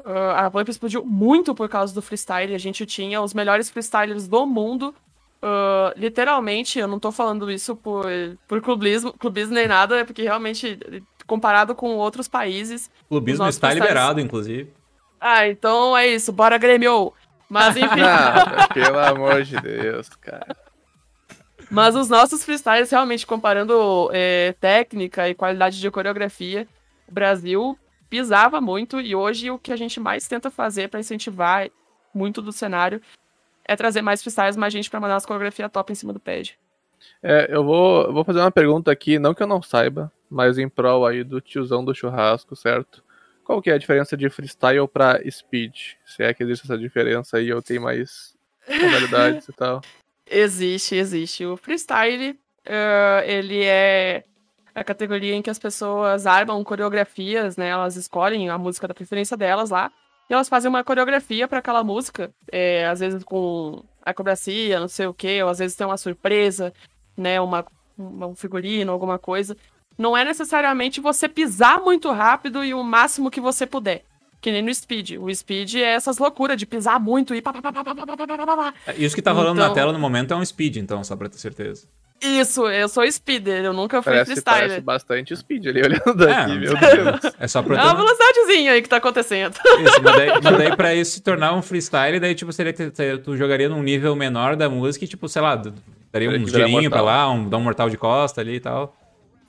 [0.04, 2.54] uh, a Pump explodiu muito por causa do freestyle.
[2.54, 4.94] A gente tinha os melhores freestylers do mundo
[5.42, 8.06] Uh, literalmente, eu não tô falando isso por,
[8.46, 10.78] por clubismo, clubismo nem nada, é porque realmente,
[11.26, 12.88] comparado com outros países.
[13.08, 14.72] Clubismo está liberado, inclusive.
[15.20, 17.12] Ah, então é isso, bora Grêmio!
[17.52, 18.00] Mas enfim.
[18.00, 20.56] Nada, pelo amor de Deus, cara.
[21.70, 26.66] Mas os nossos freestyles, realmente, comparando é, técnica e qualidade de coreografia,
[27.06, 31.68] o Brasil pisava muito e hoje o que a gente mais tenta fazer para incentivar
[32.14, 33.02] muito do cenário
[33.66, 36.58] é trazer mais freestyles, mais gente para mandar as coreografias top em cima do pad.
[37.22, 40.70] É, eu vou, vou fazer uma pergunta aqui, não que eu não saiba, mas em
[40.70, 43.04] prol aí do tiozão do churrasco, certo?
[43.44, 45.74] Qual que é a diferença de freestyle para speed?
[46.06, 48.34] Se é que existe essa diferença aí, ou tem mais
[48.68, 49.80] modalidades e tal?
[50.34, 51.44] Existe, existe.
[51.44, 54.24] O freestyle, uh, ele é
[54.74, 57.68] a categoria em que as pessoas armam coreografias, né?
[57.68, 59.92] Elas escolhem a música da preferência delas lá.
[60.30, 65.06] E elas fazem uma coreografia para aquela música, é, às vezes com acrobacia, não sei
[65.06, 66.72] o quê, ou às vezes tem uma surpresa,
[67.14, 67.38] né?
[67.38, 67.66] Uma,
[67.98, 69.54] um figurino, alguma coisa.
[69.98, 74.04] Não é necessariamente você pisar muito rápido e o máximo que você puder.
[74.40, 75.12] Que nem no Speed.
[75.20, 78.06] O Speed é essas loucuras de pisar muito e pá, pá, pá, pá, pá, pá,
[78.16, 78.74] pá, pá, pá.
[78.98, 81.28] Isso que tá rolando Então- na tela no momento é um speed, então, só pra
[81.28, 81.86] ter certeza.
[82.20, 84.82] Isso, eu sou speeder, eu nunca fui Parece, parece freestyler.
[84.82, 87.34] bastante speed ali olhando daqui, É, meu Deus.
[87.38, 87.96] É só É pra uma ter...
[87.96, 89.54] velocidadezinha aí que tá acontecendo.
[89.84, 92.90] Isso, mas daí, mas daí pra isso se tornar um freestyle, daí, tipo, seria que
[92.90, 95.56] tu- tu jogaria num nível menor da música e, tipo, sei lá,
[96.12, 98.96] daria virar girinhos pra lá, um, dar um mortal de costa ali e tal.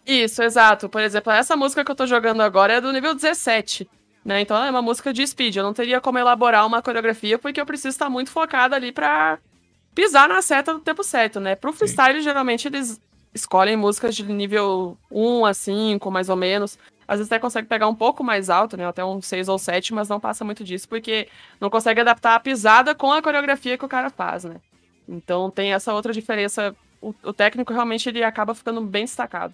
[0.05, 0.89] Isso, exato.
[0.89, 3.89] Por exemplo, essa música que eu tô jogando agora é do nível 17.
[4.23, 4.41] Né?
[4.41, 5.55] Então ela é uma música de speed.
[5.55, 9.37] Eu não teria como elaborar uma coreografia porque eu preciso estar muito focada ali pra
[9.93, 11.55] pisar na seta no tempo certo, né?
[11.55, 12.99] Pro freestyle, geralmente eles
[13.33, 16.77] escolhem músicas de nível 1 a 5, mais ou menos.
[17.07, 18.87] Às vezes até consegue pegar um pouco mais alto, né?
[18.87, 21.27] Até um 6 ou 7, mas não passa muito disso, porque
[21.59, 24.55] não consegue adaptar a pisada com a coreografia que o cara faz, né?
[25.07, 26.73] Então tem essa outra diferença.
[27.01, 29.53] O, o técnico realmente ele acaba ficando bem destacado.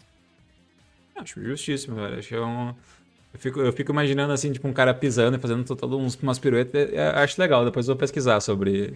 [1.20, 2.20] Acho justíssimo, velho.
[2.20, 2.74] Acho que é um...
[3.32, 6.40] Eu fico, eu fico imaginando, assim, tipo, um cara pisando e fazendo todo uns, umas
[6.40, 6.92] piruetas.
[6.92, 8.94] É, é, acho legal, depois eu vou pesquisar sobre,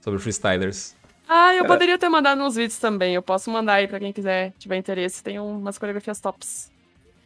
[0.00, 0.96] sobre freestylers.
[1.28, 3.14] Ah, eu poderia ter mandado uns vídeos também.
[3.14, 5.22] Eu posso mandar aí pra quem quiser, tiver interesse.
[5.22, 6.70] Tem umas coreografias tops.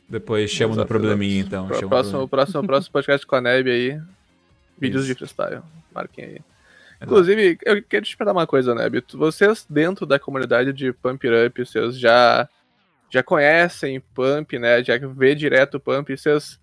[0.09, 1.67] Depois chamo no Exato, probleminha, então.
[1.67, 4.01] Pro- próximo, próximo, próximo podcast com a Neb aí.
[4.79, 5.13] Vídeos Isso.
[5.13, 5.63] de freestyle.
[5.95, 6.41] Marquem aí.
[7.03, 9.03] Inclusive, eu quero te perguntar uma coisa, Neb.
[9.15, 12.49] Vocês, dentro da comunidade de Pump It Up, vocês já,
[13.11, 14.83] já conhecem Pump, né?
[14.83, 16.17] Já vê direto Pump.
[16.17, 16.59] Vocês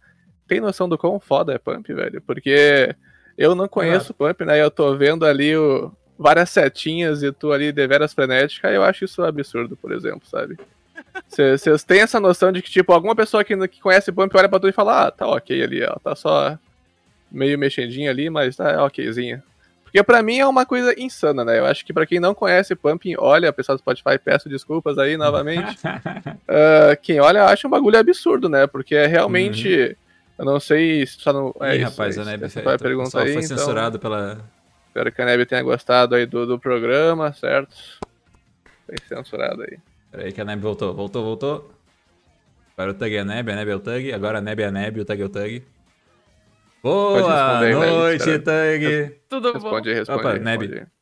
[0.48, 2.22] têm noção do quão foda é Pump, velho?
[2.22, 2.96] Porque
[3.38, 4.62] eu não conheço Pump, né?
[4.62, 8.72] Eu tô vendo ali o, várias setinhas e tu ali deveras frenética.
[8.72, 10.58] Eu acho isso absurdo, por exemplo, sabe?
[11.28, 14.60] Vocês têm essa noção de que, tipo, alguma pessoa que, que conhece Pump olha pra
[14.60, 15.96] tu e fala, ah, tá ok ali, ó.
[16.00, 16.58] Tá só
[17.32, 19.44] meio mexendinha ali, mas tá okzinha.
[19.98, 21.58] Porque pra mim é uma coisa insana, né?
[21.58, 25.18] Eu acho que pra quem não conhece Pumping, olha, pessoal do Spotify, peço desculpas aí
[25.18, 25.76] novamente.
[26.48, 28.68] Ah, quem olha acha um bagulho absurdo, né?
[28.68, 29.98] Porque é realmente.
[30.38, 31.54] Eu não sei se só não.
[31.62, 32.32] É Ih, isso, rapaz, é a isso.
[32.32, 33.34] Neb Essa fe- foi a o pergunta pessoal aí.
[33.34, 34.38] foi então, censurado pela.
[34.88, 37.76] espero que a Neb tenha gostado aí do, do programa, certo?
[38.86, 39.78] Foi censurado aí.
[40.12, 41.72] Peraí que a Neb voltou, voltou, voltou.
[42.78, 44.66] Agora o Tug é a Neb, a Neb é o Tug, agora a Neb é
[44.66, 45.64] a Neb, o Tug é o Tug.
[46.84, 48.40] Boa aí, Neb, noite, espera.
[48.40, 49.16] Tug!
[49.30, 50.40] Tudo Responde aí, responde Opa, aí.
[50.40, 50.62] Neb.
[50.62, 50.98] responde bom.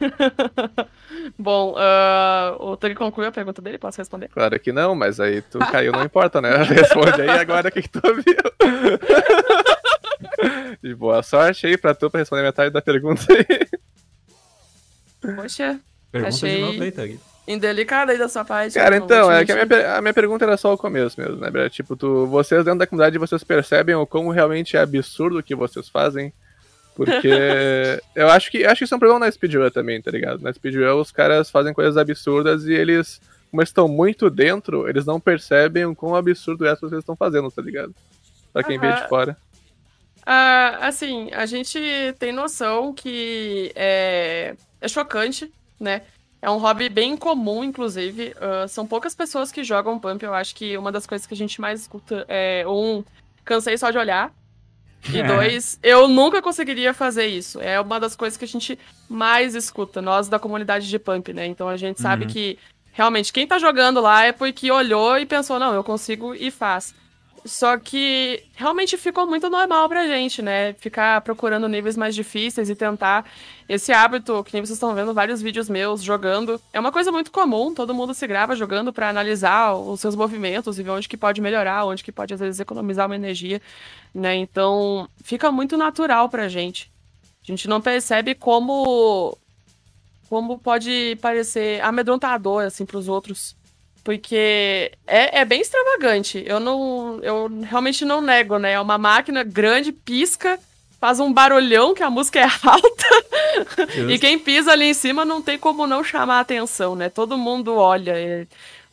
[1.38, 4.28] Bom, ah, o Tug concluiu a pergunta dele, posso responder?
[4.28, 6.50] Claro que não, mas aí tu caiu, não importa, né?
[6.64, 8.36] Responde aí agora o que, que tu viu.
[10.82, 13.68] De boa sorte aí pra tu pra responder metade da pergunta aí.
[15.36, 15.80] Poxa,
[16.12, 17.20] Pergunta Achei- de novo aí, Tug.
[17.46, 18.74] Indelicado aí da sua parte.
[18.74, 21.68] Cara, então, é que a minha, a minha pergunta era só o começo mesmo, né?
[21.68, 25.54] Tipo, tu, vocês dentro da comunidade, vocês percebem o como realmente é absurdo o que
[25.54, 26.32] vocês fazem?
[26.94, 30.40] Porque eu acho que acho que isso é um problema na speedrun também, tá ligado?
[30.40, 35.20] Na speedrun os caras fazem coisas absurdas e eles, como estão muito dentro, eles não
[35.20, 37.94] percebem o quão absurdo é isso que vocês estão fazendo, tá ligado?
[38.52, 39.08] Pra quem vê de Aham.
[39.08, 39.36] fora.
[40.26, 41.78] Ah, assim, a gente
[42.18, 46.02] tem noção que é, é chocante, né?
[46.44, 48.34] É um hobby bem comum, inclusive.
[48.38, 50.22] Ah, são poucas pessoas que jogam Pump.
[50.22, 53.02] Eu acho que uma das coisas que a gente mais escuta é, um,
[53.46, 54.30] cansei só de olhar.
[55.08, 57.60] E dois, eu nunca conseguiria fazer isso.
[57.62, 61.46] É uma das coisas que a gente mais escuta, nós da comunidade de Pump, né?
[61.46, 62.30] Então a gente sabe Uhum.
[62.30, 62.58] que
[62.92, 66.94] realmente quem tá jogando lá é porque olhou e pensou, não, eu consigo e faz.
[67.44, 70.72] Só que realmente ficou muito normal pra gente, né?
[70.74, 73.30] Ficar procurando níveis mais difíceis e tentar.
[73.68, 77.30] Esse hábito, que nem vocês estão vendo vários vídeos meus jogando, é uma coisa muito
[77.30, 77.74] comum.
[77.74, 81.42] Todo mundo se grava jogando pra analisar os seus movimentos e ver onde que pode
[81.42, 83.60] melhorar, onde que pode às vezes economizar uma energia,
[84.14, 84.34] né?
[84.36, 86.90] Então, fica muito natural pra gente.
[87.42, 89.36] A gente não percebe como
[90.30, 93.54] como pode parecer amedrontador assim pros outros.
[94.04, 96.44] Porque é, é bem extravagante.
[96.46, 97.18] Eu não.
[97.22, 98.72] Eu realmente não nego, né?
[98.72, 100.58] É uma máquina grande, pisca,
[101.00, 104.10] faz um barulhão que a música é alta.
[104.12, 107.08] e quem pisa ali em cima não tem como não chamar a atenção, né?
[107.08, 108.12] Todo mundo olha.
[108.12, 108.46] É-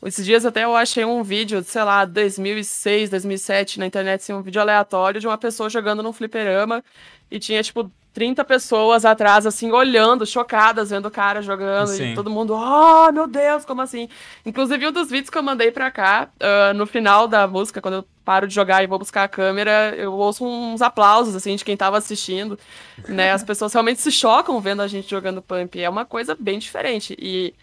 [0.05, 4.41] Esses dias até eu achei um vídeo, sei lá, 2006, 2007 na internet, assim, um
[4.41, 6.81] vídeo aleatório de uma pessoa jogando num fliperama
[7.29, 11.88] e tinha, tipo, 30 pessoas atrás, assim, olhando, chocadas, vendo o cara jogando.
[11.88, 12.11] Sim.
[12.11, 14.09] E todo mundo, oh, meu Deus, como assim?
[14.45, 17.95] Inclusive, um dos vídeos que eu mandei pra cá, ah, no final da música, quando
[17.95, 21.63] eu paro de jogar e vou buscar a câmera, eu ouço uns aplausos, assim, de
[21.63, 22.59] quem tava assistindo,
[23.07, 23.31] né?
[23.31, 25.79] As pessoas realmente se chocam vendo a gente jogando Pump.
[25.81, 27.15] É uma coisa bem diferente.
[27.17, 27.53] E...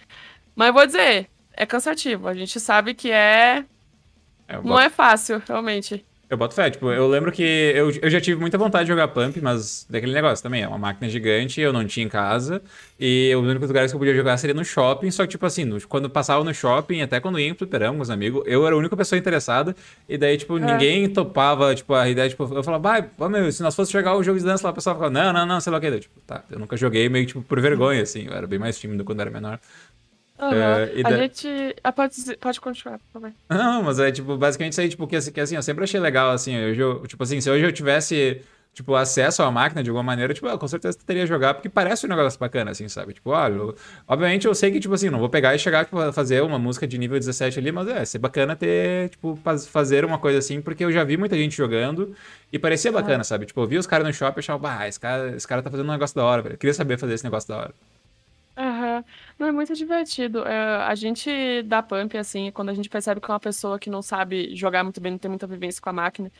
[0.56, 2.26] Mas eu vou dizer, é cansativo.
[2.26, 3.64] A gente sabe que é
[4.48, 6.04] É, eu Não é fácil, realmente.
[6.30, 9.08] Eu boto fé, tipo, eu lembro que eu, eu já tive muita vontade de jogar
[9.08, 12.60] Pump, mas daquele negócio também, é uma máquina gigante, eu não tinha em casa,
[13.00, 15.64] e os únicos lugares que eu podia jogar seria no shopping, só que, tipo assim,
[15.64, 18.74] no- quando passava no shopping, até quando ia em fliperama com os amigos, eu era
[18.76, 19.74] a única pessoa interessada,
[20.06, 22.82] e daí, tipo, ninguém topava, tipo, a ideia, tipo, eu falava,
[23.16, 25.32] vai, meu, se nós fosse jogar o jogo de dança lá, o pessoal falava, não,
[25.32, 27.58] não, não, sei lá o que, daí, tipo, tá, eu nunca joguei meio, tipo, por
[27.58, 29.58] vergonha, assim, eu era bem mais tímido quando era menor.
[30.40, 31.48] É, e a da- gente.
[31.82, 33.32] Ah, pode, pode continuar, por favor.
[33.50, 35.98] Não, mas é tipo, basicamente isso aí, tipo, que, assim- que assim, eu sempre achei
[36.00, 38.40] legal, assim, hoje eu, tipo assim, se hoje eu tivesse,
[38.72, 42.08] tipo, acesso à máquina de alguma maneira, tipo, com certeza teria jogar, porque parece um
[42.08, 43.14] negócio bacana, assim, sabe?
[43.14, 43.74] Tipo, ah, eu-
[44.06, 46.86] obviamente eu sei que, tipo assim, não vou pegar e chegar, tipo, fazer uma música
[46.86, 50.60] de nível 17 ali, mas é, ser bacana ter, tipo, faz- fazer uma coisa assim,
[50.60, 52.14] porque eu já vi muita gente jogando
[52.52, 53.46] e parecia bacana, sabe?
[53.46, 55.70] Tipo, eu vi os caras no shopping e achava, bah, esse cara, esse cara tá
[55.70, 56.54] fazendo um negócio da hora, velho.
[56.54, 57.74] Eu queria saber fazer esse negócio da hora.
[58.58, 59.04] Aham.
[59.38, 60.42] Não, é muito divertido.
[60.46, 61.30] É, a gente
[61.62, 64.82] dá pump, assim, quando a gente percebe que é uma pessoa que não sabe jogar
[64.82, 66.30] muito bem, não tem muita vivência com a máquina,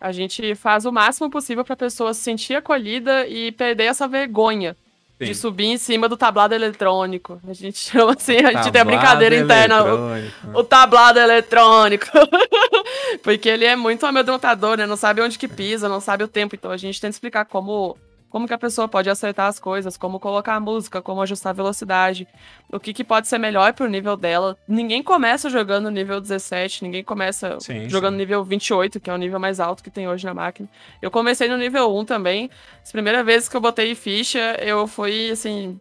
[0.00, 4.76] a gente faz o máximo possível pra pessoa se sentir acolhida e perder essa vergonha
[5.20, 5.34] de Sim.
[5.34, 7.40] subir em cima do tablado eletrônico.
[7.48, 9.84] A gente chama assim, a gente tem a brincadeira interna.
[9.84, 12.06] o- o tablado eletrônico.
[13.22, 14.86] Porque ele é muito amedrontador, né?
[14.86, 16.54] Não sabe onde que pisa, não sabe o tempo.
[16.54, 17.96] Então a gente tenta explicar como,
[18.30, 21.54] como que a pessoa pode acertar as coisas, como colocar a música, como ajustar a
[21.54, 22.28] velocidade,
[22.70, 24.56] o que, que pode ser melhor pro nível dela.
[24.66, 28.18] Ninguém começa jogando nível 17, ninguém começa Sim, jogando sim.
[28.18, 30.68] nível 28, que é o nível mais alto que tem hoje na máquina.
[31.00, 32.50] Eu comecei no nível 1 também.
[32.82, 35.80] As primeiras vezes que eu botei ficha, eu fui assim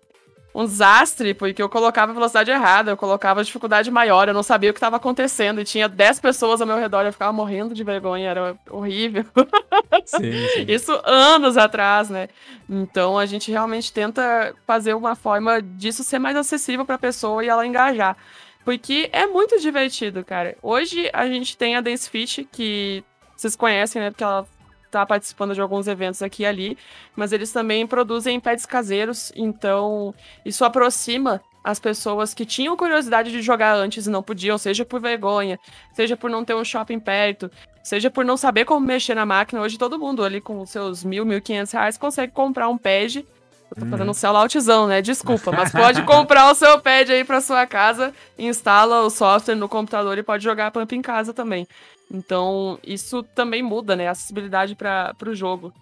[0.58, 4.42] um desastre, porque eu colocava a velocidade errada, eu colocava a dificuldade maior, eu não
[4.42, 7.76] sabia o que estava acontecendo, e tinha 10 pessoas ao meu redor, eu ficava morrendo
[7.76, 9.24] de vergonha, era horrível.
[10.06, 10.66] Sim, sim.
[10.68, 12.30] Isso anos atrás, né?
[12.68, 17.44] Então a gente realmente tenta fazer uma forma disso ser mais acessível para a pessoa
[17.44, 18.16] e ela engajar.
[18.64, 20.56] Porque é muito divertido, cara.
[20.62, 23.04] Hoje a gente tem a Dance Fit, que
[23.36, 24.12] vocês conhecem, né?
[24.12, 24.48] Porque ela
[24.90, 26.78] tá participando de alguns eventos aqui e ali,
[27.16, 30.14] mas eles também produzem pads caseiros, então
[30.46, 35.02] isso aproxima as pessoas que tinham curiosidade de jogar antes e não podiam, seja por
[35.02, 35.60] vergonha,
[35.94, 37.52] seja por não ter um shopping perto,
[37.84, 39.62] seja por não saber como mexer na máquina.
[39.62, 43.26] Hoje todo mundo ali com seus mil, mil quinhentos reais consegue comprar um pad.
[43.70, 45.02] Eu tô fazendo um selloutzão, né?
[45.02, 49.68] Desculpa, mas pode comprar o seu pad aí pra sua casa, instala o software no
[49.68, 51.68] computador e pode jogar Pump em casa também.
[52.12, 54.08] Então, isso também muda, né?
[54.08, 55.74] A acessibilidade para o jogo.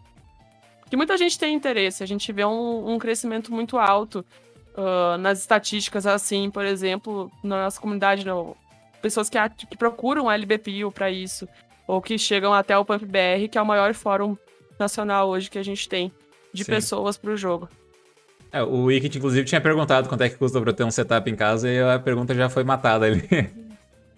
[0.89, 4.23] Que muita gente tem interesse, a gente vê um, um crescimento muito alto
[4.77, 8.56] ah, nas estatísticas, assim, por exemplo, na nossa comunidade, não,
[9.02, 9.38] pessoas que,
[9.69, 11.47] que procuram a LBPIO para isso,
[11.88, 14.38] ou que chegam até o Pump BR, que é o maior fórum
[14.77, 16.11] nacional hoje que a gente tem
[16.53, 16.72] de Sim.
[16.72, 17.69] pessoas para o jogo.
[18.52, 21.35] É, o Wikit, inclusive, tinha perguntado quanto é que custa pra ter um setup em
[21.35, 23.27] casa e a pergunta já foi matada ali.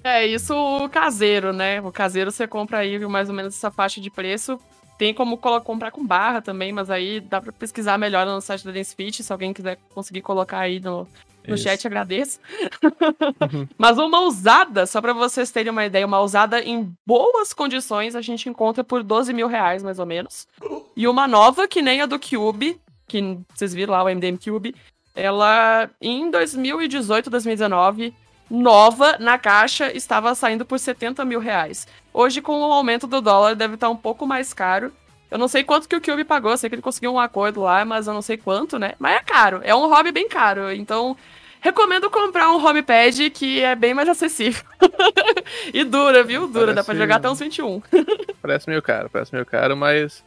[0.08, 1.82] É, isso o caseiro, né?
[1.82, 4.58] O caseiro você compra aí mais ou menos essa faixa de preço.
[4.98, 8.72] Tem como comprar com barra também, mas aí dá pra pesquisar melhor no site da
[8.72, 11.08] Dance Fit, se alguém quiser conseguir colocar aí no,
[11.46, 11.66] no Isso.
[11.66, 12.40] chat, agradeço.
[13.78, 18.22] mas uma usada, só pra vocês terem uma ideia, uma usada em boas condições a
[18.22, 20.48] gente encontra por 12 mil reais, mais ou menos.
[20.96, 24.74] E uma nova, que nem a do Cube, que vocês viram lá, o MDM Cube,
[25.14, 28.16] ela em 2018, 2019,
[28.50, 31.88] nova na caixa, estava saindo por 70 mil reais.
[32.14, 34.92] Hoje, com o aumento do dólar, deve estar um pouco mais caro.
[35.30, 37.84] Eu não sei quanto que o Cube pagou, sei que ele conseguiu um acordo lá,
[37.84, 38.94] mas eu não sei quanto, né?
[38.98, 40.72] Mas é caro, é um hobby bem caro.
[40.72, 41.18] Então,
[41.60, 44.64] recomendo comprar um home pad que é bem mais acessível.
[45.74, 46.48] e dura, viu?
[46.48, 47.82] Dura, dá pra Parece- jogar até uns 21.
[48.42, 50.24] Parece meio caro, parece meio caro, mas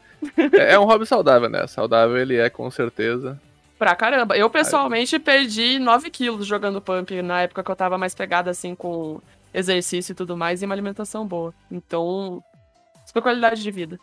[0.53, 1.67] é, é um hobby saudável, né?
[1.67, 3.41] Saudável ele é, com certeza.
[3.81, 4.37] Pra caramba.
[4.37, 8.75] Eu, pessoalmente, perdi 9 quilos jogando pump na época que eu tava mais pegada, assim,
[8.75, 9.23] com
[9.55, 11.55] exercício e tudo mais, e uma alimentação boa.
[11.73, 12.45] Então,
[13.07, 13.99] super qualidade de vida.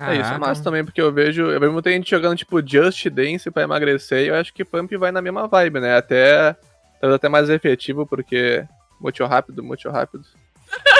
[0.00, 3.06] É isso, é massa também, porque eu vejo, eu vejo muita gente jogando tipo Just
[3.10, 5.98] Dance pra emagrecer e eu acho que Pump vai na mesma vibe, né?
[5.98, 6.56] Até,
[6.98, 8.64] talvez até mais efetivo, porque
[8.98, 10.24] muito rápido, muito rápido.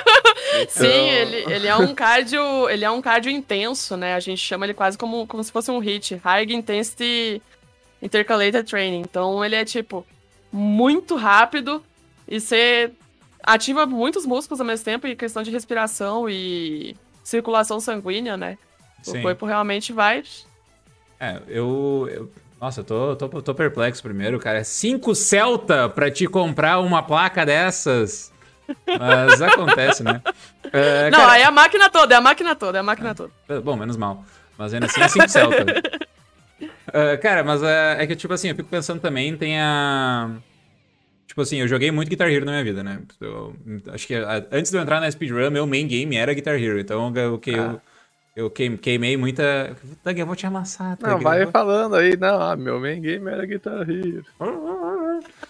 [0.69, 2.69] Sim, ele, ele é um cardio.
[2.69, 4.15] Ele é um cardio intenso, né?
[4.15, 7.41] A gente chama ele quase como, como se fosse um HIT, High Intensity
[8.03, 9.01] Intercalated Training.
[9.01, 10.07] Então ele é tipo
[10.53, 11.83] muito rápido
[12.27, 12.91] e você
[13.43, 18.59] ativa muitos músculos ao mesmo tempo, e questão de respiração e circulação sanguínea, né?
[19.07, 19.23] O Sim.
[19.23, 20.23] corpo realmente vai.
[21.19, 22.09] É, eu.
[22.13, 24.63] eu- nossa, eu tô, tô, tô perplexo primeiro, cara.
[24.65, 28.31] Cinco Celta pra te comprar uma placa dessas.
[28.99, 30.21] Mas acontece, né?
[30.71, 33.15] É, Não, cara, aí é a máquina toda, é a máquina toda, é a máquina
[33.15, 33.33] toda.
[33.65, 34.23] Bom, menos mal.
[34.59, 35.65] Mas ainda assim é 5 Celta.
[36.93, 40.31] É, cara, mas é, é que, tipo assim, eu fico pensando também, tem a.
[41.27, 43.01] Tipo assim, eu joguei muito Guitar Hero na minha vida, né?
[43.21, 43.55] Eu,
[43.93, 46.81] acho que a, antes de eu entrar na speedrun, meu main game era Guitar Hero.
[46.81, 47.81] Então eu, eu, eu,
[48.37, 49.77] eu queimei, muita.
[50.03, 51.09] Tug, eu vou te amassar, Tug.
[51.09, 51.53] Não, vai vou...
[51.53, 52.17] falando aí.
[52.17, 54.25] Não, ah, meu main game era Guitar Hero.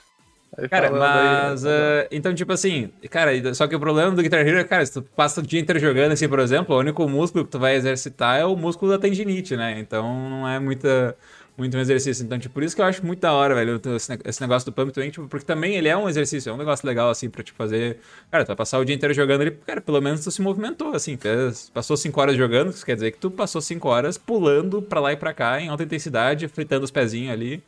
[0.56, 1.64] Aí cara, mas.
[1.64, 4.84] Aí, uh, então, tipo assim, cara, só que o problema do Guitar Hero é, cara,
[4.84, 7.58] se tu passa o dia inteiro jogando assim, por exemplo, o único músculo que tu
[7.58, 9.78] vai exercitar é o músculo da tendinite, né?
[9.78, 11.16] Então não é muita
[11.60, 12.24] muito um exercício.
[12.24, 13.80] Então, tipo, por isso que eu acho muito da hora, velho,
[14.24, 16.86] esse negócio do pump também, tipo, porque também ele é um exercício, é um negócio
[16.86, 17.98] legal, assim, pra te fazer.
[18.30, 20.94] Cara, tu vai passar o dia inteiro jogando ele, cara, pelo menos tu se movimentou,
[20.94, 24.80] assim, fez, passou cinco horas jogando, isso quer dizer que tu passou cinco horas pulando
[24.80, 27.62] pra lá e pra cá em alta intensidade, fritando os pezinhos ali.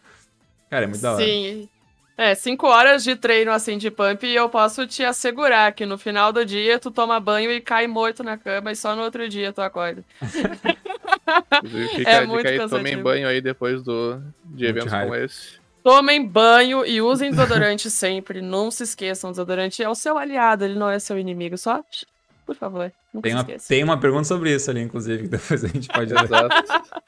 [0.71, 1.25] Cara, é muito da hora.
[1.25, 1.69] Sim.
[2.23, 5.99] É, cinco horas de treino assim de pump e eu posso te assegurar que no
[5.99, 9.29] final do dia tu toma banho e cai morto na cama e só no outro
[9.29, 10.05] dia tu acorda.
[11.97, 15.61] Fica é muito aí, tomem banho aí depois do, de eventos como esse.
[15.83, 18.41] Tomem banho e usem desodorante sempre.
[18.41, 21.59] Não se esqueçam, desodorante é o seu aliado, ele não é seu inimigo.
[21.59, 21.83] Só,
[22.47, 25.65] por favor, não tem se uma, Tem uma pergunta sobre isso ali, inclusive, que depois
[25.65, 26.13] a gente pode...
[26.13, 27.03] Exato.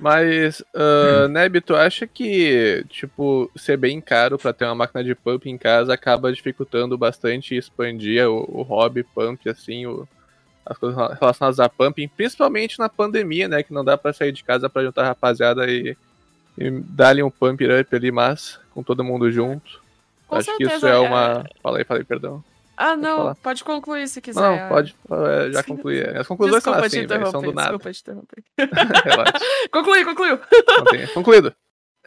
[0.00, 5.14] Mas, uh, Neb, tu acha que, tipo, ser bem caro para ter uma máquina de
[5.14, 10.06] pump em casa acaba dificultando bastante expandir o, o hobby pump, assim, o,
[10.64, 13.62] as coisas relacionadas a pumping, principalmente na pandemia, né?
[13.62, 15.96] Que não dá para sair de casa para juntar a rapaziada e,
[16.56, 19.82] e dar-lhe um pump up ali, mas com todo mundo junto.
[20.26, 21.44] Com Acho certeza, que isso é uma.
[21.44, 21.60] É...
[21.62, 22.42] Fala aí, fala aí, perdão.
[22.76, 24.40] Ah, não, pode, pode concluir se quiser.
[24.40, 26.00] Não, pode, é, já concluí.
[26.00, 27.76] As conclusões desculpa são assim, véio, são do nada.
[27.76, 28.44] Desculpa te interromper.
[29.70, 30.40] Conclui, concluiu.
[31.14, 31.54] Concluído.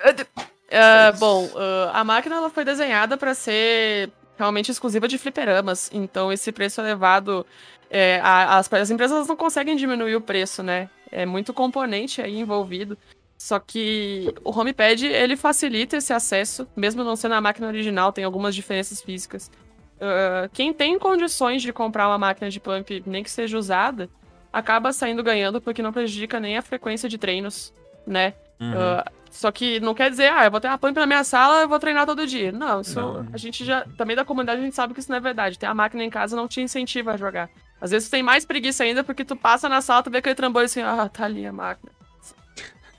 [0.05, 6.31] Uh, bom, uh, a máquina ela foi desenhada para ser realmente exclusiva de fliperamas, então
[6.31, 7.45] esse preço elevado
[7.89, 10.89] é, as, as empresas não conseguem diminuir o preço, né?
[11.11, 12.97] É muito componente aí envolvido.
[13.37, 18.23] Só que o HomePad, ele facilita esse acesso, mesmo não sendo a máquina original, tem
[18.23, 19.51] algumas diferenças físicas.
[19.97, 24.09] Uh, quem tem condições de comprar uma máquina de pump, nem que seja usada,
[24.53, 27.73] acaba saindo ganhando porque não prejudica nem a frequência de treinos,
[28.05, 28.33] né?
[28.59, 28.71] Uhum.
[28.71, 31.61] Uh, só que não quer dizer, ah, eu vou ter uma pump na minha sala,
[31.61, 32.51] eu vou treinar todo dia.
[32.51, 33.27] Não, isso não.
[33.31, 33.85] a gente já.
[33.97, 35.59] Também da comunidade a gente sabe que isso não é verdade.
[35.59, 37.49] Ter a máquina em casa não te incentiva a jogar.
[37.79, 40.35] Às vezes tu tem mais preguiça ainda porque tu passa na sala, tu vê aquele
[40.35, 41.91] trambolho assim, ah, tá ali a máquina.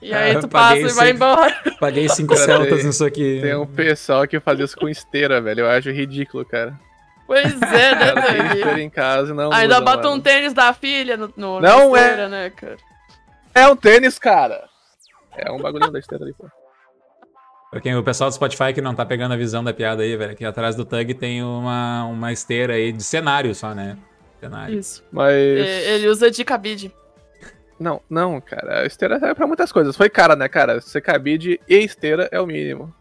[0.01, 1.53] E aí ah, tu passa e vai embora.
[1.81, 3.41] Paguei cinco celtas nisso aqui.
[3.43, 5.62] Tem um pessoal que faz isso com esteira, velho.
[5.62, 6.79] Eu acho ridículo, cara.
[7.29, 8.79] Pois é, né, velho?
[8.79, 12.29] em casa não Ainda bota um tênis da filha no, no Não esteira, é.
[12.29, 12.77] Né, cara?
[13.55, 14.65] É um tênis, cara.
[15.37, 16.49] É um bagulho da esteira ali, pô.
[17.71, 20.17] Pra quem, o pessoal do Spotify que não tá pegando a visão da piada aí,
[20.17, 23.99] velho, aqui atrás do Tug tem uma, uma esteira aí de cenário só, né?
[24.41, 24.79] cenário.
[24.79, 25.05] Isso.
[25.13, 25.35] Mas.
[25.35, 26.95] Ele usa de cabide.
[27.79, 28.81] Não, não, cara.
[28.81, 29.97] A esteira serve pra muitas coisas.
[29.97, 30.81] Foi cara, né, cara?
[30.81, 32.93] Ser cabide e esteira é o mínimo.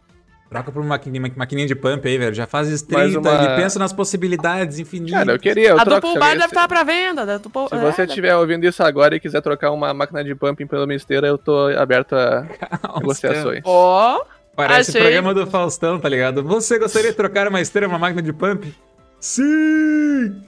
[0.48, 2.34] Troca por uma maquininha, maquininha de pump aí, velho.
[2.34, 3.42] Já faz 30 uma...
[3.42, 5.18] e pensa nas possibilidades infinitas.
[5.18, 5.68] Cara, eu queria.
[5.70, 7.26] Eu a troco, bar deve estar pra venda.
[7.26, 10.34] Da do Se é, você estiver ouvindo isso agora e quiser trocar uma máquina de
[10.34, 12.46] pumping pela minha esteira, eu tô aberto a
[12.98, 13.60] negociações.
[13.64, 14.20] Ó.
[14.20, 15.02] Oh, Parece achei...
[15.02, 16.42] o programa do Faustão, tá ligado?
[16.42, 18.74] Você gostaria de trocar uma esteira uma máquina de pump?
[19.20, 20.42] Sim!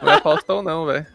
[0.00, 1.06] Não é Faustão, não, velho.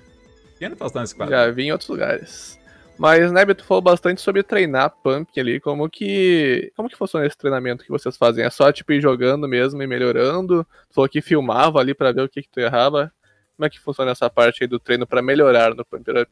[0.60, 1.34] Quem é Faustão nesse quadro?
[1.34, 2.57] Já vi em outros lugares.
[2.98, 5.60] Mas, né, tu falou bastante sobre treinar pump ali.
[5.60, 6.72] Como que.
[6.76, 8.44] Como que funciona esse treinamento que vocês fazem?
[8.44, 10.64] É só, tipo, ir jogando mesmo e melhorando?
[10.90, 13.12] Tu falou que filmava ali para ver o que, que tu errava.
[13.56, 16.32] Como é que funciona essa parte aí do treino para melhorar no pump up?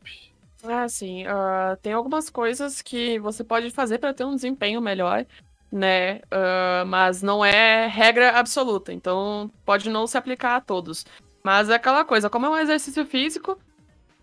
[0.63, 1.25] Ah, sim.
[1.27, 5.25] Uh, tem algumas coisas que você pode fazer para ter um desempenho melhor,
[5.71, 6.17] né?
[6.25, 8.91] Uh, mas não é regra absoluta.
[8.91, 11.05] Então, pode não se aplicar a todos.
[11.43, 13.59] Mas é aquela coisa, como é um exercício físico,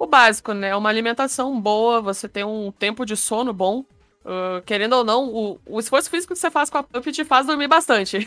[0.03, 0.75] o básico, né?
[0.75, 3.85] Uma alimentação boa, você tem um tempo de sono bom.
[4.25, 7.25] Uh, querendo ou não, o, o, esforço físico que você faz com a pump te
[7.25, 8.27] faz dormir bastante.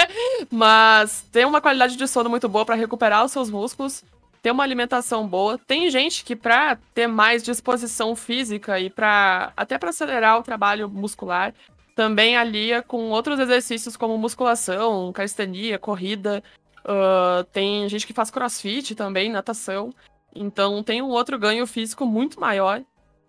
[0.50, 4.02] Mas ter uma qualidade de sono muito boa para recuperar os seus músculos,
[4.42, 5.58] ter uma alimentação boa.
[5.58, 10.88] Tem gente que para ter mais disposição física e para até para acelerar o trabalho
[10.88, 11.54] muscular,
[11.94, 16.42] também alia com outros exercícios como musculação, calistenia, corrida.
[16.80, 19.92] Uh, tem gente que faz crossfit também, natação.
[20.34, 22.82] Então tem um outro ganho físico muito maior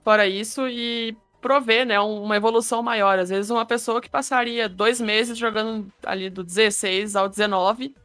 [0.05, 3.17] fora isso e prover, né, uma evolução maior.
[3.17, 7.95] Às vezes uma pessoa que passaria dois meses jogando ali do 16 ao 19,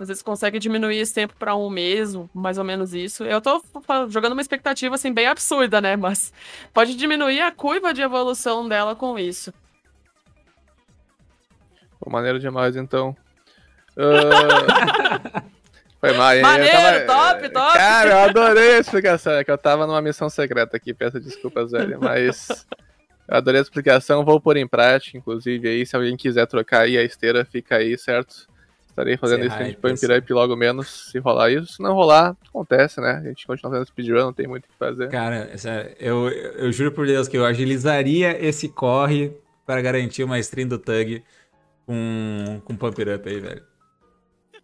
[0.00, 3.22] às vezes consegue diminuir esse tempo para um mês, mais ou menos isso.
[3.22, 3.62] Eu tô
[4.08, 6.32] jogando uma expectativa assim bem absurda, né, mas
[6.74, 9.54] pode diminuir a curva de evolução dela com isso.
[12.04, 13.14] Maneiro demais, então.
[13.96, 15.42] Uh...
[16.00, 17.34] Foi mal, Maneiro, tava...
[17.34, 17.72] top, top!
[17.72, 19.32] Cara, eu adorei a explicação.
[19.32, 21.98] É que eu tava numa missão secreta aqui, peço desculpas, velho.
[22.00, 22.66] Mas.
[23.26, 26.96] Eu adorei a explicação, vou pôr em prática, inclusive aí, se alguém quiser trocar aí
[26.96, 28.48] a esteira, fica aí, certo?
[28.88, 31.74] Estarei fazendo esse de Pump Up logo menos, se rolar isso.
[31.74, 33.20] Se não rolar, acontece, né?
[33.22, 35.08] A gente continua fazendo speedrun, não tem muito o que fazer.
[35.10, 39.32] Cara, sério, eu, eu juro por Deus que eu agilizaria esse corre
[39.66, 41.22] para garantir uma stream do Tug
[41.86, 43.62] com, com Pump Up aí, velho.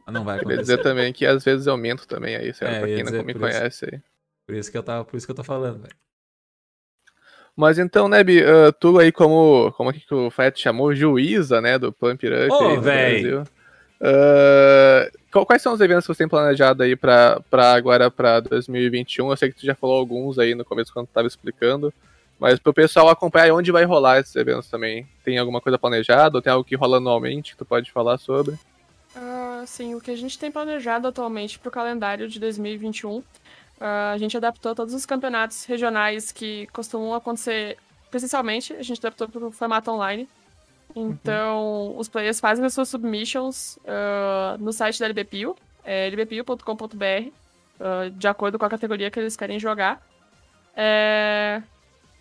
[0.06, 0.56] Não vai acontecer.
[0.56, 2.74] Quer dizer também que às vezes eu aumento também aí, certo?
[2.74, 4.00] É, pra quem não me conhece isso, aí.
[4.46, 5.94] Por isso que eu, tava, por isso que eu tô falando, velho.
[7.56, 10.94] Mas então, Neb, uh, tu aí como, como é que o Fat chamou?
[10.94, 13.44] Juíza, né, do Pump Up oh, velho!
[14.00, 19.30] Uh, quais são os eventos que você tem planejado aí pra, pra agora, pra 2021?
[19.30, 21.94] Eu sei que tu já falou alguns aí no começo quando tu tava explicando,
[22.38, 25.06] mas pro pessoal acompanhar onde vai rolar esses eventos também.
[25.24, 28.58] Tem alguma coisa planejada ou tem algo que rola anualmente que tu pode falar sobre?
[29.64, 33.22] Uh, sim, o que a gente tem planejado atualmente pro calendário de 2021
[33.80, 37.76] Uh, a gente adaptou todos os campeonatos regionais que costumam acontecer
[38.10, 40.28] presencialmente, a gente adaptou para o formato online.
[40.94, 41.98] Então, uhum.
[41.98, 47.32] os players fazem as suas submissions uh, no site da LBPU, é lbpu.com.br, uh,
[47.80, 50.00] ah, de acordo com a categoria que eles querem jogar.
[50.76, 51.60] É...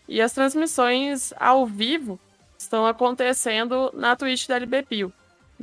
[0.08, 2.20] E as transmissões ao vivo
[2.58, 5.14] estão acontecendo na Twitch da LBPU.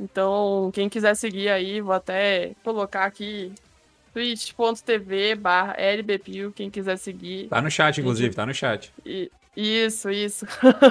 [0.01, 3.53] Então, quem quiser seguir aí, vou até colocar aqui
[4.13, 7.47] twitch.tv barra lbpio, quem quiser seguir.
[7.47, 8.91] Tá no chat, inclusive, tá no chat.
[9.05, 10.47] E, isso, isso.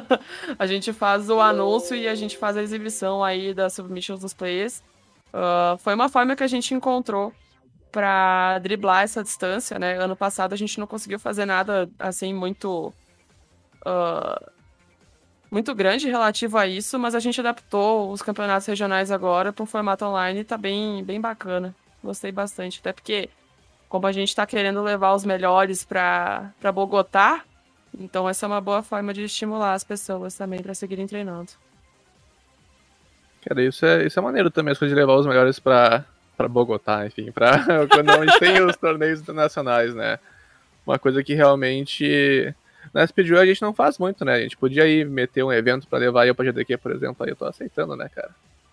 [0.57, 4.33] a gente faz o anúncio e a gente faz a exibição aí das submissions dos
[4.33, 4.81] players.
[5.35, 7.33] Uh, foi uma forma que a gente encontrou
[7.91, 9.97] para driblar essa distância, né?
[9.97, 12.93] Ano passado a gente não conseguiu fazer nada assim muito
[13.85, 14.51] uh,
[15.51, 19.67] muito grande relativo a isso, mas a gente adaptou os campeonatos regionais agora para um
[19.67, 21.75] formato online e tá bem bem bacana.
[22.03, 22.79] Gostei bastante.
[22.81, 23.29] Até porque,
[23.89, 27.43] como a gente tá querendo levar os melhores para Bogotá,
[27.99, 31.51] então essa é uma boa forma de estimular as pessoas também para seguirem treinando.
[33.45, 36.05] Cara, isso é, isso é maneiro também, as coisas de levar os melhores pra
[36.49, 40.19] Bogotá, enfim, pra quando a gente tem os torneios internacionais, né?
[40.87, 42.55] Uma coisa que realmente.
[42.93, 44.35] Na Speedrun a gente não faz muito, né?
[44.35, 47.31] A gente podia ir meter um evento pra levar eu pra GDQ, por exemplo, aí
[47.31, 48.31] eu tô aceitando, né, cara?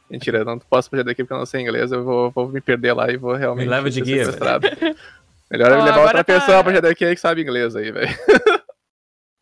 [0.09, 2.93] Mentira, não posso fazer daqui porque eu não sei inglês, eu vou, vou me perder
[2.93, 3.65] lá e vou realmente.
[3.65, 4.25] Me leva de guia.
[5.51, 6.33] Melhor oh, levar outra tá...
[6.33, 8.17] pessoa pra GDQ aí que sabe inglês aí, velho.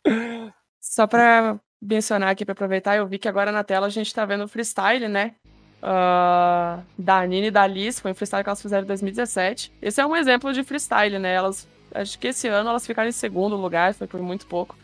[0.80, 4.24] Só pra mencionar aqui, pra aproveitar, eu vi que agora na tela a gente tá
[4.24, 5.34] vendo o freestyle, né?
[5.82, 9.72] Uh, da Nini e da Liz, foi um freestyle que elas fizeram em 2017.
[9.80, 11.34] Esse é um exemplo de freestyle, né?
[11.34, 14.76] Elas, acho que esse ano elas ficaram em segundo lugar, foi por muito pouco.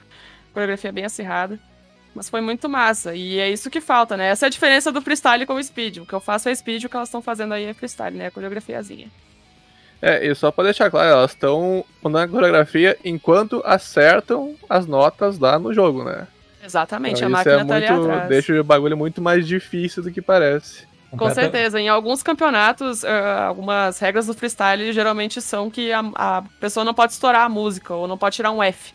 [0.53, 1.59] Coreografia bem acirrada.
[2.15, 3.15] Mas foi muito massa.
[3.15, 4.29] E é isso que falta, né?
[4.29, 5.99] Essa é a diferença do freestyle com o speed.
[5.99, 8.27] O que eu faço é speed, o que elas estão fazendo aí é freestyle, né?
[8.27, 9.09] A coreografiazinha.
[10.01, 15.39] É, e só pra deixar claro, elas estão mandando a coreografia enquanto acertam as notas
[15.39, 16.27] lá no jogo, né?
[16.65, 18.29] Exatamente, então, a máquina é tá muito, ali atrás.
[18.29, 20.87] Deixa o bagulho muito mais difícil do que parece.
[21.17, 21.81] Com certeza.
[21.81, 23.07] Em alguns campeonatos, uh,
[23.47, 27.95] algumas regras do freestyle geralmente são que a, a pessoa não pode estourar a música
[27.95, 28.95] ou não pode tirar um F.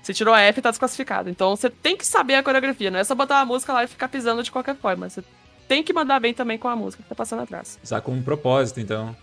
[0.00, 1.28] Você tirou a F tá desclassificado.
[1.28, 3.88] Então você tem que saber a coreografia, não é só botar a música lá e
[3.88, 5.08] ficar pisando de qualquer forma.
[5.08, 5.22] Você
[5.66, 7.78] tem que mandar bem também com a música que tá passando atrás.
[7.82, 9.14] Usar com um propósito, então.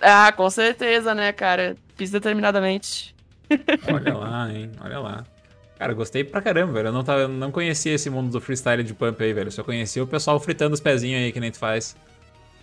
[0.00, 1.76] Ah, com certeza, né, cara?
[1.96, 3.14] Pisa determinadamente.
[3.92, 4.70] Olha lá, hein?
[4.80, 5.24] Olha lá.
[5.80, 6.88] Cara, gostei pra caramba, velho.
[6.88, 9.46] Eu não, tava, não conhecia esse mundo do freestyle de pump aí, velho.
[9.46, 11.96] Eu só conhecia o pessoal fritando os pezinhos aí que nem tu faz.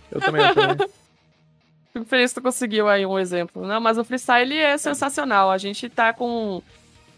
[0.08, 0.76] Eu também, eu também.
[1.92, 3.66] Fico feliz que tu conseguiu aí um exemplo.
[3.66, 5.50] Não, mas o freestyle é sensacional.
[5.50, 6.62] A gente tá com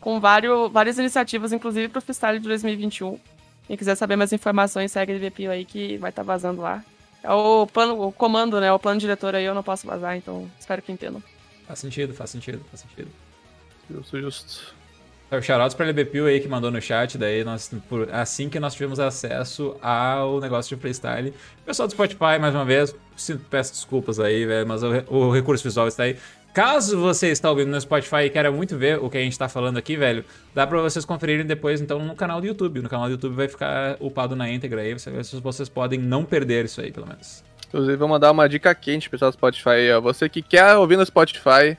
[0.01, 3.21] com vários, várias iniciativas, inclusive para o Freestyle de 2021.
[3.67, 6.83] Quem quiser saber mais informações, segue o VPio aí que vai estar tá vazando lá.
[7.23, 8.73] É o plano, o comando, né?
[8.73, 11.23] O plano diretor aí eu não posso vazar, então espero que entendam.
[11.67, 13.11] Faz sentido, faz sentido, faz sentido.
[13.91, 14.80] Justo, justo.
[15.31, 18.75] Então, shoutouts pra LBPio aí que mandou no chat, daí nós, por, assim que nós
[18.75, 21.33] tivemos acesso ao negócio de freestyle.
[21.65, 22.93] Pessoal do Spotify, mais uma vez,
[23.49, 26.17] peço desculpas aí, velho, mas o, o recurso visual está aí.
[26.53, 29.49] Caso você está ouvindo no Spotify e queira muito ver o que a gente está
[29.49, 32.83] falando aqui, velho, dá para vocês conferirem depois, então, no canal do YouTube.
[32.83, 36.65] No canal do YouTube vai ficar upado na íntegra aí, vocês, vocês podem não perder
[36.65, 37.45] isso aí, pelo menos.
[37.69, 39.93] Inclusive, vou mandar uma dica quente, pessoal do Spotify.
[39.97, 40.01] Ó.
[40.01, 41.79] Você que quer ouvir no Spotify,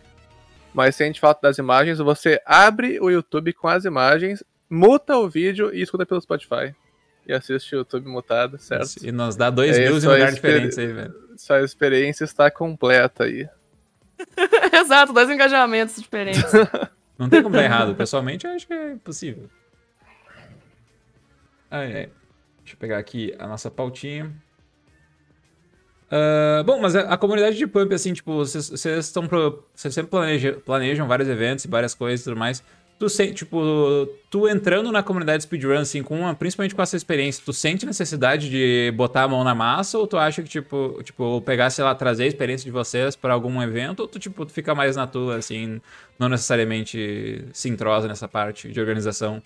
[0.73, 5.73] mas sente falta das imagens, você abre o YouTube com as imagens, muta o vídeo
[5.73, 6.73] e escuta pelo Spotify.
[7.27, 8.95] E assiste o YouTube mutado, certo?
[9.03, 11.13] E nos dá dois é, mil em lugares diferentes aí, velho.
[11.37, 13.47] Sua experiência está completa aí.
[14.73, 16.51] Exato, dois engajamentos diferentes.
[17.17, 17.93] Não tem como dar errado.
[17.93, 19.49] Pessoalmente, eu acho que é possível.
[21.69, 22.09] Ai, ai.
[22.59, 24.31] Deixa eu pegar aqui a nossa pautinha.
[26.11, 29.29] Uh, bom, mas a, a, comunidade de Pump, assim, tipo, vocês, estão.
[29.73, 32.61] Vocês sempre planejam, planejam vários eventos e várias coisas e tudo mais.
[32.99, 37.41] tu sente, tipo, tu entrando na comunidade speedrun, assim, com uma, principalmente com essa experiência,
[37.45, 41.39] tu sente necessidade de botar a mão na massa ou tu acha que, tipo, tipo
[41.41, 44.51] pegar, sei lá, trazer a experiência de vocês para algum evento ou tu, tipo, tu
[44.51, 45.79] fica mais na tua, assim,
[46.19, 49.41] não necessariamente se entrosa nessa parte de organização?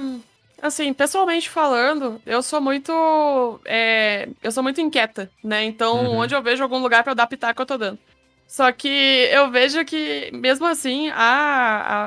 [0.00, 0.20] Um,
[0.60, 3.60] assim, pessoalmente falando, eu sou muito.
[3.64, 5.64] É, eu sou muito inquieta, né?
[5.64, 6.18] Então, uhum.
[6.18, 7.98] onde eu vejo algum lugar para dar pitaco, eu tô dando.
[8.46, 8.88] Só que
[9.30, 11.16] eu vejo que, mesmo assim, a,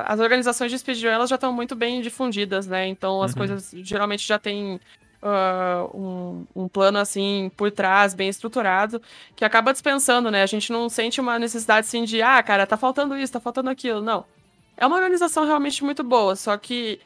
[0.08, 2.88] a, as organizações de speedrun elas já estão muito bem difundidas, né?
[2.88, 3.38] Então as uhum.
[3.38, 4.80] coisas geralmente já têm
[5.22, 9.00] uh, um, um, plano assim por trás, bem estruturado,
[9.36, 10.42] que acaba dispensando, né?
[10.42, 13.70] A gente não sente uma necessidade assim de, ah, cara, tá faltando isso, tá faltando
[13.70, 14.02] aquilo.
[14.02, 14.26] Não.
[14.76, 17.00] É uma organização realmente muito boa, só que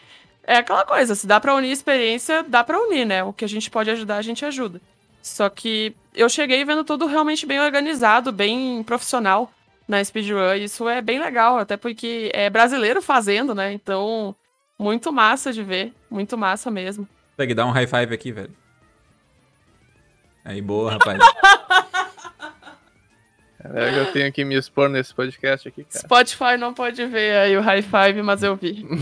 [0.45, 3.23] é aquela coisa, se dá pra unir experiência, dá pra unir, né?
[3.23, 4.79] O que a gente pode ajudar, a gente ajuda.
[5.21, 9.51] Só que eu cheguei vendo tudo realmente bem organizado, bem profissional
[9.87, 10.53] na speedrun.
[10.53, 13.73] Isso é bem legal, até porque é brasileiro fazendo, né?
[13.73, 14.35] Então,
[14.77, 15.93] muito massa de ver.
[16.11, 17.07] Muito massa mesmo.
[17.35, 18.51] Consegue dar um high five aqui, velho.
[20.43, 21.19] Aí, boa, rapaz.
[23.73, 26.05] Eu tenho que me expor nesse podcast aqui, cara.
[26.05, 28.85] Spotify não pode ver aí o high five, mas eu vi.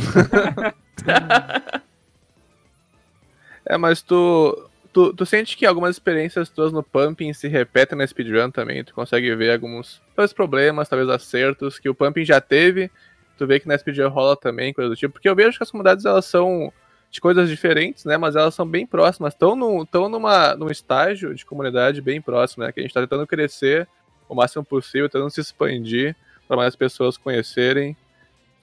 [3.65, 8.05] é, mas tu, Tu, tu sente que algumas experiências tuas no pumping se repetem na
[8.05, 8.83] speedrun também?
[8.83, 12.91] Tu consegue ver alguns talvez problemas, talvez acertos que o pumping já teve,
[13.35, 15.13] tu vê que na speedrun rola também, coisa do tipo.
[15.13, 16.71] Porque eu vejo que as comunidades elas são
[17.09, 18.17] de coisas diferentes, né?
[18.17, 22.71] Mas elas são bem próximas, estão tão numa, num estágio de comunidade bem próximo, né?
[22.71, 23.87] Que a gente tá tentando crescer
[24.33, 26.15] o máximo possível, tentando se expandir
[26.47, 27.95] para mais pessoas conhecerem.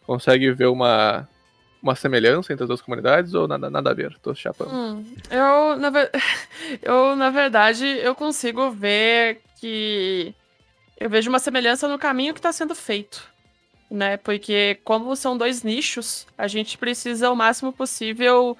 [0.06, 1.28] Consegue ver uma,
[1.82, 4.16] uma semelhança entre as duas comunidades ou nada, nada a ver?
[4.22, 4.72] Tô chapando.
[4.72, 6.10] Hum, eu, na ver...
[6.82, 10.34] eu, na verdade, eu consigo ver que.
[10.98, 13.26] Eu vejo uma semelhança no caminho que está sendo feito.
[13.90, 14.16] Né?
[14.18, 18.56] Porque, como são dois nichos, a gente precisa o máximo possível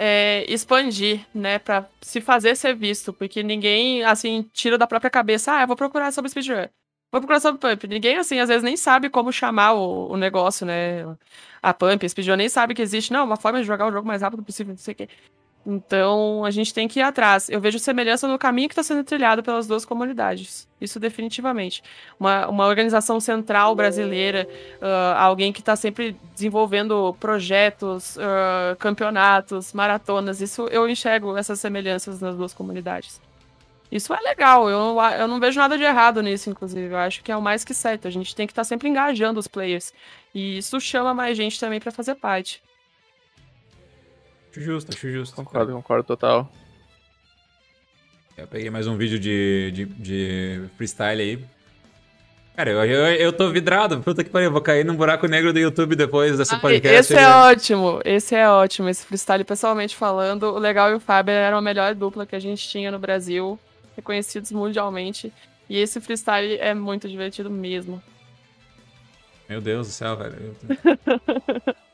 [0.00, 1.58] é, expandir, né?
[1.58, 3.12] Pra se fazer ser visto.
[3.12, 6.68] Porque ninguém, assim, tira da própria cabeça, ah, eu vou procurar sobre speedrun.
[7.12, 7.86] Vou procurar sobre Pump.
[7.88, 11.04] Ninguém, assim, às vezes nem sabe como chamar o, o negócio, né?
[11.62, 14.22] A Pump, speedrun nem sabe que existe, não, uma forma de jogar o jogo mais
[14.22, 15.08] rápido possível, não sei o quê.
[15.66, 17.48] Então, a gente tem que ir atrás.
[17.50, 20.66] Eu vejo semelhança no caminho que está sendo trilhado pelas duas comunidades.
[20.80, 21.82] Isso definitivamente.
[22.18, 24.48] Uma, uma organização central brasileira,
[24.80, 30.40] uh, alguém que está sempre desenvolvendo projetos, uh, campeonatos, maratonas.
[30.40, 33.20] Isso eu enxergo essas semelhanças nas duas comunidades.
[33.92, 36.94] Isso é legal, eu, eu não vejo nada de errado nisso, inclusive.
[36.94, 38.06] Eu acho que é o mais que certo.
[38.06, 39.92] A gente tem que estar tá sempre engajando os players.
[40.32, 42.62] E isso chama mais gente também para fazer parte.
[44.50, 45.36] Acho justo, acho justo.
[45.36, 46.50] Concordo, concordo total.
[48.36, 51.44] Eu peguei mais um vídeo de, de, de freestyle aí.
[52.56, 54.00] Cara, eu, eu, eu tô vidrado.
[54.00, 57.12] Puta que pariu, eu vou cair num buraco negro do YouTube depois dessa podcast.
[57.12, 58.88] Esse é ótimo, esse é ótimo.
[58.88, 62.40] Esse freestyle, pessoalmente falando, o Legal e o Fábio eram a melhor dupla que a
[62.40, 63.58] gente tinha no Brasil
[63.94, 65.32] reconhecidos mundialmente.
[65.68, 68.02] E esse freestyle é muito divertido mesmo.
[69.48, 70.56] Meu Deus do céu, velho.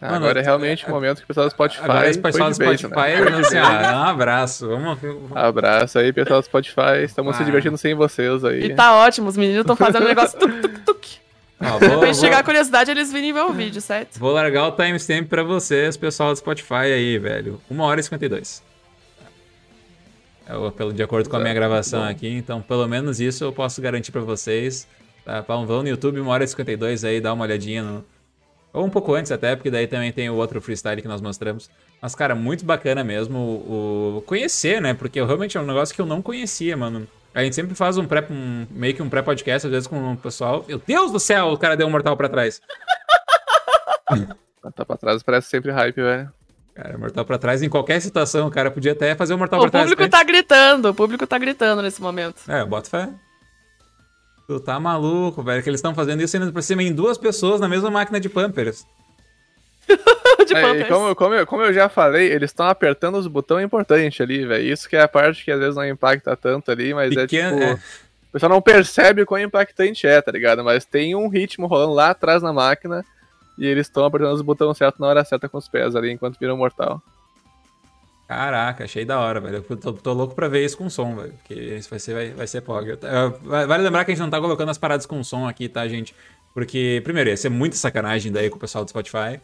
[0.00, 1.82] Ah, Mano, agora é realmente o momento que o pessoal do Spotify.
[1.82, 3.38] Agora o pessoal do Spotify, né?
[3.40, 4.68] assim, ah, um abraço.
[4.68, 4.98] Vamos...
[5.34, 7.02] Abraço aí, pessoal do Spotify.
[7.04, 7.38] Estamos ah.
[7.38, 8.66] se divertindo sem vocês aí.
[8.66, 11.08] E tá ótimo, os meninos estão fazendo um negócio tuk, tuk, tuk.
[11.60, 14.18] Ah, vou, Depois de chegar a curiosidade, eles virem ver o vídeo, certo?
[14.20, 17.60] Vou largar o timestamp pra vocês, pessoal do Spotify aí, velho.
[17.68, 18.62] 1 hora e 52.
[20.46, 23.82] É, pelo, de acordo com a minha gravação aqui, então pelo menos isso eu posso
[23.82, 24.86] garantir para vocês.
[25.24, 25.40] Tá?
[25.40, 28.04] Vão no YouTube, 1 hora e 52 aí, dá uma olhadinha no...
[28.78, 31.68] Ou um pouco antes até, porque daí também tem o outro freestyle que nós mostramos.
[32.00, 34.94] Mas, cara, muito bacana mesmo o, o conhecer, né?
[34.94, 37.04] Porque realmente é um negócio que eu não conhecia, mano.
[37.34, 40.16] A gente sempre faz um pré, um, meio que um pré-podcast, às vezes, com o
[40.16, 40.64] pessoal.
[40.68, 42.62] Meu Deus do céu, o cara deu um mortal pra trás.
[44.76, 46.32] tá pra trás parece sempre hype, velho.
[46.72, 49.62] Cara, mortal pra trás em qualquer situação, o cara podia até fazer o mortal o
[49.62, 49.86] pra trás.
[49.86, 52.42] O público tá gritando, o público tá gritando nesse momento.
[52.46, 53.08] É, bota fé.
[54.48, 57.60] Tu tá maluco, velho, que eles estão fazendo isso ainda por cima em duas pessoas
[57.60, 58.86] na mesma máquina de Pampers.
[60.46, 64.18] de é, como, como, eu, como eu já falei, eles estão apertando os botões importantes
[64.22, 64.64] ali, velho.
[64.64, 67.42] Isso que é a parte que às vezes não impacta tanto ali, mas é tipo.
[67.42, 67.74] É.
[67.74, 70.64] O pessoal não percebe o quão impactante é, tá ligado?
[70.64, 73.04] Mas tem um ritmo rolando lá atrás na máquina
[73.58, 76.38] e eles estão apertando os botões certos na hora certa com os pés ali, enquanto
[76.38, 77.02] viram mortal.
[78.28, 79.64] Caraca, achei da hora, velho.
[79.68, 81.32] Eu tô, tô, louco pra ver isso com som, velho.
[81.32, 82.98] Porque isso vai ser, vai, vai ser POG.
[83.42, 86.14] Vale lembrar que a gente não tá colocando as paradas com som aqui, tá, gente?
[86.52, 89.40] Porque, primeiro, ia ser muita sacanagem daí com o pessoal do Spotify.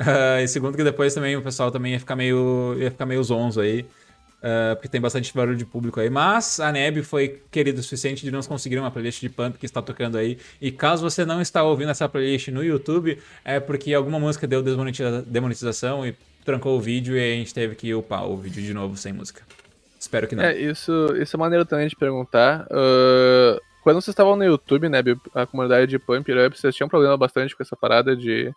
[0.00, 3.24] Uh, e segundo, que depois também o pessoal também ia ficar meio, ia ficar meio
[3.24, 3.80] zonzo aí.
[3.80, 6.08] Uh, porque tem bastante barulho de público aí.
[6.08, 9.66] Mas a Neb foi querida o suficiente de nós conseguir uma playlist de Pump que
[9.66, 10.38] está tocando aí.
[10.60, 14.62] E caso você não está ouvindo essa playlist no YouTube, é porque alguma música deu
[14.62, 16.14] desmonetiza demonetização e
[16.48, 19.42] trancou o vídeo e a gente teve que upar o vídeo de novo sem música.
[20.00, 20.44] Espero que não.
[20.44, 22.66] É, isso, isso é maneiro também de perguntar.
[22.70, 25.00] Uh, quando vocês estavam no YouTube, né,
[25.34, 28.50] a comunidade de Pump It Up, vocês tinham problema bastante com essa parada de,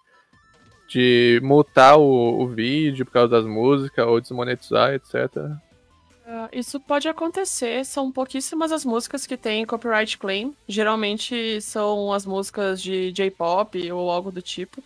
[0.87, 5.35] de multar o, o vídeo por causa das músicas ou desmonetizar, etc.
[5.35, 10.55] Uh, isso pode acontecer, são pouquíssimas as músicas que têm copyright claim.
[10.65, 14.81] Geralmente são as músicas de J-pop ou algo do tipo.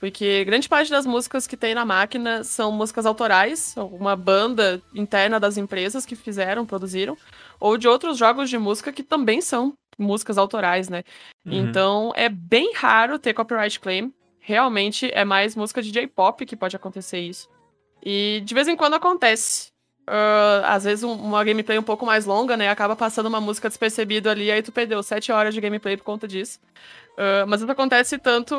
[0.00, 5.38] Porque grande parte das músicas que tem na máquina são músicas autorais, uma banda interna
[5.38, 7.18] das empresas que fizeram, produziram,
[7.60, 11.04] ou de outros jogos de música que também são músicas autorais, né?
[11.44, 11.52] Uhum.
[11.52, 14.10] Então é bem raro ter copyright claim.
[14.38, 17.46] Realmente é mais música de J-pop que pode acontecer isso.
[18.02, 19.69] E de vez em quando acontece.
[20.10, 22.68] Uh, às vezes um, uma gameplay um pouco mais longa, né?
[22.68, 26.26] Acaba passando uma música despercebida ali, aí tu perdeu 7 horas de gameplay por conta
[26.26, 26.58] disso.
[27.12, 28.56] Uh, mas isso acontece tanto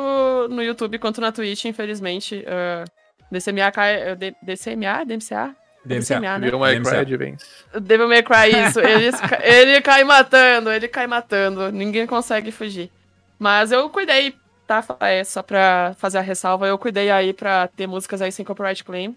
[0.48, 2.42] no YouTube quanto na Twitch, infelizmente.
[2.42, 2.90] Uh,
[3.30, 4.16] DCMA cai.
[4.42, 5.04] DCMA?
[5.04, 5.54] DMCA?
[5.84, 6.38] DMCA, né?
[6.38, 7.46] Devil May Cry Advance.
[7.78, 8.80] Devil May Cry, isso.
[8.80, 9.10] Ele,
[9.42, 11.70] ele cai matando, ele cai matando.
[11.70, 12.90] Ninguém consegue fugir.
[13.38, 14.34] Mas eu cuidei,
[14.66, 14.82] tá?
[15.00, 18.82] É, só pra fazer a ressalva, eu cuidei aí pra ter músicas aí sem copyright
[18.84, 19.14] claim.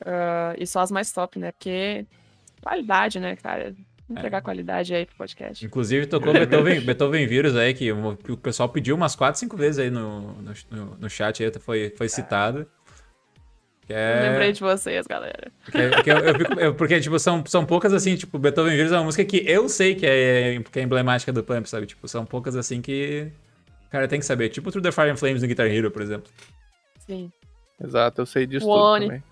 [0.00, 1.52] Uh, e só as mais top, né?
[1.52, 2.06] Porque
[2.62, 3.74] qualidade, né, cara?
[4.10, 4.40] Entregar é.
[4.40, 5.64] qualidade aí pro podcast.
[5.64, 9.56] Inclusive, tocou Beethoven, Beethoven Vírus aí, que o, que o pessoal pediu umas 4, 5
[9.56, 10.32] vezes aí no,
[10.70, 12.66] no, no chat, aí foi, foi citado.
[13.86, 14.30] É...
[14.30, 15.50] Lembrei de vocês, galera.
[15.64, 18.92] Porque, porque, eu, eu fico, eu, porque, tipo, são, são poucas assim, tipo, Beethoven Vírus
[18.92, 21.86] é uma música que eu sei que é, que é emblemática do Pump, sabe?
[21.86, 23.30] Tipo, são poucas assim que.
[23.90, 24.50] Cara, tem que saber.
[24.50, 26.30] Tipo Through the Fire and Flames no Guitar Hero, por exemplo.
[27.06, 27.32] Sim.
[27.82, 29.22] Exato, eu sei disso tudo também.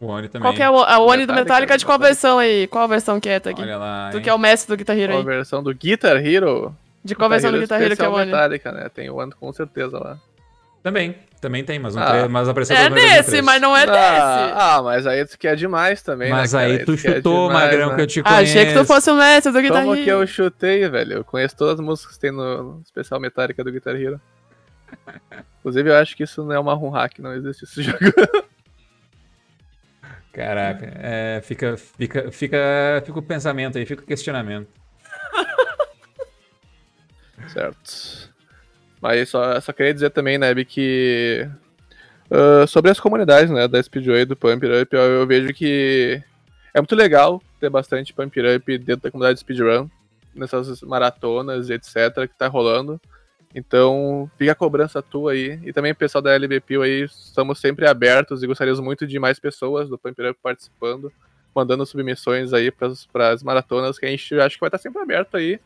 [0.00, 0.42] O Oni também.
[0.42, 2.66] Qual que é o, a Oni do Metallica de qual versão aí?
[2.66, 3.60] Qual versão que é, Tag?
[3.60, 4.10] Olha lá.
[4.10, 5.18] Tu que é o mestre do Guitar Hero aí.
[5.18, 6.76] Qual a versão do Guitar Hero?
[7.04, 8.26] De qual versão do Guitar Hero que é o Oni?
[8.26, 8.88] Metallica, né?
[8.88, 10.18] Tem o Oni com certeza lá.
[10.82, 12.28] Também, também tem, mas, um ah.
[12.28, 14.54] mas apareceu É desse, mas não é ah, desse.
[14.54, 17.94] Ah, mas aí tu quer demais também, mas né, aí tu chutou, demais, Magrão, né?
[17.96, 18.42] que eu te conheço.
[18.42, 19.88] Achei que tu fosse o mestre do Guitar Hero.
[19.88, 21.12] Como que eu chutei, velho?
[21.14, 24.20] Eu conheço todas as músicas que tem no especial Metallica do Guitar Hero.
[25.60, 27.98] Inclusive, eu acho que isso não é uma run hack, não existe esse jogo.
[30.34, 34.68] Caraca, é, fica, fica, fica, fica o pensamento aí, fica o questionamento.
[37.46, 38.34] certo.
[39.00, 41.48] Mas só, só queria dizer também, Neb, que
[42.28, 46.20] uh, sobre as comunidades, né, da Speedway e do Pump Up, eu, eu, vejo que
[46.74, 49.88] é muito legal ter bastante Pump Up dentro da comunidade Speedrun,
[50.34, 53.00] nessas maratonas e etc que tá rolando.
[53.54, 55.60] Então, fica a cobrança tua aí.
[55.62, 59.38] E também o pessoal da LBP aí, estamos sempre abertos e gostaríamos muito de mais
[59.38, 61.12] pessoas do Pump Up participando,
[61.54, 65.36] mandando submissões aí para as maratonas, que a gente acha que vai estar sempre aberto
[65.36, 65.60] aí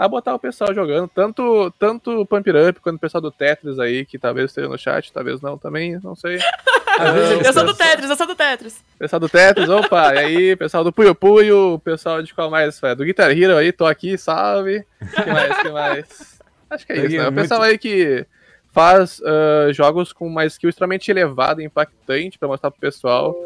[0.00, 3.78] a botar o pessoal jogando, tanto, tanto o Pump Up quanto o pessoal do Tetris
[3.78, 6.36] aí, que talvez esteja no chat, talvez não também, não sei.
[6.96, 8.82] uh, eu sou do Tetris, eu sou do Tetris.
[8.98, 12.80] Pessoal do Tetris, opa, e aí, pessoal do Puyo Puyo, pessoal de qual mais?
[12.96, 14.86] Do Guitar Hero aí, tô aqui, salve.
[15.14, 16.39] que mais, que mais?
[16.70, 17.28] Acho que é isso, né?
[17.28, 18.24] O pessoal aí que
[18.72, 23.36] faz uh, jogos com uma skill extremamente elevada e impactante para mostrar pro pessoal,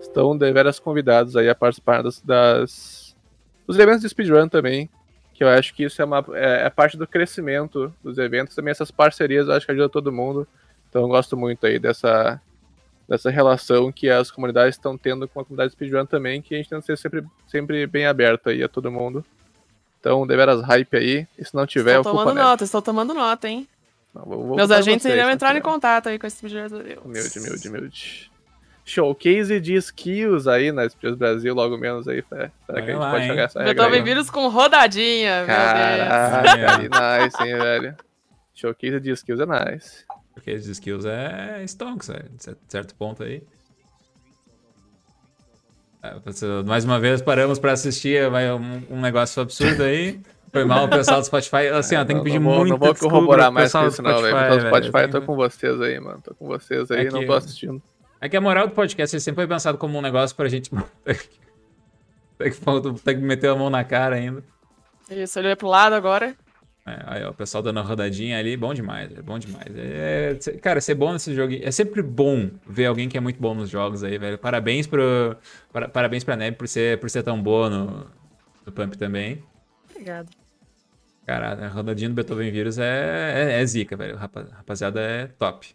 [0.00, 3.16] estão deveras convidados aí a participar das, das
[3.66, 4.90] dos eventos de speedrun também,
[5.32, 8.70] que eu acho que isso é, uma, é, é, parte do crescimento dos eventos, também
[8.70, 10.46] essas parcerias eu acho que ajuda todo mundo,
[10.88, 12.38] então eu gosto muito aí dessa,
[13.08, 16.68] dessa relação que as comunidades estão tendo com a comunidade speedrun também, que a gente
[16.68, 19.24] tem que ser sempre, sempre bem aberto aí a todo mundo.
[20.04, 21.26] Então, deveras hype aí.
[21.38, 23.66] E se não tiver, estou tomando nota, estou tomando nota, hein?
[24.14, 27.68] Não, vou, vou Meus agentes iriam entrar em contato aí com esse de Humilde, humilde,
[27.68, 28.30] humilde.
[28.84, 32.22] Showcase de skills aí na Express Brasil, logo menos aí.
[32.28, 33.28] Será que a gente lá, pode hein?
[33.30, 33.82] jogar essa regra?
[33.82, 37.00] Eu tô vírus com rodadinha, Caraca, meu Deus.
[37.00, 37.96] nice, hein, velho.
[38.54, 40.04] Showcase de skills é nice.
[40.34, 43.42] Showcase de skills é stonks, é, de certo ponto aí.
[46.04, 50.20] É, mais uma vez paramos para assistir um, um negócio absurdo aí.
[50.52, 51.68] Foi mal o pessoal do Spotify.
[51.72, 54.36] Assim, ó, tem que pedir não, muito Não vou corroborar mais com isso, não, velho.
[54.36, 56.20] O Spotify, velho, tô com vocês aí, mano.
[56.22, 57.82] Tô com vocês aí, é não tô assistindo.
[58.20, 60.70] É que a moral do podcast sempre foi pensado como um negócio pra gente.
[62.36, 64.44] tem, que, tem que meter a mão na cara ainda.
[65.10, 66.36] Isso, ele vai pro lado agora.
[66.86, 69.72] É, aí, ó, o pessoal dando uma rodadinha ali, bom demais, é bom demais.
[69.74, 71.54] É, cara, ser bom nesse jogo.
[71.62, 74.36] É sempre bom ver alguém que é muito bom nos jogos aí, velho.
[74.36, 75.34] Parabéns pro.
[75.72, 78.06] Para, parabéns pra Neb por ser, por ser tão boa no,
[78.66, 79.42] no Pump também.
[79.90, 80.28] Obrigado.
[81.26, 84.16] Cara, a rodadinha do Beethoven Vírus é, é, é zica, velho.
[84.16, 85.74] Rapaziada é top.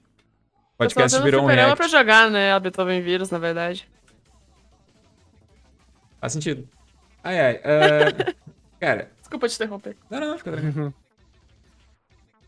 [0.76, 1.76] O podcast virou um react.
[1.76, 3.90] pra jogar, né, a Beethoven Vírus, na verdade.
[6.22, 6.69] Faz sentido.
[7.23, 7.56] Ai, ai.
[7.56, 8.36] Uh,
[8.80, 9.10] cara.
[9.30, 9.96] Desculpa te interromper.
[10.10, 10.94] Não, não, fica tranquilo.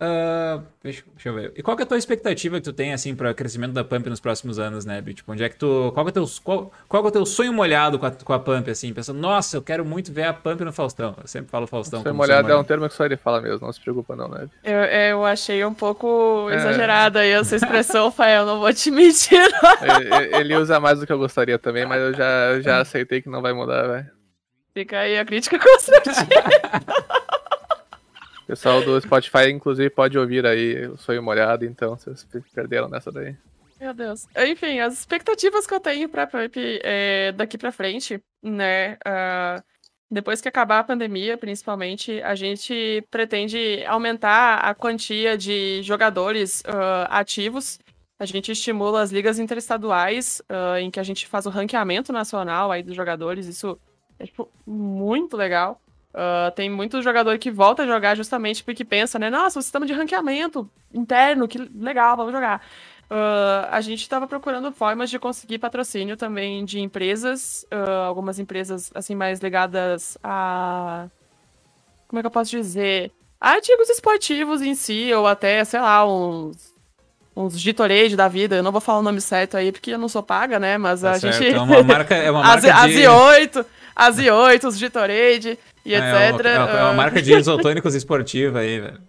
[0.02, 1.54] Uh, deixa, deixa, eu ver.
[1.56, 4.10] E qual que é a tua expectativa que tu tem, assim, para crescimento da Pump
[4.10, 5.92] nos próximos anos, né, Tipo, onde é que tu...
[5.94, 8.40] Qual que é, teu, qual, qual é o teu sonho molhado com a, com a
[8.40, 8.92] Pump, assim?
[8.96, 11.16] Pensando, nossa, eu quero muito ver a Pump no Faustão.
[11.22, 12.02] Eu sempre falo Faustão.
[12.02, 14.16] Sonho molhado, sonho molhado é um termo que só ele fala mesmo, não se preocupa
[14.16, 14.50] não, né?
[14.64, 16.56] Eu, eu achei um pouco é...
[16.56, 19.38] exagerada aí essa expressão, Fael, não vou te mentir.
[20.20, 23.30] ele, ele, usa mais do que eu gostaria também, mas eu já, já aceitei que
[23.30, 24.21] não vai mudar, velho.
[24.74, 26.44] Fica aí a crítica construtiva.
[28.48, 33.36] pessoal do Spotify, inclusive, pode ouvir aí o Sonho Molhado, então vocês perderam nessa daí.
[33.80, 34.28] Meu Deus.
[34.38, 38.94] Enfim, as expectativas que eu tenho pra Pump é, daqui pra frente, né?
[38.94, 39.64] Uh,
[40.12, 47.08] depois que acabar a pandemia, principalmente, a gente pretende aumentar a quantia de jogadores uh,
[47.10, 47.80] ativos.
[48.20, 52.72] A gente estimula as ligas interestaduais, uh, em que a gente faz o ranqueamento nacional
[52.72, 53.48] aí dos jogadores.
[53.48, 53.80] Isso
[54.22, 55.82] é tipo, muito legal.
[56.14, 59.30] Uh, tem muito jogador que volta a jogar justamente porque pensa, né?
[59.30, 62.62] Nossa, o sistema de ranqueamento interno, que legal, vamos jogar.
[63.10, 68.92] Uh, a gente estava procurando formas de conseguir patrocínio também de empresas, uh, algumas empresas
[68.94, 71.08] assim mais ligadas a.
[72.08, 73.12] Como é que eu posso dizer?
[73.40, 76.72] A artigos esportivos em si, ou até, sei lá, uns.
[77.34, 80.10] Uns Gitorade da vida, eu não vou falar o nome certo aí porque eu não
[80.10, 80.78] sou paga, né?
[80.78, 81.38] Mas tá a certo.
[81.38, 81.56] gente.
[81.56, 82.14] É uma marca.
[82.14, 82.70] É uma marca de...
[82.70, 83.66] as I8,
[83.96, 85.98] as I8, os Gitorade e é,
[86.30, 86.46] etc.
[86.46, 89.02] É uma, é uma marca de isotônicos esportiva aí, velho.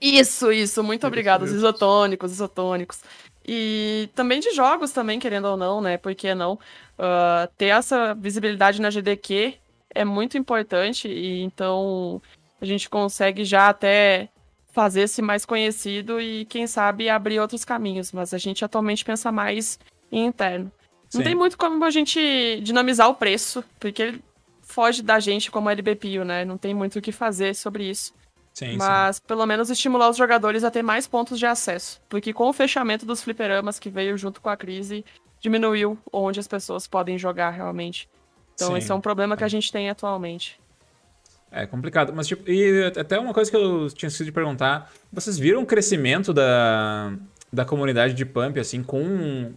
[0.00, 0.82] Isso, isso.
[0.82, 1.42] Muito obrigado.
[1.42, 3.00] Os isotônicos, isotônicos.
[3.46, 5.96] E também de jogos também, querendo ou não, né?
[5.98, 6.54] Por que não?
[6.54, 9.54] Uh, ter essa visibilidade na GDQ
[9.94, 12.22] é muito importante e então
[12.60, 14.28] a gente consegue já até
[14.72, 18.12] fazer-se mais conhecido e, quem sabe, abrir outros caminhos.
[18.12, 19.78] Mas a gente atualmente pensa mais
[20.12, 20.70] em interno.
[21.08, 21.18] Sim.
[21.18, 24.14] Não tem muito como a gente dinamizar o preço, porque
[24.70, 26.44] foge da gente como LBPio, né?
[26.44, 28.14] Não tem muito o que fazer sobre isso.
[28.54, 29.22] Sim, Mas sim.
[29.26, 32.00] pelo menos estimular os jogadores a ter mais pontos de acesso.
[32.08, 35.04] Porque com o fechamento dos fliperamas que veio junto com a crise,
[35.40, 38.08] diminuiu onde as pessoas podem jogar realmente.
[38.54, 38.78] Então sim.
[38.78, 40.60] esse é um problema que a gente tem atualmente.
[41.52, 45.36] É complicado, mas tipo, e até uma coisa que eu tinha esquecido de perguntar, vocês
[45.36, 47.12] viram o crescimento da,
[47.52, 49.52] da comunidade de Pump, assim, com.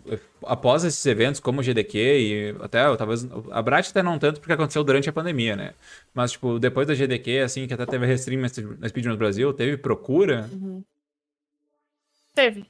[0.46, 3.28] Após esses eventos, como o GDQ e até talvez.
[3.52, 5.74] A Brat até não tanto, porque aconteceu durante a pandemia, né?
[6.14, 9.78] Mas, tipo, depois da GDQ, assim, que até teve restream na Speed no Brasil, teve
[9.78, 10.50] procura?
[10.52, 10.84] Uhum.
[12.34, 12.66] Teve.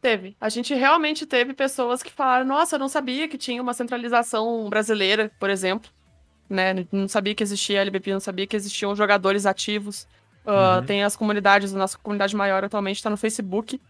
[0.00, 0.36] Teve.
[0.40, 4.68] A gente realmente teve pessoas que falaram: nossa, eu não sabia que tinha uma centralização
[4.68, 5.90] brasileira, por exemplo.
[6.48, 6.86] Né?
[6.92, 10.06] Não sabia que existia a LBP, não sabia que existiam jogadores ativos.
[10.46, 10.86] Uh, uhum.
[10.86, 13.80] Tem as comunidades, a nossa comunidade maior atualmente está no Facebook.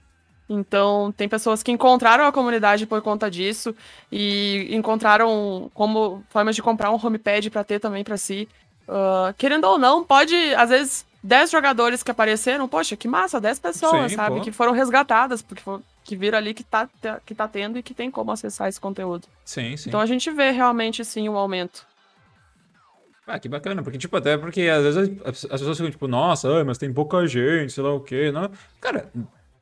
[0.49, 3.75] Então, tem pessoas que encontraram a comunidade por conta disso
[4.11, 8.49] e encontraram como formas de comprar um homepad para ter também para si.
[8.89, 13.59] Uh, querendo ou não, pode, às vezes, 10 jogadores que apareceram, poxa, que massa, 10
[13.59, 14.37] pessoas, Sim, sabe?
[14.37, 14.43] Pô.
[14.43, 16.89] Que foram resgatadas, porque for, que viram ali que tá,
[17.27, 19.29] que tá tendo e que tem como acessar esse conteúdo.
[19.45, 19.91] Sim, sim.
[19.91, 21.87] Então a gente vê realmente, sim, um aumento.
[23.27, 26.79] Ah, que bacana, porque, tipo, até porque às vezes as pessoas ficam, tipo, nossa, mas
[26.79, 28.51] tem pouca gente, sei lá o quê, não.
[28.81, 29.13] Cara,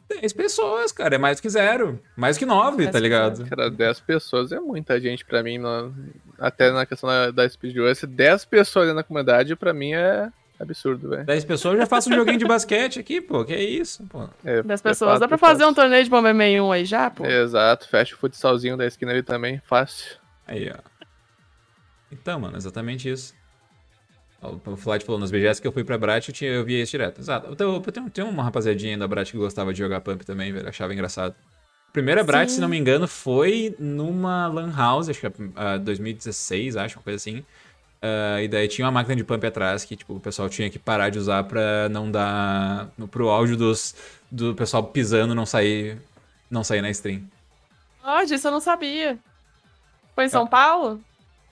[0.09, 1.17] 10 pessoas, cara.
[1.17, 2.01] É mais que zero.
[2.17, 3.45] Mais que 9, tá ligado?
[3.47, 5.59] Cara, 10 pessoas é muita gente pra mim.
[5.59, 5.93] No...
[6.39, 7.93] Até na questão da, da Speedrun.
[8.09, 11.25] 10 pessoas na comunidade, pra mim, é absurdo, velho.
[11.25, 13.45] 10 pessoas eu já faço um joguinho de basquete aqui, pô.
[13.45, 14.29] Que é isso, pô.
[14.45, 15.21] É, 10 pessoas.
[15.21, 17.27] Dá pra fazer um torneio de Bomberman 1 aí já, pô?
[17.27, 17.89] Exato.
[17.89, 19.61] Fecha o futsalzinho da esquina ali também.
[19.67, 20.17] Fácil.
[20.47, 20.79] Aí, ó.
[22.13, 23.35] Então, mano, exatamente isso.
[24.65, 26.93] O Flight falou nas BGS que eu fui pra Brat eu, tinha, eu via isso
[26.93, 27.21] direto.
[27.21, 27.53] Exato.
[27.53, 30.69] Então, eu tenho, tenho uma rapaziadinha da Brat que gostava de jogar Pump também, velho.
[30.69, 31.35] Achava engraçado.
[31.89, 35.79] A primeira Brat, se não me engano, foi numa Lan House, acho que é uh,
[35.81, 37.45] 2016, acho, uma coisa assim.
[38.03, 40.79] Uh, e daí tinha uma máquina de pump atrás que tipo, o pessoal tinha que
[40.79, 42.91] parar de usar pra não dar.
[42.97, 43.95] No, pro áudio dos,
[44.31, 45.99] do pessoal pisando não sair,
[46.51, 47.23] não sair na stream.
[48.05, 49.19] Oh, disso eu não sabia.
[50.15, 50.47] Foi em São ah.
[50.47, 51.01] Paulo?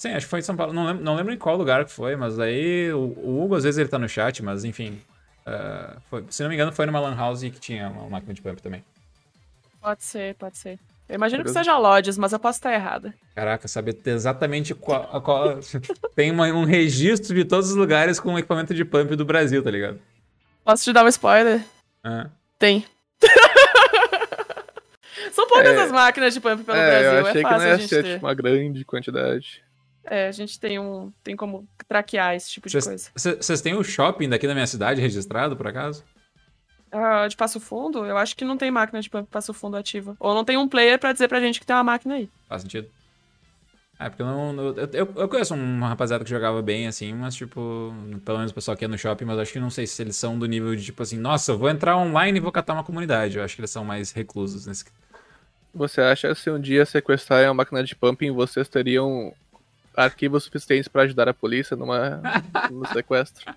[0.05, 0.75] Sim, acho que foi em São Paulo.
[0.75, 3.65] Não lembro, não lembro em qual lugar que foi, mas aí o, o, Hugo, às
[3.65, 5.01] vezes, ele tá no chat, mas enfim.
[5.47, 8.43] Uh, foi, se não me engano, foi numa Lan House que tinha uma máquina de
[8.43, 8.85] pump também.
[9.81, 10.79] Pode ser, pode ser.
[11.09, 13.15] Eu imagino que seja Lodges, mas eu posso estar errada.
[13.35, 15.23] Caraca, saber exatamente qual.
[15.23, 15.59] qual
[16.15, 19.71] tem uma, um registro de todos os lugares com equipamento de pump do Brasil, tá
[19.71, 19.99] ligado?
[20.63, 21.65] Posso te dar um spoiler?
[22.05, 22.29] Ah.
[22.59, 22.85] Tem.
[25.33, 27.11] São poucas é, as máquinas de pump pelo é, Brasil.
[27.11, 29.65] Eu achei é que não ia ser tipo, uma grande quantidade.
[30.07, 31.13] É, a gente tem um.
[31.23, 33.37] tem como traquear esse tipo de cês, coisa.
[33.41, 36.05] Vocês têm o um shopping daqui da minha cidade registrado, por acaso?
[36.93, 38.05] Uh, de Passo Fundo?
[38.05, 40.17] Eu acho que não tem máquina de Passo Fundo ativa.
[40.21, 42.31] Ou não tem um player para dizer pra gente que tem uma máquina aí.
[42.49, 42.89] Faz sentido.
[43.99, 44.57] É, porque eu não.
[44.57, 47.93] Eu, eu, eu conheço um rapaziada que jogava bem, assim, mas, tipo,
[48.25, 50.17] pelo menos o pessoal que é no shopping, mas acho que não sei se eles
[50.17, 52.85] são do nível de, tipo assim, nossa, eu vou entrar online e vou catar uma
[52.85, 53.39] comunidade.
[53.39, 54.85] Eu acho que eles são mais reclusos nesse.
[55.73, 59.33] Você acha que se um dia sequestrarem uma máquina de pumping, vocês teriam
[59.97, 62.21] arquivos suficientes pra ajudar a polícia numa,
[62.71, 63.55] no sequestro?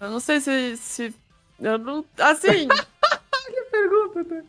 [0.00, 0.76] Eu não sei se.
[0.76, 1.14] se
[1.60, 2.04] eu não.
[2.18, 2.68] Assim.
[3.46, 4.44] que pergunta, né?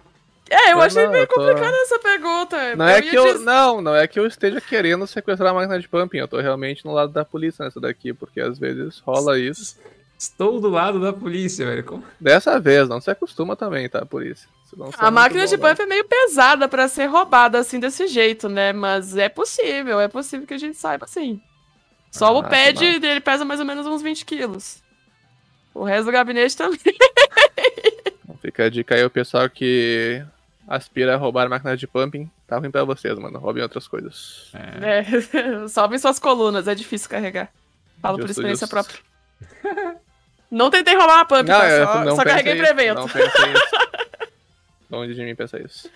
[0.52, 2.76] É, eu Eu achei não, meio eu tô- complicada essa pergunta.
[2.76, 3.34] Não é ia que eu.
[3.34, 6.18] dizer- Não, não é que eu esteja querendo sequestrar a máquina de pumping.
[6.18, 9.78] Eu tô realmente no lado da polícia nessa daqui, porque às vezes rola isso.
[10.20, 11.82] Estou do lado da polícia, velho.
[11.86, 12.04] Como...
[12.20, 14.50] Dessa vez, não se acostuma também, tá, polícia?
[14.98, 18.74] A máquina de bom, pump é meio pesada pra ser roubada assim desse jeito, né?
[18.74, 21.42] Mas é possível, é possível que a gente saiba assim.
[22.12, 24.84] Só o Ah, pad que dele pesa mais ou menos uns 20 quilos.
[25.74, 26.80] O resto do gabinete também.
[28.42, 30.22] Fica a dica aí, o pessoal que
[30.68, 33.40] aspira a roubar máquina de pumping, tá ruim pra vocês, mano.
[33.40, 34.52] Roubem outras coisas.
[34.54, 35.00] É.
[35.00, 35.68] É,
[35.98, 37.50] suas colunas, é difícil carregar.
[38.02, 38.74] Falo por Justo, experiência justo.
[38.74, 39.09] própria.
[40.52, 41.70] Não tentei roubar uma pump, tá?
[41.70, 42.98] eu Só, só carreguei isso, evento.
[43.00, 44.30] Não pensei isso.
[44.90, 45.90] Longe de mim pensar isso.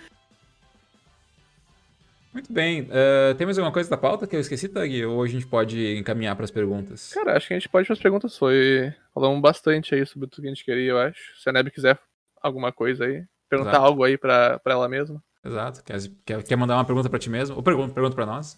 [2.32, 2.88] Muito bem.
[2.92, 5.06] eh, tem mais alguma coisa da pauta que eu esqueci, Tag?
[5.06, 7.14] Ou a gente pode encaminhar pras perguntas?
[7.14, 8.36] Cara, acho que a gente pode fazer perguntas.
[8.38, 8.92] Foi.
[9.14, 11.20] Falamos bastante aí sobre tudo que a gente queria, eu acho.
[11.42, 12.00] Se a Neb quiser
[12.42, 13.86] alguma coisa aí, perguntar Exato.
[13.86, 15.22] algo aí pra, pra ela mesma.
[15.46, 15.84] Exato.
[15.84, 17.56] Quer, quer, quer mandar uma pergunta pra ti mesmo?
[17.56, 18.58] Ou pergunta, pergunta pra nós?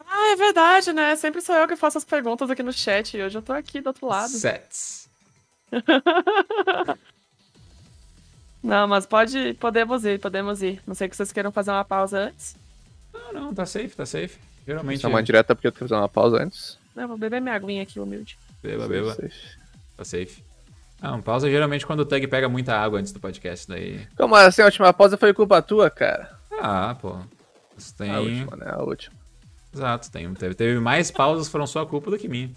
[0.00, 1.14] Ah, é verdade, né?
[1.14, 3.16] Sempre sou eu que faço as perguntas aqui no chat.
[3.16, 4.28] E hoje eu tô aqui do outro lado.
[4.30, 5.01] Sets.
[8.62, 10.80] Não, mas pode, podemos ir, podemos ir.
[10.86, 12.54] Não sei que vocês queiram fazer uma pausa antes.
[13.12, 14.38] Não, não, tá safe, tá safe.
[14.64, 14.98] Geralmente.
[14.98, 16.78] Isso é uma direta porque eu tenho que fazer uma pausa antes.
[16.94, 18.38] Não, vou beber minha aguinha aqui, humilde.
[18.62, 19.14] Beba, beba.
[19.14, 19.58] Safe.
[19.96, 20.44] Tá safe.
[21.00, 23.66] Não, pausa geralmente quando o Tag pega muita água antes do podcast.
[23.68, 24.06] Daí.
[24.16, 24.62] Como assim?
[24.62, 26.38] A última pausa foi culpa tua, cara.
[26.60, 27.18] Ah, pô.
[27.76, 28.12] Isso tem.
[28.12, 28.66] A última, né?
[28.70, 29.16] A última.
[29.74, 30.32] Exato, tem.
[30.34, 32.50] Teve, teve mais pausas foram sua culpa do que minha.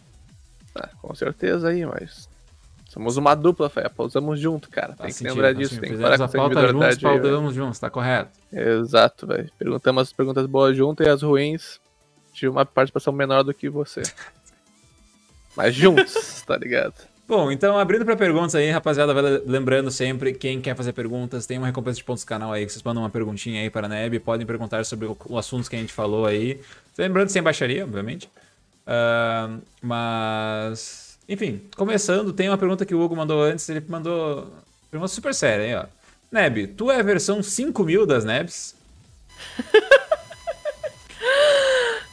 [0.75, 2.29] Ah, com certeza aí, mas.
[2.95, 3.89] Somos uma dupla, Fé.
[3.89, 4.93] Pausamos junto, cara.
[4.93, 5.75] Tem Faz que sentido, lembrar faz disso.
[5.75, 5.87] sentido.
[5.89, 8.31] Tem que parar a com essa juntos, pautamos juntos, tá correto.
[8.53, 9.51] Exato, velho.
[9.59, 11.81] Perguntamos as perguntas boas junto e as ruins.
[12.31, 14.01] Tive uma participação menor do que você.
[15.57, 16.93] Mas juntos, tá ligado?
[17.27, 19.13] Bom, então abrindo pra perguntas aí, rapaziada,
[19.45, 22.71] lembrando sempre, quem quer fazer perguntas, tem uma recompensa de pontos do canal aí, que
[22.71, 25.75] vocês mandam uma perguntinha aí para a Neb, podem perguntar sobre o, o assuntos que
[25.75, 26.61] a gente falou aí.
[26.97, 28.29] Lembrando sem baixaria, obviamente.
[28.87, 34.51] Ah, mas, enfim, começando, tem uma pergunta que o Hugo mandou antes, ele mandou
[34.91, 35.85] pergunta super séria aí, ó.
[36.31, 38.75] Neb, tu é a versão 5000 das Nebs?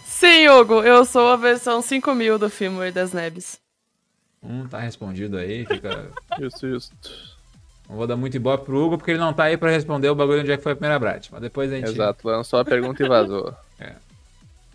[0.05, 3.60] Sim, Hugo, eu sou a versão 5000 do filme das Nebs.
[4.43, 6.09] Hum, tá respondido aí, fica...
[6.39, 6.97] Justo, justo.
[7.89, 10.14] Não vou dar muito ibope pro Hugo, porque ele não tá aí pra responder o
[10.14, 11.28] bagulho onde é que foi a primeira Brat.
[11.30, 11.90] Mas depois a gente...
[11.90, 13.55] Exato, lançou a pergunta e vazou.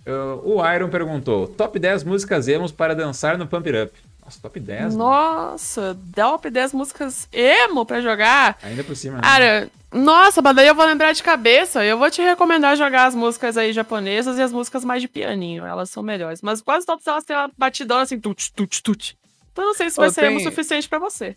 [0.06, 4.07] Uh, o Iron perguntou: Top 10 músicas emos para dançar no Pump It Up.
[4.28, 4.96] Nossa, top 10?
[4.96, 4.98] mano.
[4.98, 8.58] Nossa, top 10 músicas emo pra jogar.
[8.62, 9.22] Ainda por cima, né?
[9.24, 11.84] Cara, nossa, mas daí eu vou lembrar de cabeça.
[11.86, 15.66] Eu vou te recomendar jogar as músicas aí japonesas e as músicas mais de pianinho.
[15.66, 16.42] Elas são melhores.
[16.42, 19.18] Mas quase todas elas têm uma batidão assim, tut, tut, tut.
[19.54, 21.36] Então eu não sei se vai Ô, ser tem- emo suficiente pra você.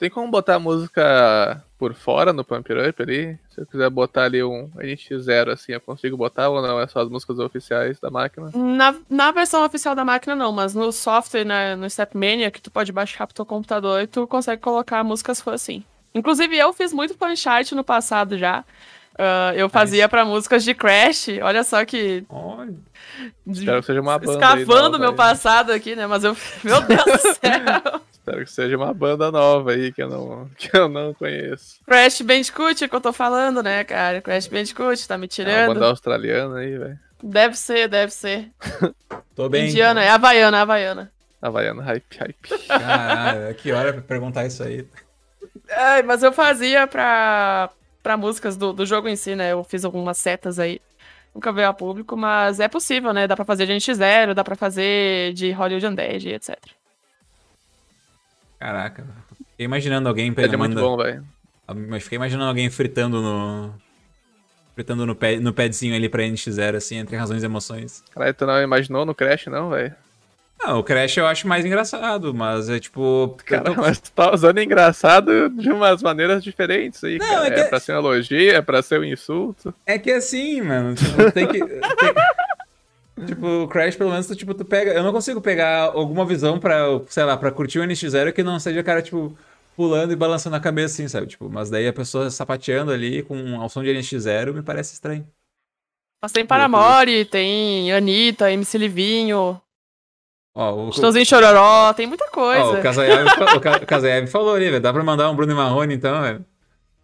[0.00, 3.38] Tem como botar a música por fora no Pump Up ali?
[3.50, 6.80] Se eu quiser botar ali um NX0 assim, eu consigo botar ou não?
[6.80, 8.50] É só as músicas oficiais da máquina?
[8.54, 12.70] Na, na versão oficial da máquina, não, mas no software, na, no Stepmania, que tu
[12.70, 15.84] pode baixar pro teu computador, tu consegue colocar músicas fã assim.
[16.14, 18.64] Inclusive, eu fiz muito fanchart no passado já.
[19.18, 21.28] Ah, eu fazia pra músicas de Crash.
[21.42, 22.24] Olha só que.
[22.30, 22.74] Olha.
[23.46, 24.32] Espero que seja uma banda.
[24.32, 25.14] aí Escavando nova meu aí.
[25.16, 26.06] passado aqui, né?
[26.06, 26.34] Mas eu.
[26.64, 28.00] Meu Deus do céu!
[28.20, 31.80] Espero que seja uma banda nova aí que eu não, que eu não conheço.
[31.86, 34.20] Crash Bandicoot que eu tô falando, né, cara?
[34.20, 35.74] Crash Bandicoot, tá me É uma tirando.
[35.74, 36.98] banda australiana aí, velho.
[37.22, 38.50] Deve ser, deve ser.
[39.34, 39.68] Tô bem.
[39.68, 41.12] Indiana, é Havaiana, é Havaiana.
[41.40, 42.66] Havaiana, hype, hype.
[42.68, 44.86] Caralho, que hora pra perguntar isso aí.
[45.70, 47.70] Ai, mas eu fazia pra,
[48.02, 49.52] pra músicas do, do jogo em si, né?
[49.52, 50.80] Eu fiz algumas setas aí.
[51.34, 53.26] Nunca veio a público, mas é possível, né?
[53.26, 56.56] Dá pra fazer de NX0, dá pra fazer de Hollywood Undead, etc.
[58.60, 59.04] Caraca.
[59.50, 60.58] Fiquei imaginando alguém Ele é pegando.
[60.58, 61.24] muito bom, velho.
[61.88, 63.74] Mas fiquei imaginando alguém fritando no.
[64.74, 68.04] Fritando no, pad, no padzinho ali pra NX0, assim, entre razões e emoções.
[68.14, 69.94] Caralho, tu não imaginou no Crash, não, velho?
[70.62, 73.34] Não, o Crash eu acho mais engraçado, mas é tipo.
[73.46, 77.48] Cara, tô- mas tu tá usando engraçado de umas maneiras diferentes aí, Não, cara.
[77.48, 79.74] é É, que- pra ser um elogio, é pra ser um insulto.
[79.86, 81.58] É que assim, mano, tipo, tem que.
[81.60, 82.14] tem-
[83.26, 84.92] tipo, o Crash, pelo menos, tu, tipo, tu pega.
[84.92, 88.58] Eu não consigo pegar alguma visão pra, sei lá, pra curtir o NX0 que não
[88.60, 89.36] seja o cara, tipo,
[89.76, 91.26] pulando e balançando a cabeça, assim, sabe?
[91.26, 95.26] Tipo, mas daí a pessoa sapateando ali com ao som de NX0 me parece estranho.
[96.22, 99.60] Mas tem Paramore, tem Anitta, MC Livinho,
[100.54, 102.62] Ó, o, Chitãozinho Chororó, tem muita coisa.
[102.64, 104.80] ó, o Kazayev fa- o Ka- Kazayev falou ali, velho.
[104.82, 106.44] Dá pra mandar um Bruno Marrone então, velho.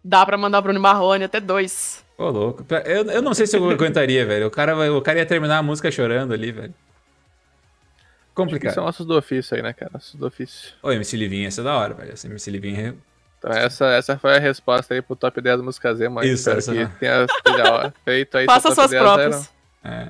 [0.03, 2.03] Dá pra mandar o Bruno Marrone, até dois.
[2.17, 2.65] Ô, louco.
[2.85, 4.47] Eu, eu não sei se eu aguentaria, velho.
[4.47, 6.73] O cara, o cara ia terminar a música chorando ali, velho.
[6.73, 8.73] Que Complicado.
[8.73, 9.91] são ossos do ofício aí, né, cara?
[9.95, 10.73] Ossos do ofício.
[10.81, 12.13] Ô, MC Livinho, essa é da hora, velho.
[12.13, 12.97] Esse MC Livinho
[13.39, 16.19] Então essa, essa foi a resposta aí pro top 10 músicas emo.
[16.19, 16.29] aí.
[16.29, 16.95] Isso, Espero essa que foi.
[16.99, 18.45] tenha seja feito aí.
[18.45, 19.53] Faça suas top 10 aí, próprias.
[19.83, 20.09] é.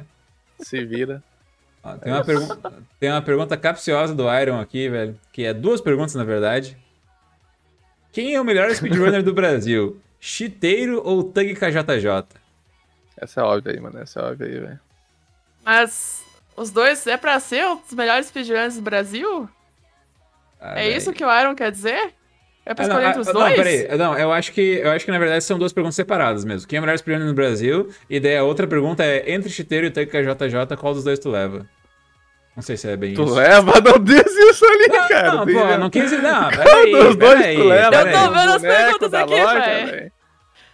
[0.60, 1.22] Se vira.
[1.84, 2.58] Ó, tem, uma pergu-
[3.00, 5.18] tem uma pergunta capciosa do Iron aqui, velho.
[5.32, 6.76] Que é duas perguntas, na verdade.
[8.12, 10.02] Quem é o melhor speedrunner do Brasil?
[10.20, 12.26] Chiteiro ou Tug KJJ?
[13.20, 14.00] Essa é óbvia aí, mano.
[14.00, 14.80] Essa é óbvia aí, velho.
[15.66, 16.24] Mas
[16.56, 19.50] os dois é pra ser os melhores speedrunners do Brasil?
[20.60, 20.98] Ah, é velho.
[20.98, 22.14] isso que o Iron quer dizer?
[22.66, 23.56] É pra Ah, não, escolher ah, entre os não, dois?
[23.56, 23.98] peraí.
[23.98, 26.68] Não, eu acho que eu acho que na verdade são duas perguntas separadas mesmo.
[26.68, 27.90] Quem é o melhor speedrunner no Brasil?
[28.10, 31.30] E daí a outra pergunta é entre Chiteiro e Tug KJJ, qual dos dois tu
[31.30, 31.68] leva?
[32.58, 33.36] Não sei se é bem Tu isso.
[33.36, 33.74] leva?
[33.80, 35.32] Não diz isso ali, cara.
[35.32, 36.12] Não, pô, não quis.
[36.12, 36.92] Não, peraí.
[36.92, 37.86] Dos dois peraí, tu leva.
[37.86, 38.14] Eu peraí.
[38.14, 40.12] tô vendo as perguntas aqui, velho.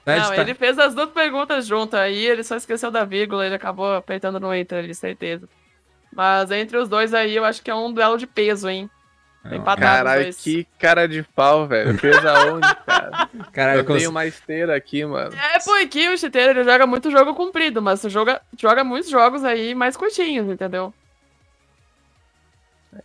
[0.06, 3.56] Não, tá- ele fez as duas perguntas juntas aí, ele só esqueceu da vírgula, ele
[3.56, 5.48] acabou apertando no enter ali, certeza.
[6.16, 8.90] Mas entre os dois aí, eu acho que é um duelo de peso, hein?
[9.44, 11.98] Tá Não, Caralho, que cara de pau, velho.
[11.98, 13.28] Fez aonde, cara?
[13.52, 15.36] Caralho, Eu cons- tenho uma esteira aqui, mano.
[15.54, 19.44] É porque o chiteiro ele joga muito jogo comprido, mas tu joga, joga muitos jogos
[19.44, 20.94] aí mais curtinhos, entendeu?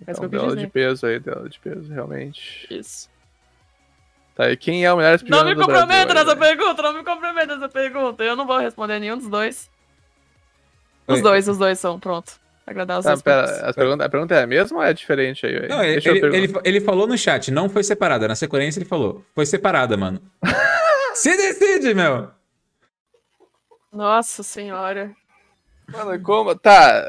[0.06, 0.60] É Então, duelo dizer.
[0.66, 2.66] de peso aí, duelo de peso, realmente.
[2.70, 3.08] Isso.
[4.34, 6.56] Tá, e quem é o melhor Não speedrunner me comprometa nessa velho?
[6.56, 8.22] pergunta, não me comprometa nessa pergunta.
[8.22, 9.68] Eu não vou responder nenhum dos dois.
[11.06, 11.22] Os Oi.
[11.22, 12.32] dois, os dois são, pronto.
[12.66, 13.22] Agradar os Tá, dois.
[13.22, 15.66] pera, a pergunta, a pergunta é a mesma ou é diferente aí?
[15.68, 16.06] Não, ele,
[16.36, 18.28] ele, ele falou no chat, não foi separada.
[18.28, 20.20] Na sequência ele falou, foi separada, mano.
[21.14, 22.30] Se decide, meu!
[23.90, 25.10] Nossa senhora.
[25.90, 26.54] Mano, como?
[26.54, 27.04] Tá,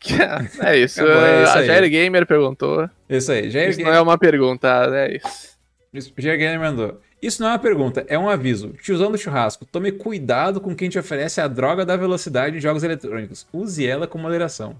[0.00, 0.14] que-
[0.64, 1.02] é isso.
[1.02, 1.66] Acabou, é ah, isso a aí.
[1.66, 2.88] Jair Gamer perguntou.
[3.08, 5.58] Isso aí, Jair Isso não Gamer, é uma pergunta, é isso.
[5.92, 7.00] isso, Jair Gamer mandou.
[7.20, 8.70] Isso não é uma pergunta, é um aviso.
[8.82, 12.82] Tiozão do churrasco, tome cuidado com quem te oferece a droga da velocidade em jogos
[12.82, 13.46] eletrônicos.
[13.52, 14.76] Use ela com moderação.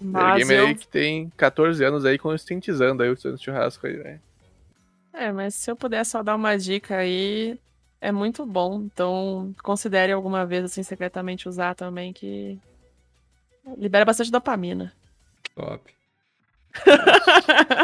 [0.00, 0.66] Jair Mas Gamer eu...
[0.68, 4.20] aí que tem 14 anos aí conscientizando aí o seu churrasco aí, velho.
[5.12, 7.58] É, mas se eu puder só dar uma dica aí,
[8.02, 8.82] é muito bom.
[8.82, 12.58] Então, considere alguma vez, assim, secretamente usar também, que
[13.78, 14.92] libera bastante dopamina.
[15.54, 15.94] Top.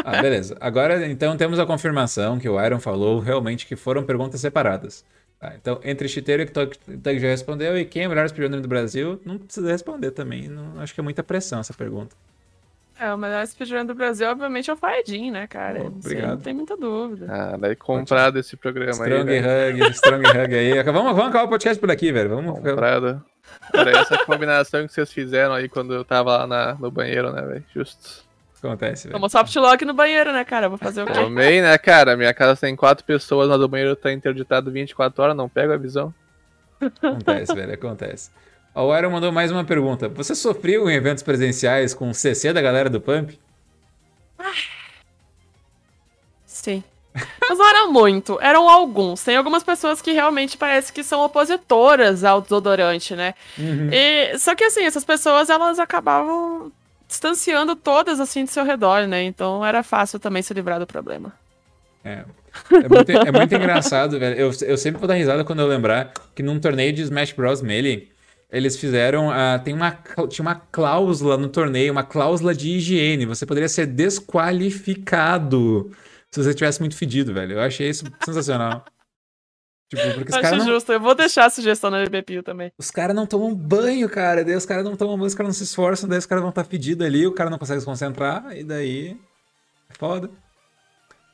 [0.03, 0.57] Ah, beleza.
[0.59, 5.05] Agora, então, temos a confirmação que o Iron falou realmente que foram perguntas separadas.
[5.39, 6.75] Tá, então, entre Chiteiro e Tug
[7.17, 10.49] já respondeu, e quem é o melhor speedrunner do Brasil, não precisa responder também.
[10.49, 12.13] Não, acho que é muita pressão essa pergunta.
[12.99, 15.83] É, o melhor speedrun do Brasil, obviamente, é o Faedin, né, cara?
[15.83, 16.29] Oh, obrigado.
[16.31, 17.27] não tem muita dúvida.
[17.29, 19.39] Ah, daí comprado esse programa aí, Strong.
[19.83, 20.83] Hug, Strong Hug aí.
[20.83, 22.29] Vamos, vamos acabar o podcast por aqui, velho.
[22.29, 22.59] Vamos.
[22.59, 23.23] Comprado.
[23.71, 27.41] Cara, essa combinação que vocês fizeram aí quando eu tava lá na- no banheiro, né,
[27.41, 27.63] velho?
[27.73, 28.27] Justo.
[28.61, 29.13] Acontece, velho.
[29.13, 30.67] Tomou soft lock no banheiro, né, cara?
[30.67, 31.13] Vou fazer o quê?
[31.13, 32.17] Tomei, né, cara?
[32.17, 35.77] Minha casa tem quatro pessoas, mas o banheiro tá interditado 24 horas, não pego a
[35.77, 36.13] visão.
[36.81, 37.73] Acontece, velho.
[37.73, 38.29] Acontece.
[38.73, 40.07] O Iron mandou mais uma pergunta.
[40.09, 43.37] Você sofreu em eventos presenciais com o CC da galera do Pump?
[46.45, 46.83] Sim.
[47.49, 49.23] Mas não eram muito, eram alguns.
[49.23, 53.33] Tem algumas pessoas que realmente parece que são opositoras ao desodorante, né?
[53.91, 56.71] E, só que assim, essas pessoas elas acabavam
[57.07, 59.23] distanciando todas assim do seu redor, né?
[59.23, 61.33] Então era fácil também se livrar do problema.
[62.05, 62.23] É.
[62.71, 64.35] É muito, é muito engraçado, velho.
[64.35, 67.61] Eu, eu sempre vou dar risada quando eu lembrar que num torneio de Smash Bros.
[67.61, 68.09] Melee,
[68.51, 69.31] eles fizeram.
[69.31, 69.91] ah, tem uma,
[70.29, 73.25] tinha uma cláusula no torneio, uma cláusula de higiene.
[73.25, 75.91] Você poderia ser desqualificado
[76.31, 77.53] se você tivesse muito fedido, velho.
[77.53, 78.83] Eu achei isso sensacional.
[79.89, 82.71] Tipo, porque os Acho caras não, justo, eu vou deixar a sugestão na LBPU também.
[82.77, 84.45] os cara não tomam banho, cara.
[84.45, 86.51] Daí os caras não tomam banho, os caras não se esforçam, daí os caras vão
[86.51, 89.17] estar fedidos ali, o cara não consegue se concentrar, e daí.
[89.89, 90.29] É foda.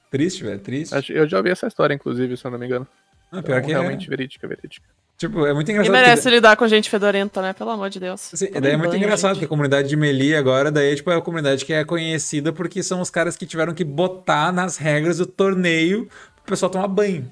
[0.10, 1.12] Triste, velho, triste.
[1.12, 2.88] Eu já ouvi essa história, inclusive, se eu não me engano.
[3.30, 3.78] Ah, pior Então, que é.
[3.78, 4.88] realmente verídica, verídica.
[5.18, 5.94] Tipo, é muito E engraçado.
[5.94, 7.54] merece que- lidar com gente fedorenta, né?
[7.54, 8.20] Pelo amor de Deus.
[8.34, 9.36] Sim, Tomem daí é muito banho, engraçado, gente.
[9.38, 12.84] porque a comunidade de Melee agora, daí tipo, é a comunidade que é conhecida porque
[12.84, 17.32] são os caras que tiveram que botar nas regras do torneio pro pessoal tomar banho.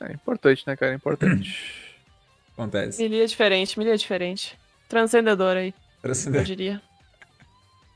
[0.00, 0.92] É importante, né, cara?
[0.92, 1.54] É importante.
[2.56, 3.02] Acontece.
[3.02, 4.56] Melee é diferente, Melee é diferente.
[4.88, 6.80] Transcendedor aí, eu diria.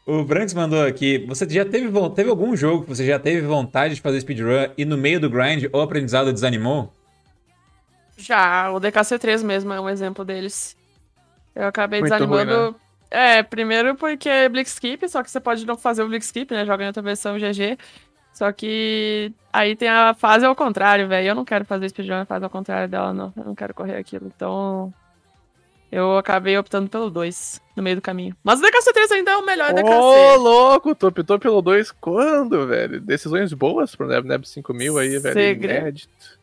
[0.07, 3.95] O Branks mandou aqui, você já teve, teve algum jogo que você já teve vontade
[3.95, 6.93] de fazer speedrun e no meio do grind ou aprendizado desanimou?
[8.17, 10.77] Já, o DKC3 mesmo é um exemplo deles.
[11.55, 12.71] Eu acabei Muito desanimando.
[12.71, 12.75] ruim,
[13.11, 16.65] É, primeiro porque é Blitzskip, só que você pode não fazer o Blitzskip, né?
[16.65, 17.79] Joga em outra versão GG.
[18.33, 21.29] Só que aí tem a fase ao contrário, velho.
[21.29, 23.33] Eu não quero fazer speedrun na fase ao contrário dela, não.
[23.37, 24.27] Eu não quero correr aquilo.
[24.35, 24.93] Então.
[25.93, 28.35] Eu acabei optando pelo 2 no meio do caminho.
[28.43, 30.37] Mas o DKC3 ainda é o melhor Ô, DKC.
[30.39, 33.01] louco, tu optou pelo 2 quando, velho?
[33.01, 35.35] Decisões boas pro Neb Neb 5000 aí, velho.
[35.35, 35.81] Segredo.
[35.83, 36.34] Inédito.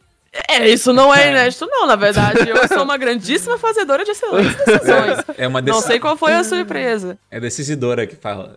[0.50, 2.50] É, isso não é inédito, não, na verdade.
[2.50, 5.18] Eu sou uma grandíssima fazedora de excelentes decisões.
[5.38, 7.18] É uma Não deci- sei qual foi a surpresa.
[7.30, 8.56] É decisidora que fala.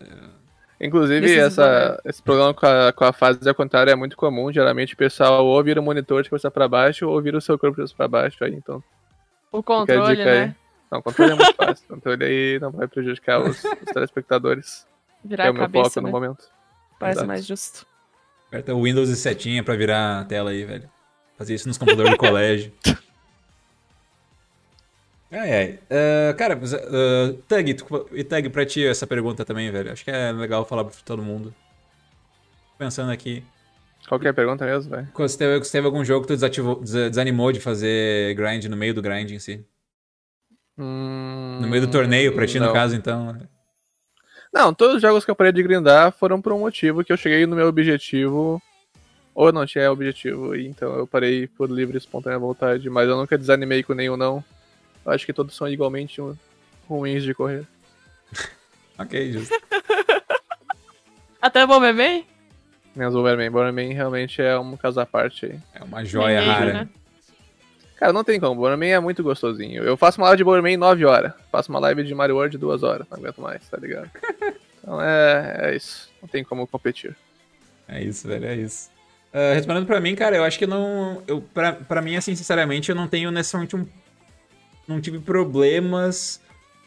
[0.81, 4.53] Inclusive, essa, esse problema com a, com a fase ao contrário é muito comum.
[4.53, 7.59] Geralmente o pessoal ou vira o monitor de cabeça pra baixo ou vira o seu
[7.59, 8.45] corpo de cabeça pra baixo.
[8.45, 8.83] Aí, então,
[9.51, 10.39] O controle, dica aí.
[10.47, 10.57] né?
[10.93, 11.85] Não, o controle é muito fácil.
[11.89, 14.87] O controle aí não vai prejudicar os, os telespectadores.
[15.23, 16.07] Que Virar é a o meu cabeça, foco né?
[16.07, 16.45] no momento.
[17.01, 17.29] Parece Exato.
[17.29, 17.87] mais justo.
[18.49, 20.89] Aperta o Windows e setinha pra virar a tela aí, velho.
[21.37, 22.73] Fazia isso nos computadores do colégio.
[25.33, 25.79] Ai, ai.
[25.91, 26.79] Ah, cara, mas, ah,
[27.49, 29.91] Tug, tu- e Tug, pra ti essa pergunta também, velho.
[29.91, 31.53] Acho que é legal falar pra todo mundo.
[32.79, 33.43] Pensando aqui.
[34.09, 35.29] Qual que é a pergunta mesmo, velho?
[35.29, 38.77] Se teve, se teve algum jogo que tu desativou, des- desanimou de fazer grind no
[38.77, 39.65] meio do grind em si?
[40.77, 42.75] No meio do torneio, pra ti, no Hum, não.
[42.75, 43.37] caso, então.
[44.53, 47.17] Não, todos os jogos que eu parei de grindar foram por um motivo que eu
[47.17, 48.63] cheguei no meu objetivo.
[49.35, 52.89] Ou eu não tinha objetivo, e então eu parei por livre e espontânea vontade.
[52.89, 54.45] Mas eu nunca desanimei com nenhum, não.
[55.05, 56.21] Eu acho que todos são igualmente
[56.89, 57.67] ruins de correr.
[58.97, 59.53] Ok, justo.
[61.43, 62.25] Até Bomberman?
[62.95, 63.51] Menos o Bomberman.
[63.51, 65.59] Bomberman realmente é um caso à parte aí.
[65.75, 66.73] É uma joia Ninguém, rara.
[66.73, 66.89] né?
[67.97, 68.55] Cara, não tem como.
[68.55, 69.83] Bomberman é muito gostosinho.
[69.83, 71.33] Eu faço uma live de Bomberman em 9 horas.
[71.51, 73.07] Faço uma live de Mario World 2 horas.
[73.11, 74.09] Não aguento mais, tá ligado?
[74.85, 76.11] Então é, é isso.
[76.21, 77.17] Não tem como competir.
[77.89, 78.91] É isso, velho, é isso.
[79.35, 81.21] Ah, respondendo pra mim, cara, eu acho que não.
[81.27, 83.85] Eu, pra, pra mim, assim, sinceramente, eu não tenho necessariamente um.
[84.87, 86.41] Não tive problemas.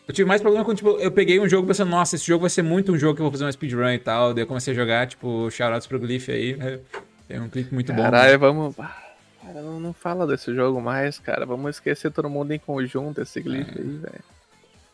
[0.07, 2.49] Eu tive mais problema quando, tipo, eu peguei um jogo pensando, nossa, esse jogo vai
[2.49, 4.33] ser muito um jogo que eu vou fazer uma speedrun e tal.
[4.33, 6.55] Daí eu comecei a jogar, tipo, shoutouts pro Glyph aí.
[6.61, 6.79] é,
[7.27, 8.03] Tem um clipe muito bom.
[8.03, 8.79] Caralho, vamos.
[8.79, 8.95] Ah,
[9.43, 11.45] Cara, não, não fala desse jogo mais, cara.
[11.45, 13.81] Vamos esquecer todo mundo em conjunto, esse glitch É.
[13.81, 14.23] aí, velho.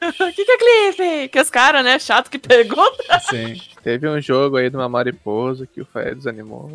[0.01, 1.29] O que, que é Cliff?
[1.29, 1.99] Que os caras, né?
[1.99, 3.19] Chato que pergunta.
[3.29, 3.61] Sim.
[3.83, 6.71] Teve um jogo aí de uma mariposa que o Fé desanimou.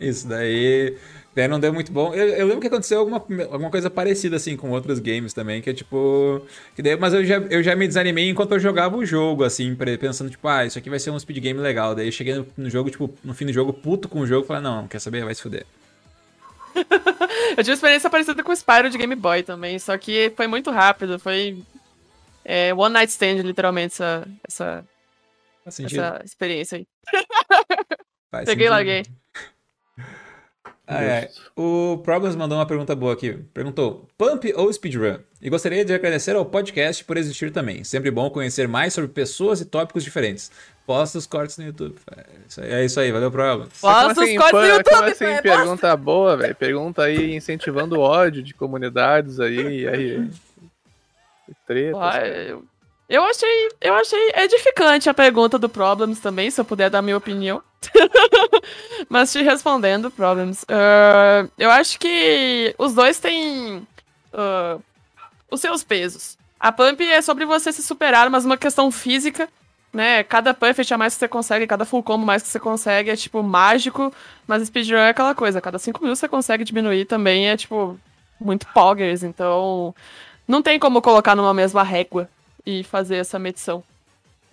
[0.00, 0.96] Isso daí.
[1.34, 2.14] Daí não deu muito bom.
[2.14, 5.70] Eu, eu lembro que aconteceu alguma, alguma coisa parecida assim com outros games também, que
[5.70, 6.42] é tipo.
[6.74, 9.76] Que daí, mas eu já, eu já me desanimei enquanto eu jogava o jogo, assim,
[10.00, 11.94] pensando, tipo, ah, isso aqui vai ser um speed game legal.
[11.94, 14.46] Daí eu cheguei no, no jogo, tipo, no fim do jogo, puto com o jogo,
[14.46, 15.24] falei, não, quer saber?
[15.24, 15.64] Vai se fuder.
[17.56, 20.46] Eu tive uma experiência parecida com o Spyro de Game Boy também, só que foi
[20.46, 21.62] muito rápido, foi
[22.44, 24.84] é, one night stand, literalmente, essa, essa,
[25.66, 26.86] essa experiência aí.
[28.30, 29.02] Faz Peguei e larguei.
[30.90, 31.30] Ah, é.
[31.54, 33.38] O Problems mandou uma pergunta boa aqui.
[33.52, 35.18] Perguntou: Pump ou speedrun?
[35.40, 37.84] E gostaria de agradecer ao podcast por existir também.
[37.84, 40.50] Sempre bom conhecer mais sobre pessoas e tópicos diferentes.
[40.86, 41.96] Posta os cortes no YouTube.
[42.16, 43.78] É isso aí, é isso aí, valeu, Problems.
[43.78, 46.54] Posta os cortes no YouTube, como assim, Fé, pergunta boa, velho?
[46.54, 50.30] Pergunta aí incentivando o ódio de comunidades aí, e aí.
[51.94, 52.64] Ah, eu,
[53.08, 57.16] eu achei, eu achei edificante a pergunta do Problems também, se eu puder dar minha
[57.16, 57.62] opinião.
[59.08, 63.86] Mas te respondendo, Problems, ah, eu acho que os dois têm
[64.32, 64.76] ah,
[65.50, 66.36] os seus pesos.
[66.60, 69.48] A Pump é sobre você se superar, mas uma questão física,
[69.92, 70.24] né?
[70.24, 73.16] Cada Perfect a mais que você consegue, cada full combo mais que você consegue é,
[73.16, 74.12] tipo, mágico.
[74.46, 77.98] Mas speedrun é aquela coisa, cada 5 minutos você consegue diminuir também, é, tipo,
[78.40, 79.22] muito poggers.
[79.22, 79.94] Então,
[80.48, 82.28] não tem como colocar numa mesma régua
[82.68, 83.82] e fazer essa medição.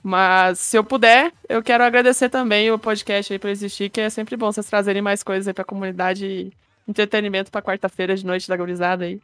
[0.01, 4.09] Mas se eu puder, eu quero agradecer também o podcast aí por existir, que é
[4.09, 6.53] sempre bom vocês trazerem mais coisas aí pra comunidade e
[6.87, 9.19] entretenimento pra quarta-feira de noite da gurizada aí.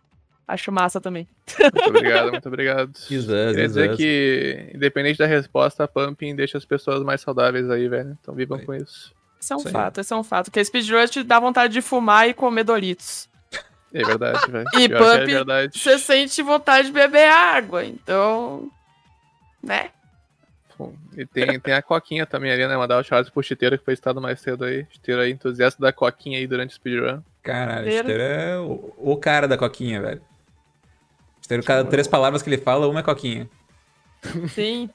[0.46, 1.26] Acho massa também.
[1.58, 2.92] Muito obrigado, muito obrigado.
[3.08, 3.98] Jesus, Queria dizer Jesus.
[3.98, 8.18] que, independente da resposta, a pumping deixa as pessoas mais saudáveis aí, velho.
[8.20, 8.66] Então vivam Aí.
[8.66, 9.14] com isso.
[9.40, 9.74] Isso é um Isso aí.
[9.74, 10.46] fato, isso é um fato.
[10.46, 13.30] Porque speedrun te dá vontade de fumar e comer Doritos.
[13.94, 14.66] É verdade, velho.
[14.80, 15.80] E Pior é pump, verdade.
[15.80, 18.70] Você sente vontade de beber água, então.
[19.64, 19.90] Né?
[21.16, 22.76] E tem, tem a Coquinha também ali, né?
[22.76, 24.86] Mandar o Charles pro Chiteiro, que foi citado mais cedo aí.
[24.90, 27.22] Chiteiro aí, entusiasta da Coquinha aí durante o speedrun.
[27.44, 28.08] Caralho, Inteiro.
[28.10, 30.22] Chiteiro é o, o cara da coquinha, velho.
[31.42, 33.50] Chiteiro, cada três palavras que ele fala, uma é coquinha.
[34.50, 34.90] Sim.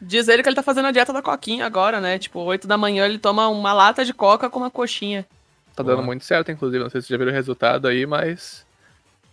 [0.00, 2.18] Diz ele que ele tá fazendo a dieta da coquinha agora, né?
[2.18, 5.26] Tipo, 8 da manhã ele toma uma lata de coca com uma coxinha.
[5.74, 6.82] Tá dando muito certo, inclusive.
[6.82, 8.66] Não sei se vocês já viram o resultado aí, mas.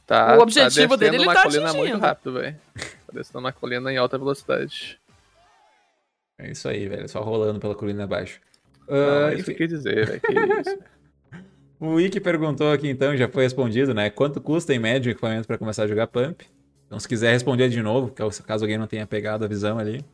[0.08, 1.90] Tá, O objetivo tá dele ele uma tá colina atingindo.
[1.90, 2.56] muito rápido, velho.
[3.16, 5.00] Descendo uma colina em alta velocidade.
[6.38, 7.08] É isso aí, velho.
[7.08, 8.42] Só rolando pela colina abaixo.
[8.88, 10.22] Não, Ah, é isso que enfim, eu quis dizer, velho.
[10.22, 10.80] Que isso.
[11.80, 14.10] o Wiki perguntou aqui então, já foi respondido, né?
[14.10, 16.42] Quanto custa em média o equipamento pra começar a jogar Pump?
[16.85, 20.06] Então, se quiser responder de novo, caso caso alguém não tenha pegado a visão ali.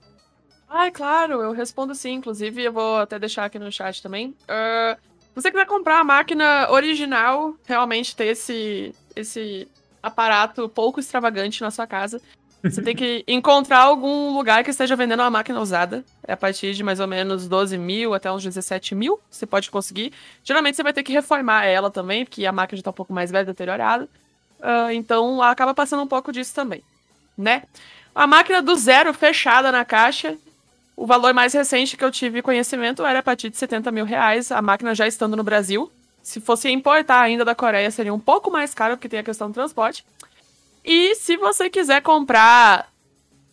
[0.70, 2.14] Ai, claro, eu respondo sim.
[2.14, 4.36] Inclusive, eu vou até deixar aqui no chat também.
[4.48, 9.68] Ah, se você quiser comprar a máquina original, realmente ter esse, esse
[10.04, 12.22] aparato pouco extravagante na sua casa,
[12.64, 16.06] Você tem que encontrar algum lugar que esteja vendendo uma máquina usada.
[16.28, 19.20] É a partir de mais ou menos 12 mil até uns 17 mil.
[19.30, 20.14] Você pode conseguir.
[20.44, 23.14] Geralmente você vai ter que reformar ela também, porque a máquina já tá um pouco
[23.14, 24.08] mais velha, deteriorada.
[24.60, 26.84] Uh, então acaba passando um pouco disso também.
[27.36, 27.64] Né?
[28.14, 30.38] A máquina do zero, fechada na caixa.
[30.96, 34.52] O valor mais recente que eu tive conhecimento era a partir de 70 mil reais.
[34.52, 35.92] A máquina já estando no Brasil.
[36.22, 39.48] Se fosse importar ainda da Coreia, seria um pouco mais caro, porque tem a questão
[39.48, 40.06] do transporte.
[40.84, 42.92] E se você quiser comprar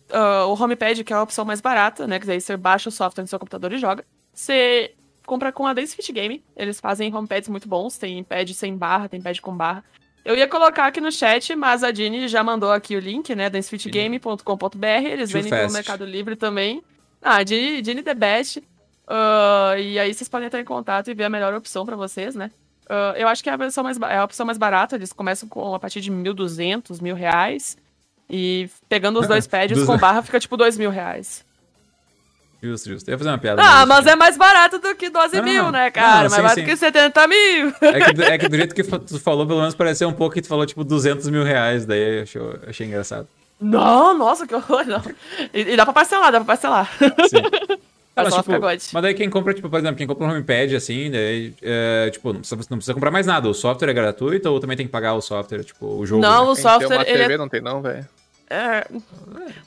[0.09, 2.19] uh, o HomePad, que é a opção mais barata, né?
[2.19, 4.05] Que daí você baixa o software no seu computador e joga.
[4.33, 4.93] Você
[5.25, 6.43] compra com a Dance Fit Game.
[6.55, 7.97] Eles fazem homepads muito bons.
[7.97, 9.83] Tem pad sem barra, tem pad com barra.
[10.25, 13.49] Eu ia colocar aqui no chat, mas a Dini já mandou aqui o link, né?
[13.49, 14.85] dancefitgame.com.br.
[14.85, 16.83] Eles vendem pelo Mercado Livre também.
[17.21, 18.59] Ah, Dini, Dini The Best.
[18.59, 22.35] Uh, e aí vocês podem entrar em contato e ver a melhor opção para vocês,
[22.35, 22.51] né?
[22.89, 24.95] Uh, eu acho que é a, versão mais, é a opção mais barata.
[24.95, 27.77] Eles começam com a partir de 1.200, mil reais.
[28.27, 31.45] E pegando os dois pads com barra fica tipo 2 mil reais.
[32.61, 33.09] Justo, justo.
[33.09, 33.61] Eu ia fazer uma piada.
[33.63, 36.23] Ah, mas é mais barato do que 12 não, mil, não, né, cara?
[36.23, 37.73] Não, mais barato do que 70 mil.
[37.81, 40.41] É que, é que do jeito que tu falou, pelo menos pareceu um pouco que
[40.41, 41.85] tu falou tipo 200 mil reais.
[41.85, 43.27] Daí eu achei, achei engraçado.
[43.61, 45.01] Não, nossa, que horror, não.
[45.53, 46.89] E, e dá pra parcelar, dá pra parcelar.
[47.29, 47.79] Sim.
[48.23, 51.53] Mas, tipo, mas daí quem compra, tipo, por exemplo, quem compra um homepad, assim, daí,
[51.61, 53.47] é, tipo, não precisa, não precisa, comprar mais nada.
[53.49, 56.21] O software é gratuito ou também tem que pagar o software, tipo, o jogo?
[56.21, 56.51] Não, né?
[56.51, 56.87] o software...
[56.87, 57.37] Tem uma TV, é...
[57.37, 58.07] não tem não, velho.
[58.51, 58.87] É,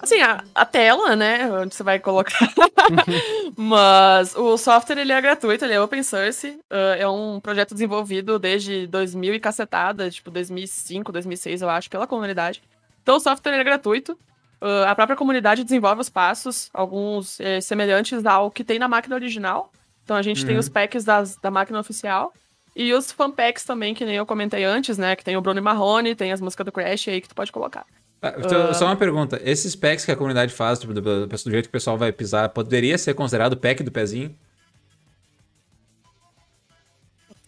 [0.00, 2.52] assim, a, a, tela, né, onde você vai colocar.
[3.56, 6.48] Mas o software, ele é gratuito, ele é open source.
[6.68, 12.08] Uh, é um projeto desenvolvido desde 2000 e cacetada, tipo 2005, 2006, eu acho, pela
[12.08, 12.60] comunidade.
[13.02, 14.18] Então o software é gratuito.
[14.62, 19.16] Uh, a própria comunidade desenvolve os passos, alguns é, semelhantes ao que tem na máquina
[19.16, 19.72] original.
[20.04, 20.46] Então a gente uhum.
[20.46, 22.32] tem os packs das, da máquina oficial.
[22.76, 25.16] E os fan packs também, que nem eu comentei antes, né?
[25.16, 27.84] Que tem o Bruno Marrone, tem as músicas do Crash aí que tu pode colocar.
[28.22, 28.74] Ah, então, uh...
[28.74, 31.68] Só uma pergunta: esses packs que a comunidade faz, tipo, do, do, do, jeito que
[31.68, 34.32] o pessoal vai pisar, poderia ser considerado pack do pezinho?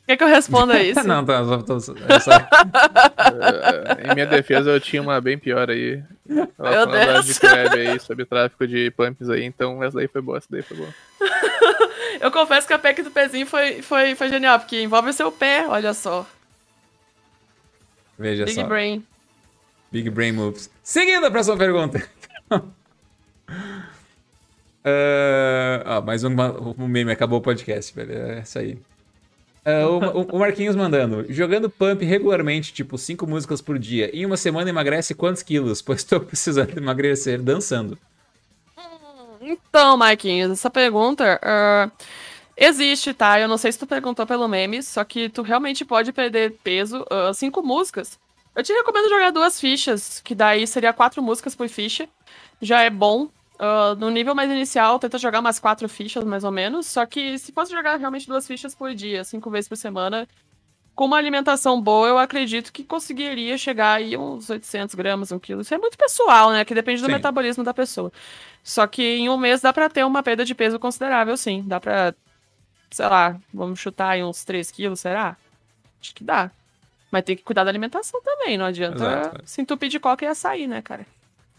[0.07, 1.03] Quer que eu responda isso?
[1.07, 2.31] não, tá, tô, tô, é só...
[2.37, 6.03] uh, em minha defesa, eu tinha uma bem pior aí.
[6.59, 7.27] Ela Meu Deus.
[7.27, 10.63] de Crab aí sobre tráfico de pumps aí, então essa daí foi boa, essa daí
[10.63, 10.95] foi boa.
[12.21, 15.33] eu confesso que a pack do pezinho foi, foi, foi genial, porque envolve o seu
[15.33, 16.27] pé, olha só.
[18.19, 18.63] Veja Big só.
[18.63, 19.07] Big Brain.
[19.91, 20.71] Big Brain Moves.
[20.83, 22.07] Seguindo a próxima pergunta.
[22.51, 22.61] uh,
[25.85, 26.31] ah, mais um,
[26.79, 28.13] um meme, acabou o podcast, velho.
[28.13, 28.79] É isso aí.
[29.67, 31.25] Uh, o, o, Marquinhos mandando.
[31.33, 35.81] Jogando pump regularmente, tipo 5 músicas por dia, em uma semana emagrece quantos quilos?
[35.81, 37.99] Pois estou precisando emagrecer dançando.
[39.41, 42.05] Então, Marquinhos, essa pergunta uh,
[42.57, 43.41] existe, tá?
[43.41, 47.05] Eu não sei se tu perguntou pelo meme, só que tu realmente pode perder peso.
[47.35, 48.19] 5 uh, músicas.
[48.55, 52.09] Eu te recomendo jogar duas fichas, que daí seria quatro músicas por ficha.
[52.61, 53.29] Já é bom.
[53.55, 56.87] Uh, no nível mais inicial, tenta jogar umas quatro fichas, mais ou menos.
[56.87, 60.27] Só que se fosse jogar realmente duas fichas por dia, cinco vezes por semana,
[60.95, 65.61] com uma alimentação boa, eu acredito que conseguiria chegar aí uns 800 gramas, um quilo.
[65.61, 66.65] Isso é muito pessoal, né?
[66.65, 67.13] Que depende do sim.
[67.13, 68.13] metabolismo da pessoa.
[68.63, 71.63] Só que em um mês dá pra ter uma perda de peso considerável, sim.
[71.67, 72.15] Dá pra,
[72.91, 75.37] sei lá, vamos chutar aí uns 3 quilos, será?
[76.01, 76.51] Acho que dá.
[77.11, 79.43] Mas tem que cuidar da alimentação também, não adianta Exato.
[79.45, 81.07] se entupir de coca e açaí, né, cara?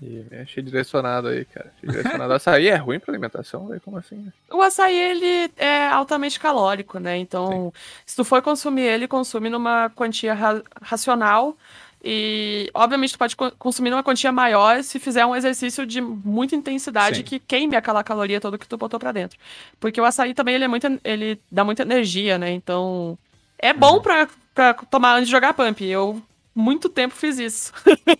[0.05, 1.73] E é cheio direcionado aí, cara.
[1.79, 2.33] Cheio direcionado.
[2.33, 3.81] açaí é ruim pra alimentação, velho?
[3.81, 4.31] Como assim?
[4.51, 7.17] O açaí, ele é altamente calórico, né?
[7.17, 7.81] Então, Sim.
[8.05, 11.57] se tu for consumir ele, consome numa quantia ra racional.
[12.03, 17.17] E, obviamente, tu pode consumir numa quantia maior se fizer um exercício de muita intensidade
[17.17, 17.23] Sim.
[17.23, 19.39] que queime aquela caloria toda que tu botou pra dentro.
[19.79, 22.51] Porque o açaí também, ele, é muito, ele dá muita energia, né?
[22.51, 23.17] Então,
[23.57, 24.01] é bom uhum.
[24.01, 25.83] pra, pra tomar antes de jogar pump.
[25.83, 26.21] Eu
[26.55, 27.73] muito tempo fiz isso.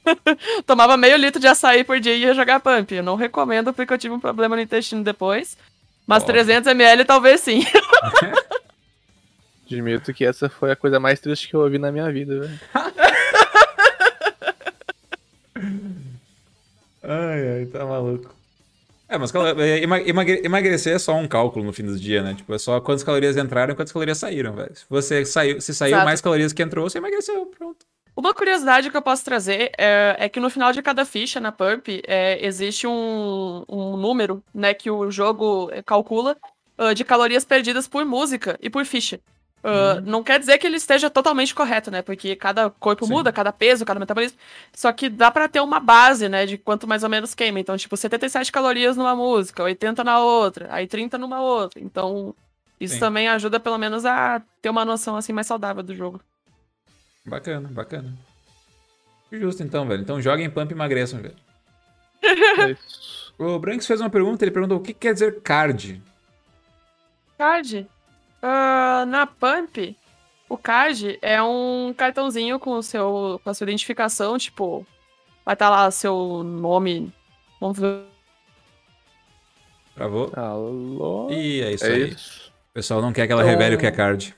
[0.67, 2.93] Tomava meio litro de açaí por dia e ia jogar pump.
[2.93, 5.57] Eu não recomendo porque eu tive um problema no intestino depois.
[6.05, 6.27] Mas oh.
[6.27, 7.64] 300ml talvez sim.
[9.65, 12.59] Admito que essa foi a coisa mais triste que eu ouvi na minha vida, velho.
[17.01, 18.35] ai, ai, tá maluco.
[19.07, 22.33] É, mas é, emagre emagrecer é só um cálculo no fim do dia, né?
[22.33, 24.75] Tipo, é só quantas calorias entraram e quantas calorias saíram, velho.
[24.75, 26.05] Se você saiu, se saiu Exato.
[26.05, 27.85] mais calorias que entrou, você emagreceu, pronto.
[28.16, 31.52] Uma curiosidade que eu posso trazer é, é que no final de cada ficha na
[31.52, 36.38] Pump é, existe um, um, número, né, que o jogo calcula
[36.77, 39.19] uh, de calorias perdidas por música e por ficha.
[39.66, 42.03] Uh, Não quer dizer que ele esteja totalmente correto, né?
[42.03, 43.14] Porque cada corpo Sim.
[43.14, 44.38] muda, cada peso, cada metabolismo.
[44.72, 46.45] Só que dá para ter uma base, né?
[46.45, 47.60] De quanto mais ou menos queima.
[47.60, 51.82] Então, tipo, 77 calorias numa música, 80 na outra, aí 30 numa outra.
[51.82, 52.35] Então,
[52.80, 53.00] isso Sim.
[53.00, 56.22] também ajuda, pelo menos, a ter uma noção, assim, mais saudável do jogo.
[57.25, 58.13] Bacana, bacana.
[59.31, 60.01] Justo, então, velho.
[60.01, 61.35] Então, joguem pump e emagreçam, velho.
[62.21, 63.33] É isso.
[63.37, 66.01] O Branks fez uma pergunta, ele perguntou o que quer dizer card.
[67.37, 67.87] Card.
[68.41, 69.97] Ah, na Pump,
[70.47, 74.85] o card é um cartãozinho com, o seu, com a sua identificação, tipo,
[75.43, 77.11] vai estar lá seu nome.
[77.59, 78.03] Vamos ver.
[79.95, 80.31] Travou?
[80.35, 81.29] Alô?
[81.31, 82.09] E é isso é aí.
[82.09, 82.51] isso.
[82.69, 84.35] O pessoal não quer que ela Então- revele o que é card.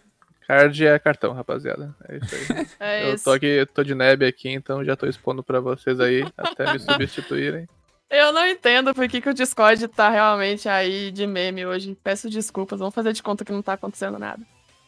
[0.48, 1.94] Card é cartão, rapaziada.
[2.08, 2.68] É isso aí.
[2.80, 3.26] É eu isso.
[3.26, 6.80] tô aqui, tô de neb aqui, então já tô expondo pra vocês aí, até me
[6.80, 7.68] substituírem.
[8.10, 11.98] Eu não entendo por que, que o Discord tá realmente aí de meme hoje.
[12.02, 14.42] Peço desculpas, vamos fazer de conta que não tá acontecendo nada.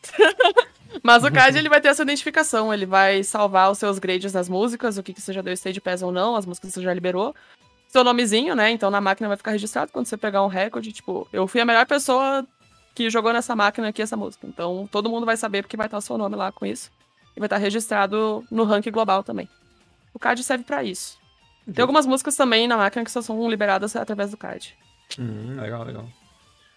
[1.04, 4.32] Mas o card ele vai ter a sua identificação, ele vai salvar os seus grades
[4.32, 6.76] das músicas, o que, que você já deu stage pass ou não, as músicas que
[6.76, 7.36] você já liberou.
[7.90, 8.72] Seu nomezinho, né?
[8.72, 11.66] Então na máquina vai ficar registrado quando você pegar um recorde, tipo, eu fui a
[11.66, 12.48] melhor pessoa
[13.00, 14.46] que jogou nessa máquina aqui essa música.
[14.46, 16.92] Então todo mundo vai saber porque vai estar o seu nome lá com isso.
[17.34, 19.48] E vai estar registrado no ranking global também.
[20.14, 21.18] O card serve pra isso.
[21.74, 24.76] Tem algumas músicas também na máquina que só são liberadas através do card.
[25.18, 26.10] Hum, legal, legal.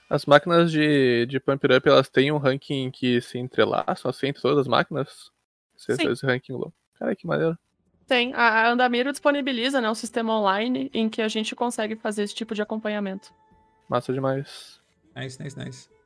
[0.09, 4.29] As máquinas de, de Pump It Up, elas têm um ranking que se entrelaçam, assim,
[4.29, 5.33] entre todas as máquinas?
[5.77, 6.09] Esse, Sim.
[6.09, 6.73] esse ranking low.
[7.01, 7.59] Cara, que maneiro.
[8.07, 8.33] Tem.
[8.35, 12.35] A a Andamiro disponibiliza né, um sistema online em que a gente consegue fazer esse
[12.35, 13.33] tipo de acompanhamento.
[13.89, 14.81] Massa demais.
[15.17, 16.02] Nice, nice, nice.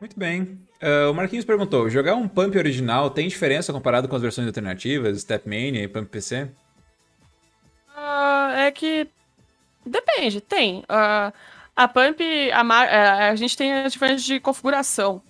[0.00, 0.58] Muito bem.
[0.82, 5.20] Ah, o Marquinhos perguntou: jogar um Pump original tem diferença comparado com as versões alternativas,
[5.20, 6.48] Stepmania e Pump PC?
[7.96, 9.06] Ah, é que.
[9.86, 10.82] Depende, tem.
[10.88, 11.32] Ah,
[11.76, 12.20] a Pump,
[12.52, 15.22] a, ma- é, a gente tem a diferença de configuração.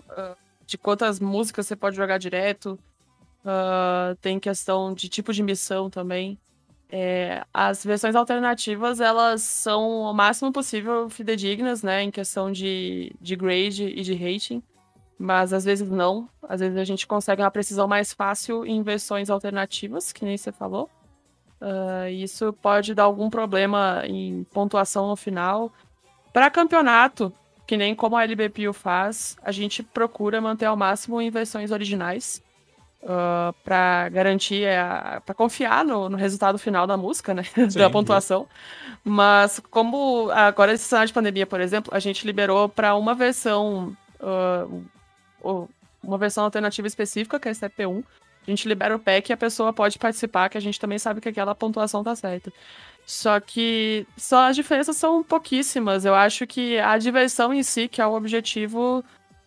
[0.67, 2.78] de quantas músicas você pode jogar direto.
[4.23, 6.39] Tem questão de tipo de missão também.
[6.97, 12.05] É, as versões alternativas, elas são o máximo possível fidedignas, né?
[12.05, 14.62] Em questão de, de grade e de rating.
[15.18, 16.28] Mas às vezes não.
[16.48, 20.52] Às vezes a gente consegue uma precisão mais fácil em versões alternativas, que nem você
[20.52, 20.89] falou.
[21.60, 25.73] Ah, isso pode dar algum problema em pontuação no final.
[26.32, 27.32] Para campeonato,
[27.66, 32.40] que nem como a LBPU faz, a gente procura manter ao máximo em versões originais.
[33.62, 34.66] Para garantir,
[35.26, 37.42] para confiar no, no resultado final da música, né?
[37.68, 38.47] Sim, da pontuação.
[39.05, 43.94] Mas como agora esse cenário de pandemia, por exemplo, a gente liberou para uma versão,
[45.42, 45.68] o-
[46.02, 48.02] uma versão alternativa específica, que é a STP1.
[48.47, 51.20] A gente libera o pack e a pessoa pode participar, que a gente também sabe
[51.20, 52.52] que aquela pontuação tá certa.
[53.07, 56.05] Só que só as diferenças são pouquíssimas.
[56.05, 59.02] Eu acho que a diversão em si, que é o objetivo,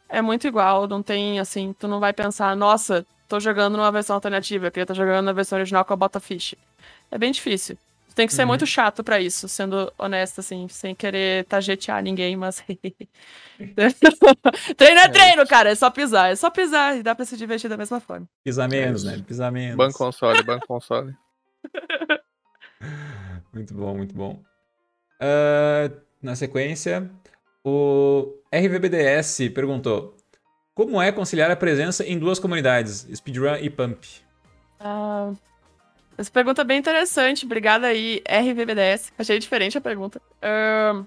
[0.10, 0.88] é muito igual.
[0.88, 4.84] Não tem assim, tu não vai pensar, nossa, tô jogando numa versão alternativa, eu queria
[4.84, 6.56] estar jogando na versão original com a bota fish.
[7.12, 7.78] É bem difícil.
[8.16, 8.48] Tem que ser Uhum.
[8.48, 12.64] muito chato pra isso, sendo honesto, assim, sem querer tagetear ninguém, mas.
[14.76, 17.70] treino é treino, cara, é só pisar, é só pisar e dá pra se divertir
[17.70, 18.28] da mesma forma.
[18.44, 19.12] Pisar menos, isso.
[19.16, 19.24] né?
[19.28, 19.76] Pisar menos.
[19.78, 21.14] Banco console, banco console.
[23.54, 24.40] Muito bom, muito bom.
[25.20, 25.90] Ah,
[26.22, 27.10] na sequência,
[27.64, 30.16] o RVBDS perguntou:
[30.78, 33.98] Como é conciliar a presença em duas comunidades, Speedrun e Pump?
[34.80, 35.32] Ah,
[36.16, 37.46] essa pergunta é bem interessante.
[37.48, 39.12] Obrigada aí, RVBDS.
[39.18, 40.22] Achei diferente a pergunta.
[40.40, 41.04] Ahn,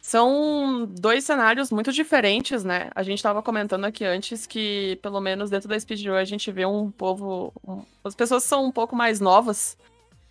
[0.00, 2.88] são dois cenários muito diferentes, né?
[2.94, 6.64] A gente estava comentando aqui antes que, pelo menos dentro da Speedrun, a gente vê
[6.64, 7.52] um povo.
[7.66, 9.76] um- as pessoas são um pouco mais novas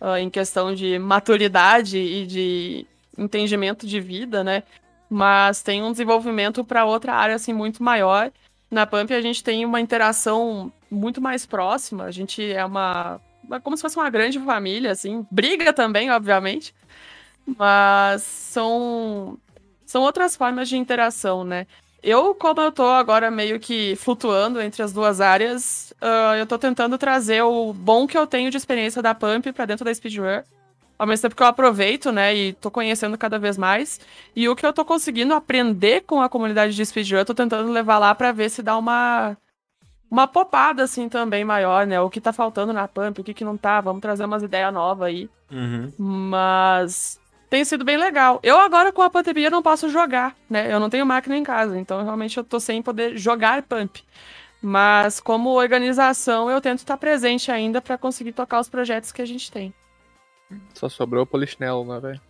[0.00, 2.86] ah, em questão de maturidade e de
[3.18, 4.62] entendimento de vida, né?
[5.10, 8.30] Mas tem um desenvolvimento para outra área assim muito maior.
[8.70, 12.04] Na Pump a gente tem uma interação muito mais próxima.
[12.04, 13.20] A gente é uma.
[13.50, 15.26] é como se fosse uma grande família, assim.
[15.30, 16.74] Briga também, obviamente.
[17.46, 19.38] Mas são.
[19.86, 21.66] São outras formas de interação, né?
[22.02, 26.58] Eu, como eu tô agora meio que flutuando entre as duas áreas, ah, eu tô
[26.58, 30.42] tentando trazer o bom que eu tenho de experiência da Pump pra dentro da Speedrun.
[30.98, 34.00] Ao mesmo tempo que eu aproveito, né, e tô conhecendo cada vez mais.
[34.34, 37.70] E o que eu tô conseguindo aprender com a comunidade de speedrun, eu tô tentando
[37.70, 39.36] levar lá pra ver se dá uma
[40.10, 42.00] uma popada assim também maior, né?
[42.00, 44.72] O que tá faltando na Pump, o que que não tá, vamos trazer umas ideias
[44.72, 45.30] novas aí.
[45.50, 45.92] Uhum.
[45.98, 47.20] Mas
[47.50, 48.40] tem sido bem legal.
[48.42, 50.72] Eu agora com a pandemia não posso jogar, né?
[50.72, 54.02] Eu não tenho máquina em casa, então realmente eu tô sem poder jogar Pump.
[54.60, 59.26] Mas como organização, eu tento estar presente ainda pra conseguir tocar os projetos que a
[59.26, 59.72] gente tem.
[60.74, 62.20] Só sobrou o polichinelo, né, velho?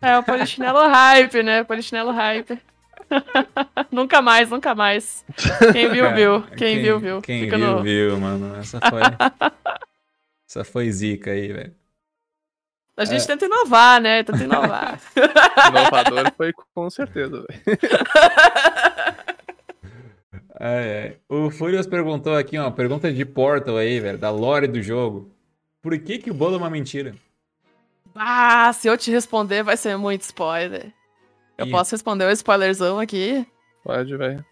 [0.00, 1.64] É, o polichinelo hype, né?
[1.64, 2.58] Polichinelo hype.
[3.90, 5.24] nunca mais, nunca mais.
[5.72, 6.42] Quem viu, viu.
[6.56, 7.22] Quem, viu, viu.
[7.22, 8.56] Quem Fica viu, no- viu, mano.
[8.56, 9.00] Essa foi.
[10.48, 11.74] Essa foi zica aí, velho.
[12.96, 13.26] A gente É.
[13.26, 14.22] tenta inovar, né?
[14.24, 15.00] Tenta inovar.
[15.70, 17.78] Inovador foi com certeza, velho.
[20.60, 21.16] Ai, ai.
[21.28, 25.30] O Furious perguntou aqui, ó, pergunta de Portal aí, velho, da lore do jogo.
[25.80, 27.14] Por que que o bolo é uma mentira?
[28.20, 30.92] Ah, se eu te responder, vai ser muito spoiler.
[31.56, 31.70] Eu Ih.
[31.70, 33.46] posso responder o spoilerzão aqui?
[33.84, 34.44] Pode, velho.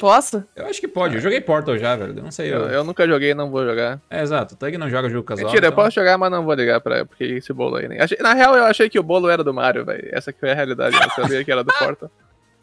[0.00, 0.42] Posso?
[0.56, 1.16] Eu acho que pode.
[1.16, 2.16] Eu joguei Portal já, velho.
[2.16, 2.50] Eu não sei.
[2.50, 2.68] Eu, Eu...
[2.70, 4.00] eu nunca joguei e não vou jogar.
[4.08, 4.54] É, exato.
[4.54, 5.46] O Tug não joga jogo casual.
[5.46, 7.98] Mentira, eu então- posso jogar, mas não vou ligar pra porque esse bolo aí, né?
[8.00, 10.08] Achei- na real, eu achei que o bolo era do Mario, velho.
[10.10, 12.10] Essa que foi a realidade, eu sabia que era do Portal.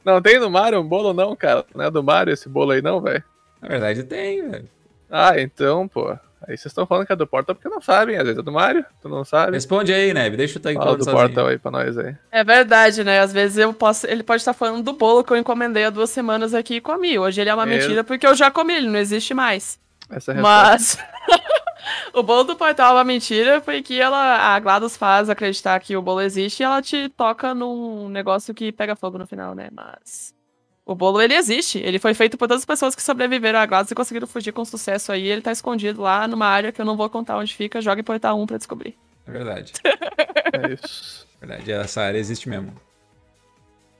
[0.04, 1.64] Não tem do Mario um bolo não, cara.
[1.76, 3.24] Não é do Mario esse bolo aí não, velho.
[3.62, 4.70] Na verdade, tem, velho.
[5.12, 6.18] Ah, então, pô.
[6.48, 8.52] Aí vocês estão falando que é do Portal porque não sabem, às vezes é do
[8.52, 9.52] Mario, tu não sabe.
[9.54, 10.38] Responde aí, Neb.
[10.38, 11.22] Deixa o Tug Fala falando do sozinho.
[11.24, 12.16] Portal aí pra nós aí.
[12.32, 13.20] É verdade, né?
[13.20, 14.08] Às vezes eu posso.
[14.08, 17.20] Ele pode estar falando do bolo que eu encomendei há duas semanas aqui e comi.
[17.20, 19.80] Hoje ele é uma Ele- mentira porque eu já comi, ele não existe mais.
[20.10, 21.04] Essa é a resposta.
[21.28, 21.42] Mas
[22.14, 26.02] o bolo do portal é uma mentira porque ela, a GLaDOS faz acreditar que o
[26.02, 29.70] bolo existe e ela te toca num negócio que pega fogo no final, né?
[29.72, 30.34] Mas
[30.92, 31.78] o bolo ele existe.
[31.80, 34.66] Ele foi feito por todas as pessoas que sobreviveram à GLaDOS e conseguiram fugir com
[34.66, 35.28] sucesso aí.
[35.28, 37.80] Ele tá escondido lá numa área que eu não vou contar onde fica.
[37.82, 38.96] Jogue portal 1 pra descobrir.
[39.28, 39.74] É verdade.
[40.52, 41.28] É isso.
[41.40, 41.72] verdade.
[41.72, 42.74] Essa área existe mesmo.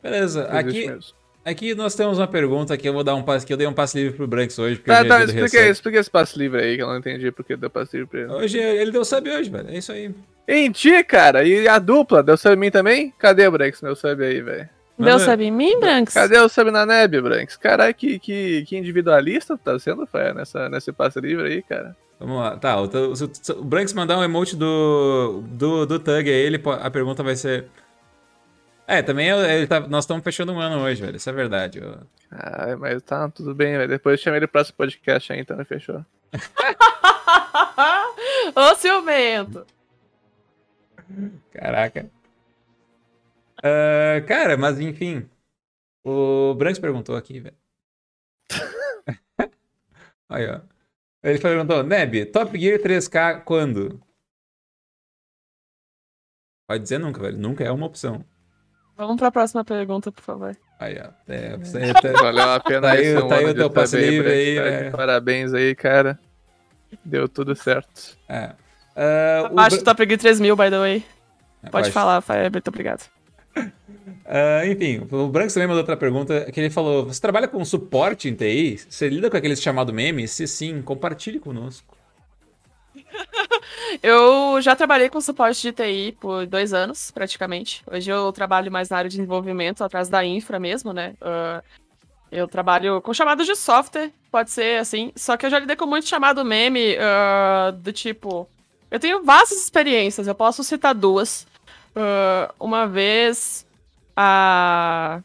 [0.02, 0.42] Beleza.
[0.52, 1.14] Existe Aqui, mesmo.
[1.46, 3.46] aqui nós temos uma pergunta que eu vou dar um passe.
[3.46, 4.78] Que eu dei um passe livre pro Branks hoje.
[4.78, 7.56] Porque Tá, é tá, explica, explica esse passe livre aí, que eu não entendi porque
[7.56, 8.32] deu passe livre pra ele.
[8.32, 9.70] Hoje ele deu sub hoje, velho.
[9.70, 10.12] É isso aí.
[10.48, 13.14] Em ti, cara, e a dupla, deu sub em mim também?
[13.20, 14.68] Cadê o Brex, meu sub aí, velho?
[15.00, 16.14] Deu sabe em mim, Branks?
[16.14, 17.56] Cadê o sub na neb, Branks?
[17.56, 21.96] Caralho, que, que, que individualista tá sendo, Fé, nessa, nesse passe livre aí, cara.
[22.20, 22.58] Vamos lá.
[22.58, 23.14] Tá, o, o,
[23.62, 27.68] o Branks mandar um emote do, do, do Tug aí, ele, a pergunta vai ser.
[28.86, 31.16] É, também é- ele tá- nós estamos fechando um ano hoje, velho.
[31.16, 31.80] Isso é verdade.
[31.82, 31.96] ó.
[32.32, 33.88] Ah, mas tá, tudo bem, velho.
[33.88, 36.04] Depois eu chamei ele pro próximo podcast aí, então fechou.
[38.56, 39.66] Ô, ciumento!
[41.54, 42.06] Caraca.
[43.64, 45.30] Ah, cara, mas enfim.
[46.04, 47.58] O Branks perguntou aqui, velho.
[50.30, 50.62] Aí, ó.
[51.24, 54.02] Ele perguntou, Neb, Top Gear 3K quando?
[56.68, 57.38] Pode dizer nunca, velho.
[57.38, 58.24] Nunca é uma opção.
[58.96, 60.56] Vamos pra próxima pergunta, por favor.
[60.80, 61.10] Aí, ó.
[61.28, 64.32] É, você tá- Valeu a pena Tá aí- um tá aí o teu passe livre
[64.32, 64.62] aí, tá?
[64.62, 64.90] é.
[64.92, 66.20] Parabéns aí, cara.
[67.04, 68.18] Deu tudo certo.
[68.28, 68.56] é.
[68.96, 71.00] Ah, o Abaixo Bra- do Top Gear 3000, by the way.
[71.62, 71.92] Pode Abaixo.
[71.92, 73.10] falar, Fire, muito obrigado.
[74.32, 78.30] Ah, enfim, o Branks também mandou outra pergunta que ele falou: Você trabalha com suporte
[78.30, 78.78] em TI?
[78.88, 80.28] Você lida com aqueles chamado meme?
[80.28, 81.98] Se sim, compartilhe conosco.
[84.04, 87.82] Eu já trabalhei com suporte de TI por dois anos, praticamente.
[87.92, 91.16] Hoje eu trabalho mais na área de desenvolvimento, atrás da infra mesmo, né?
[91.20, 91.64] Ah,
[92.32, 95.12] eu trabalho com chamados de software, pode ser assim.
[95.16, 98.48] Só que eu já lidei com muito chamado meme, ah, do tipo.
[98.92, 101.48] Eu tenho vastas experiências, eu posso citar duas.
[102.60, 103.68] Uma vez.
[104.22, 105.22] A.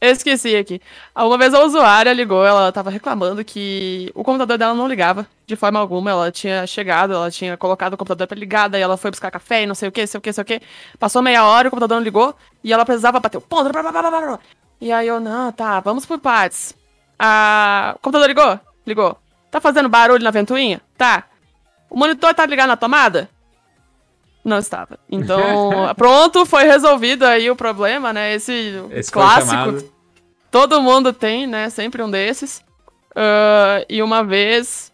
[0.00, 0.80] Esqueci aqui.
[1.14, 5.54] Uma vez a usuária ligou, ela tava reclamando que o computador dela não ligava de
[5.54, 6.10] forma alguma.
[6.10, 9.64] Ela tinha chegado, ela tinha colocado o computador pra ligar, daí ela foi buscar café
[9.64, 10.62] e não sei o que, sei o que, sei o que.
[10.98, 13.70] Passou meia hora, o computador não ligou e ela precisava bater o ponto.
[13.70, 14.38] blá, blá, blá, blá.
[14.80, 16.74] E aí eu, não, tá, vamos por partes.
[17.18, 18.58] Ah, o computador ligou?
[18.86, 19.18] Ligou.
[19.50, 20.80] Tá fazendo barulho na ventoinha?
[20.96, 21.24] Tá.
[21.90, 23.28] O monitor tá ligado na tomada?
[24.46, 24.96] Não estava.
[25.10, 28.32] Então, pronto, foi resolvido aí o problema, né?
[28.32, 29.92] Esse, Esse clássico.
[30.52, 31.68] Todo mundo tem, né?
[31.68, 32.62] Sempre um desses.
[33.12, 34.92] Ah, e uma vez,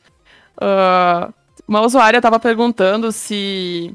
[0.59, 1.29] ah,
[1.69, 3.95] uma usuária estava perguntando se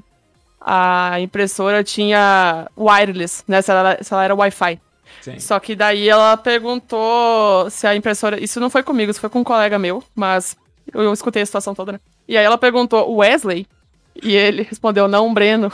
[0.62, 3.60] a impressora tinha wireless, né?
[3.64, 4.80] Se ela, se ela era Wi-Fi.
[5.22, 5.40] Sim.
[5.40, 8.40] Só que daí ela perguntou se a impressora.
[8.40, 10.56] Isso não foi comigo, isso foi com um colega meu, mas
[10.94, 12.00] eu, eu escutei a situação toda, né?
[12.28, 13.66] E aí ela perguntou, Wesley?
[14.22, 15.72] E ele respondeu, não, Breno.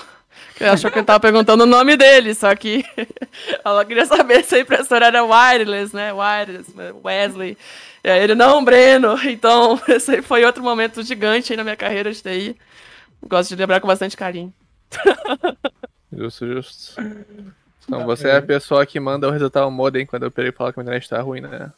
[0.56, 2.86] Que achou que ele tava perguntando o nome dele, só que
[3.66, 6.12] ela queria saber se a impressora era wireless, né?
[6.14, 6.72] Wireless?
[7.04, 7.58] Wesley.
[8.04, 9.18] E aí ele, não, Breno.
[9.24, 12.58] Então, esse aí foi outro momento gigante aí na minha carreira de TI.
[13.28, 14.54] Gosto de lembrar com bastante carinho.
[16.16, 17.02] Justo, justo.
[17.84, 20.54] Então você é a pessoa que manda eu resetar o modem quando eu peguei e
[20.54, 21.72] falar que a internet tá ruim, né?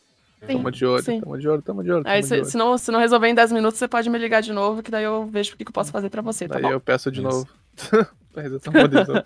[0.48, 1.20] Sim, Tamo de olho, sim.
[1.22, 2.04] tamo de olho, tamo de olho.
[2.06, 2.46] Aí, tamo de se, olho.
[2.46, 4.92] se, não, se não resolver em 10 minutos, você pode me ligar de novo, que
[4.92, 6.72] daí eu vejo o que, que eu posso fazer pra você, tá Daí bom?
[6.72, 7.30] eu peço de Isso.
[7.30, 7.48] novo.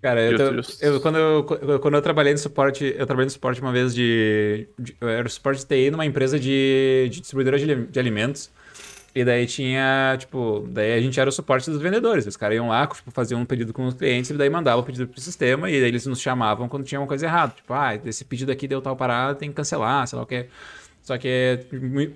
[0.00, 0.84] Cara, eu, justo.
[0.84, 1.44] eu- quando, eu,
[1.80, 4.66] quando eu trabalhei no suporte, eu trabalhei no suporte uma vez de.
[4.76, 8.50] de- eu era suporte de TI numa empresa de, de distribuidora de, de alimentos.
[9.14, 12.26] E daí tinha, tipo, daí a gente era o suporte dos vendedores.
[12.26, 14.82] Os caras iam lá, tipo, faziam um pedido com os clientes e daí mandavam o
[14.82, 17.52] pedido pro sistema e daí eles nos chamavam quando tinha uma coisa errada.
[17.54, 20.46] Tipo, ah, esse pedido aqui deu tal parada, tem que cancelar, sei lá o que.
[21.02, 21.58] Só que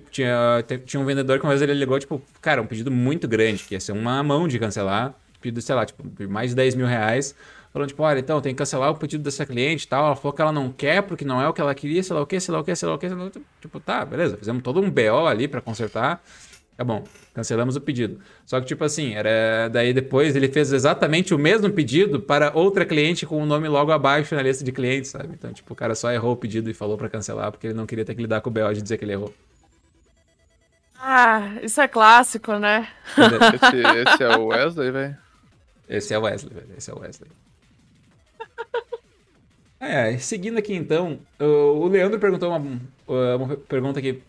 [0.09, 3.63] tinha, tinha um vendedor que uma vez ele ligou, tipo, cara, um pedido muito grande,
[3.63, 5.13] que ia ser uma mão de cancelar.
[5.39, 7.35] Pedido, sei lá, tipo, mais de 10 mil reais.
[7.71, 10.05] Falando, tipo, olha, então, tem que cancelar o pedido dessa cliente e tal.
[10.07, 12.21] Ela falou que ela não quer porque não é o que ela queria, sei lá
[12.21, 13.09] o que, sei lá o que, sei lá o que.
[13.61, 14.37] Tipo, tá, beleza.
[14.37, 16.23] Fizemos todo um BO ali pra consertar.
[16.77, 18.19] Tá bom, cancelamos o pedido.
[18.45, 19.67] Só que, tipo assim, era.
[19.67, 23.91] Daí depois ele fez exatamente o mesmo pedido para outra cliente com o nome logo
[23.91, 25.29] abaixo na lista de clientes, sabe?
[25.33, 27.87] Então, tipo, o cara só errou o pedido e falou para cancelar porque ele não
[27.87, 29.33] queria ter que lidar com o BO de dizer que ele errou.
[30.99, 32.87] Ah, isso é clássico, né?
[33.17, 35.17] Esse, esse é o Wesley, velho.
[35.89, 36.69] Esse é o Wesley, velho.
[36.77, 37.31] Esse é o Wesley.
[39.79, 42.79] É, seguindo aqui então, o Leandro perguntou uma,
[43.35, 44.21] uma pergunta aqui.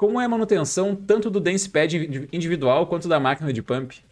[0.00, 4.02] Como é a manutenção tanto do Pad individual quanto da máquina de pump?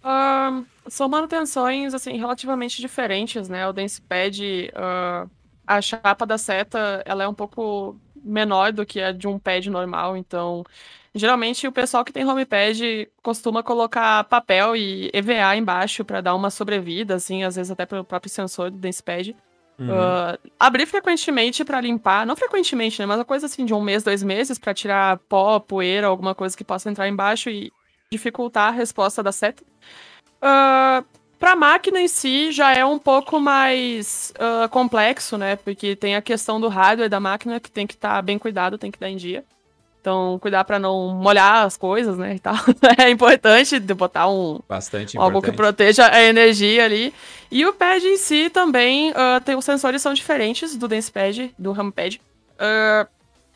[0.00, 3.68] Uh, são manutenções assim relativamente diferentes, né?
[3.68, 3.74] O
[4.08, 5.28] Pad, uh,
[5.66, 9.68] a chapa da seta, ela é um pouco menor do que a de um pad
[9.68, 10.64] normal, então
[11.12, 16.48] geralmente o pessoal que tem homepad costuma colocar papel e EVA embaixo para dar uma
[16.48, 19.34] sobrevida, assim, às vezes até para o próprio sensor do Pad.
[19.78, 23.06] Uh, abrir frequentemente para limpar, não frequentemente, né?
[23.06, 26.56] Mas uma coisa assim de um mês, dois meses, para tirar pó, poeira, alguma coisa
[26.56, 27.70] que possa entrar embaixo e
[28.10, 29.62] dificultar a resposta da seta.
[30.38, 31.04] Uh,
[31.38, 35.56] para a máquina em si já é um pouco mais uh, complexo, né?
[35.56, 38.78] Porque tem a questão do hardware da máquina que tem que estar tá bem cuidado,
[38.78, 39.44] tem que dar em dia.
[40.06, 42.54] Então, cuidar para não molhar as coisas, né, e tal.
[42.96, 47.12] é importante botar um bastante algo que proteja a energia ali.
[47.50, 51.72] E o pad em si também uh, tem os sensores são diferentes do DensePad, do
[51.72, 52.18] RamPad.
[52.18, 53.08] Uh,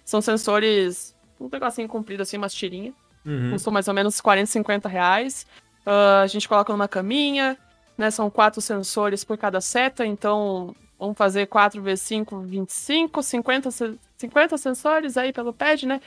[0.05, 2.95] são sensores um negocinho comprido assim, umas tirinhas.
[3.25, 3.53] Uhum.
[3.53, 5.47] Custam mais ou menos 40, 50 reais.
[5.87, 7.57] Uh, a gente coloca numa caminha,
[7.97, 8.11] né?
[8.11, 13.69] São quatro sensores por cada seta, então vamos fazer 4 vezes 5, 25, 50,
[14.17, 16.01] 50 sensores aí pelo pad, né?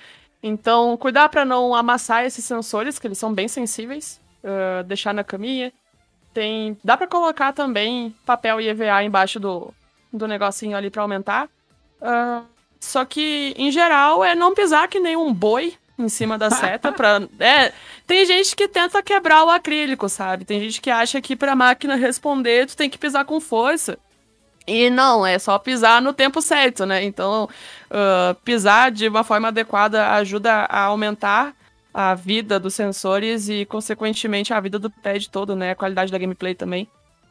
[0.43, 5.23] Então, cuidar para não amassar esses sensores, que eles são bem sensíveis, uh, deixar na
[5.23, 5.71] caminha.
[6.33, 9.73] Tem, dá para colocar também papel e EVA embaixo do,
[10.11, 11.45] do negocinho ali para aumentar.
[12.01, 12.45] Uh,
[12.77, 16.91] só que, em geral, é não pisar que nem um boi em cima da seta
[16.91, 17.21] pra...
[17.39, 17.71] É,
[18.05, 20.43] tem gente que tenta quebrar o acrílico, sabe?
[20.43, 23.97] Tem gente que acha que pra máquina responder, tu tem que pisar com força.
[24.65, 27.03] E não, é só pisar no tempo certo, né?
[27.03, 27.49] Então,
[27.91, 31.53] uh, pisar de uma forma adequada ajuda a aumentar
[31.93, 35.71] a vida dos sensores e, consequentemente, a vida do pad todo, né?
[35.71, 36.87] A qualidade da gameplay também.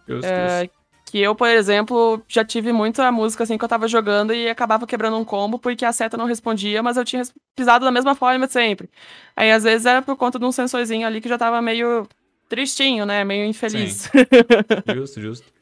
[0.07, 0.71] Just, uh,
[1.07, 4.87] que eu, por exemplo, já tive muita música assim que eu tava jogando e acabava
[4.87, 7.23] quebrando um combo porque a seta não respondia, mas eu tinha
[7.57, 8.89] pisado da mesma forma sempre.
[9.37, 12.07] Aí, às vezes, era por conta de um sensorzinho ali que já tava meio
[12.49, 13.25] tristinho, né?
[13.25, 14.11] Meio infeliz.
[14.95, 15.62] justo, justo.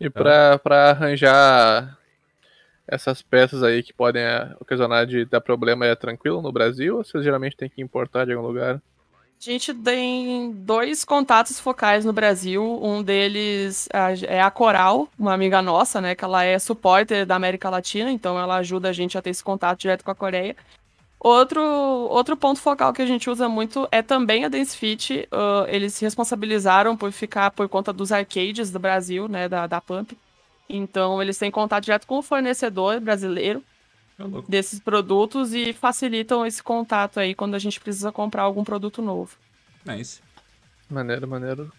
[0.00, 1.98] E pra, pra arranjar
[2.86, 7.04] essas peças aí que podem é, ocasionar de dar problema é tranquilo no Brasil ou
[7.04, 8.80] você geralmente tem que importar de algum lugar?
[9.38, 12.62] A gente tem dois contatos focais no Brasil.
[12.82, 13.86] Um deles
[14.26, 16.14] é a Coral, uma amiga nossa, né?
[16.14, 19.44] Que ela é supporter da América Latina, então ela ajuda a gente a ter esse
[19.44, 20.56] contato direto com a Coreia.
[21.26, 25.28] Outro, outro ponto focal que a gente usa muito é também a DanceFit.
[25.32, 29.80] Uh, eles se responsabilizaram por ficar por conta dos arcades do Brasil, né, da, da
[29.80, 30.16] Pump.
[30.68, 33.60] Então, eles têm contato direto com o fornecedor brasileiro
[34.20, 39.02] é desses produtos e facilitam esse contato aí quando a gente precisa comprar algum produto
[39.02, 39.36] novo.
[39.84, 40.22] É isso.
[40.88, 41.72] Maneiro, maneiro.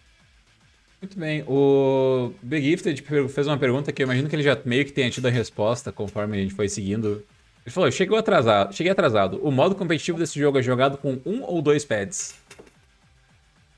[1.01, 1.45] Muito bem.
[1.47, 5.09] O Big Gifted fez uma pergunta que eu imagino que ele já meio que tenha
[5.09, 7.23] tido a resposta conforme a gente foi seguindo
[7.67, 9.45] ele falou, chegou atrasado, cheguei atrasado.
[9.45, 12.33] O modo competitivo desse jogo é jogado com um ou dois pads?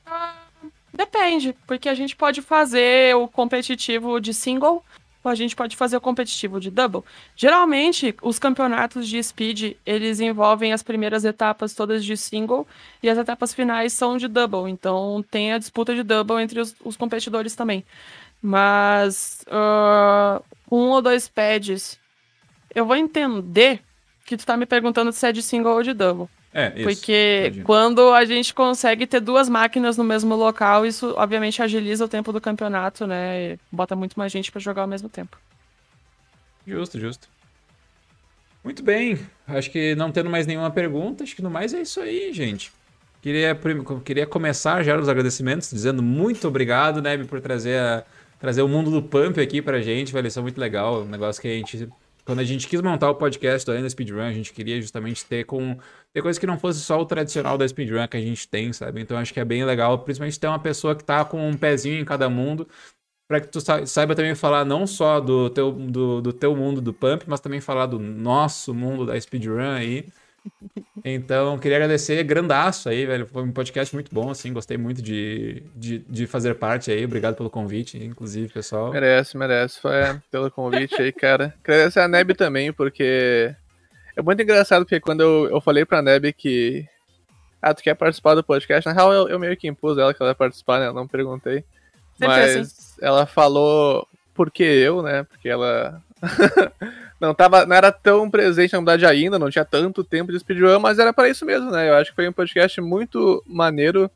[0.06, 0.44] Ah,
[0.94, 4.86] depende, porque a gente pode fazer o competitivo de single
[5.24, 7.02] ou a gente pode fazer o competitivo de double.
[7.36, 12.68] Geralmente, os campeonatos de speed, eles envolvem as primeiras etapas todas de single
[13.02, 14.70] e as etapas finais são de double.
[14.70, 17.84] Então, tem a disputa de double entre os, os competidores também.
[18.40, 21.99] Mas uh, um ou dois pads
[22.74, 23.82] eu vou entender
[24.26, 26.28] que tu tá me perguntando se é de single ou de double.
[26.54, 26.84] É, isso.
[26.84, 32.08] Porque quando a gente consegue ter duas máquinas no mesmo local, isso obviamente agiliza o
[32.08, 33.54] tempo do campeonato, né?
[33.54, 35.38] E bota muito mais gente para jogar ao mesmo tempo.
[36.66, 37.28] Justo, justo.
[38.64, 39.20] Muito bem.
[39.48, 42.72] Acho que não tendo mais nenhuma pergunta, acho que no mais é isso aí, gente.
[43.22, 43.58] Queria,
[44.04, 48.04] queria começar já os agradecimentos, dizendo muito obrigado, Neb, por trazer, a,
[48.40, 50.16] trazer o mundo do Pump aqui pra gente.
[50.26, 51.02] Isso é muito legal.
[51.02, 51.90] Um negócio que a gente
[52.30, 55.46] quando a gente quis montar o podcast da Arena Speedrun, a gente queria justamente ter
[55.46, 55.76] com
[56.14, 59.02] ter coisas que não fosse só o tradicional da speedrun que a gente tem, sabe?
[59.02, 62.00] Então acho que é bem legal, principalmente ter uma pessoa que tá com um pezinho
[62.00, 62.68] em cada mundo,
[63.28, 66.94] para que tu saiba também falar não só do teu, do, do teu mundo do
[66.94, 70.06] pump, mas também falar do nosso mundo da speedrun aí.
[71.04, 73.26] Então, queria agradecer, grandaço aí, velho.
[73.26, 74.52] Foi um podcast muito bom, assim.
[74.52, 77.06] Gostei muito de, de, de fazer parte aí.
[77.06, 78.92] Obrigado pelo convite, inclusive, pessoal.
[78.92, 79.80] Merece, merece.
[79.80, 81.54] Foi é, pelo convite aí, cara.
[81.64, 83.56] Agradecer a Neb também, porque
[84.16, 86.86] é muito engraçado, porque quando eu, eu falei pra Neb que
[87.62, 88.88] ah, tu quer participar do podcast?
[88.88, 90.88] Na real, eu, eu meio que impus ela que ela ia participar, né?
[90.88, 91.64] Eu não perguntei.
[92.14, 92.96] Sempre mas assim.
[93.02, 95.24] ela falou por que eu, né?
[95.24, 96.02] Porque ela
[97.20, 100.80] não tava, não era tão presente na comunidade ainda, não tinha tanto tempo de speedrun,
[100.80, 101.90] mas era para isso mesmo, né?
[101.90, 104.10] Eu acho que foi um podcast muito maneiro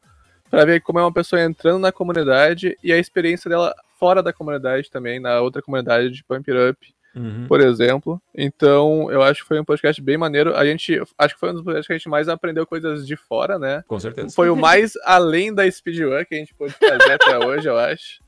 [0.50, 4.32] para ver como é uma pessoa entrando na comunidade e a experiência dela fora da
[4.34, 7.46] comunidade também, na outra comunidade de Pump It Up, Uhum.
[7.48, 8.20] por exemplo.
[8.36, 10.56] Então, eu acho que foi um podcast bem maneiro.
[10.56, 13.16] A gente, acho que foi um dos podcasts que a gente mais aprendeu coisas de
[13.16, 13.84] fora, né?
[13.88, 14.34] Com certeza.
[14.36, 18.20] Foi o mais além da speedrun que a gente pôde fazer até hoje, eu acho.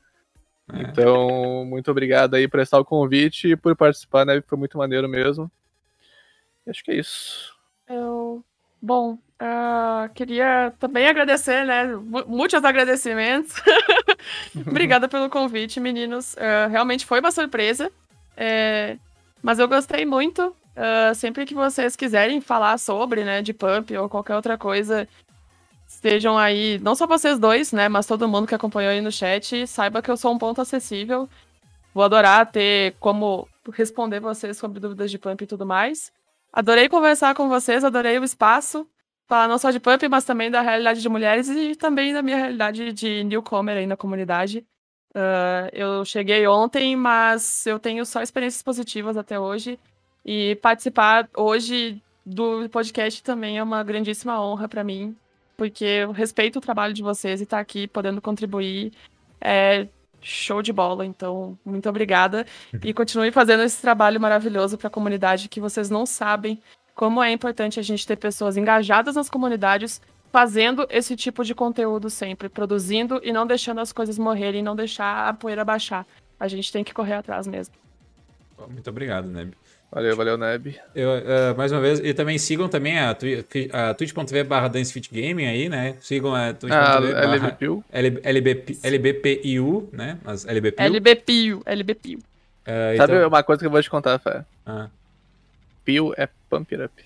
[0.72, 0.82] É.
[0.82, 4.42] Então, muito obrigado aí por estar o convite e por participar, né?
[4.46, 5.50] Foi muito maneiro mesmo.
[6.66, 7.54] E acho que é isso.
[7.88, 8.44] Eu...
[8.82, 11.86] Bom, ah, queria também agradecer, né?
[11.96, 13.54] mu- Muitos agradecimentos.
[14.66, 16.36] Obrigada pelo convite, meninos.
[16.38, 17.90] Ah, realmente foi uma surpresa.
[18.36, 18.96] É,
[19.42, 20.54] Mas eu gostei muito.
[20.76, 25.08] Ah, sempre que vocês quiserem falar sobre, né, de pump ou qualquer outra coisa,
[25.96, 29.66] estejam aí, não só vocês dois, né, mas todo mundo que acompanhou aí no chat,
[29.66, 31.28] saiba que eu sou um ponto acessível.
[31.94, 36.12] Vou adorar ter como responder vocês sobre dúvidas de pump e tudo mais.
[36.52, 38.86] Adorei conversar com vocês, adorei o espaço.
[39.26, 42.36] Falar não só de pump, mas também da realidade de mulheres e também da minha
[42.36, 44.64] realidade de newcomer aí na comunidade.
[45.14, 49.78] Ah, eu cheguei ontem, mas eu tenho só experiências positivas até hoje.
[50.24, 55.16] E participar hoje do podcast também é uma grandíssima honra para mim,
[55.56, 58.92] porque eu respeito o trabalho de vocês e estar aqui podendo contribuir
[59.40, 59.86] é
[60.20, 61.06] show de bola.
[61.06, 62.46] Então, muito obrigada.
[62.82, 66.60] E continue fazendo esse trabalho maravilhoso para a comunidade que vocês não sabem
[66.94, 70.00] como é importante a gente ter pessoas engajadas nas comunidades
[70.32, 75.28] fazendo esse tipo de conteúdo sempre, produzindo e não deixando as coisas morrerem, não deixar
[75.28, 76.06] a poeira baixar.
[76.40, 77.74] A gente tem que correr atrás mesmo.
[78.68, 79.54] Muito obrigado, Neb.
[79.90, 80.74] Valeu, valeu, Neb.
[80.94, 85.08] Eu, eh, mais uma vez, e também sigam também a, twi- a twitch.tv barra DanceFit
[85.12, 85.96] Gaming aí, né?
[86.00, 87.84] Sigam a Ah, twitch.tv barra LVPU.
[87.92, 90.18] LB, LB, LBPIU, né?
[90.24, 90.84] Mas LBPIU.
[90.86, 92.18] LBPio, LBPio.
[92.66, 94.44] eh, Sabe então- uma coisa que eu vou te contar, Fé?
[94.66, 94.88] Ah,
[95.84, 97.04] Pio é Pump It Up.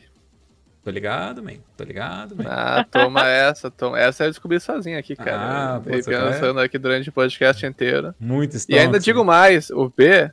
[0.82, 1.52] tô ligado, man.
[1.76, 2.44] Tô ligado, man.
[2.48, 4.00] Ah, toma essa, toma.
[4.00, 5.36] Essa eu descobri sozinho aqui, cara.
[5.38, 8.14] Ah, Eu pô, tá- pensando aqui durante o podcast inteiro.
[8.18, 10.30] Muito E ainda digo mais, o B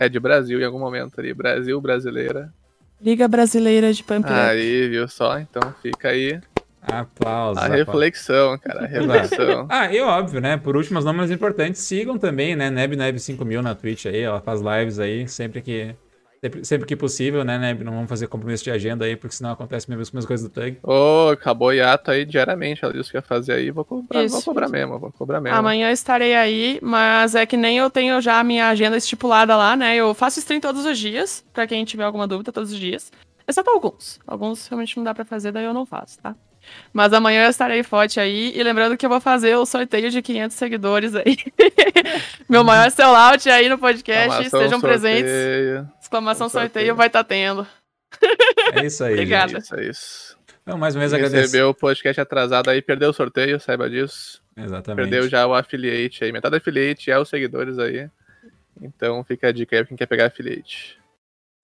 [0.00, 1.34] é de Brasil em algum momento ali.
[1.34, 2.50] Brasil, brasileira.
[3.00, 4.26] Liga Brasileira de Pump.
[4.28, 5.38] Aí, viu só?
[5.38, 6.40] Então fica aí
[6.82, 7.62] Aplausos.
[7.62, 7.68] a aplausos.
[7.86, 8.84] reflexão, cara.
[8.84, 9.66] A reflexão.
[9.68, 10.56] Ah, e óbvio, né?
[10.56, 12.70] Por último, mas não menos importante, sigam também, né?
[12.70, 15.94] NebNeb5000 na Twitch aí, ela faz lives aí sempre que,
[16.42, 17.82] sempre, sempre que possível, né, Neb?
[17.84, 20.52] Não vamos fazer compromisso de agenda aí, porque senão acontece mesmo as mesmas coisas do
[20.52, 20.78] Tug.
[20.82, 22.84] Ô, acabou o hiato aí diariamente.
[22.84, 23.70] Ela disse que ia fazer aí.
[23.70, 24.72] Vou cobrar, Isso, vou cobrar isso.
[24.72, 25.58] mesmo, vou cobrar mesmo.
[25.58, 29.76] Amanhã estarei aí, mas é que nem eu tenho já a minha agenda estipulada lá,
[29.76, 29.96] né?
[29.96, 33.12] Eu faço stream todos os dias, pra quem tiver alguma dúvida, todos os dias.
[33.46, 34.18] Exceto alguns.
[34.26, 36.34] Alguns realmente não dá pra fazer, daí eu não faço, tá?
[36.92, 38.52] Mas amanhã eu estarei forte aí.
[38.54, 41.36] E lembrando que eu vou fazer o sorteio de 500 seguidores aí.
[42.48, 44.26] Meu maior sellout aí no podcast.
[44.28, 45.30] Exclamação, Estejam presentes.
[45.30, 45.88] sorteio.
[46.00, 46.70] Exclamação sorteio.
[46.72, 47.66] sorteio vai estar tendo.
[48.72, 49.14] É isso aí.
[49.14, 49.48] Obrigada.
[49.48, 49.62] gente.
[49.62, 50.38] Isso, é isso.
[50.62, 51.40] Então, mais uma vez agradecer.
[51.40, 54.40] recebeu o podcast atrasado aí, perdeu o sorteio, saiba disso.
[54.56, 55.08] Exatamente.
[55.10, 56.30] Perdeu já o affiliate aí.
[56.30, 58.08] Metade do affiliate é os seguidores aí.
[58.80, 60.99] Então fica a dica aí pra quem quer pegar affiliate.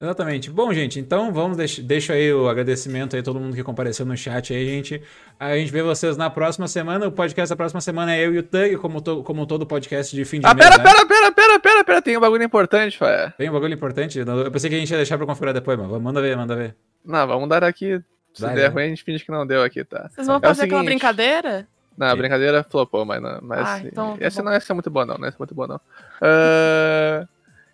[0.00, 0.50] Exatamente.
[0.50, 4.04] Bom, gente, então vamos deixar deixa aí o agradecimento aí a todo mundo que compareceu
[4.04, 5.02] no chat aí, gente.
[5.40, 7.08] A gente vê vocês na próxima semana.
[7.08, 10.14] O podcast da próxima semana é eu e o Tug, como, to- como todo podcast
[10.14, 10.84] de fim de Ah, mês, pera, né?
[10.84, 12.02] pera, pera, pera, pera, pera.
[12.02, 13.32] Tem um bagulho importante, Fé.
[13.38, 14.18] Tem um bagulho importante?
[14.18, 16.76] Eu pensei que a gente ia deixar pra configurar depois, mas manda ver, manda ver.
[17.02, 17.98] Não, vamos dar aqui.
[18.34, 18.70] Se Vai, der vai.
[18.70, 20.10] ruim, a gente finge que não deu aqui, tá?
[20.10, 21.66] Vocês vão É fazer aquela brincadeira?
[21.96, 24.50] Não, a brincadeira flopou, mas, não, mas Ah, então tá essa bom.
[24.50, 25.28] não essa é muito boa não, né?
[25.28, 25.80] Essa é muito boa não.
[26.20, 27.26] Ah,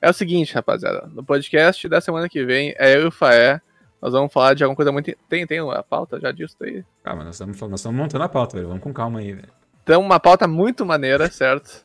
[0.03, 1.09] é o seguinte, rapaziada.
[1.15, 3.61] No podcast da semana que vem é eu e o Faé.
[4.03, 5.13] Nós vamos falar de alguma coisa muito.
[5.29, 6.85] Tem, tem uma pauta já disso aí?
[7.05, 8.67] Calma, nós estamos, nós estamos montando a pauta, velho.
[8.69, 9.49] Vamos com calma aí, velho.
[9.85, 11.85] Então, uma pauta muito maneira, certo?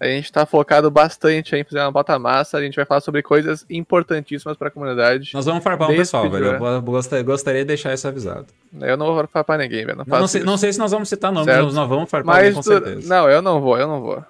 [0.00, 2.58] A gente tá focado bastante em fazer uma pauta massa.
[2.58, 5.30] A gente vai falar sobre coisas importantíssimas pra comunidade.
[5.32, 6.46] Nós vamos farpar um pessoal, velho.
[6.46, 6.82] Eu
[7.24, 8.46] gostaria, de deixar isso avisado.
[8.80, 9.98] Eu não vou farpar ninguém, velho.
[9.98, 11.66] Não, Não, não sei, não sei se nós vamos citar nomes, Certo.
[11.66, 13.08] mas nós vamos farpar alguém Mas com tu- certeza.
[13.08, 14.24] não, eu não vou, eu não vou.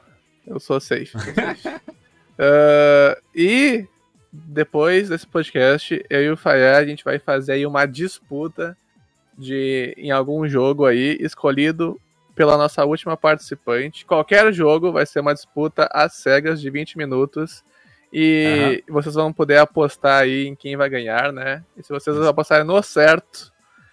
[0.47, 1.07] Eu sou safe.
[1.07, 1.81] sou safe.
[2.45, 3.87] Ah, e
[4.33, 8.77] depois desse podcast, eu e o Fayar, a gente vai fazer aí uma disputa
[9.39, 12.01] de em algum jogo aí escolhido
[12.35, 14.05] pela nossa última participante.
[14.05, 17.62] Qualquer jogo vai ser uma disputa às cegas de 20 minutos.
[18.12, 21.65] E vocês vão poder apostar aí em quem vai ganhar, né?
[21.77, 23.53] E se vocês apostarem no certo,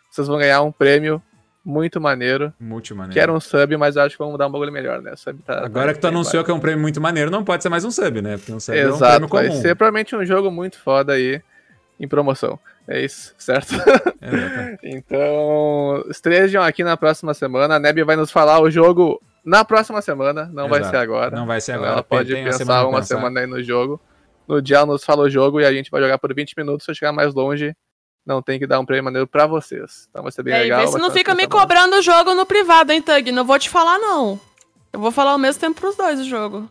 [0.10, 1.22] vocês vão ganhar um prêmio
[1.70, 2.52] muito maneiro.
[2.60, 3.14] Multimaneiro.
[3.14, 5.16] Que era um sub, mas acho que vamos dar um bagulho melhor, né?
[5.16, 7.62] Sub tá, Agora que tu tá anunciou que é um prêmio muito maneiro, não pode
[7.62, 8.38] ser mais um sub, né?
[8.38, 9.62] Porque um sub é um Exato, prêmio vai comum.
[9.62, 11.42] ser provavelmente um jogo muito foda aí.
[12.00, 12.58] em promoção.
[12.88, 13.76] É isso, certo?
[14.22, 17.76] É, então, estejam aqui na próxima semana.
[17.76, 20.70] A Neb vai nos falar o jogo na próxima semana, não Exato.
[20.70, 21.36] vai ser agora.
[21.38, 21.92] Não vai ser agora.
[21.92, 23.16] Ela pode pensar semana uma pensar.
[23.16, 24.00] semana aí no jogo.
[24.46, 26.84] No dia ela nos fala o jogo e a gente vai jogar por 20 minutos.
[26.84, 27.74] Se eu chegar mais longe,
[28.30, 30.08] não tem que dar um prêmio maneiro pra vocês.
[30.10, 30.82] Então vai ser bem é, legal.
[30.82, 33.32] Vê se não fica me cobrando o jogo no privado, hein, Tug?
[33.32, 34.40] Não vou te falar, não.
[34.94, 36.70] Eu vou falar ao mesmo tempo pros dois o jogo.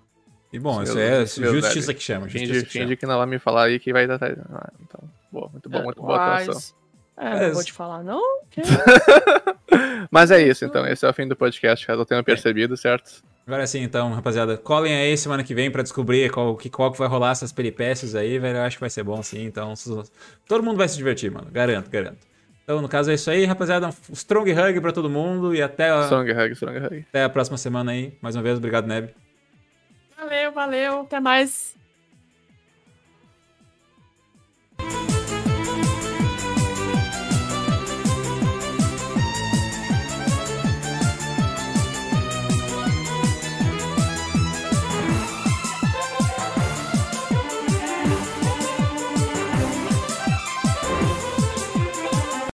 [0.53, 2.29] E bom, isso é justiça que chama.
[2.29, 2.97] Justiça finge, que, chama.
[2.97, 4.19] que não vai me falar aí que vai dar.
[4.23, 6.79] Ah, então, boa, muito bom, muito boa atuação.
[7.17, 8.23] É, não vou te falar, não?
[10.11, 10.87] Mas é isso, então.
[10.87, 13.23] Esse é o fim do podcast, caso eu tenha percebido, certo?
[13.49, 14.59] Agora sim, então, rapaziada.
[14.59, 18.15] Colhem aí semana que vem pra descobrir qual que, qual que vai rolar essas peripécias
[18.15, 18.59] aí, velho.
[18.59, 19.47] Eu acho que vai ser bom sim.
[19.47, 19.73] Então,
[20.47, 21.49] todo mundo vai se divertir, mano.
[21.51, 22.19] Garanto, garanto.
[22.63, 23.87] Então, no caso é isso aí, rapaziada.
[23.87, 26.03] Um strong hug pra todo mundo e até a...
[26.03, 27.07] Strong hug, strong hug.
[27.09, 28.19] Até a próxima semana aí.
[28.21, 29.15] Mais uma vez, obrigado, Neb.
[30.15, 31.01] Valeu, valeu.
[31.01, 31.75] Até mais.